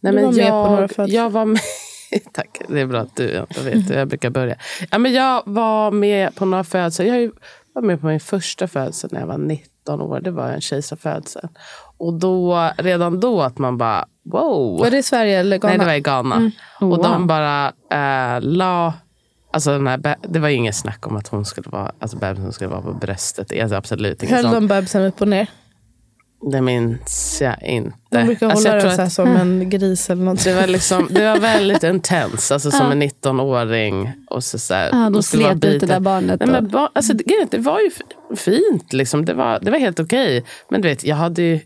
Nej, 0.00 0.12
Du 0.12 0.16
men 0.16 0.24
var 0.24 0.32
med 0.32 0.46
jag, 0.46 0.66
på 0.66 0.70
några 0.70 0.88
födelser. 0.88 1.16
Jag 1.16 1.30
var 1.30 1.44
med... 1.44 1.60
Tack, 2.32 2.60
det 2.68 2.80
är 2.80 2.86
bra 2.86 3.00
att 3.00 3.16
du 3.16 3.30
jag 3.54 3.62
vet 3.62 3.90
hur 3.90 3.94
jag 3.94 4.08
brukar 4.08 4.30
börja. 4.30 4.56
Ja, 4.90 4.98
men 4.98 5.12
jag 5.12 5.42
var 5.46 5.90
med 5.90 6.34
på 6.34 6.44
några 6.44 6.64
födelser. 6.64 7.04
Jag 7.04 7.30
var 7.72 7.82
med 7.82 8.00
på 8.00 8.06
min 8.06 8.20
första 8.20 8.68
födelse 8.68 9.08
när 9.10 9.20
jag 9.20 9.26
var 9.26 9.38
19 9.38 10.00
år. 10.00 10.20
Det 10.20 10.30
var 10.30 10.48
en 10.48 10.60
kejsarfödsel. 10.60 11.48
Och 11.98 12.14
då, 12.14 12.70
redan 12.78 13.20
då 13.20 13.42
att 13.42 13.58
man 13.58 13.78
bara 13.78 14.06
wow. 14.32 14.78
Var 14.78 14.90
det 14.90 14.98
i 14.98 15.02
Sverige 15.02 15.38
eller 15.40 15.58
Ghana? 15.58 15.70
Nej, 15.70 15.78
det 15.78 15.84
var 15.86 15.92
i 15.94 16.00
Ghana. 16.00 16.36
Mm. 16.36 16.50
Och 16.80 16.88
Wow. 16.88 17.02
de 17.02 17.26
bara 17.26 17.66
eh, 17.92 18.40
la... 18.40 18.92
Alltså 19.52 19.70
den 19.70 19.86
här, 19.86 20.16
det 20.28 20.38
var 20.38 20.48
ju 20.48 20.54
inget 20.56 20.76
snack 20.76 21.06
om 21.06 21.16
att 21.16 21.28
hon 21.28 21.44
skulle 21.44 21.68
vara, 21.70 21.92
alltså 22.00 22.16
bebisen 22.16 22.52
skulle 22.52 22.70
vara 22.70 22.82
på 22.82 22.92
bröstet. 22.92 23.60
Alltså 23.62 23.76
absolut 23.76 24.22
inget 24.22 24.34
Höll 24.34 24.42
sånt. 24.42 24.54
de 24.54 24.66
bebisen 24.68 25.02
upp 25.02 25.20
och 25.20 25.28
ner? 25.28 25.46
Det 26.52 26.60
minns 26.60 27.38
jag 27.42 27.62
inte. 27.62 27.96
De 28.10 28.24
brukar 28.24 28.48
Alltså, 28.50 28.68
hålla 28.68 28.80
tror 28.80 28.88
den 28.88 28.96
så 28.96 29.02
att 29.02 29.12
som 29.12 29.36
en 29.36 29.70
gris 29.70 30.10
eller 30.10 30.22
något. 30.24 30.44
det, 30.44 30.54
var 30.54 30.66
liksom, 30.66 31.08
det 31.10 31.24
var 31.24 31.38
väldigt 31.38 31.82
intens, 31.94 32.52
alltså 32.52 32.70
som 32.70 32.92
en 32.92 33.02
19-åring. 33.02 34.12
Och 34.30 34.44
så, 34.44 34.58
så 34.58 34.74
här, 34.74 34.88
Ja, 34.92 35.10
de 35.10 35.22
slet 35.22 35.64
ut 35.64 35.80
det 35.80 35.86
där 35.86 36.00
barnet. 36.00 36.40
Nej, 36.40 36.48
och- 36.48 36.62
men, 36.62 36.68
ba, 36.70 36.88
alltså, 36.94 37.12
det, 37.12 37.24
det 37.50 37.58
var 37.58 37.80
ju 37.80 37.90
fint, 38.36 38.92
liksom. 38.92 39.24
det, 39.24 39.34
var, 39.34 39.58
det 39.62 39.70
var 39.70 39.78
helt 39.78 40.00
okej. 40.00 40.44
Men 40.70 40.80
du 40.80 40.88
vet, 40.88 41.04
jag 41.04 41.16
hade 41.16 41.42
ju 41.42 41.60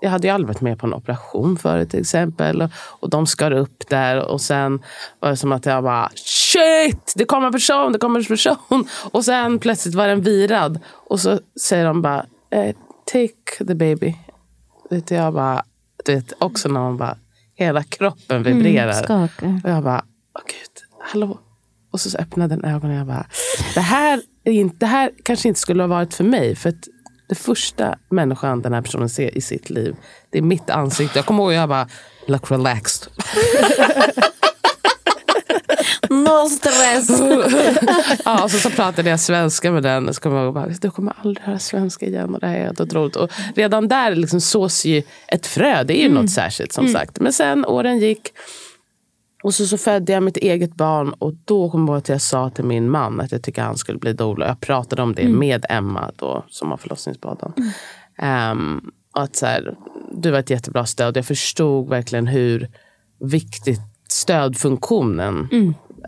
jag 0.00 0.10
hade 0.10 0.26
ju 0.26 0.34
aldrig 0.34 0.48
varit 0.48 0.60
med 0.60 0.78
på 0.78 0.86
en 0.86 0.94
operation 0.94 1.56
förut 1.56 1.90
till 1.90 2.00
exempel. 2.00 2.62
Och, 2.62 2.70
och 2.74 3.10
de 3.10 3.26
skar 3.26 3.50
upp 3.50 3.88
där 3.88 4.28
och 4.28 4.40
sen 4.40 4.82
var 5.20 5.30
det 5.30 5.36
som 5.36 5.52
att 5.52 5.66
jag 5.66 5.82
bara 5.82 6.10
shit, 6.14 7.12
det 7.16 7.24
kommer 7.24 7.46
en 7.46 7.52
person, 7.52 7.92
det 7.92 7.98
kommer 7.98 8.20
en 8.20 8.26
person. 8.26 8.88
Och 9.10 9.24
sen 9.24 9.58
plötsligt 9.58 9.94
var 9.94 10.08
den 10.08 10.20
virad. 10.20 10.80
Och 10.86 11.20
så 11.20 11.40
säger 11.60 11.84
de 11.84 12.02
bara 12.02 12.26
eh, 12.50 12.74
take 13.12 13.64
the 13.66 13.74
baby. 13.74 14.14
Vet, 14.90 15.10
jag 15.10 15.34
bara, 15.34 15.62
du 16.04 16.14
vet, 16.14 16.32
också 16.38 16.68
när 16.68 16.80
man 16.80 16.96
bara, 16.96 17.16
hela 17.54 17.82
kroppen 17.82 18.42
vibrerar. 18.42 18.92
skakar. 18.92 19.60
Och 19.64 19.70
jag 19.70 19.84
bara, 19.84 20.04
åh 20.34 20.42
gud, 20.46 21.10
hallå. 21.12 21.38
Och 21.90 22.00
så, 22.00 22.10
så 22.10 22.18
öppnade 22.18 22.56
den 22.56 22.64
ögonen 22.64 22.90
och 22.90 23.00
jag 23.00 23.06
bara, 23.06 23.26
det 23.74 23.80
här, 23.80 24.22
är 24.44 24.52
inte, 24.52 24.76
det 24.78 24.86
här 24.86 25.10
kanske 25.22 25.48
inte 25.48 25.60
skulle 25.60 25.82
ha 25.82 25.88
varit 25.88 26.14
för 26.14 26.24
mig. 26.24 26.56
För 26.56 26.68
att 26.68 26.88
det 27.28 27.34
första 27.34 27.98
människan 28.08 28.62
den 28.62 28.72
här 28.72 28.82
personen 28.82 29.08
ser 29.08 29.38
i 29.38 29.40
sitt 29.40 29.70
liv, 29.70 29.96
det 30.30 30.38
är 30.38 30.42
mitt 30.42 30.70
ansikte. 30.70 31.18
Jag 31.18 31.26
kommer 31.26 31.42
ihåg 31.42 31.52
jag 31.52 31.68
bara, 31.68 31.88
look 32.26 32.50
relaxed. 32.50 33.08
No 36.10 36.48
stress! 36.48 37.20
ja, 38.24 38.44
och 38.44 38.50
så, 38.50 38.58
så 38.58 38.70
pratade 38.70 39.10
jag 39.10 39.20
svenska 39.20 39.70
med 39.70 39.82
den. 39.82 40.08
Och 40.08 40.14
så 40.14 40.20
kommer 40.20 40.36
jag 40.36 40.44
ihåg, 40.44 40.54
bara, 40.54 40.66
du 40.66 40.90
kommer 40.90 41.12
aldrig 41.24 41.46
höra 41.46 41.58
svenska 41.58 42.06
igen. 42.06 42.34
Och 42.34 42.40
det 42.40 42.46
här 42.46 42.56
är 42.56 42.64
helt 42.64 42.80
otroligt. 42.80 43.16
Och 43.16 43.30
redan 43.56 43.88
där 43.88 44.14
liksom 44.14 44.40
sås 44.40 44.84
ju 44.84 45.02
ett 45.28 45.46
frö. 45.46 45.84
Det 45.84 46.00
är 46.00 46.02
ju 46.02 46.08
något 46.08 46.30
särskilt 46.30 46.72
som 46.72 46.88
sagt. 46.88 47.20
Men 47.20 47.32
sen 47.32 47.64
åren 47.64 47.98
gick. 47.98 48.32
Och 49.42 49.54
så, 49.54 49.66
så 49.66 49.78
födde 49.78 50.12
jag 50.12 50.22
mitt 50.22 50.36
eget 50.36 50.74
barn. 50.74 51.12
Och 51.12 51.34
då 51.44 51.70
kom 51.70 51.80
jag 51.80 51.88
ihåg 51.88 51.98
att 51.98 52.08
jag 52.08 52.20
sa 52.20 52.50
till 52.50 52.64
min 52.64 52.90
man 52.90 53.20
att 53.20 53.32
jag 53.32 53.42
tycker 53.42 53.62
han 53.62 53.76
skulle 53.76 53.98
bli 53.98 54.12
doula. 54.12 54.46
Jag 54.46 54.60
pratade 54.60 55.02
om 55.02 55.14
det 55.14 55.28
med 55.28 55.66
Emma 55.68 56.10
då, 56.16 56.44
som 56.48 56.70
har 56.70 56.76
förlossningsbaden. 56.76 57.52
Ehm, 58.18 58.90
och 59.14 59.22
att 59.22 59.36
så 59.36 59.46
här, 59.46 59.76
du 60.12 60.30
var 60.30 60.38
ett 60.38 60.50
jättebra 60.50 60.86
stöd. 60.86 61.16
Jag 61.16 61.26
förstod 61.26 61.88
verkligen 61.88 62.26
hur 62.26 62.68
viktigt 63.20 63.80
stödfunktionen 64.08 65.48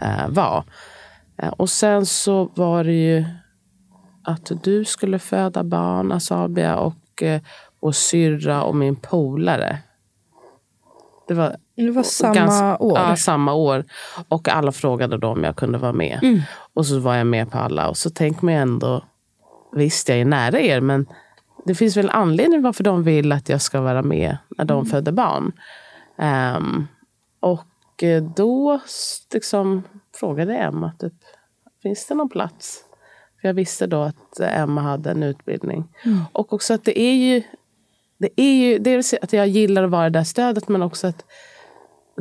eh, 0.00 0.28
var. 0.28 0.64
Eh, 1.42 1.48
och 1.48 1.70
sen 1.70 2.06
så 2.06 2.50
var 2.54 2.84
det 2.84 2.92
ju 2.92 3.24
att 4.24 4.50
du 4.62 4.84
skulle 4.84 5.18
föda 5.18 5.64
barn, 5.64 6.12
Asabia, 6.12 6.76
och 6.76 7.22
eh, 7.22 7.40
vår 7.80 7.92
syrra 7.92 8.62
och 8.62 8.76
min 8.76 8.96
polare. 8.96 9.78
Det 11.28 11.34
var 11.34 11.56
Det 11.86 11.90
var 11.92 12.02
samma 12.02 12.34
ganska- 12.34 12.76
år. 12.78 12.98
Ja, 12.98 13.16
samma 13.16 13.54
år. 13.54 13.84
Och 14.28 14.48
alla 14.48 14.72
frågade 14.72 15.18
då 15.18 15.28
om 15.28 15.44
jag 15.44 15.56
kunde 15.56 15.78
vara 15.78 15.92
med. 15.92 16.18
Mm. 16.22 16.40
Och 16.74 16.86
så 16.86 16.98
var 16.98 17.14
jag 17.16 17.26
med 17.26 17.50
på 17.50 17.58
alla. 17.58 17.88
Och 17.88 17.96
så 17.96 18.10
tänker 18.10 18.44
man 18.44 18.54
ändå, 18.54 19.04
visst 19.72 20.08
jag 20.08 20.18
är 20.18 20.24
nära 20.24 20.60
er, 20.60 20.80
men 20.80 21.06
det 21.66 21.74
finns 21.74 21.96
väl 21.96 22.10
anledning 22.10 22.62
varför 22.62 22.84
de 22.84 23.02
vill 23.02 23.32
att 23.32 23.48
jag 23.48 23.60
ska 23.62 23.80
vara 23.80 24.02
med 24.02 24.36
när 24.58 24.64
de 24.64 24.78
Mm. 24.78 24.90
föder 24.90 25.12
barn. 25.12 25.52
Ehm, 26.18 26.86
och 27.40 28.02
eh, 28.02 28.22
då 28.22 28.80
liksom 29.34 29.82
frågade 30.20 30.56
Emma, 30.56 30.92
typ, 30.98 31.12
finns 31.82 32.06
det 32.06 32.14
någon 32.14 32.28
plats? 32.28 32.84
För 33.40 33.48
jag 33.48 33.54
visste 33.54 33.86
då 33.86 34.02
att 34.02 34.40
Emma 34.40 34.80
hade 34.80 35.10
en 35.10 35.22
utbildning. 35.22 35.88
Mm. 36.04 36.18
Och 36.32 36.52
också 36.52 36.74
att 36.74 36.84
det 36.84 37.00
är 37.00 37.14
ju, 37.14 37.42
det 38.18 38.28
är 38.36 38.52
ju 38.54 38.78
dels 38.78 39.14
att 39.22 39.32
jag 39.32 39.48
gillar 39.48 39.82
att 39.84 39.90
vara 39.90 40.04
det 40.10 40.18
där 40.18 40.24
stödet, 40.24 40.68
men 40.68 40.82
också 40.82 41.06
att 41.06 41.24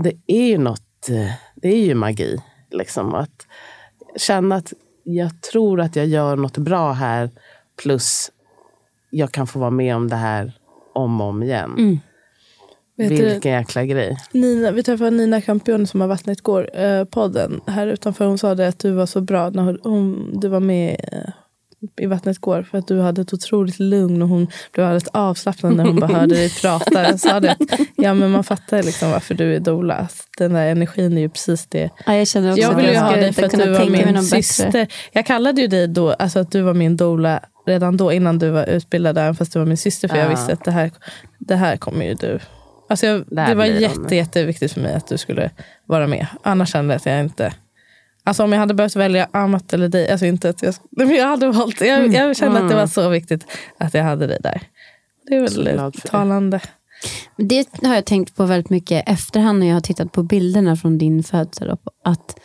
det 0.04 0.14
är 0.28 0.48
ju 0.48 0.58
något, 0.58 1.10
eh, 1.10 1.32
det 1.56 1.70
är 1.70 1.86
ju 1.86 1.96
magi. 1.96 2.38
Liksom. 2.72 3.16
Att 3.16 3.48
känna 4.18 4.56
att 4.56 4.74
jag 5.04 5.42
tror 5.42 5.82
att 5.82 5.96
jag 5.96 6.06
gör 6.08 6.36
något 6.36 6.58
bra 6.58 6.92
här, 6.92 7.30
plus 7.82 8.32
jag 9.10 9.32
kan 9.32 9.48
få 9.48 9.60
vara 9.60 9.70
med 9.72 9.96
om 9.96 10.08
det 10.08 10.16
här 10.16 10.54
om 10.94 11.22
och 11.22 11.28
om 11.28 11.44
igen. 11.44 11.76
Mm. 11.78 12.00
Vet 12.98 13.10
du- 13.10 13.16
Vilken 13.30 13.52
jäkla 13.52 13.86
grej. 13.86 14.18
Nina, 14.32 14.72
vi 14.72 14.84
träffade 14.84 15.12
Nina 15.12 15.42
Campion 15.42 15.88
som 15.88 16.02
har 16.02 16.08
Vattnet 16.08 16.42
går, 16.42 16.80
eh, 16.80 17.04
podden 17.04 17.62
här 17.68 17.88
utanför. 17.88 18.26
Hon 18.26 18.38
sa 18.38 18.56
det 18.56 18.68
att 18.68 18.80
du 18.80 18.92
var 18.92 19.06
så 19.06 19.22
bra 19.22 19.50
när 19.50 19.64
hon, 19.64 19.80
hon, 19.84 20.32
du 20.40 20.48
var 20.48 20.60
med 20.60 21.06
eh, 21.12 21.34
i 22.02 22.06
Vattnet 22.06 22.40
går 22.40 22.64
för 22.64 22.78
att 22.78 22.88
du 22.88 23.00
hade 23.02 23.22
ett 23.22 23.34
otroligt 23.34 23.80
lugn 23.80 24.22
och 24.22 24.28
hon 24.30 24.48
blev 24.74 24.86
alldeles 24.86 25.08
avslappnad 25.08 25.76
när 25.76 25.84
hon 25.86 26.00
bara 26.00 26.14
hörde 26.14 26.36
dig 26.36 26.50
prata. 26.62 27.04
Jag 27.04 27.20
sa 27.20 27.40
det, 27.40 27.52
att, 27.52 27.58
ja 27.96 28.14
men 28.14 28.32
man 28.32 28.44
fattar 28.44 28.84
liksom 28.84 29.12
varför 29.12 29.34
du 29.36 29.56
är 29.56 29.60
doula. 29.60 29.94
Att 29.96 30.16
Den 30.38 30.54
där 30.54 30.68
energin 30.68 31.18
är 31.18 31.22
ju 31.22 31.30
precis 31.30 31.66
det. 31.66 31.90
Ja, 32.06 32.16
jag 32.16 32.28
känner 32.28 32.50
också 32.52 32.62
Jag 32.62 32.76
ville 32.76 32.92
ju 32.92 32.98
ha 32.98 33.12
dig 33.16 33.34
för 33.34 33.44
att 33.44 33.52
du 33.52 33.70
var 33.72 33.86
min 33.90 34.02
någon 34.02 34.14
bättre. 34.14 34.44
syster. 34.44 34.88
Jag 35.12 35.26
kallade 35.26 35.62
ju 35.62 35.68
dig 35.68 35.88
då, 35.88 36.12
alltså 36.12 36.40
att 36.40 36.52
du 36.52 36.62
var 36.62 36.74
min 36.74 36.98
doula 36.98 37.40
redan 37.66 37.98
då 37.98 38.12
innan 38.14 38.40
du 38.40 38.50
var 38.50 38.66
utbildad 38.70 39.18
även 39.18 39.36
fast 39.36 39.54
du 39.54 39.60
var 39.60 39.66
min 39.66 39.78
syster. 39.78 40.08
För 40.08 40.16
jag 40.18 40.26
Ja. 40.26 40.30
visste 40.30 40.54
att 40.54 40.64
det 40.66 40.72
här, 40.72 40.92
det 41.40 41.56
här 41.56 41.78
kommer 41.78 42.06
ju 42.06 42.14
du. 42.14 42.40
Alltså 42.90 43.06
jag, 43.06 43.24
Där 43.28 43.48
det 43.48 43.56
var 43.56 43.66
de. 43.66 43.72
jätte, 43.80 44.16
jätteviktigt 44.16 44.72
för 44.72 44.82
mig 44.82 44.94
att 44.94 45.08
du 45.08 45.18
skulle 45.18 45.50
vara 45.86 46.08
med. 46.08 46.28
Annars 46.44 46.72
kände 46.72 46.94
jag 46.94 46.98
att 47.00 47.06
jag 47.06 47.20
inte... 47.20 47.54
Alltså 48.24 48.44
om 48.44 48.52
jag 48.52 48.60
hade 48.60 48.74
behövt 48.74 48.96
välja 48.96 49.28
Amat 49.32 49.74
eller 49.74 49.88
dig, 49.88 50.12
alltså 50.12 50.26
inte 50.26 50.50
att 50.50 50.64
jag, 50.64 50.76
men 50.90 51.10
jag 51.10 51.28
hade 51.28 51.52
valt, 51.52 51.82
jag, 51.82 52.14
jag 52.14 52.38
kände 52.38 52.60
att 52.60 52.70
det 52.70 52.76
var 52.76 52.88
så 52.88 53.10
viktigt 53.10 53.46
att 53.78 53.94
jag 53.94 54.04
hade 54.04 54.28
dig 54.28 54.38
där. 54.44 54.62
Det 55.28 55.36
är 55.36 55.42
väl 55.42 55.50
för 55.50 55.64
det. 55.64 55.92
talande. 55.92 56.62
Det 57.38 57.68
har 57.84 57.96
jag 57.96 58.06
tänkt 58.06 58.36
på 58.36 58.46
väldigt 58.46 58.70
mycket 58.70 59.10
efterhand 59.10 59.60
när 59.60 59.68
jag 59.68 59.74
har 59.74 59.82
tittat 59.82 60.12
på 60.12 60.24
bilderna 60.24 60.76
från 60.76 60.98
din 60.98 61.24
födsel. 61.24 61.78
Att 62.04 62.40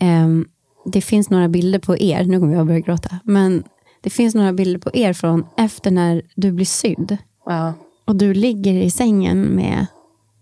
ehm, 0.00 0.48
det 0.84 1.00
finns 1.00 1.30
några 1.30 1.48
bilder 1.48 1.78
på 1.78 1.98
er, 1.98 2.24
nu 2.24 2.40
kommer 2.40 2.54
jag 2.54 2.66
börja 2.66 2.80
gråta, 2.80 3.18
men 3.24 3.64
det 4.02 4.10
finns 4.10 4.34
några 4.34 4.52
bilder 4.52 4.80
på 4.80 4.90
er 4.92 5.12
från 5.12 5.46
efter 5.56 5.90
när 5.90 6.22
du 6.34 6.52
blir 6.52 6.66
sydd. 6.66 7.16
Ja. 7.46 7.74
Och 8.04 8.16
du 8.16 8.34
ligger 8.34 8.72
i 8.72 8.90
sängen 8.90 9.42
med, 9.42 9.86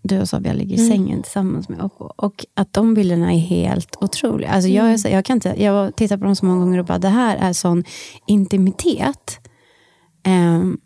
du 0.07 0.21
och 0.21 0.29
Sabia 0.29 0.53
ligger 0.53 0.75
i 0.75 0.87
sängen 0.89 1.21
tillsammans 1.21 1.69
med 1.69 1.81
Oppo. 1.81 2.03
Och 2.15 2.45
att 2.53 2.73
de 2.73 2.93
bilderna 2.93 3.33
är 3.33 3.37
helt 3.37 3.97
otroliga. 4.01 4.49
Alltså 4.49 4.69
jag, 4.69 4.99
så, 4.99 5.07
jag, 5.07 5.25
kan 5.25 5.37
inte, 5.37 5.55
jag 5.57 5.71
har 5.71 5.91
tittat 5.91 6.19
på 6.19 6.25
dem 6.25 6.35
så 6.35 6.45
många 6.45 6.59
gånger 6.59 6.79
och 6.79 6.85
bara, 6.85 6.99
det 6.99 7.09
här 7.09 7.37
är 7.37 7.53
sån 7.53 7.83
intimitet. 8.27 9.39
Ehm, 10.23 10.77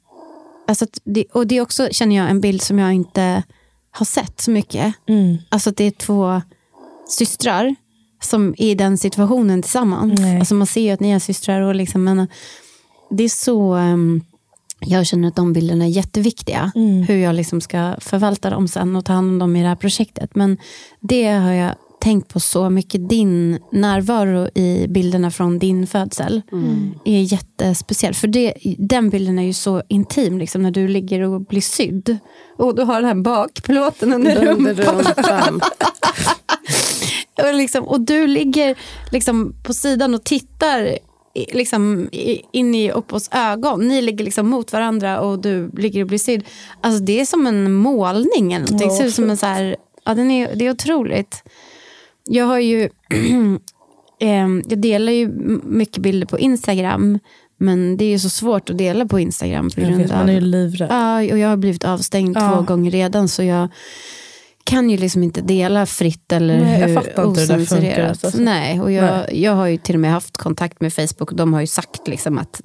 alltså 0.67 0.85
det, 1.03 1.25
och 1.25 1.47
det 1.47 1.57
är 1.57 1.61
också, 1.61 1.87
känner 1.91 2.15
jag, 2.15 2.29
en 2.29 2.41
bild 2.41 2.61
som 2.61 2.79
jag 2.79 2.93
inte 2.93 3.43
har 3.91 4.05
sett 4.05 4.41
så 4.41 4.51
mycket. 4.51 4.95
Alltså 5.49 5.69
att 5.69 5.77
det 5.77 5.83
är 5.83 5.91
två 5.91 6.41
systrar 7.09 7.75
som 8.21 8.55
är 8.57 8.71
i 8.71 8.75
den 8.75 8.97
situationen 8.97 9.61
tillsammans. 9.61 10.19
Nej. 10.19 10.39
Alltså 10.39 10.55
man 10.55 10.67
ser 10.67 10.81
ju 10.81 10.89
att 10.89 10.99
ni 10.99 11.11
är 11.11 11.19
systrar. 11.19 11.61
Och 11.61 11.75
liksom, 11.75 12.03
men, 12.03 12.27
det 13.09 13.23
är 13.23 13.29
så... 13.29 13.73
ehm, 13.73 14.21
jag 14.79 15.05
känner 15.05 15.27
att 15.27 15.35
de 15.35 15.53
bilderna 15.53 15.85
är 15.85 15.89
jätteviktiga. 15.89 16.71
Hur 17.07 17.17
jag 17.17 17.35
liksom 17.35 17.61
ska 17.61 17.95
förvalta 17.99 18.49
dem 18.49 18.67
sen 18.67 18.95
och 18.95 19.05
ta 19.05 19.13
hand 19.13 19.29
om 19.29 19.39
dem 19.39 19.55
i 19.55 19.61
det 19.61 19.67
här 19.67 19.75
projektet. 19.75 20.35
Men 20.35 20.57
det 20.99 21.27
har 21.27 21.51
jag 21.51 21.75
tänkt 22.01 22.33
på 22.33 22.39
så 22.39 22.69
mycket. 22.69 23.09
Din 23.09 23.59
närvaro 23.71 24.49
i 24.55 24.85
bilderna 24.89 25.31
från 25.31 25.59
din 25.59 25.87
födsel 25.87 26.41
är 27.05 27.21
jättespeciell. 27.21 28.13
För 28.13 28.27
det, 28.27 28.53
den 28.77 29.09
bilden 29.09 29.39
är 29.39 29.43
ju 29.43 29.53
så 29.53 29.83
intim, 29.87 30.37
liksom, 30.37 30.61
när 30.63 30.71
du 30.71 30.87
ligger 30.87 31.21
och 31.21 31.41
blir 31.41 31.61
sydd. 31.61 32.17
Och 32.57 32.75
du 32.75 32.83
har 32.83 32.95
den 32.95 33.05
här 33.05 33.23
bakplåten 33.23 34.13
under 34.13 34.35
rumpan. 34.35 34.75
rumpan. 34.75 35.61
Och, 37.43 37.53
liksom, 37.53 37.83
och 37.83 38.01
du 38.01 38.27
ligger 38.27 38.75
liksom 39.11 39.55
på 39.63 39.73
sidan 39.73 40.13
och 40.13 40.23
tittar 40.23 40.97
liksom, 41.53 42.09
in 42.51 42.75
i 42.75 42.91
Oppos 42.93 43.29
ögon. 43.31 43.87
Ni 43.87 44.01
ligger 44.01 44.25
liksom 44.25 44.49
mot 44.49 44.73
varandra 44.73 45.19
och 45.21 45.39
du 45.39 45.71
ligger 45.77 46.01
och 46.01 46.07
blir 46.07 46.17
sydd. 46.17 46.43
Alltså, 46.81 47.03
det 47.03 47.19
är 47.21 47.25
som 47.25 47.47
en 47.47 47.73
målning 47.73 48.53
eller 48.53 48.65
någonting. 48.65 48.89
Ja, 48.89 48.97
ser 48.97 49.05
ut 49.05 49.13
som 49.15 49.29
en 49.29 49.37
så 49.37 49.45
här, 49.45 49.75
ja, 50.05 50.13
den 50.15 50.31
är, 50.31 50.55
det 50.55 50.65
är 50.65 50.71
otroligt. 50.71 51.43
Jag 52.25 52.45
har 52.45 52.59
ju... 52.59 52.89
ehm, 54.19 54.63
jag 54.69 54.79
delar 54.79 55.11
ju 55.11 55.27
mycket 55.63 55.97
bilder 55.97 56.27
på 56.27 56.39
Instagram. 56.39 57.19
Men 57.57 57.97
det 57.97 58.05
är 58.05 58.09
ju 58.09 58.19
så 58.19 58.29
svårt 58.29 58.69
att 58.69 58.77
dela 58.77 59.05
på 59.05 59.19
Instagram. 59.19 59.69
På 59.69 59.81
Jag 59.81 59.89
grund 59.89 60.01
vet, 60.01 60.11
av, 60.11 60.17
man 60.17 60.29
är 60.29 60.33
ju 60.33 60.41
livrädd. 60.41 60.87
Ja, 60.91 61.17
och 61.17 61.37
jag 61.37 61.49
har 61.49 61.57
blivit 61.57 61.83
avstängd 61.85 62.37
Ja. 62.37 62.51
två 62.55 62.61
gånger 62.61 62.91
redan. 62.91 63.27
Så 63.27 63.43
jag 63.43 63.67
kan 64.69 64.89
ju 64.89 64.97
liksom 64.97 65.23
inte 65.23 65.41
dela 65.41 65.85
fritt 65.85 66.31
eller 66.31 66.59
Nej, 66.61 66.79
jag 66.79 66.87
hur 66.87 66.95
fattar 66.95 67.27
inte 67.27 67.41
hur 67.41 67.47
det 67.47 67.53
där 67.57 67.65
funkar, 67.65 67.77
osensurerat. 67.77 68.23
alltså. 68.23 68.41
Nej, 68.41 68.81
och 68.81 68.91
jag, 68.91 69.03
Nej. 69.03 69.41
jag 69.43 69.51
har 69.55 69.67
ju 69.67 69.77
till 69.77 69.95
och 69.95 70.01
med 70.01 70.11
haft 70.11 70.37
kontakt 70.37 70.81
med 70.81 70.93
Facebook 70.93 71.31
och 71.31 71.35
de 71.35 71.53
har 71.53 71.61
ju 71.61 71.67
sagt 71.67 72.07
liksom 72.07 72.37
att 72.37 72.61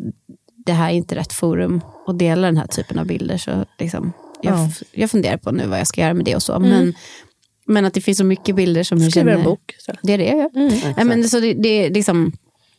det 0.67 0.73
här 0.73 0.91
är 0.91 0.95
inte 0.95 1.15
rätt 1.17 1.33
forum 1.33 1.81
att 2.07 2.19
dela 2.19 2.47
den 2.47 2.57
här 2.57 2.67
typen 2.67 2.99
av 2.99 3.07
bilder. 3.07 3.37
Så 3.39 3.65
liksom, 3.79 4.13
jag, 4.43 4.55
Ja. 4.55 4.69
jag 4.93 5.11
funderar 5.11 5.37
på 5.37 5.51
nu 5.53 5.67
vad 5.67 5.79
jag 5.79 5.87
ska 5.87 6.01
göra 6.01 6.15
med 6.15 6.25
det 6.25 6.37
och 6.37 6.43
så. 6.43 6.59
Men, 6.59 6.95
men 7.67 7.85
att 7.85 7.95
det 7.95 8.01
finns 8.01 8.19
så 8.19 8.25
mycket 8.25 8.57
bilder 8.57 8.83
som 8.83 8.99
jag 8.99 9.11
Skriver 9.11 9.31
känner... 9.31 9.39
en 9.39 9.45
bok 9.45 9.75
istället. 9.79 10.01
Det 10.03 10.13
är 10.13 10.19
det 10.19 10.25
jag 10.25 10.37
gör. 10.39 10.51
Nej, 10.97 11.05
men 11.05 11.29
så 11.29 11.41
det, 11.41 11.55
det, 11.55 11.69
är 11.69 11.91
liksom, 11.91 12.33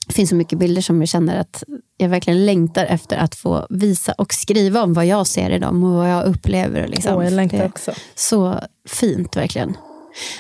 det 0.07 0.13
finns 0.13 0.29
så 0.29 0.35
mycket 0.35 0.59
bilder 0.59 0.81
som 0.81 1.01
jag 1.01 1.09
känner 1.09 1.39
att 1.39 1.63
jag 1.97 2.09
verkligen 2.09 2.45
längtar 2.45 2.85
efter 2.85 3.17
att 3.17 3.35
få 3.35 3.67
visa 3.69 4.13
och 4.13 4.33
skriva 4.33 4.83
om 4.83 4.93
vad 4.93 5.05
jag 5.05 5.27
ser 5.27 5.49
i 5.49 5.59
dem 5.59 5.83
och 5.83 5.91
vad 5.91 6.11
jag 6.11 6.25
upplever. 6.25 6.87
Liksom. 6.87 7.17
Åh, 7.17 7.23
jag 7.23 7.33
längtar 7.33 7.57
det, 7.57 7.65
också. 7.65 7.91
Så 8.15 8.59
fint 8.87 9.37
verkligen. 9.37 9.77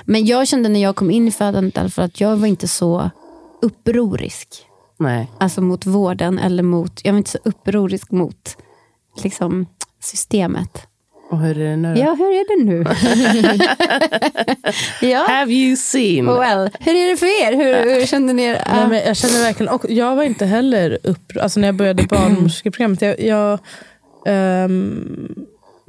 Men 0.05 0.25
jag 0.25 0.47
kände 0.47 0.69
när 0.69 0.81
jag 0.81 0.95
kom 0.95 1.11
in 1.11 1.27
i 1.27 1.31
födandet 1.31 1.97
att 1.97 2.21
jag 2.21 2.37
var 2.37 2.47
inte 2.47 2.67
så 2.67 3.09
upprorisk. 3.61 4.49
Nej. 4.97 5.31
Alltså 5.39 5.61
mot 5.61 5.85
vården 5.85 6.39
eller 6.39 6.63
mot, 6.63 7.01
jag 7.03 7.13
var 7.13 7.17
inte 7.17 7.29
så 7.29 7.39
upprorisk 7.43 8.11
mot 8.11 8.57
liksom, 9.23 9.65
systemet. 10.03 10.87
Och 11.35 11.41
hur 11.41 11.57
är 11.57 11.69
det 11.69 11.75
nu? 11.75 11.99
Ja, 11.99 12.13
hur 12.13 12.25
är 12.25 12.57
det 12.57 12.63
nu? 12.63 12.85
ja, 15.07 15.25
Have 15.27 15.51
you 15.51 15.75
seen? 15.75 16.25
well, 16.25 16.69
hur 16.79 16.95
är 16.95 17.09
det 17.11 17.17
för 17.17 17.25
er? 17.25 17.55
Hur, 17.55 17.99
hur 17.99 18.05
kände 18.05 18.33
ni 18.33 18.43
er? 18.43 18.61
Nej, 18.71 18.87
men 18.89 19.07
jag 19.07 19.17
känner 19.17 19.39
verkligen, 19.43 19.73
och 19.73 19.85
jag 19.89 20.15
var 20.15 20.23
inte 20.23 20.45
heller 20.45 20.97
upp, 21.03 21.31
alltså 21.41 21.59
när 21.59 21.67
jag 21.67 21.75
började 21.75 22.03
barnmorskeprogrammet, 22.09 23.01
jag, 23.01 23.19
jag 23.19 23.59
ehm, 24.25 25.35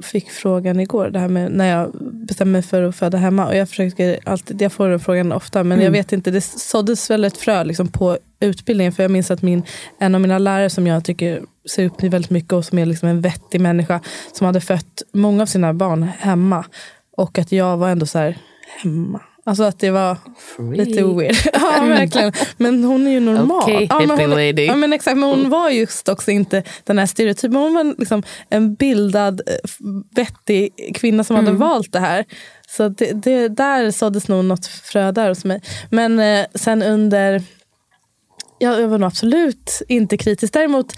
fick 0.03 0.31
frågan 0.31 0.79
igår, 0.79 1.09
det 1.09 1.19
här 1.19 1.27
med 1.27 1.51
när 1.51 1.67
jag 1.67 1.91
bestämde 2.01 2.51
mig 2.51 2.61
för 2.61 2.83
att 2.83 2.95
föda 2.95 3.17
hemma. 3.17 3.47
Och 3.47 3.55
jag, 3.55 3.69
försöker 3.69 4.19
alltid, 4.23 4.61
jag 4.61 4.71
får 4.71 4.89
den 4.89 4.99
frågan 4.99 5.31
ofta, 5.31 5.63
men 5.63 5.81
jag 5.81 5.91
vet 5.91 6.13
inte, 6.13 6.31
det 6.31 6.41
såddes 6.41 7.09
väl 7.09 7.23
ett 7.23 7.37
frö 7.37 7.63
liksom, 7.63 7.87
på 7.87 8.17
utbildningen. 8.39 8.93
För 8.93 9.03
jag 9.03 9.11
minns 9.11 9.31
att 9.31 9.41
min, 9.41 9.63
en 9.99 10.15
av 10.15 10.21
mina 10.21 10.37
lärare 10.37 10.69
som 10.69 10.87
jag 10.87 11.05
tycker 11.05 11.41
ser 11.69 11.85
upp 11.85 11.97
till 11.97 12.09
väldigt 12.09 12.31
mycket 12.31 12.53
och 12.53 12.65
som 12.65 12.79
är 12.79 12.85
liksom 12.85 13.09
en 13.09 13.21
vettig 13.21 13.61
människa, 13.61 13.99
som 14.33 14.45
hade 14.45 14.61
fött 14.61 15.03
många 15.13 15.41
av 15.41 15.45
sina 15.45 15.73
barn 15.73 16.03
hemma. 16.19 16.65
Och 17.17 17.37
att 17.37 17.51
jag 17.51 17.77
var 17.77 17.89
ändå 17.89 18.05
så 18.05 18.19
här, 18.19 18.37
hemma. 18.83 19.21
Alltså 19.47 19.63
att 19.63 19.79
det 19.79 19.89
var 19.89 20.17
lite 20.75 21.03
weird. 21.03 21.35
ja, 21.53 21.85
verkligen. 21.87 22.33
Men 22.57 22.83
hon 22.83 23.07
är 23.07 23.11
ju 23.11 23.19
normal. 23.19 23.63
Okej, 23.63 23.87
ja, 23.89 23.99
men 23.99 24.19
hon, 24.19 24.29
lady. 24.29 24.65
Ja, 24.65 24.75
men 24.75 24.93
exakt. 24.93 25.17
Men 25.17 25.29
hon 25.29 25.49
var 25.49 25.69
just 25.69 26.09
också 26.09 26.31
inte 26.31 26.63
den 26.83 26.99
här 26.99 27.05
stereotypen. 27.05 27.55
Hon 27.55 27.73
var 27.73 27.99
liksom 27.99 28.23
en 28.49 28.75
bildad, 28.75 29.41
eh, 29.47 29.53
vettig 30.15 30.91
kvinna 30.95 31.23
som 31.23 31.35
hade 31.35 31.51
valt 31.51 31.91
det 31.91 31.99
här. 31.99 32.25
Så 32.67 32.89
det, 32.89 33.11
det, 33.13 33.47
där 33.47 33.91
såddes 33.91 34.27
nog 34.27 34.45
något 34.45 34.65
frö 34.65 35.11
där 35.11 35.29
hos 35.29 35.45
mig. 35.45 35.61
Men 35.89 36.19
eh, 36.19 36.45
sen 36.55 36.83
under... 36.83 37.43
Ja, 38.59 38.79
jag 38.79 38.87
var 38.87 38.97
nog 38.97 39.07
absolut 39.07 39.81
inte 39.87 40.17
kritisk. 40.17 40.53
Däremot, 40.53 40.93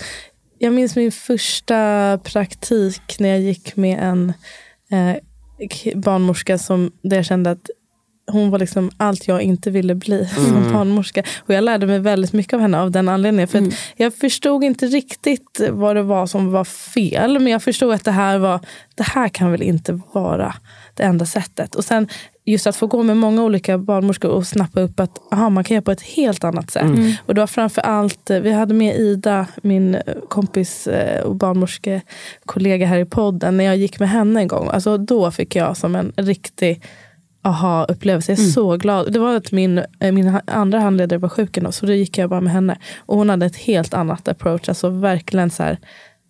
jag 0.57 0.73
minns 0.73 0.95
min 0.95 1.11
första 1.11 2.19
praktik 2.23 3.19
när 3.19 3.29
jag 3.29 3.39
gick 3.39 3.75
med 3.75 3.99
en 3.99 4.33
eh, 4.91 5.15
barnmorska 5.95 6.57
som, 6.57 6.91
där 7.01 7.17
jag 7.17 7.25
kände 7.25 7.51
att 7.51 7.69
hon 8.31 8.49
var 8.49 8.59
liksom 8.59 8.91
allt 8.97 9.27
jag 9.27 9.41
inte 9.41 9.71
ville 9.71 9.95
bli 9.95 10.25
som 10.35 10.73
barnmorska. 10.73 11.23
Och 11.39 11.53
jag 11.53 11.63
lärde 11.63 11.87
mig 11.87 11.99
väldigt 11.99 12.33
mycket 12.33 12.53
av 12.53 12.59
henne 12.59 12.79
av 12.79 12.91
den 12.91 13.09
anledningen. 13.09 13.47
För 13.47 13.59
att 13.59 13.73
jag 13.95 14.13
förstod 14.13 14.63
inte 14.63 14.87
riktigt 14.87 15.61
vad 15.69 15.95
det 15.95 16.03
var 16.03 16.25
som 16.25 16.51
var 16.51 16.65
fel. 16.65 17.39
Men 17.39 17.51
jag 17.51 17.63
förstod 17.63 17.93
att 17.93 18.05
det 18.05 18.11
här 18.11 18.37
var, 18.37 18.59
det 18.95 19.03
här 19.03 19.29
kan 19.29 19.51
väl 19.51 19.61
inte 19.61 20.01
vara 20.13 20.55
det 20.93 21.03
enda 21.03 21.25
sättet. 21.25 21.75
Och 21.75 21.85
sen 21.85 22.07
just 22.51 22.67
att 22.67 22.75
få 22.75 22.87
gå 22.87 23.03
med 23.03 23.17
många 23.17 23.43
olika 23.43 23.77
barnmorskor 23.77 24.31
och 24.31 24.47
snappa 24.47 24.81
upp 24.81 24.99
att 24.99 25.33
aha, 25.33 25.49
man 25.49 25.63
kan 25.63 25.75
göra 25.75 25.81
på 25.81 25.91
ett 25.91 26.01
helt 26.01 26.43
annat 26.43 26.71
sätt. 26.71 26.83
Och 27.25 27.35
det 27.35 27.41
var 27.41 27.47
framför 27.47 27.81
allt, 27.81 28.29
eh, 28.29 28.39
vi 28.39 28.51
hade 28.51 28.73
med 28.73 28.95
Ida, 28.95 29.47
min 29.61 29.95
eh, 29.95 30.01
kompis 30.27 30.87
eh, 30.87 31.23
och 31.23 31.35
barnmorskekollega 31.35 32.85
här 32.85 32.97
i 32.97 33.05
podden. 33.05 33.57
När 33.57 33.63
jag 33.63 33.77
gick 33.77 33.99
med 33.99 34.09
henne 34.09 34.39
en 34.39 34.47
gång, 34.47 34.69
alltså 34.69 34.97
då 34.97 35.31
fick 35.31 35.55
jag 35.55 35.77
som 35.77 35.95
en 35.95 36.13
riktig 36.15 36.81
aha-upplevelse. 37.41 38.31
Jag 38.31 38.39
är 38.39 38.43
så 38.43 38.77
glad. 38.77 39.13
Det 39.13 39.19
var 39.19 39.35
att 39.35 39.51
min, 39.51 39.81
min 39.99 40.39
andra 40.45 40.79
handledare 40.79 41.19
var 41.19 41.29
sjuk 41.29 41.57
ändå, 41.57 41.71
så 41.71 41.85
då 41.85 41.93
gick 41.93 42.17
jag 42.17 42.29
bara 42.29 42.41
med 42.41 42.53
henne. 42.53 42.77
Och 42.97 43.17
hon 43.17 43.29
hade 43.29 43.45
ett 43.45 43.55
helt 43.55 43.93
annat 43.93 44.27
approach. 44.27 44.69
Alltså 44.69 44.89
verkligen 44.89 45.49
så 45.49 45.63
här, 45.63 45.79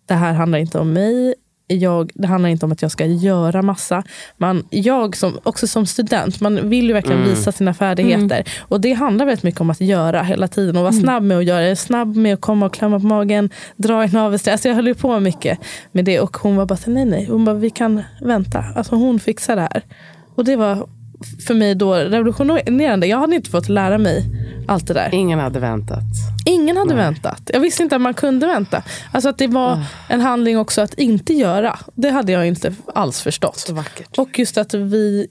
det 0.07 0.13
här 0.13 0.33
handlar 0.33 0.59
inte 0.59 0.79
om 0.79 0.93
mig. 0.93 1.35
Jag, 1.71 2.11
det 2.13 2.27
handlar 2.27 2.49
inte 2.49 2.65
om 2.65 2.71
att 2.71 2.81
jag 2.81 2.91
ska 2.91 3.05
göra 3.05 3.61
massa. 3.61 4.03
Man, 4.37 4.63
jag 4.69 5.15
som, 5.15 5.39
också 5.43 5.67
som 5.67 5.85
student, 5.85 6.41
man 6.41 6.69
vill 6.69 6.87
ju 6.87 6.93
verkligen 6.93 7.23
visa 7.23 7.51
sina 7.51 7.73
färdigheter. 7.73 8.43
Och 8.59 8.81
det 8.81 8.93
handlar 8.93 9.25
väldigt 9.25 9.43
mycket 9.43 9.61
om 9.61 9.69
att 9.69 9.81
göra 9.81 10.23
hela 10.23 10.47
tiden 10.47 10.77
och 10.77 10.81
vara 10.81 10.93
snabb 10.93 11.23
med 11.23 11.37
att 11.37 11.45
göra. 11.45 11.75
Snabb 11.75 12.15
med 12.15 12.33
att 12.33 12.41
komma 12.41 12.65
och 12.65 12.73
klämma 12.73 12.99
på 12.99 13.05
magen, 13.05 13.49
dra 13.75 14.03
i 14.03 14.07
navelsträngen. 14.07 14.53
Alltså 14.53 14.67
jag 14.67 14.75
höll 14.75 14.87
ju 14.87 14.95
på 14.95 15.19
mycket 15.19 15.59
med 15.91 16.05
det 16.05 16.19
och 16.19 16.37
hon 16.37 16.55
var 16.55 16.65
bara, 16.65 16.79
nej 16.85 17.05
nej, 17.05 17.25
hon 17.25 17.45
bara, 17.45 17.55
vi 17.55 17.69
kan 17.69 18.03
vänta. 18.21 18.65
Alltså 18.75 18.95
hon 18.95 19.19
fixar 19.19 19.55
det 19.55 19.61
här. 19.61 19.83
Och 20.35 20.45
det 20.45 20.55
var 20.55 20.87
för 21.47 21.53
mig 21.53 21.75
då 21.75 21.95
revolutionerande. 21.95 23.07
Jag 23.07 23.17
hade 23.17 23.35
inte 23.35 23.49
fått 23.49 23.69
lära 23.69 23.97
mig 23.97 24.25
allt 24.67 24.87
det 24.87 24.93
där. 24.93 25.09
Ingen 25.13 25.39
hade 25.39 25.59
väntat. 25.59 26.03
Ingen 26.45 26.77
hade 26.77 26.95
väntat. 26.95 27.49
Jag 27.53 27.59
visste 27.59 27.83
inte 27.83 27.95
att 27.95 28.01
man 28.01 28.13
kunde 28.13 28.47
vänta. 28.47 28.83
Alltså 29.11 29.29
att 29.29 29.37
det 29.37 29.47
var 29.47 29.83
en 30.07 30.21
handling 30.21 30.57
också 30.57 30.81
att 30.81 30.93
inte 30.93 31.33
göra. 31.33 31.79
Det 31.95 32.09
hade 32.09 32.31
jag 32.31 32.47
inte 32.47 32.73
alls 32.93 33.21
förstått. 33.21 33.57
Så 33.57 33.73
vackert. 33.73 34.17
Och 34.17 34.39
just 34.39 34.57
att 34.57 34.73
vi... 34.73 35.27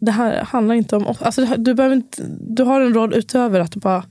Det 0.00 0.10
här 0.10 0.44
handlar 0.44 0.74
inte 0.74 0.96
om... 0.96 1.14
Alltså 1.20 1.46
du, 1.56 1.74
behöver 1.74 1.96
inte, 1.96 2.22
du 2.40 2.62
har 2.62 2.80
en 2.80 2.94
roll 2.94 3.14
utöver 3.14 3.60
att 3.60 3.76
bara 3.76 4.04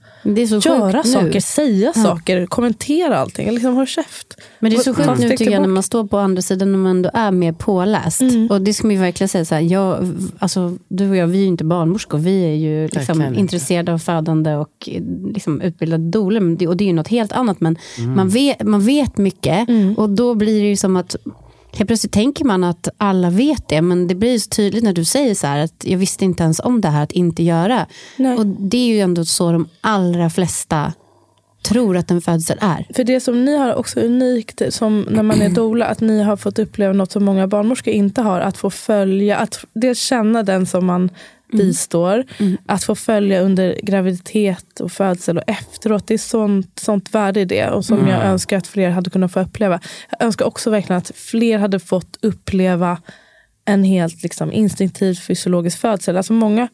göra 0.70 0.92
sjukt 1.04 1.06
nu. 1.06 1.12
saker, 1.12 1.40
säga 1.40 1.94
saker, 1.94 2.46
kommentera 2.46 3.18
allting. 3.18 3.52
Liksom 3.52 3.76
håll 3.76 3.88
käft. 3.88 4.38
Men 4.60 4.72
det 4.72 4.78
är 4.78 4.80
så 4.84 4.94
sjukt 4.94 5.08
nu 5.20 5.30
tycker 5.38 5.52
jag 5.52 5.62
när 5.62 5.68
man 5.68 5.84
står 5.84 6.04
på 6.08 6.18
andra 6.18 6.42
sidan 6.42 6.74
och 6.74 6.80
man 6.80 6.92
ändå 6.92 7.10
är 7.14 7.32
mer 7.32 7.52
påläst. 7.52 8.22
Och 8.50 8.62
det 8.62 8.74
ska 8.74 8.88
man 8.88 8.96
ju 8.96 9.02
verkligen 9.02 9.30
säga. 9.30 9.46
Så 9.46 9.56
här, 9.56 9.62
jag, 9.62 10.12
alltså, 10.40 10.78
du 10.88 11.10
och 11.10 11.16
jag, 11.16 11.28
vi 11.28 11.38
är 11.38 11.42
ju 11.42 11.48
inte 11.48 11.64
barnmorskor. 11.64 12.18
Vi 12.18 12.44
är 12.46 12.54
ju 12.56 12.88
liksom 12.88 13.22
intresserade 13.40 13.94
av 13.94 13.98
födande 13.98 14.56
och 14.56 14.90
liksom, 15.34 15.62
utbildade 15.62 16.04
det- 16.58 16.68
Och 16.68 16.78
det 16.78 16.84
är 16.84 16.88
ju 16.88 16.94
något 16.94 17.08
helt 17.08 17.32
annat. 17.32 17.62
Men 17.62 17.78
man, 18.16 18.30
vet, 18.30 18.64
man 18.64 18.82
vet 18.82 19.18
mycket 19.18 19.68
och 19.98 20.10
då 20.10 20.36
blir 20.36 20.62
det 20.62 20.68
ju 20.70 20.76
som 20.78 20.96
att 20.96 21.16
Helt 21.74 21.88
plötsligt 21.88 22.14
tänker 22.14 22.46
man 22.46 22.64
att 22.64 22.88
alla 22.98 23.30
vet 23.30 23.70
det, 23.70 23.82
men 23.82 24.08
det 24.08 24.16
blir 24.16 24.40
så 24.40 24.50
tydligt 24.50 24.84
när 24.84 24.94
du 24.94 25.06
säger 25.06 25.36
så 25.36 25.48
här 25.48 25.64
att 25.64 25.84
jag 25.86 25.98
visste 25.98 26.26
inte 26.26 26.44
ens 26.44 26.60
om 26.60 26.82
det 26.82 26.88
här 26.88 27.04
att 27.04 27.12
inte 27.12 27.44
göra. 27.44 27.88
Nej. 28.18 28.38
Och 28.38 28.46
det 28.46 28.78
är 28.78 28.88
ju 28.88 29.00
ändå 29.00 29.26
så 29.26 29.52
de 29.52 29.70
allra 29.82 30.30
flesta 30.30 30.94
tror 31.62 31.98
att 31.98 32.12
en 32.12 32.22
födsel 32.22 32.58
är. 32.62 32.88
För 32.94 33.04
det 33.04 33.20
som 33.20 33.46
ni 33.46 33.58
har 33.58 33.76
också 33.76 34.00
unikt 34.00 34.62
som 34.70 35.08
när 35.10 35.24
man 35.24 35.42
är 35.42 35.50
doula, 35.56 35.86
att 35.86 36.02
ni 36.02 36.24
har 36.24 36.38
fått 36.38 36.60
uppleva 36.60 36.94
något 36.94 37.12
som 37.12 37.26
många 37.26 37.48
barnmorskor 37.48 37.94
inte 37.94 38.22
har. 38.22 38.40
Att 38.40 38.58
få 38.58 38.70
följa, 38.70 39.38
att 39.38 39.66
dels 39.74 40.00
känna 40.00 40.44
den 40.44 40.66
som 40.66 40.86
man 40.86 41.10
bistår. 41.52 42.26
Att 42.66 42.84
få 42.84 42.96
följa 42.96 43.42
under 43.42 43.80
graviditet 43.84 44.80
och 44.80 44.92
födsel 44.92 45.38
och 45.38 45.44
efteråt. 45.48 46.08
Det 46.08 46.14
är 46.14 46.18
sånt, 46.18 46.80
sånt 46.80 47.14
värde 47.16 47.40
i 47.40 47.46
det 47.46 47.70
och 47.70 47.86
som 47.86 48.08
jag 48.08 48.24
önskar 48.26 48.58
att 48.58 48.68
fler 48.68 48.90
hade 48.90 49.10
kunnat 49.10 49.32
få 49.32 49.40
uppleva. 49.40 49.80
Jag 50.12 50.26
önskar 50.26 50.46
också 50.46 50.70
verkligen 50.70 50.98
att 50.98 51.12
fler 51.16 51.58
hade 51.60 51.80
fått 51.80 52.18
uppleva 52.22 52.98
en 53.66 53.84
helt 53.84 54.24
liksom, 54.24 54.52
instinktiv 54.52 55.14
fysiologisk 55.16 55.80
födsel. 55.80 56.18
Alltså 56.18 56.34
många 56.34 56.68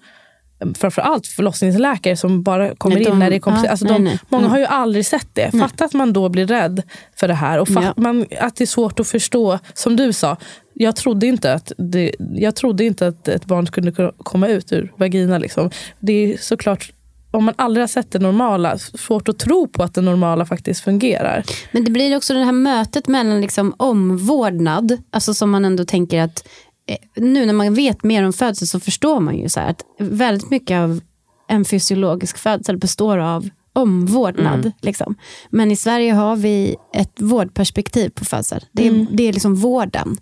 framförallt 0.78 1.28
förlossningsläkare 1.28 2.18
som 2.18 2.44
bara 2.44 2.76
kommer 2.76 2.96
Nej, 2.96 3.06
de- 3.06 3.12
in 3.12 3.20
när 3.20 3.30
det 3.30 3.36
är 3.36 3.40
komplicerat. 3.40 3.66
ja, 3.66 3.72
alltså 3.72 3.86
nej, 3.86 3.94
de, 3.94 4.04
nej. 4.04 4.20
Många 4.30 4.42
Mm. 4.42 4.52
har 4.52 4.60
ju 4.60 4.66
aldrig 4.66 5.06
sett 5.06 5.28
det. 5.34 5.52
Fatta 5.52 5.86
att 5.86 5.94
man 5.94 6.14
då 6.14 6.30
blir 6.30 6.48
rädd 6.48 6.82
för 7.20 7.28
det 7.28 7.34
här 7.34 7.60
och 7.60 7.68
fatt, 7.68 7.84
Ja. 7.84 7.94
man, 7.98 8.26
att 8.40 8.56
det 8.56 8.64
är 8.64 8.66
svårt 8.66 9.00
att 9.00 9.08
förstå. 9.08 9.60
Som 9.74 9.96
du 9.96 10.14
sa, 10.14 10.38
jag 10.80 10.96
trodde 10.96 11.28
inte 11.28 11.54
att, 11.54 11.72
det, 11.78 12.12
jag 12.36 12.56
trodde 12.56 12.86
inte 12.86 13.08
att 13.08 13.28
ett 13.28 13.46
barn 13.46 13.68
skulle 13.68 13.92
kunna 13.92 14.12
komma 14.18 14.48
ut 14.48 14.74
ur 14.74 14.94
vagina. 14.98 15.38
Liksom. 15.38 15.70
Det 16.00 16.14
är 16.14 16.38
såklart, 16.38 16.92
om 17.32 17.44
man 17.44 17.54
aldrig 17.58 17.82
har 17.82 17.88
sett 17.88 18.12
det 18.12 18.20
normala, 18.20 18.78
svårt 18.78 19.30
att 19.30 19.40
tro 19.40 19.68
på 19.68 19.84
att 19.84 19.94
det 19.94 20.02
normala 20.02 20.46
faktiskt 20.46 20.84
fungerar. 20.84 21.44
Men 21.72 21.84
det 21.84 21.92
blir 21.92 22.18
också 22.18 22.34
det 22.34 22.44
här 22.44 22.52
mötet 22.52 23.08
mellan 23.08 23.42
liksom 23.42 23.74
omvårdnad, 23.78 24.98
alltså 25.10 25.34
som 25.34 25.50
man 25.50 25.66
ändå 25.66 25.86
tänker 25.86 26.22
att 26.22 26.48
eh, 26.90 27.24
nu 27.24 27.46
när 27.46 27.54
man 27.54 27.74
vet 27.74 28.04
mer 28.04 28.24
om 28.24 28.34
födsel 28.34 28.68
så 28.68 28.80
förstår 28.80 29.20
man 29.20 29.38
ju 29.38 29.50
så 29.50 29.60
här 29.60 29.70
att 29.70 29.82
väldigt 30.00 30.50
mycket 30.50 30.78
av 30.78 31.02
en 31.48 31.66
fysiologisk 31.66 32.38
födsel 32.38 32.78
består 32.78 33.18
av 33.18 33.50
omvårdnad. 33.78 34.72
Liksom. 34.82 35.16
Men 35.50 35.72
i 35.72 35.76
Sverige 35.76 36.14
har 36.14 36.36
vi 36.36 36.76
ett 36.94 37.22
vårdperspektiv 37.22 38.10
på 38.10 38.26
födsel. 38.26 38.66
Det 38.72 38.88
är, 38.88 39.08
det 39.12 39.24
är 39.24 39.34
liksom 39.34 39.56
vården. 39.56 40.18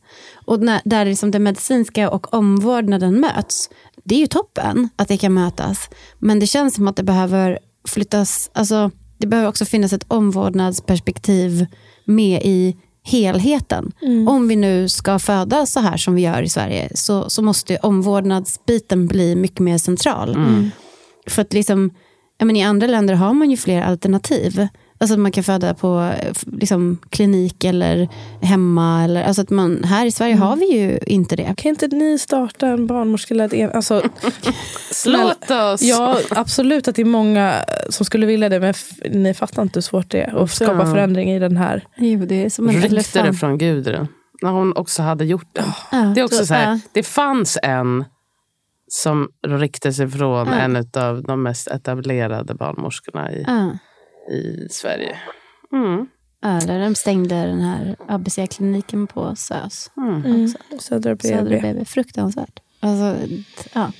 Och 0.46 0.60
när, 0.60 0.82
där 0.86 1.06
liksom 1.06 1.32
det 1.32 1.40
medicinska 1.40 2.10
och 2.10 2.34
omvårdnaden 2.34 3.20
möts, 3.20 3.70
det 4.04 4.16
är 4.16 4.20
ju 4.20 4.28
toppen 4.28 4.90
att 4.96 5.08
det 5.08 5.18
kan 5.18 5.34
mötas. 5.34 5.90
Men 6.20 6.40
det 6.40 6.48
känns 6.48 6.76
som 6.76 6.88
att 6.88 6.96
det 6.96 7.04
behöver 7.04 7.60
flyttas, 7.88 8.50
alltså, 8.54 8.92
det 9.18 9.28
behöver 9.28 9.50
också 9.50 9.66
finnas 9.66 9.94
ett 9.94 10.06
omvårdnadsperspektiv 10.08 11.66
med 12.06 12.42
i 12.44 12.76
helheten. 13.04 13.92
Om 14.28 14.48
vi 14.48 14.56
nu 14.56 14.90
ska 14.90 15.20
föda 15.20 15.66
så 15.66 15.80
här 15.80 15.98
som 15.98 16.16
vi 16.16 16.22
gör 16.22 16.42
i 16.42 16.50
Sverige 16.50 16.90
så, 16.96 17.30
så 17.30 17.42
måste 17.42 17.78
omvårdnadsbiten 17.78 19.08
bli 19.08 19.36
mycket 19.36 19.60
mer 19.60 19.78
central. 19.78 20.38
För 21.28 21.42
att 21.42 21.54
liksom, 21.54 21.92
men 22.40 22.56
I 22.56 22.64
andra 22.64 22.88
länder 22.88 23.14
har 23.14 23.34
man 23.34 23.52
ju 23.52 23.58
fler 23.58 23.82
alternativ. 23.82 24.68
Alltså 24.98 25.14
att 25.14 25.20
man 25.20 25.32
kan 25.32 25.44
föda 25.44 25.74
på 25.74 26.12
liksom, 26.46 26.98
klinik 27.10 27.64
eller 27.64 28.10
hemma. 28.42 29.04
Eller, 29.04 29.24
alltså 29.24 29.42
att 29.42 29.50
man, 29.50 29.84
här 29.84 30.06
i 30.06 30.12
Sverige 30.12 30.36
har 30.36 30.56
vi 30.56 30.66
ju 30.66 31.00
inte 31.08 31.36
det. 31.36 31.54
Kan 31.58 31.70
inte 31.70 31.88
ni 31.88 32.18
starta 32.20 32.68
en 32.68 32.88
barnmorskeledd 32.88 33.54
en... 33.54 33.72
Alltså, 33.72 34.02
Låt 35.06 35.52
oss! 35.52 35.82
Ja, 35.82 36.20
absolut 36.30 36.88
att 36.88 36.96
det 36.96 37.02
är 37.02 37.06
många 37.06 37.54
som 37.90 38.06
skulle 38.06 38.26
vilja 38.26 38.50
det, 38.50 38.60
men 38.60 38.74
ni 39.12 39.34
fattar 39.34 39.62
inte 39.62 39.78
hur 39.78 39.82
svårt 39.82 40.10
det 40.12 40.22
är 40.22 40.44
att 40.44 40.52
skapa 40.52 40.74
Ja. 40.80 40.86
förändring 40.86 41.32
i 41.32 41.40
den 41.40 41.58
här. 41.58 41.84
Jo, 41.98 42.26
det 42.26 42.46
är 42.46 42.50
som 42.50 42.70
en 42.70 42.84
elefant. 42.84 43.40
från 43.40 43.58
Gudrun. 43.58 44.08
När 44.42 44.52
hon 44.52 44.74
också 44.78 45.02
hade 45.02 45.26
gjort 45.26 45.48
det. 45.54 45.64
Ja, 45.92 45.98
Det 46.16 46.22
är 46.22 46.26
också 46.26 46.46
så 46.46 46.54
här, 46.54 46.72
ja. 46.72 46.80
det 46.92 47.04
fanns 47.04 47.58
en 47.64 48.06
som 49.04 49.30
ryckte 49.48 49.94
sig 49.94 50.10
från 50.10 50.48
Ja. 50.48 50.54
en 50.54 50.76
av 50.98 51.24
de 51.24 51.44
mest 51.44 51.68
etablerade 51.68 52.54
barnmorskorna 52.56 53.32
i, 53.32 53.44
Ja. 53.48 53.72
i 54.34 54.68
Sverige. 54.70 55.16
Mm. 55.74 56.08
Ja, 56.42 56.60
där 56.68 56.80
de 56.80 56.96
stängde 56.96 57.36
den 57.36 57.62
här 57.62 57.96
ABC-kliniken 58.08 59.08
på 59.08 59.36
SÖS. 59.36 59.92
Mm. 59.98 60.48
Södra 60.80 61.18
Södra 61.18 61.44
BB. 61.44 61.62
BB. 61.74 61.86
Fruktansvärt. 61.86 62.60
Alltså, 62.80 63.16
ja. 63.74 63.92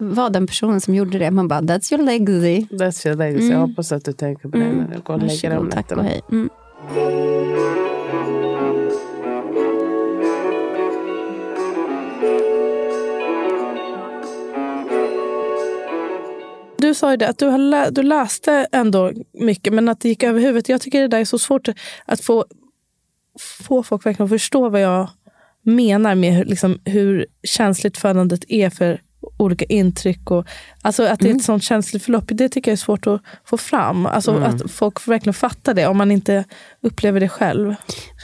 Var 0.00 0.30
den 0.30 0.46
personen 0.46 0.80
som 0.80 0.94
gjorde 0.94 1.18
det, 1.18 1.30
man 1.30 1.48
bara, 1.48 1.60
that's 1.60 1.92
your 1.94 2.04
legacy. 2.04 2.66
That's 2.76 3.06
your 3.08 3.16
legacy. 3.18 3.48
Jag 3.50 3.58
hoppas 3.58 3.92
att 3.92 4.04
du 4.04 4.12
tänker 4.12 4.48
på 4.48 4.56
det 4.56 4.64
Mm. 4.64 4.76
när 4.84 4.94
du 4.96 5.00
går 5.02 5.14
och 5.14 5.20
lägger 5.22 5.50
dig 5.50 5.58
om 5.58 5.64
Varsågod, 5.64 5.88
tack 5.88 5.98
och 5.98 6.04
nätterna. 6.04 6.48
hej. 6.90 7.23
Sa 17.04 17.10
ju 17.10 17.16
det, 17.16 17.28
att 17.28 17.38
du, 17.38 17.46
har 17.46 17.58
lä- 17.58 17.90
du 17.90 18.02
läste 18.02 18.66
ändå 18.72 19.12
mycket, 19.32 19.72
men 19.72 19.88
att 19.88 20.00
det 20.00 20.08
gick 20.08 20.22
över 20.22 20.40
huvudet. 20.40 20.68
Jag 20.68 20.80
tycker 20.80 21.00
det 21.00 21.08
där 21.08 21.18
är 21.18 21.24
så 21.24 21.38
svårt 21.38 21.68
att 22.06 22.20
få, 22.20 22.44
få 23.64 23.82
folk 23.82 24.06
verkligen 24.06 24.24
att 24.24 24.30
förstå 24.30 24.68
vad 24.68 24.80
jag 24.80 25.08
menar 25.62 26.14
med 26.14 26.34
hur, 26.34 26.44
liksom, 26.44 26.78
hur 26.84 27.26
känsligt 27.42 27.98
födandet 27.98 28.44
är 28.48 28.70
för 28.70 29.00
olika 29.38 29.64
intryck. 29.64 30.30
Och, 30.30 30.46
alltså 30.82 31.02
att 31.02 31.20
det 31.20 31.30
är 31.30 31.34
ett 31.34 31.44
sånt 31.44 31.62
känsligt 31.62 32.04
förlopp, 32.04 32.24
det 32.28 32.48
tycker 32.48 32.70
jag 32.70 32.72
är 32.72 32.76
svårt 32.76 33.06
att 33.06 33.22
få 33.44 33.56
fram. 33.56 34.06
Alltså 34.06 34.36
att 34.36 34.70
folk 34.70 35.08
verkligen 35.08 35.34
fattar 35.34 35.74
det 35.74 35.86
om 35.86 35.96
man 35.96 36.10
inte 36.10 36.44
upplever 36.82 37.20
det 37.20 37.28
själv. 37.28 37.74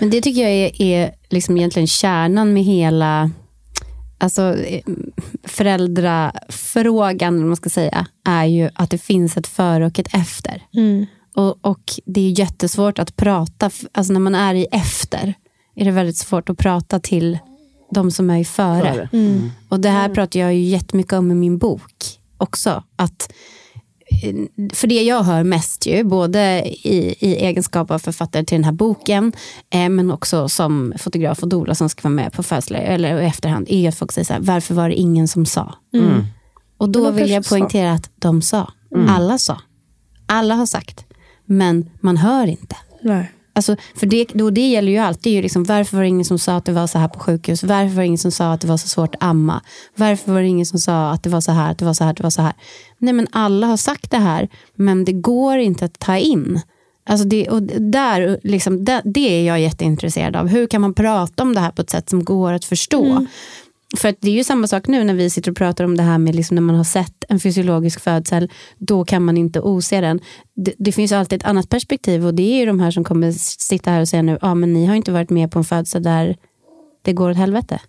Men 0.00 0.10
det 0.10 0.20
tycker 0.20 0.40
jag 0.40 0.50
är, 0.50 0.82
är 0.82 1.14
liksom 1.30 1.56
egentligen 1.56 1.86
kärnan 1.86 2.52
med 2.52 2.62
hela 2.64 3.30
alltså, 4.20 4.56
eh, 4.56 4.82
föräldrafrågan, 5.44 7.46
man 7.46 7.56
ska 7.56 7.70
säga, 7.70 8.06
är 8.24 8.44
ju 8.44 8.70
att 8.74 8.90
det 8.90 8.98
finns 8.98 9.36
ett 9.36 9.46
före 9.46 9.86
och 9.86 9.98
ett 9.98 10.14
efter. 10.14 10.62
Och, 11.34 11.66
och 11.66 11.80
det 12.04 12.20
är 12.20 12.38
jättesvårt 12.38 12.98
att 12.98 13.16
prata, 13.16 13.70
alltså 13.92 14.12
när 14.12 14.20
man 14.20 14.34
är 14.34 14.54
i 14.54 14.66
efter, 14.72 15.34
är 15.76 15.84
det 15.84 15.90
väldigt 15.90 16.16
svårt 16.16 16.50
att 16.50 16.58
prata 16.58 17.00
till 17.00 17.38
de 17.90 18.10
som 18.10 18.30
är 18.30 18.38
i 18.38 18.44
före. 18.44 18.82
Före. 18.82 19.08
Och 19.68 19.80
det 19.80 19.88
här 19.88 20.08
pratar 20.08 20.40
jag 20.40 20.54
ju 20.54 20.60
jättemycket 20.60 21.12
om 21.12 21.30
i 21.30 21.34
min 21.34 21.58
bok 21.58 22.18
också. 22.36 22.84
Att, 22.96 23.32
för 24.74 24.86
det 24.86 25.02
jag 25.02 25.22
hör 25.22 25.44
mest, 25.44 25.86
ju, 25.86 26.04
både 26.04 26.62
i, 26.66 27.14
i 27.20 27.36
egenskap 27.36 27.90
av 27.90 27.98
författare 27.98 28.44
till 28.44 28.54
den 28.56 28.64
här 28.64 28.72
boken, 28.72 29.32
eh, 29.70 29.88
men 29.88 30.10
också 30.10 30.48
som 30.48 30.92
fotograf 30.98 31.42
och 31.42 31.48
doula 31.48 31.74
som 31.74 31.88
ska 31.88 32.02
vara 32.02 32.14
med 32.14 32.32
på 32.32 32.42
födslar 32.42 32.80
eller 32.80 33.20
i 33.20 33.26
efterhand, 33.26 33.66
är 33.70 33.88
att 33.88 33.94
folk 33.94 34.12
säger 34.12 34.24
så 34.24 34.32
här, 34.32 34.40
varför 34.40 34.74
var 34.74 34.88
det 34.88 34.94
ingen 34.94 35.28
som 35.28 35.46
sa? 35.46 35.74
Och 36.76 36.88
då 36.88 37.02
Men 37.02 37.12
de 37.12 37.16
vill 37.22 37.30
jag 37.30 37.36
kanske 37.36 37.48
sa. 37.48 37.56
poängtera 37.56 37.92
att 37.92 38.10
de 38.14 38.42
sa. 38.42 38.72
Alla 39.08 39.38
sa. 39.38 39.60
Alla 40.26 40.54
har 40.54 40.66
sagt. 40.66 41.04
Men 41.44 41.90
man 42.00 42.16
hör 42.16 42.46
inte. 42.46 42.76
Nej. 43.02 43.32
Alltså, 43.52 43.76
för 43.96 44.06
det, 44.06 44.24
då 44.34 44.50
det 44.50 44.68
gäller 44.68 44.92
ju 44.92 44.98
alltid, 44.98 45.32
ju 45.32 45.42
liksom, 45.42 45.64
varför 45.64 45.96
var 45.96 46.02
det 46.02 46.08
ingen 46.08 46.24
som 46.24 46.38
sa 46.38 46.56
att 46.56 46.64
det 46.64 46.72
var 46.72 46.86
så 46.86 46.98
här 46.98 47.08
på 47.08 47.18
sjukhus? 47.18 47.62
Varför 47.62 47.94
var 47.94 48.02
det 48.02 48.06
ingen 48.06 48.18
som 48.18 48.32
sa 48.32 48.52
att 48.52 48.60
det 48.60 48.66
var 48.66 48.76
så 48.76 48.88
svårt 48.88 49.14
att 49.14 49.22
amma? 49.22 49.62
Varför 49.94 50.32
var 50.32 50.40
det 50.40 50.46
ingen 50.46 50.66
som 50.66 50.78
sa 50.78 51.10
att 51.10 51.22
det 51.22 51.30
var 51.30 51.40
så 51.40 51.52
här, 51.52 51.70
att 51.70 51.78
det 51.78 51.84
var 51.84 51.94
så 51.94 52.04
här, 52.04 52.10
att 52.10 52.16
det 52.16 52.22
var 52.22 52.30
så 52.30 52.42
här? 52.42 52.52
Nej 52.98 53.14
men 53.14 53.26
alla 53.30 53.66
har 53.66 53.76
sagt 53.76 54.10
det 54.10 54.18
här, 54.18 54.48
men 54.74 55.04
det 55.04 55.12
går 55.12 55.58
inte 55.58 55.84
att 55.84 55.98
ta 55.98 56.16
in. 56.16 56.60
Alltså 57.06 57.28
det, 57.28 57.48
och 57.48 57.62
där, 57.62 58.40
liksom, 58.42 58.84
det, 58.84 59.02
det 59.04 59.40
är 59.40 59.46
jag 59.46 59.60
jätteintresserad 59.60 60.36
av. 60.36 60.48
Hur 60.48 60.66
kan 60.66 60.80
man 60.80 60.94
prata 60.94 61.42
om 61.42 61.54
det 61.54 61.60
här 61.60 61.70
på 61.70 61.82
ett 61.82 61.90
sätt 61.90 62.10
som 62.10 62.24
går 62.24 62.52
att 62.52 62.64
förstå? 62.64 63.04
Mm. 63.04 63.26
För 63.96 64.08
att 64.08 64.16
det 64.20 64.30
är 64.30 64.34
ju 64.34 64.44
samma 64.44 64.66
sak 64.66 64.88
nu 64.88 65.04
när 65.04 65.14
vi 65.14 65.30
sitter 65.30 65.50
och 65.50 65.56
pratar 65.56 65.84
om 65.84 65.96
det 65.96 66.02
här 66.02 66.18
med 66.18 66.34
liksom 66.34 66.54
när 66.54 66.62
man 66.62 66.76
har 66.76 66.84
sett 66.84 67.24
en 67.28 67.40
fysiologisk 67.40 68.00
födsel, 68.00 68.50
då 68.78 69.04
kan 69.04 69.24
man 69.24 69.36
inte 69.36 69.60
ose 69.60 70.00
den. 70.00 70.20
Det, 70.56 70.74
det 70.78 70.92
finns 70.92 71.12
alltid 71.12 71.40
ett 71.40 71.48
annat 71.48 71.68
perspektiv 71.68 72.26
och 72.26 72.34
det 72.34 72.42
är 72.42 72.58
ju 72.58 72.66
de 72.66 72.80
här 72.80 72.90
som 72.90 73.04
kommer 73.04 73.32
sitta 73.32 73.90
här 73.90 74.00
och 74.00 74.08
säga 74.08 74.22
nu, 74.22 74.38
ja 74.42 74.54
men 74.54 74.72
ni 74.72 74.86
har 74.86 74.94
inte 74.94 75.12
varit 75.12 75.30
med 75.30 75.50
på 75.50 75.58
en 75.58 75.64
födsel 75.64 76.02
där 76.02 76.36
det 77.02 77.12
går 77.12 77.30
åt 77.30 77.36
helvete. 77.36 77.80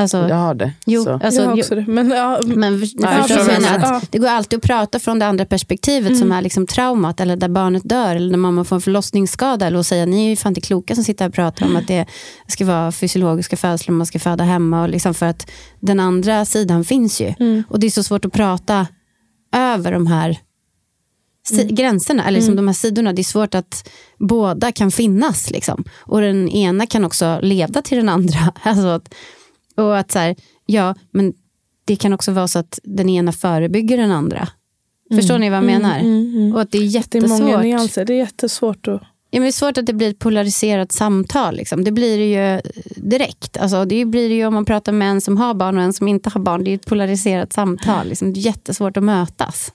Alltså, 0.00 0.28
Jag 0.28 0.36
har 0.36 0.54
det. 0.54 0.72
jo, 0.86 1.04
så. 1.04 1.12
alltså, 1.12 1.40
jag 1.40 1.48
har 1.48 1.56
jo, 1.56 1.60
också 1.62 1.74
det. 1.74 1.84
Men, 1.88 2.10
ja, 2.10 2.40
men 2.44 2.80
Ja, 2.80 3.12
jag 3.16 3.28
förstår 3.28 3.80
vad 3.80 3.92
Att 3.96 4.12
Det 4.12 4.18
går 4.18 4.28
alltid 4.28 4.56
att 4.56 4.62
prata 4.62 4.98
från 4.98 5.18
det 5.18 5.26
andra 5.26 5.44
perspektivet 5.44 6.18
som 6.18 6.32
är 6.32 6.42
liksom 6.42 6.66
traumat 6.66 7.20
eller 7.20 7.36
där 7.36 7.48
barnet 7.48 7.82
dör 7.84 8.16
eller 8.16 8.30
när 8.30 8.38
mamma 8.38 8.64
får 8.64 8.76
en 8.76 8.82
förlossningsskada 8.82 9.66
eller 9.66 9.78
att 9.78 9.86
säga 9.86 10.06
ni 10.06 10.24
är 10.26 10.30
ju 10.30 10.36
fan 10.36 10.50
inte 10.50 10.60
kloka 10.60 10.94
som 10.94 11.04
sitter 11.04 11.24
här 11.24 11.28
och 11.28 11.34
pratar 11.34 11.66
om 11.66 11.76
att 11.76 11.86
det 11.86 12.06
ska 12.46 12.64
vara 12.64 12.92
fysiologiska 12.92 13.56
födslar 13.56 13.94
man 13.94 14.06
ska 14.06 14.18
föda 14.18 14.44
hemma 14.44 14.82
och 14.82 14.88
liksom 14.88 15.14
för 15.14 15.26
att 15.26 15.50
den 15.80 16.00
andra 16.00 16.44
sidan 16.44 16.84
finns 16.84 17.20
ju. 17.20 17.34
Och 17.68 17.80
det 17.80 17.86
är 17.86 17.90
så 17.90 18.02
svårt 18.02 18.24
att 18.24 18.32
prata 18.32 18.86
över 19.56 19.92
de 19.92 20.06
här 20.06 20.38
si- 21.48 21.68
gränserna, 21.72 22.22
eller 22.28 22.38
liksom 22.38 22.56
de 22.56 22.68
här 22.68 22.74
sidorna. 22.74 23.12
Det 23.12 23.22
är 23.22 23.24
svårt 23.24 23.54
att 23.54 23.88
båda 24.18 24.72
kan 24.72 24.90
finnas. 24.90 25.50
Liksom. 25.50 25.84
Och 25.98 26.20
den 26.20 26.48
ena 26.48 26.86
kan 26.86 27.04
också 27.04 27.38
leda 27.42 27.82
till 27.82 27.96
den 27.98 28.08
andra. 28.08 28.52
Alltså 28.62 28.86
att, 28.86 29.14
och 29.76 29.98
att 29.98 30.10
så 30.10 30.18
här, 30.18 30.36
ja, 30.66 30.94
men 31.10 31.32
det 31.84 31.96
kan 31.96 32.12
också 32.12 32.32
vara 32.32 32.48
så 32.48 32.58
att 32.58 32.78
den 32.82 33.08
ena 33.08 33.32
förebygger 33.32 33.96
den 33.96 34.10
andra. 34.10 34.48
Förstår 35.14 35.38
ni 35.38 35.50
vad 35.50 35.56
jag 35.56 35.64
menar? 35.64 35.98
Och 36.54 36.60
att 36.60 36.70
det 36.70 36.78
är 36.78 36.80
det 36.80 36.86
är 36.86 36.90
jättesvårt. 36.90 37.40
många 37.40 37.60
nyanser. 37.60 38.04
Det 38.04 38.12
är 38.12 38.18
jättesvårt 38.18 38.88
att... 38.88 39.02
Ja, 39.32 39.40
men 39.40 39.42
det 39.42 39.48
är 39.48 39.52
svårt 39.52 39.78
att 39.78 39.86
det 39.86 39.92
blir 39.92 40.10
ett 40.10 40.18
polariserat 40.18 40.92
samtal. 40.92 41.56
Liksom. 41.56 41.84
Det 41.84 41.92
blir 41.92 42.18
det 42.18 42.24
ju 42.24 42.60
direkt. 42.96 43.56
Alltså, 43.56 43.84
det 43.84 44.04
blir 44.04 44.28
det 44.28 44.34
ju 44.34 44.46
om 44.46 44.54
man 44.54 44.64
pratar 44.64 44.92
med 44.92 45.10
en 45.10 45.20
som 45.20 45.36
har 45.36 45.54
barn 45.54 45.78
och 45.78 45.84
en 45.84 45.92
som 45.92 46.08
inte 46.08 46.30
har 46.30 46.40
barn. 46.40 46.64
Det 46.64 46.70
är 46.70 46.74
ett 46.74 46.86
polariserat 46.86 47.52
samtal. 47.52 48.08
Liksom. 48.08 48.32
Det 48.32 48.40
är 48.40 48.42
jättesvårt 48.42 48.96
att 48.96 49.02
mötas. 49.02 49.72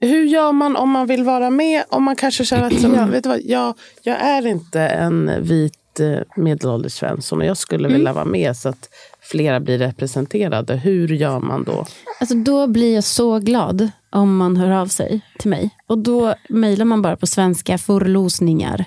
Hur 0.00 0.24
gör 0.24 0.52
man 0.52 0.76
om 0.76 0.90
man 0.90 1.06
vill 1.06 1.24
vara 1.24 1.50
med? 1.50 1.84
Om 1.88 2.02
man 2.02 2.16
kanske 2.16 2.44
känner 2.44 2.66
att 2.66 2.80
som, 2.80 3.10
vet 3.10 3.22
du 3.22 3.28
vad, 3.28 3.40
jag, 3.44 3.74
jag 4.02 4.20
är 4.20 4.46
inte 4.46 4.80
en 4.80 5.30
vit 5.40 6.00
eh, 6.00 6.42
medelålders 6.42 6.92
svensson 6.92 7.40
och 7.40 7.46
jag 7.46 7.56
skulle 7.56 7.88
vilja 7.88 8.12
vara 8.12 8.24
med 8.24 8.56
så 8.56 8.68
att 8.68 8.88
flera 9.24 9.60
blir 9.60 9.78
representerade. 9.78 10.76
Hur 10.76 11.08
gör 11.08 11.40
man 11.40 11.64
då? 11.64 11.86
Alltså, 12.20 12.34
då 12.34 12.66
blir 12.66 12.94
jag 12.94 13.04
så 13.04 13.38
glad 13.38 13.90
om 14.10 14.36
man 14.36 14.56
hör 14.56 14.70
av 14.70 14.86
sig 14.86 15.20
till 15.38 15.50
mig. 15.50 15.70
Och 15.86 15.98
Då 15.98 16.34
mejlar 16.48 16.84
man 16.84 17.02
bara 17.02 17.16
på 17.16 17.26
svenska 17.26 17.78
forlosningar 17.78 18.84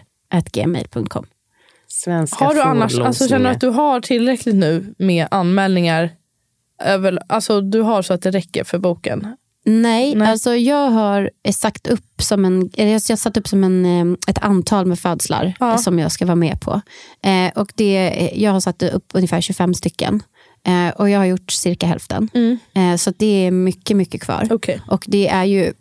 gmail.com. 0.52 1.26
Svenska 1.88 2.46
Har 2.46 2.54
du 2.54 2.62
annars, 2.62 3.00
alltså, 3.00 3.28
känner 3.28 3.50
du 3.50 3.56
att 3.56 3.62
du 3.62 3.68
har 3.68 4.02
tillräckligt 4.02 4.56
nu 4.56 4.96
med 4.98 5.28
anmälningar? 5.32 6.10
Över, 6.84 7.20
alltså, 7.28 7.62
du 7.62 7.82
har 7.82 8.02
så 8.02 8.14
att 8.14 8.22
det 8.22 8.32
räcker 8.32 8.64
för 8.64 8.80
boken? 8.80 9.36
Nej, 9.70 10.16
Nej. 10.16 10.28
alltså 10.28 10.56
jag 10.56 10.90
har 10.90 11.30
sagt 11.52 11.88
upp 11.88 12.22
som 12.22 12.46
en, 12.46 12.70
jag 12.76 12.86
har 12.92 13.16
satt 13.16 13.38
upp 13.38 13.48
som 13.48 13.64
en, 13.64 13.86
eh, 13.86 14.18
ett 14.28 14.38
antal 14.38 14.86
med 14.86 15.00
födslar 15.00 15.54
Ja. 15.60 15.72
eh, 15.72 15.78
som 15.78 16.00
jag 16.00 16.12
ska 16.12 16.26
vara 16.26 16.36
med 16.36 16.62
på. 16.62 16.82
Eh, 17.24 17.52
och 17.62 17.72
det, 17.76 18.30
jag 18.36 18.52
har 18.52 18.60
satt 18.60 18.84
upp 18.84 19.06
ungefär 19.14 19.42
25 19.42 19.74
stycken. 19.74 20.24
Eh, 20.68 20.90
och 20.96 21.10
jag 21.10 21.20
har 21.20 21.26
gjort 21.26 21.52
cirka 21.52 21.88
hälften. 21.88 22.30
Mm. 22.34 22.58
Eh, 22.74 22.96
så 22.98 23.14
det 23.18 23.46
är 23.48 23.52
mycket, 23.52 23.98
mycket 23.98 24.22
kvar. 24.22 24.48
Okej. 24.52 24.82
Och 24.88 25.04
det 25.08 25.28
är 25.28 25.44
ju, 25.44 25.74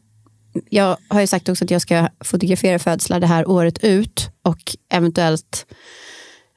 jag 0.71 0.97
har 1.09 1.21
ju 1.21 1.27
sagt 1.27 1.49
också 1.49 1.65
att 1.65 1.71
jag 1.71 1.83
ska 1.83 2.09
fotografera 2.21 2.79
födslar 2.79 3.21
det 3.21 3.27
här 3.27 3.51
året 3.51 3.85
ut 3.85 4.29
och 4.43 4.77
eventuellt 4.93 5.67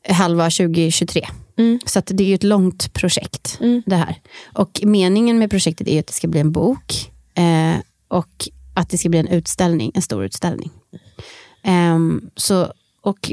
halva 0.10 0.44
2023. 0.50 1.28
Mm. 1.58 1.80
Så 1.86 2.02
det 2.06 2.24
är 2.24 2.28
ju 2.28 2.36
ett 2.36 2.44
långt 2.44 2.94
projekt 2.94 3.58
Mm. 3.62 3.82
det 3.86 3.96
här. 3.96 4.16
Och 4.54 4.82
meningen 4.84 5.40
med 5.40 5.50
projektet 5.50 5.88
är 5.88 6.00
att 6.00 6.08
det 6.08 6.14
ska 6.14 6.28
bli 6.28 6.40
en 6.40 6.52
bok 6.52 7.12
eh, 7.36 7.82
och 8.08 8.48
att 8.74 8.90
det 8.90 8.98
ska 8.98 9.10
bli 9.10 9.20
en 9.20 9.28
utställning, 9.28 9.92
en 9.96 10.02
stor 10.02 10.24
utställning. 10.26 10.72
Ehm, 11.64 12.30
så, 12.36 12.68
och 13.02 13.32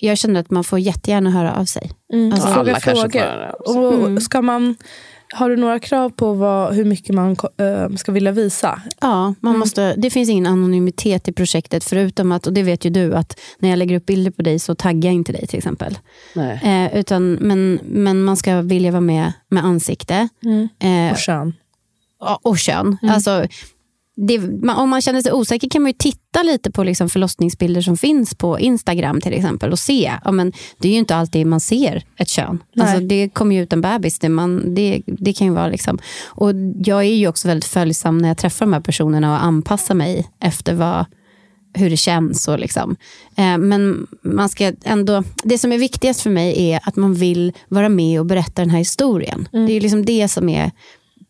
jag 0.00 0.18
känner 0.18 0.40
att 0.40 0.50
man 0.50 0.64
får 0.64 0.78
jättegärna 0.78 1.30
höra 1.30 1.54
av 1.54 1.64
sig. 1.64 1.90
Mm. 2.12 2.32
Alltså, 2.32 2.46
Fråga 2.48 2.60
alla 2.60 2.80
kanske 2.80 2.90
får 2.90 3.00
frågor. 3.10 3.20
höra 3.20 3.50
av 3.52 3.72
sig. 3.72 3.76
Och 3.82 3.94
Mm. 4.06 4.20
ska 4.20 4.42
man, 4.42 4.76
har 5.34 5.50
du 5.50 5.56
några 5.56 5.78
krav 5.78 6.10
på 6.10 6.32
vad, 6.32 6.74
hur 6.74 6.84
mycket 6.84 7.14
man 7.14 7.36
eh, 7.56 7.96
ska 7.96 8.12
vilja 8.12 8.32
visa? 8.32 8.82
Ja, 9.00 9.34
man 9.40 9.58
måste, 9.58 9.94
det 9.96 10.10
finns 10.10 10.28
ingen 10.28 10.46
anonymitet 10.46 11.28
i 11.28 11.32
projektet 11.32 11.84
förutom 11.84 12.32
att, 12.32 12.46
och 12.46 12.52
det 12.52 12.62
vet 12.62 12.84
ju 12.84 12.90
du, 12.90 13.14
att 13.14 13.40
när 13.58 13.68
jag 13.70 13.76
lägger 13.78 13.96
upp 13.96 14.06
bilder 14.06 14.30
på 14.30 14.42
dig 14.42 14.58
så 14.58 14.74
taggar 14.74 15.10
jag 15.10 15.14
inte 15.14 15.32
dig 15.32 15.46
till 15.46 15.58
exempel. 15.58 15.98
Nej. 16.34 16.60
Eh, 16.62 16.98
utan, 16.98 17.32
men, 17.32 17.80
men 17.84 18.22
man 18.22 18.36
ska 18.36 18.62
vilja 18.62 18.90
vara 18.90 19.00
med 19.00 19.32
med 19.48 19.64
ansikte 19.64 20.28
eh, 20.78 21.12
Och 21.12 21.18
kön? 21.18 21.54
Och, 22.42 22.58
kön. 22.58 22.96
Alltså, 23.02 23.46
det, 24.26 24.38
man, 24.38 24.76
om 24.76 24.90
man 24.90 25.00
känner 25.00 25.22
sig 25.22 25.32
osäker 25.32 25.68
kan 25.68 25.82
man 25.82 25.88
ju 25.88 25.96
titta 25.98 26.42
lite 26.42 26.70
på 26.70 26.84
liksom 26.84 27.08
förlossningsbilder 27.08 27.80
som 27.80 27.96
finns 27.96 28.34
på 28.34 28.60
Instagram 28.60 29.20
till 29.20 29.32
exempel 29.32 29.72
och 29.72 29.78
se. 29.78 30.12
Ja, 30.24 30.30
men 30.32 30.52
det 30.78 30.88
är 30.88 30.92
ju 30.92 30.98
inte 30.98 31.16
alltid 31.16 31.46
man 31.46 31.60
ser 31.60 32.04
ett 32.16 32.28
kön. 32.28 32.62
Nej. 32.74 32.86
Alltså, 32.86 33.06
det 33.06 33.28
kommer 33.28 33.56
ju 33.56 33.62
ut 33.62 33.72
en 33.72 33.80
bebis. 33.80 34.18
Det, 34.18 34.28
man, 34.28 34.74
det, 34.74 35.02
det 35.06 35.32
kan 35.32 35.46
ju 35.46 35.52
vara 35.52 35.68
liksom. 35.68 35.98
Och 36.26 36.50
jag 36.84 37.00
är 37.00 37.14
ju 37.14 37.28
också 37.28 37.48
väldigt 37.48 37.64
följsam 37.64 38.18
när 38.18 38.28
jag 38.28 38.38
träffar 38.38 38.66
de 38.66 38.72
här 38.72 38.80
personerna 38.80 39.32
och 39.32 39.44
anpassar 39.44 39.94
mig 39.94 40.28
efter 40.40 40.74
vad, 40.74 41.04
hur 41.74 41.90
det 41.90 41.96
känns. 41.96 42.48
Och 42.48 42.58
liksom. 42.58 42.96
eh, 43.36 43.58
men 43.58 44.06
man 44.22 44.48
ska 44.48 44.72
ändå, 44.84 45.22
det 45.44 45.58
som 45.58 45.72
är 45.72 45.78
viktigast 45.78 46.20
för 46.20 46.30
mig 46.30 46.70
är 46.70 46.80
att 46.84 46.96
man 46.96 47.14
vill 47.14 47.52
vara 47.68 47.88
med 47.88 48.20
och 48.20 48.26
berätta 48.26 48.62
den 48.62 48.70
här 48.70 48.78
historien. 48.78 49.48
Det 49.52 49.72
är 49.72 49.80
liksom 49.80 50.04
det 50.04 50.28
som 50.28 50.48
är 50.48 50.70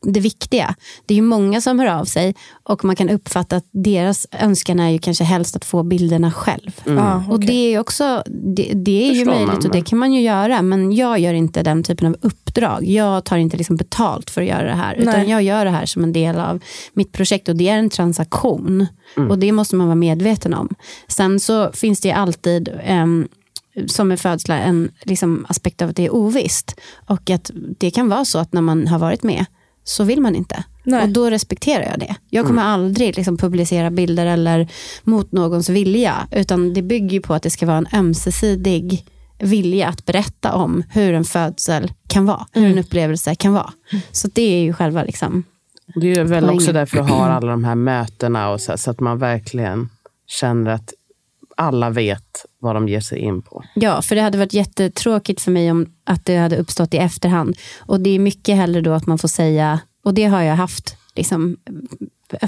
det 0.03 0.21
viktiga. 0.21 0.75
Det 1.07 1.15
är 1.15 1.17
ju 1.17 1.23
många 1.23 1.61
som 1.61 1.79
hör 1.79 1.87
av 1.87 2.05
sig 2.05 2.35
och 2.63 2.85
man 2.85 2.97
kan 2.97 3.11
uppfatta 3.11 3.57
att 3.57 3.67
deras 3.71 4.27
önskan 4.31 4.81
är 4.81 4.89
ju 4.89 4.99
kanske 4.99 5.25
helst 5.25 5.57
att 5.57 5.65
få 5.65 5.83
bilderna 5.83 6.33
själv. 6.33 6.81
Ja, 6.85 7.25
Och 7.29 7.35
okej. 7.35 7.47
det 7.47 7.75
är 7.75 7.79
också, 7.79 8.23
det, 8.27 8.73
det 8.75 9.11
är 9.11 9.13
ju 9.13 9.25
möjligt 9.25 9.65
och 9.65 9.71
det 9.71 9.83
kan 9.83 9.99
man 9.99 10.13
ju 10.13 10.21
göra. 10.21 10.63
Men 10.63 10.93
jag 10.93 11.19
gör 11.19 11.35
inte 11.35 11.63
den 11.63 11.83
typen 11.83 12.07
av 12.07 12.17
uppdrag. 12.21 12.85
Jag 12.85 13.25
tar 13.25 13.37
inte 13.37 13.57
liksom 13.57 13.77
betalt 13.77 14.31
för 14.31 14.41
att 14.41 14.49
göra 14.49 14.63
det 14.63 14.75
här. 14.75 14.95
Utan 14.95 15.21
Nej. 15.21 15.31
jag 15.31 15.43
gör 15.43 15.65
det 15.65 15.71
här 15.71 15.87
som 15.87 16.05
en 16.05 16.13
del 16.13 16.39
av 16.39 16.61
mitt 16.93 17.13
projekt 17.13 17.49
och 17.49 17.57
det 17.57 17.69
är 17.69 17.79
en 17.79 17.91
transaktion. 17.91 18.87
Och 19.29 19.39
det 19.39 19.53
måste 19.53 19.77
man 19.77 19.87
vara 19.87 19.97
medveten 19.97 20.55
om. 20.55 20.69
Sen 21.09 21.41
så 21.41 21.73
finns 21.73 22.01
det 22.01 22.09
ju 22.09 22.15
alltid 22.15 22.69
ehm, 22.85 23.29
som 23.87 24.09
med 24.09 24.21
födslar 24.21 24.59
en 24.59 24.91
liksom, 25.03 25.47
aspekt 25.49 25.83
av 25.83 25.89
att 25.89 25.97
det 25.97 26.07
är 26.07 26.15
ovisst. 26.15 26.81
Och 27.07 27.31
att 27.31 27.51
det 27.55 27.91
kan 27.91 28.09
vara 28.09 28.25
så 28.25 28.39
att 28.39 28.53
när 28.53 28.61
man 28.61 28.87
har 28.87 28.99
varit 28.99 29.23
med 29.23 29.45
så 29.91 30.05
vill 30.05 30.21
man 30.21 30.35
inte. 30.35 30.65
Nej. 30.85 31.03
Och 31.03 31.09
då 31.09 31.31
respekterar 31.31 31.83
jag 31.83 31.99
det. 31.99 32.17
Jag 32.31 32.47
kommer 32.47 32.63
aldrig 32.63 33.17
liksom, 33.17 33.39
publicera 33.39 33.91
bilder 33.91 34.27
eller 34.27 34.69
mot 35.03 35.33
någons 35.33 35.69
vilja. 35.69 36.29
Utan 36.31 36.75
det 36.75 36.83
bygger 36.83 37.21
på 37.21 37.35
att 37.35 37.43
det 37.43 37.51
ska 37.51 37.67
vara 37.67 37.77
en 37.77 37.87
ömsesidig 37.93 39.07
vilja 39.39 39.89
att 39.89 40.05
berätta 40.07 40.53
om 40.55 40.83
hur 40.91 41.15
en 41.15 41.25
födsel 41.25 41.93
kan 42.09 42.27
vara. 42.27 42.47
Hur 42.53 42.67
en 42.67 42.79
upplevelse 42.79 43.35
kan 43.35 43.53
vara. 43.53 43.73
Så 44.13 44.29
det 44.33 44.43
är 44.43 44.63
ju 44.63 44.73
själva 44.73 45.03
liksom, 45.05 45.45
Det 45.95 46.13
är 46.13 46.25
väl 46.25 46.29
Poängen. 46.29 46.55
också 46.55 46.73
därför 46.73 46.97
jag 46.97 47.05
har 47.05 47.29
alla 47.37 47.51
de 47.51 47.65
här 47.65 47.75
mötena 47.75 48.51
och 48.51 48.61
så, 48.61 48.79
så 48.79 48.91
att 48.91 49.01
man 49.01 49.19
verkligen 49.19 49.89
känner 50.27 50.71
att 50.71 50.93
alla 51.61 51.91
vet 51.91 52.47
vad 52.59 52.77
de 52.77 52.89
ger 52.89 53.01
sig 53.01 53.19
in 53.19 53.43
på. 53.43 53.65
Ja, 53.75 54.03
för 54.03 54.15
det 54.15 54.23
hade 54.23 54.39
varit 54.39 54.55
jättetråkigt 54.55 55.41
för 55.41 55.51
mig 55.51 55.71
om 55.71 55.87
att 56.05 56.25
det 56.25 56.37
hade 56.37 56.57
uppstått 56.57 56.95
i 56.95 56.97
efterhand. 56.97 57.57
Och 57.79 58.01
det 58.01 58.11
är 58.11 58.19
mycket 58.19 58.57
hellre 58.57 58.81
då 58.81 58.93
att 58.93 59.07
man 59.07 59.19
får 59.19 59.29
säga, 59.29 59.81
och 60.05 60.15
det 60.15 60.25
har 60.25 60.43
jag 60.43 60.57
haft, 60.57 60.97
liksom, 61.17 61.57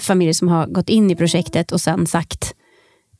familjer 0.01 0.33
som 0.33 0.49
har 0.49 0.67
gått 0.67 0.89
in 0.89 1.11
i 1.11 1.17
projektet 1.17 1.73
och 1.73 1.81
sen 1.81 2.07
sagt 2.07 2.55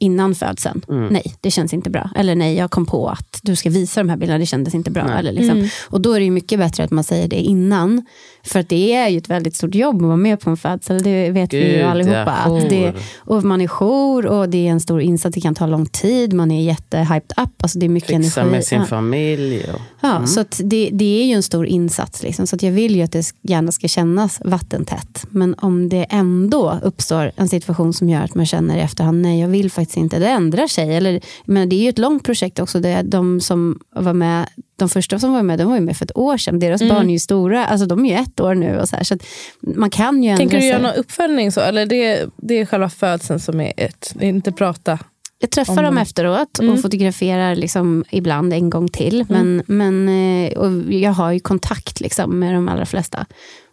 innan 0.03 0.35
födseln, 0.35 0.83
nej 1.11 1.35
det 1.41 1.51
känns 1.51 1.73
inte 1.75 1.91
bra. 1.91 2.11
Eller 2.17 2.35
nej, 2.35 2.55
jag 2.57 2.71
kom 2.71 2.87
på 2.87 3.09
att 3.09 3.39
du 3.43 3.57
ska 3.57 3.71
visa 3.71 4.01
de 4.01 4.09
här 4.09 4.17
bilderna, 4.17 4.39
det 4.39 4.47
kändes 4.47 4.75
inte 4.75 4.91
bra. 4.91 5.09
Eller 5.19 5.33
liksom. 5.33 5.69
Och 5.89 6.01
då 6.01 6.13
är 6.13 6.19
det 6.19 6.25
ju 6.25 6.31
mycket 6.31 6.59
bättre 6.59 6.85
att 6.85 6.91
man 6.91 7.05
säger 7.05 7.29
det 7.29 7.41
innan. 7.41 8.07
För 8.45 8.61
att 8.61 8.69
det 8.69 8.95
är 8.95 9.09
ju 9.09 9.19
ett 9.19 9.31
väldigt 9.31 9.57
stort 9.57 9.75
jobb 9.75 9.97
att 9.97 10.03
vara 10.03 10.17
med 10.17 10.41
på 10.41 10.51
en 10.51 10.57
födsel, 10.57 11.03
det 11.03 11.31
vet 11.31 11.53
vi 11.53 11.57
ju 11.59 11.73
Gud, 11.77 11.83
allihopa. 11.85 12.37
ja. 12.47 12.59
Att 12.59 12.69
det, 12.71 12.93
och 13.19 13.45
man 13.45 13.61
är 13.61 13.67
jour 13.69 14.27
och 14.27 14.49
det 14.49 14.67
är 14.69 14.71
en 14.71 14.81
stor 14.81 15.01
insats, 15.03 15.35
det 15.35 15.41
kan 15.41 15.55
ta 15.55 15.67
lång 15.67 15.87
tid, 15.87 16.33
man 16.33 16.51
är 16.51 16.63
jättehyped 16.63 17.33
up, 17.37 17.51
alltså 17.63 17.79
det 17.79 17.87
är 17.87 17.91
mycket 17.91 18.17
Fixa 18.23 18.41
energi. 18.41 18.57
med 18.57 18.65
sin 18.65 18.79
Ja. 18.79 18.85
familj. 18.87 19.65
Och, 19.75 19.81
Ja, 20.01 20.27
så 20.27 20.41
att 20.41 20.61
det, 20.65 20.91
det 20.93 21.23
är 21.23 21.25
ju 21.27 21.33
en 21.33 21.43
stor 21.43 21.67
insats. 21.67 22.23
Liksom. 22.23 22.47
Så 22.47 22.57
att 22.57 22.63
jag 22.63 22.73
vill 22.73 22.97
ju 22.97 23.03
att 23.03 23.13
det 23.13 23.33
gärna 23.43 23.73
ska 23.73 23.89
kännas 23.89 24.41
vattentätt. 24.45 25.27
Men 25.31 25.55
om 25.59 25.89
det 25.89 26.07
ändå 26.11 26.79
uppstår 26.83 27.33
en 27.37 27.49
situation 27.49 27.93
som 27.93 28.09
gör 28.09 28.21
att 28.23 28.35
man 28.35 28.47
känner 28.47 28.77
i 28.77 28.81
efterhand, 28.81 29.23
nej 29.23 29.41
jag 29.41 29.49
vill 29.49 29.71
faktiskt 29.71 29.92
inte, 29.97 30.19
det 30.19 30.29
ändrar 30.29 30.67
sig. 30.67 30.97
Eller, 30.97 31.21
men 31.45 31.69
det 31.69 31.77
är 31.77 31.83
ju 31.83 31.89
ett 31.89 31.99
långt 31.99 32.25
projekt 32.25 32.59
också. 32.59 32.81
Det 32.81 32.89
är 32.89 33.03
de 33.03 33.41
som 33.41 33.79
var 33.95 34.13
med, 34.13 34.47
de 34.77 34.89
första 34.89 35.19
som 35.19 35.33
var 35.33 35.43
med, 35.43 35.59
de 35.59 35.69
var 35.69 35.75
ju 35.75 35.81
med 35.81 35.97
för 35.97 36.05
ett 36.05 36.17
år 36.17 36.37
sedan. 36.37 36.59
Deras 36.59 36.89
barn 36.89 37.09
är 37.09 37.13
ju 37.13 37.19
stora, 37.19 37.67
alltså 37.67 37.87
de 37.87 38.05
är 38.07 38.11
ju 38.11 38.23
ett 38.23 38.41
år 38.41 38.55
nu. 38.55 38.79
Och 38.81 38.89
så 38.89 38.97
här, 38.97 39.05
så 39.05 39.17
man 39.61 39.91
kan 39.91 40.23
ju 40.23 40.29
ändra 40.31 40.39
Tänker 40.39 40.57
du 40.57 40.61
sig. 40.61 40.69
göra 40.71 40.83
någon 40.83 40.95
uppföljning? 40.97 41.53
Så, 41.53 41.61
eller 41.61 41.87
det, 41.87 42.25
det 42.37 42.55
är 42.61 42.67
själva 42.67 42.91
födseln 42.91 43.41
som 43.41 43.61
är 43.61 43.73
ett, 43.77 44.15
inte 44.21 44.53
prata? 44.53 44.99
Jag 45.39 45.51
träffar 45.51 45.73
Om 45.79 45.85
dem 45.85 45.95
de- 45.95 46.01
efteråt 46.01 46.59
och 46.59 46.65
Mm. 46.65 46.83
fotograferar 46.83 47.57
liksom 47.57 48.05
ibland 48.11 48.53
en 48.53 48.71
gång 48.71 48.89
till. 48.89 49.25
Men, 49.29 49.63
men, 49.67 50.09
eh, 50.09 50.59
och 50.59 50.93
jag 50.93 51.13
har 51.13 51.33
ju 51.33 51.41
kontakt 51.41 52.01
liksom 52.01 52.39
med 52.39 52.55
de 52.55 52.69
allra 52.69 52.87
flesta. 52.87 53.27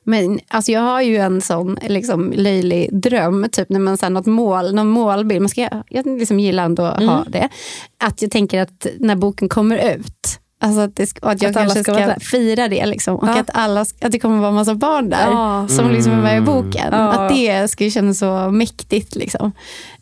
Men 0.10 0.40
alltså 0.48 0.72
jag 0.72 0.82
har 0.82 1.02
ju 1.02 1.18
en 1.18 1.42
sån 1.42 1.78
liksom, 1.88 2.34
löjlig 2.36 3.02
dröm, 3.02 3.48
typ 3.52 3.70
när 3.70 3.80
man 3.80 3.98
ser 3.98 4.10
något 4.10 4.26
mål, 4.26 4.76
någon 4.76 4.88
målbild. 4.90 5.42
Man 5.42 5.50
ska, 5.50 5.70
jag 5.90 6.06
liksom 6.06 6.40
gillar 6.40 6.66
ändå 6.66 6.84
att 6.84 7.04
ha 7.04 7.24
det. 7.28 7.50
Att 8.04 8.22
jag 8.22 8.32
tänker 8.32 8.62
att 8.62 8.88
när 9.00 9.16
boken 9.16 9.50
kommer 9.50 9.96
ut, 9.96 10.40
Alltså 10.62 10.82
att, 10.82 10.96
det, 10.96 11.04
att 11.22 11.42
jag 11.42 11.50
Att 11.50 11.58
alla 11.58 11.66
kanske 11.74 11.84
ska 11.84 11.94
ska, 11.94 12.20
fira 12.20 12.68
det. 12.68 12.86
Liksom. 12.86 13.16
Och 13.16 13.28
Ja. 13.28 13.40
att, 13.40 13.50
alla, 13.54 13.82
att 13.82 14.12
det 14.12 14.20
kommer 14.20 14.38
vara 14.38 14.50
en 14.50 14.56
massa 14.56 14.76
barn 14.76 15.10
där 15.10 15.28
Ja. 15.32 15.68
som 15.68 15.92
liksom 15.92 16.12
är 16.12 16.22
med 16.22 16.38
i 16.38 16.42
boken. 16.42 16.88
Ja. 16.92 16.98
Att 17.12 17.30
det 17.36 17.68
skulle 17.72 17.90
kännas 17.92 18.18
så 18.20 18.52
mäktigt. 18.52 19.16
Liksom. 19.16 19.52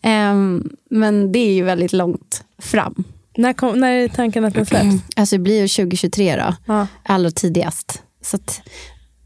Ehm, 0.02 0.70
men 0.90 1.32
det 1.32 1.40
är 1.40 1.54
ju 1.54 1.64
väldigt 1.64 1.94
långt 1.94 2.44
fram. 2.62 3.04
När, 3.38 3.54
kom, 3.54 3.80
när 3.80 3.92
är 3.92 4.08
tanken 4.08 4.46
att 4.46 4.54
den 4.54 4.66
släpps? 4.66 4.96
Alltså 5.16 5.36
det 5.36 5.40
blir 5.40 5.62
ju 5.62 5.68
2023 5.68 6.36
då, 6.36 6.56
Ja. 6.74 6.88
allra 7.04 7.32
tidigast. 7.32 8.04
Så 8.22 8.36
att, 8.36 8.62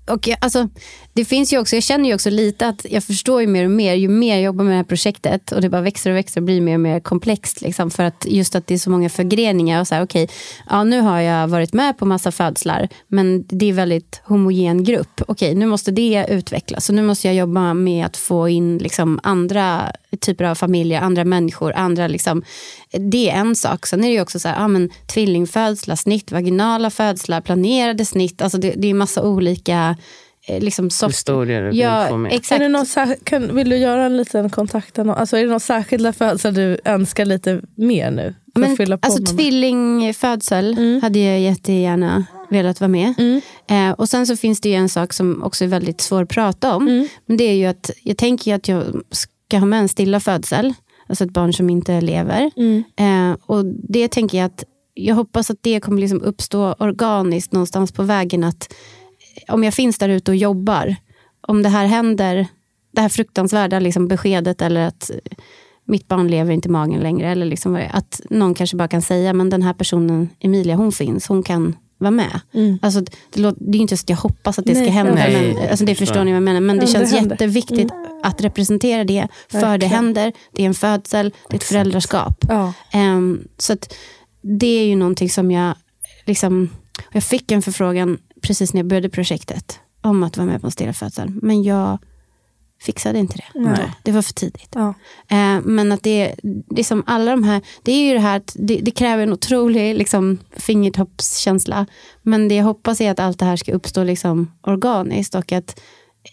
och 0.09 0.27
jag, 0.27 0.37
alltså, 0.41 0.69
det 1.13 1.25
finns 1.25 1.53
ju 1.53 1.59
också, 1.59 1.75
jag 1.75 1.83
känner 1.83 2.09
ju 2.09 2.15
också 2.15 2.29
lite 2.29 2.67
att 2.67 2.85
jag 2.89 3.03
förstår 3.03 3.41
ju 3.41 3.47
mer 3.47 3.65
och 3.65 3.71
mer, 3.71 3.93
ju 3.93 4.07
mer 4.07 4.35
jag 4.35 4.43
jobbar 4.43 4.63
med 4.63 4.73
det 4.73 4.77
här 4.77 4.83
projektet 4.83 5.51
och 5.51 5.61
det 5.61 5.69
bara 5.69 5.81
växer 5.81 6.11
och 6.11 6.17
växer 6.17 6.41
och 6.41 6.45
blir 6.45 6.61
mer 6.61 6.73
och 6.73 6.79
mer 6.79 6.99
komplext. 6.99 7.61
Liksom, 7.61 7.91
för 7.91 8.03
att 8.03 8.25
just 8.29 8.55
att 8.55 8.67
det 8.67 8.73
är 8.73 8.77
så 8.77 8.89
många 8.89 9.09
förgreningar. 9.09 9.81
Och 9.81 9.87
så 9.87 9.95
här, 9.95 10.03
okay, 10.03 10.27
ja, 10.69 10.83
nu 10.83 11.01
har 11.01 11.19
jag 11.19 11.47
varit 11.47 11.73
med 11.73 11.97
på 11.97 12.05
massa 12.05 12.31
födslar, 12.31 12.89
men 13.07 13.45
det 13.47 13.69
är 13.69 13.73
väldigt 13.73 14.21
homogen 14.23 14.83
grupp. 14.83 15.21
Okej, 15.27 15.55
nu 15.55 15.65
måste 15.65 15.91
det 15.91 16.25
utvecklas. 16.29 16.85
Så 16.85 16.93
nu 16.93 17.01
måste 17.01 17.27
jag 17.27 17.35
jobba 17.35 17.73
med 17.73 18.05
att 18.05 18.17
få 18.17 18.49
in 18.49 18.77
liksom, 18.77 19.19
andra 19.23 19.91
typer 20.19 20.45
av 20.45 20.55
familjer, 20.55 21.01
andra 21.01 21.23
människor. 21.23 21.73
Andra, 21.73 22.07
liksom, 22.07 22.43
det 22.91 23.29
är 23.29 23.35
en 23.35 23.55
sak. 23.55 23.87
Sen 23.87 24.03
är 24.03 24.07
det 24.07 24.13
ju 24.13 24.21
också 24.21 24.39
så 24.39 24.47
här, 24.47 24.59
ja, 24.59 24.67
men, 24.67 24.89
tvillingfödslar, 25.13 25.95
snitt, 25.95 26.31
vaginala 26.31 26.89
födslar, 26.89 27.41
planerade 27.41 28.05
snitt. 28.05 28.41
Alltså 28.41 28.57
det, 28.57 28.73
det 28.77 28.87
är 28.87 28.93
massa 28.93 29.23
olika 29.23 29.95
liksom, 30.47 30.89
soft... 30.89 31.13
Historier 31.13 31.61
du 31.61 31.69
vill 31.69 31.79
Ja, 31.79 32.17
med. 32.17 32.31
Är 32.31 32.35
exakt. 32.35 32.59
det 32.59 32.69
någon, 32.69 32.85
sär- 32.85 33.17
kan, 33.23 33.55
vill 33.55 33.69
du 33.69 33.77
göra 33.77 34.05
en 34.05 34.17
liten 34.17 34.49
kontakt? 34.49 34.99
Alltså 34.99 35.37
är 35.37 35.43
det 35.43 35.49
någon 35.49 35.59
särskilda 35.59 36.13
födslar 36.13 36.51
du 36.51 36.77
önskar 36.85 37.25
lite 37.25 37.61
mer 37.75 38.11
nu? 38.11 38.35
För 38.53 38.59
Men, 38.61 38.71
att 38.71 38.77
fylla 38.77 38.97
på 38.97 39.07
alltså 39.07 39.35
tvillingfödsel 39.35 40.99
hade 41.01 41.19
jag 41.19 41.39
jättegärna 41.39 42.25
velat 42.49 42.79
vara 42.79 42.87
med. 42.87 43.13
Mm. 43.17 43.41
Eh, 43.69 43.91
och 43.91 44.09
sen 44.09 44.27
så 44.27 44.37
finns 44.37 44.61
det 44.61 44.69
ju 44.69 44.75
en 44.75 44.89
sak 44.89 45.13
som 45.13 45.43
också 45.43 45.63
är 45.63 45.67
väldigt 45.67 46.01
svår 46.01 46.21
att 46.21 46.29
prata 46.29 46.75
om. 46.75 46.87
Mm. 46.87 47.07
Men 47.25 47.37
det 47.37 47.43
är 47.43 47.53
ju 47.53 47.65
att 47.65 47.91
jag 48.03 48.17
tänker 48.17 48.51
ju 48.51 48.55
att 48.55 48.67
jag 48.67 48.83
ska 49.11 49.57
ha 49.57 49.65
med 49.65 49.79
en 49.79 49.87
stilla 49.89 50.19
födsel. 50.19 50.73
Alltså 51.07 51.23
ett 51.23 51.31
barn 51.31 51.53
som 51.53 51.69
inte 51.69 52.01
lever. 52.01 52.51
Mm. 52.55 52.83
Eh, 52.99 53.37
och 53.45 53.65
det 53.65 54.07
tänker 54.07 54.37
jag 54.37 54.45
att 54.45 54.63
jag 54.93 55.15
hoppas 55.15 55.49
att 55.49 55.57
det 55.61 55.79
kommer 55.79 56.01
liksom 56.01 56.21
uppstå 56.21 56.75
organiskt 56.79 57.53
någonstans 57.53 57.91
på 57.91 58.03
vägen. 58.03 58.43
Att 58.43 58.73
om 59.47 59.63
jag 59.63 59.73
finns 59.73 59.97
där 59.97 60.09
ute 60.09 60.31
och 60.31 60.37
jobbar, 60.37 60.95
om 61.41 61.63
det 61.63 61.69
här 61.69 61.85
händer 61.85 62.47
det 62.91 63.01
här 63.01 63.09
fruktansvärda 63.09 63.79
liksom, 63.79 64.07
beskedet 64.07 64.61
eller 64.61 64.87
att 64.87 65.11
mitt 65.85 66.07
barn 66.07 66.27
lever 66.27 66.53
inte 66.53 66.67
i 66.67 66.71
magen 66.71 66.99
längre. 66.99 67.31
Eller 67.31 67.45
liksom, 67.45 67.87
att 67.91 68.21
någon 68.29 68.53
kanske 68.53 68.77
bara 68.77 68.87
kan 68.87 69.01
säga, 69.01 69.33
men 69.33 69.49
den 69.49 69.61
här 69.61 69.73
personen, 69.73 70.29
Emilia, 70.39 70.75
hon 70.75 70.91
finns, 70.91 71.27
hon 71.27 71.43
kan 71.43 71.75
vara 71.97 72.11
med. 72.11 72.39
Mm. 72.53 72.79
Alltså, 72.81 73.01
det, 73.33 73.39
låter, 73.41 73.63
det 73.71 73.77
är 73.77 73.79
inte 73.81 73.97
så 73.97 74.03
att 74.03 74.09
jag 74.09 74.17
hoppas 74.17 74.59
att 74.59 74.65
det 74.65 74.73
Nej, 74.73 74.83
ska 74.83 74.91
hända, 74.91 75.13
nej. 75.13 75.53
men, 75.55 75.69
alltså, 75.69 75.85
det 75.85 75.95
förstår 75.95 76.23
ni 76.23 76.31
vad 76.31 76.35
jag 76.35 76.43
menar. 76.43 76.59
Men 76.59 76.77
det 76.77 76.83
Ja, 76.83 76.87
det 76.87 76.93
känns 76.93 77.13
händer. 77.13 77.35
jätteviktigt 77.35 77.91
att 78.23 78.41
representera 78.41 79.03
det, 79.03 79.27
för 79.49 79.59
det 79.59 79.65
Verkligen. 79.65 79.93
händer, 79.93 80.33
det 80.51 80.63
är 80.63 80.67
en 80.67 80.73
födsel, 80.73 81.33
det 81.49 81.53
är 81.53 81.57
ett 81.57 81.63
föräldraskap. 81.63 82.45
Ja. 82.49 82.73
Ehm, 82.91 83.47
så 83.57 83.73
att 83.73 83.93
det 84.41 84.79
är 84.79 84.85
ju 84.85 84.95
någonting 84.95 85.29
som 85.29 85.51
jag, 85.51 85.75
liksom, 86.25 86.69
jag 87.11 87.23
fick 87.23 87.51
en 87.51 87.61
förfrågan 87.61 88.17
precis 88.41 88.73
när 88.73 88.79
jag 88.79 88.87
började 88.87 89.09
projektet 89.09 89.79
om 90.01 90.23
att 90.23 90.37
vara 90.37 90.47
med 90.47 90.61
på 90.61 90.67
en 90.67 90.71
stilla 90.71 90.93
födsel. 90.93 91.31
Men 91.41 91.63
jag 91.63 91.97
fixade 92.81 93.19
inte 93.19 93.37
det. 93.37 93.59
Nej. 93.59 93.91
Det 94.03 94.11
var 94.11 94.21
för 94.21 94.33
tidigt. 94.33 94.69
Ja. 94.75 94.93
Eh, 95.29 95.61
men 95.63 95.91
att 95.91 96.03
det, 96.03 96.35
det 96.43 96.81
är 96.81 96.83
som 96.83 97.03
alla 97.07 97.31
de 97.31 97.43
här, 97.43 97.61
det 97.83 97.91
är 97.91 98.07
ju 98.07 98.13
det 98.13 98.19
här 98.19 98.37
att 98.37 98.55
det, 98.59 98.75
det 98.81 98.91
kräver 98.91 99.23
en 99.23 99.33
otrolig 99.33 99.95
liksom, 99.95 100.37
fingertoppskänsla. 100.51 101.85
Men 102.21 102.47
det 102.47 102.55
jag 102.55 102.63
hoppas 102.63 103.01
är 103.01 103.11
att 103.11 103.19
allt 103.19 103.39
det 103.39 103.45
här 103.45 103.55
ska 103.55 103.73
uppstå 103.73 104.03
liksom, 104.03 104.51
organiskt 104.61 105.35
och 105.35 105.51
att, 105.51 105.79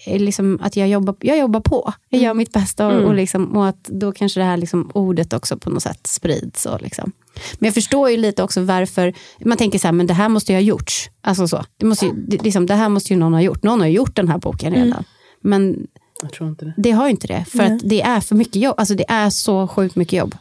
liksom, 0.07 0.59
att 0.63 0.77
jag, 0.77 0.89
jobbar, 0.89 1.17
jag 1.21 1.39
jobbar 1.39 1.61
på. 1.61 1.93
Jag 2.09 2.23
gör 2.23 2.35
mitt 2.35 2.53
bästa 2.53 2.87
och, 2.87 3.05
och, 3.05 3.15
liksom, 3.15 3.57
och 3.57 3.69
att 3.69 3.85
då 3.85 4.13
kanske 4.13 4.41
det 4.41 4.45
här 4.45 4.57
liksom, 4.57 4.91
ordet 4.95 5.33
också 5.33 5.59
på 5.59 5.71
något 5.71 5.83
sätt 5.83 6.07
sprids. 6.07 6.67
Och, 6.67 6.83
liksom. 6.83 7.13
Men 7.59 7.67
jag 7.67 7.75
förstår 7.75 8.11
ju 8.11 8.17
lite 8.17 8.43
också 8.43 8.63
varför, 8.63 9.15
man 9.45 9.59
tänker 9.59 9.79
så 9.79 9.87
här, 9.87 9.93
men 9.93 10.07
det 10.07 10.15
här 10.15 10.29
måste 10.29 10.53
ju 10.53 10.57
ha 10.57 10.63
gjorts. 10.63 11.11
Alltså 11.21 11.49
så. 11.49 11.65
Det, 11.77 11.87
måste 11.87 12.07
ju, 12.07 12.13
det, 12.13 12.43
liksom, 12.43 12.67
det 12.67 12.75
här 12.75 12.89
måste 12.89 13.13
ju 13.13 13.19
någon 13.19 13.35
ha 13.35 13.41
gjort. 13.41 13.63
Någon 13.63 13.81
har 13.81 13.87
gjort 13.87 14.17
den 14.17 14.29
här 14.29 14.39
boken 14.39 14.75
redan. 14.75 15.05
Men 15.41 15.87
Jag 16.23 16.33
tror 16.33 16.49
inte 16.49 16.65
det. 16.65 16.75
det 16.77 16.91
har 16.91 17.05
ju 17.05 17.11
inte 17.11 17.27
det. 17.27 17.45
För 17.45 17.63
att 17.63 17.81
det 17.85 18.03
är 18.03 18.21
för 18.21 18.35
mycket 18.35 18.57
jobb. 18.57 18.75
Alltså 18.79 18.95
det 18.95 19.05
är 19.09 19.31
så 19.31 19.69
sjukt 19.69 19.97
mycket 19.97 20.19
jobb. 20.19 20.35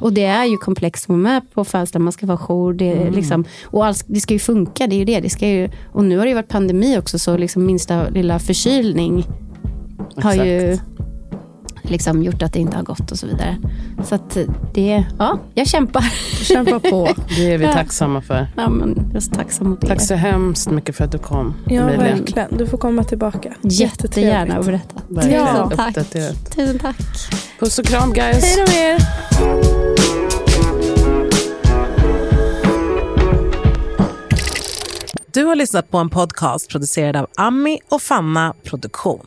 Och 0.00 0.12
det 0.12 0.24
är 0.24 0.44
ju 0.44 0.56
komplext 0.56 1.04
att 1.04 1.08
vara 1.08 1.18
med 1.18 1.42
på 1.54 1.64
födelsedag, 1.64 2.02
man 2.02 2.12
ska 2.12 2.26
vara 2.26 2.38
jour. 2.38 2.72
Det, 2.72 2.92
är 2.92 3.10
liksom, 3.10 3.44
och 3.64 3.86
allt, 3.86 4.04
det 4.06 4.20
ska 4.20 4.34
ju 4.34 4.40
funka, 4.40 4.86
det 4.86 4.94
är 4.94 4.98
ju 4.98 5.04
det. 5.04 5.20
det 5.20 5.30
ska 5.30 5.48
ju, 5.48 5.70
och 5.92 6.04
nu 6.04 6.18
har 6.18 6.24
det 6.24 6.28
ju 6.28 6.34
varit 6.34 6.48
pandemi 6.48 6.98
också, 6.98 7.18
så 7.18 7.36
liksom 7.36 7.66
minsta 7.66 8.08
lilla 8.08 8.38
förkylning 8.38 9.26
har 10.16 10.34
ju 10.34 10.72
Exakt. 10.72 10.97
Liksom 11.90 12.22
gjort 12.22 12.42
att 12.42 12.52
det 12.52 12.58
inte 12.58 12.76
har 12.76 12.82
gått 12.84 13.10
och 13.12 13.18
så 13.18 13.26
vidare. 13.26 13.56
Så 14.04 14.14
att 14.14 14.36
det, 14.74 15.04
ja, 15.18 15.38
jag 15.54 15.66
kämpar. 15.68 16.04
Kämpa 16.44 16.80
på. 16.80 17.08
Det 17.36 17.52
är 17.54 17.58
vi 17.58 17.64
Ja. 17.68 17.72
tacksamma 17.72 18.20
för. 18.22 18.46
Ja, 18.56 18.68
men 18.68 19.04
jag 19.06 19.16
är 19.16 19.20
så 19.20 19.30
tacksam 19.34 19.68
mot 19.70 19.84
er. 19.84 19.88
Tack 19.88 20.00
så 20.00 20.14
hemskt 20.14 20.70
mycket 20.70 20.96
för 20.96 21.04
att 21.04 21.12
du 21.12 21.18
kom, 21.18 21.54
Ja, 21.66 21.82
Emilia. 21.82 21.98
verkligen. 22.14 22.56
Du 22.56 22.66
får 22.66 22.78
komma 22.78 23.04
tillbaka. 23.04 23.54
Jättegärna 23.62 24.58
och 24.58 24.64
berätta. 24.64 25.00
Verkligen 25.08 25.46
Tusen 25.46 25.76
tack. 25.76 25.88
uppdaterat. 25.88 26.50
Tusen 26.56 26.78
tack. 26.78 26.96
Puss 27.60 27.78
och 27.78 27.84
kram 27.84 28.12
guys. 28.12 28.44
Hej 28.44 28.56
då 28.66 28.72
med 28.72 28.94
er. 28.94 30.08
Du 35.32 35.44
har 35.44 35.54
lyssnat 35.56 35.90
på 35.90 35.98
en 35.98 36.10
podcast 36.10 36.68
producerad 36.70 37.16
av 37.16 37.26
Ami 37.36 37.78
och 37.88 38.02
Fanna 38.02 38.54
Produktion. 38.64 39.26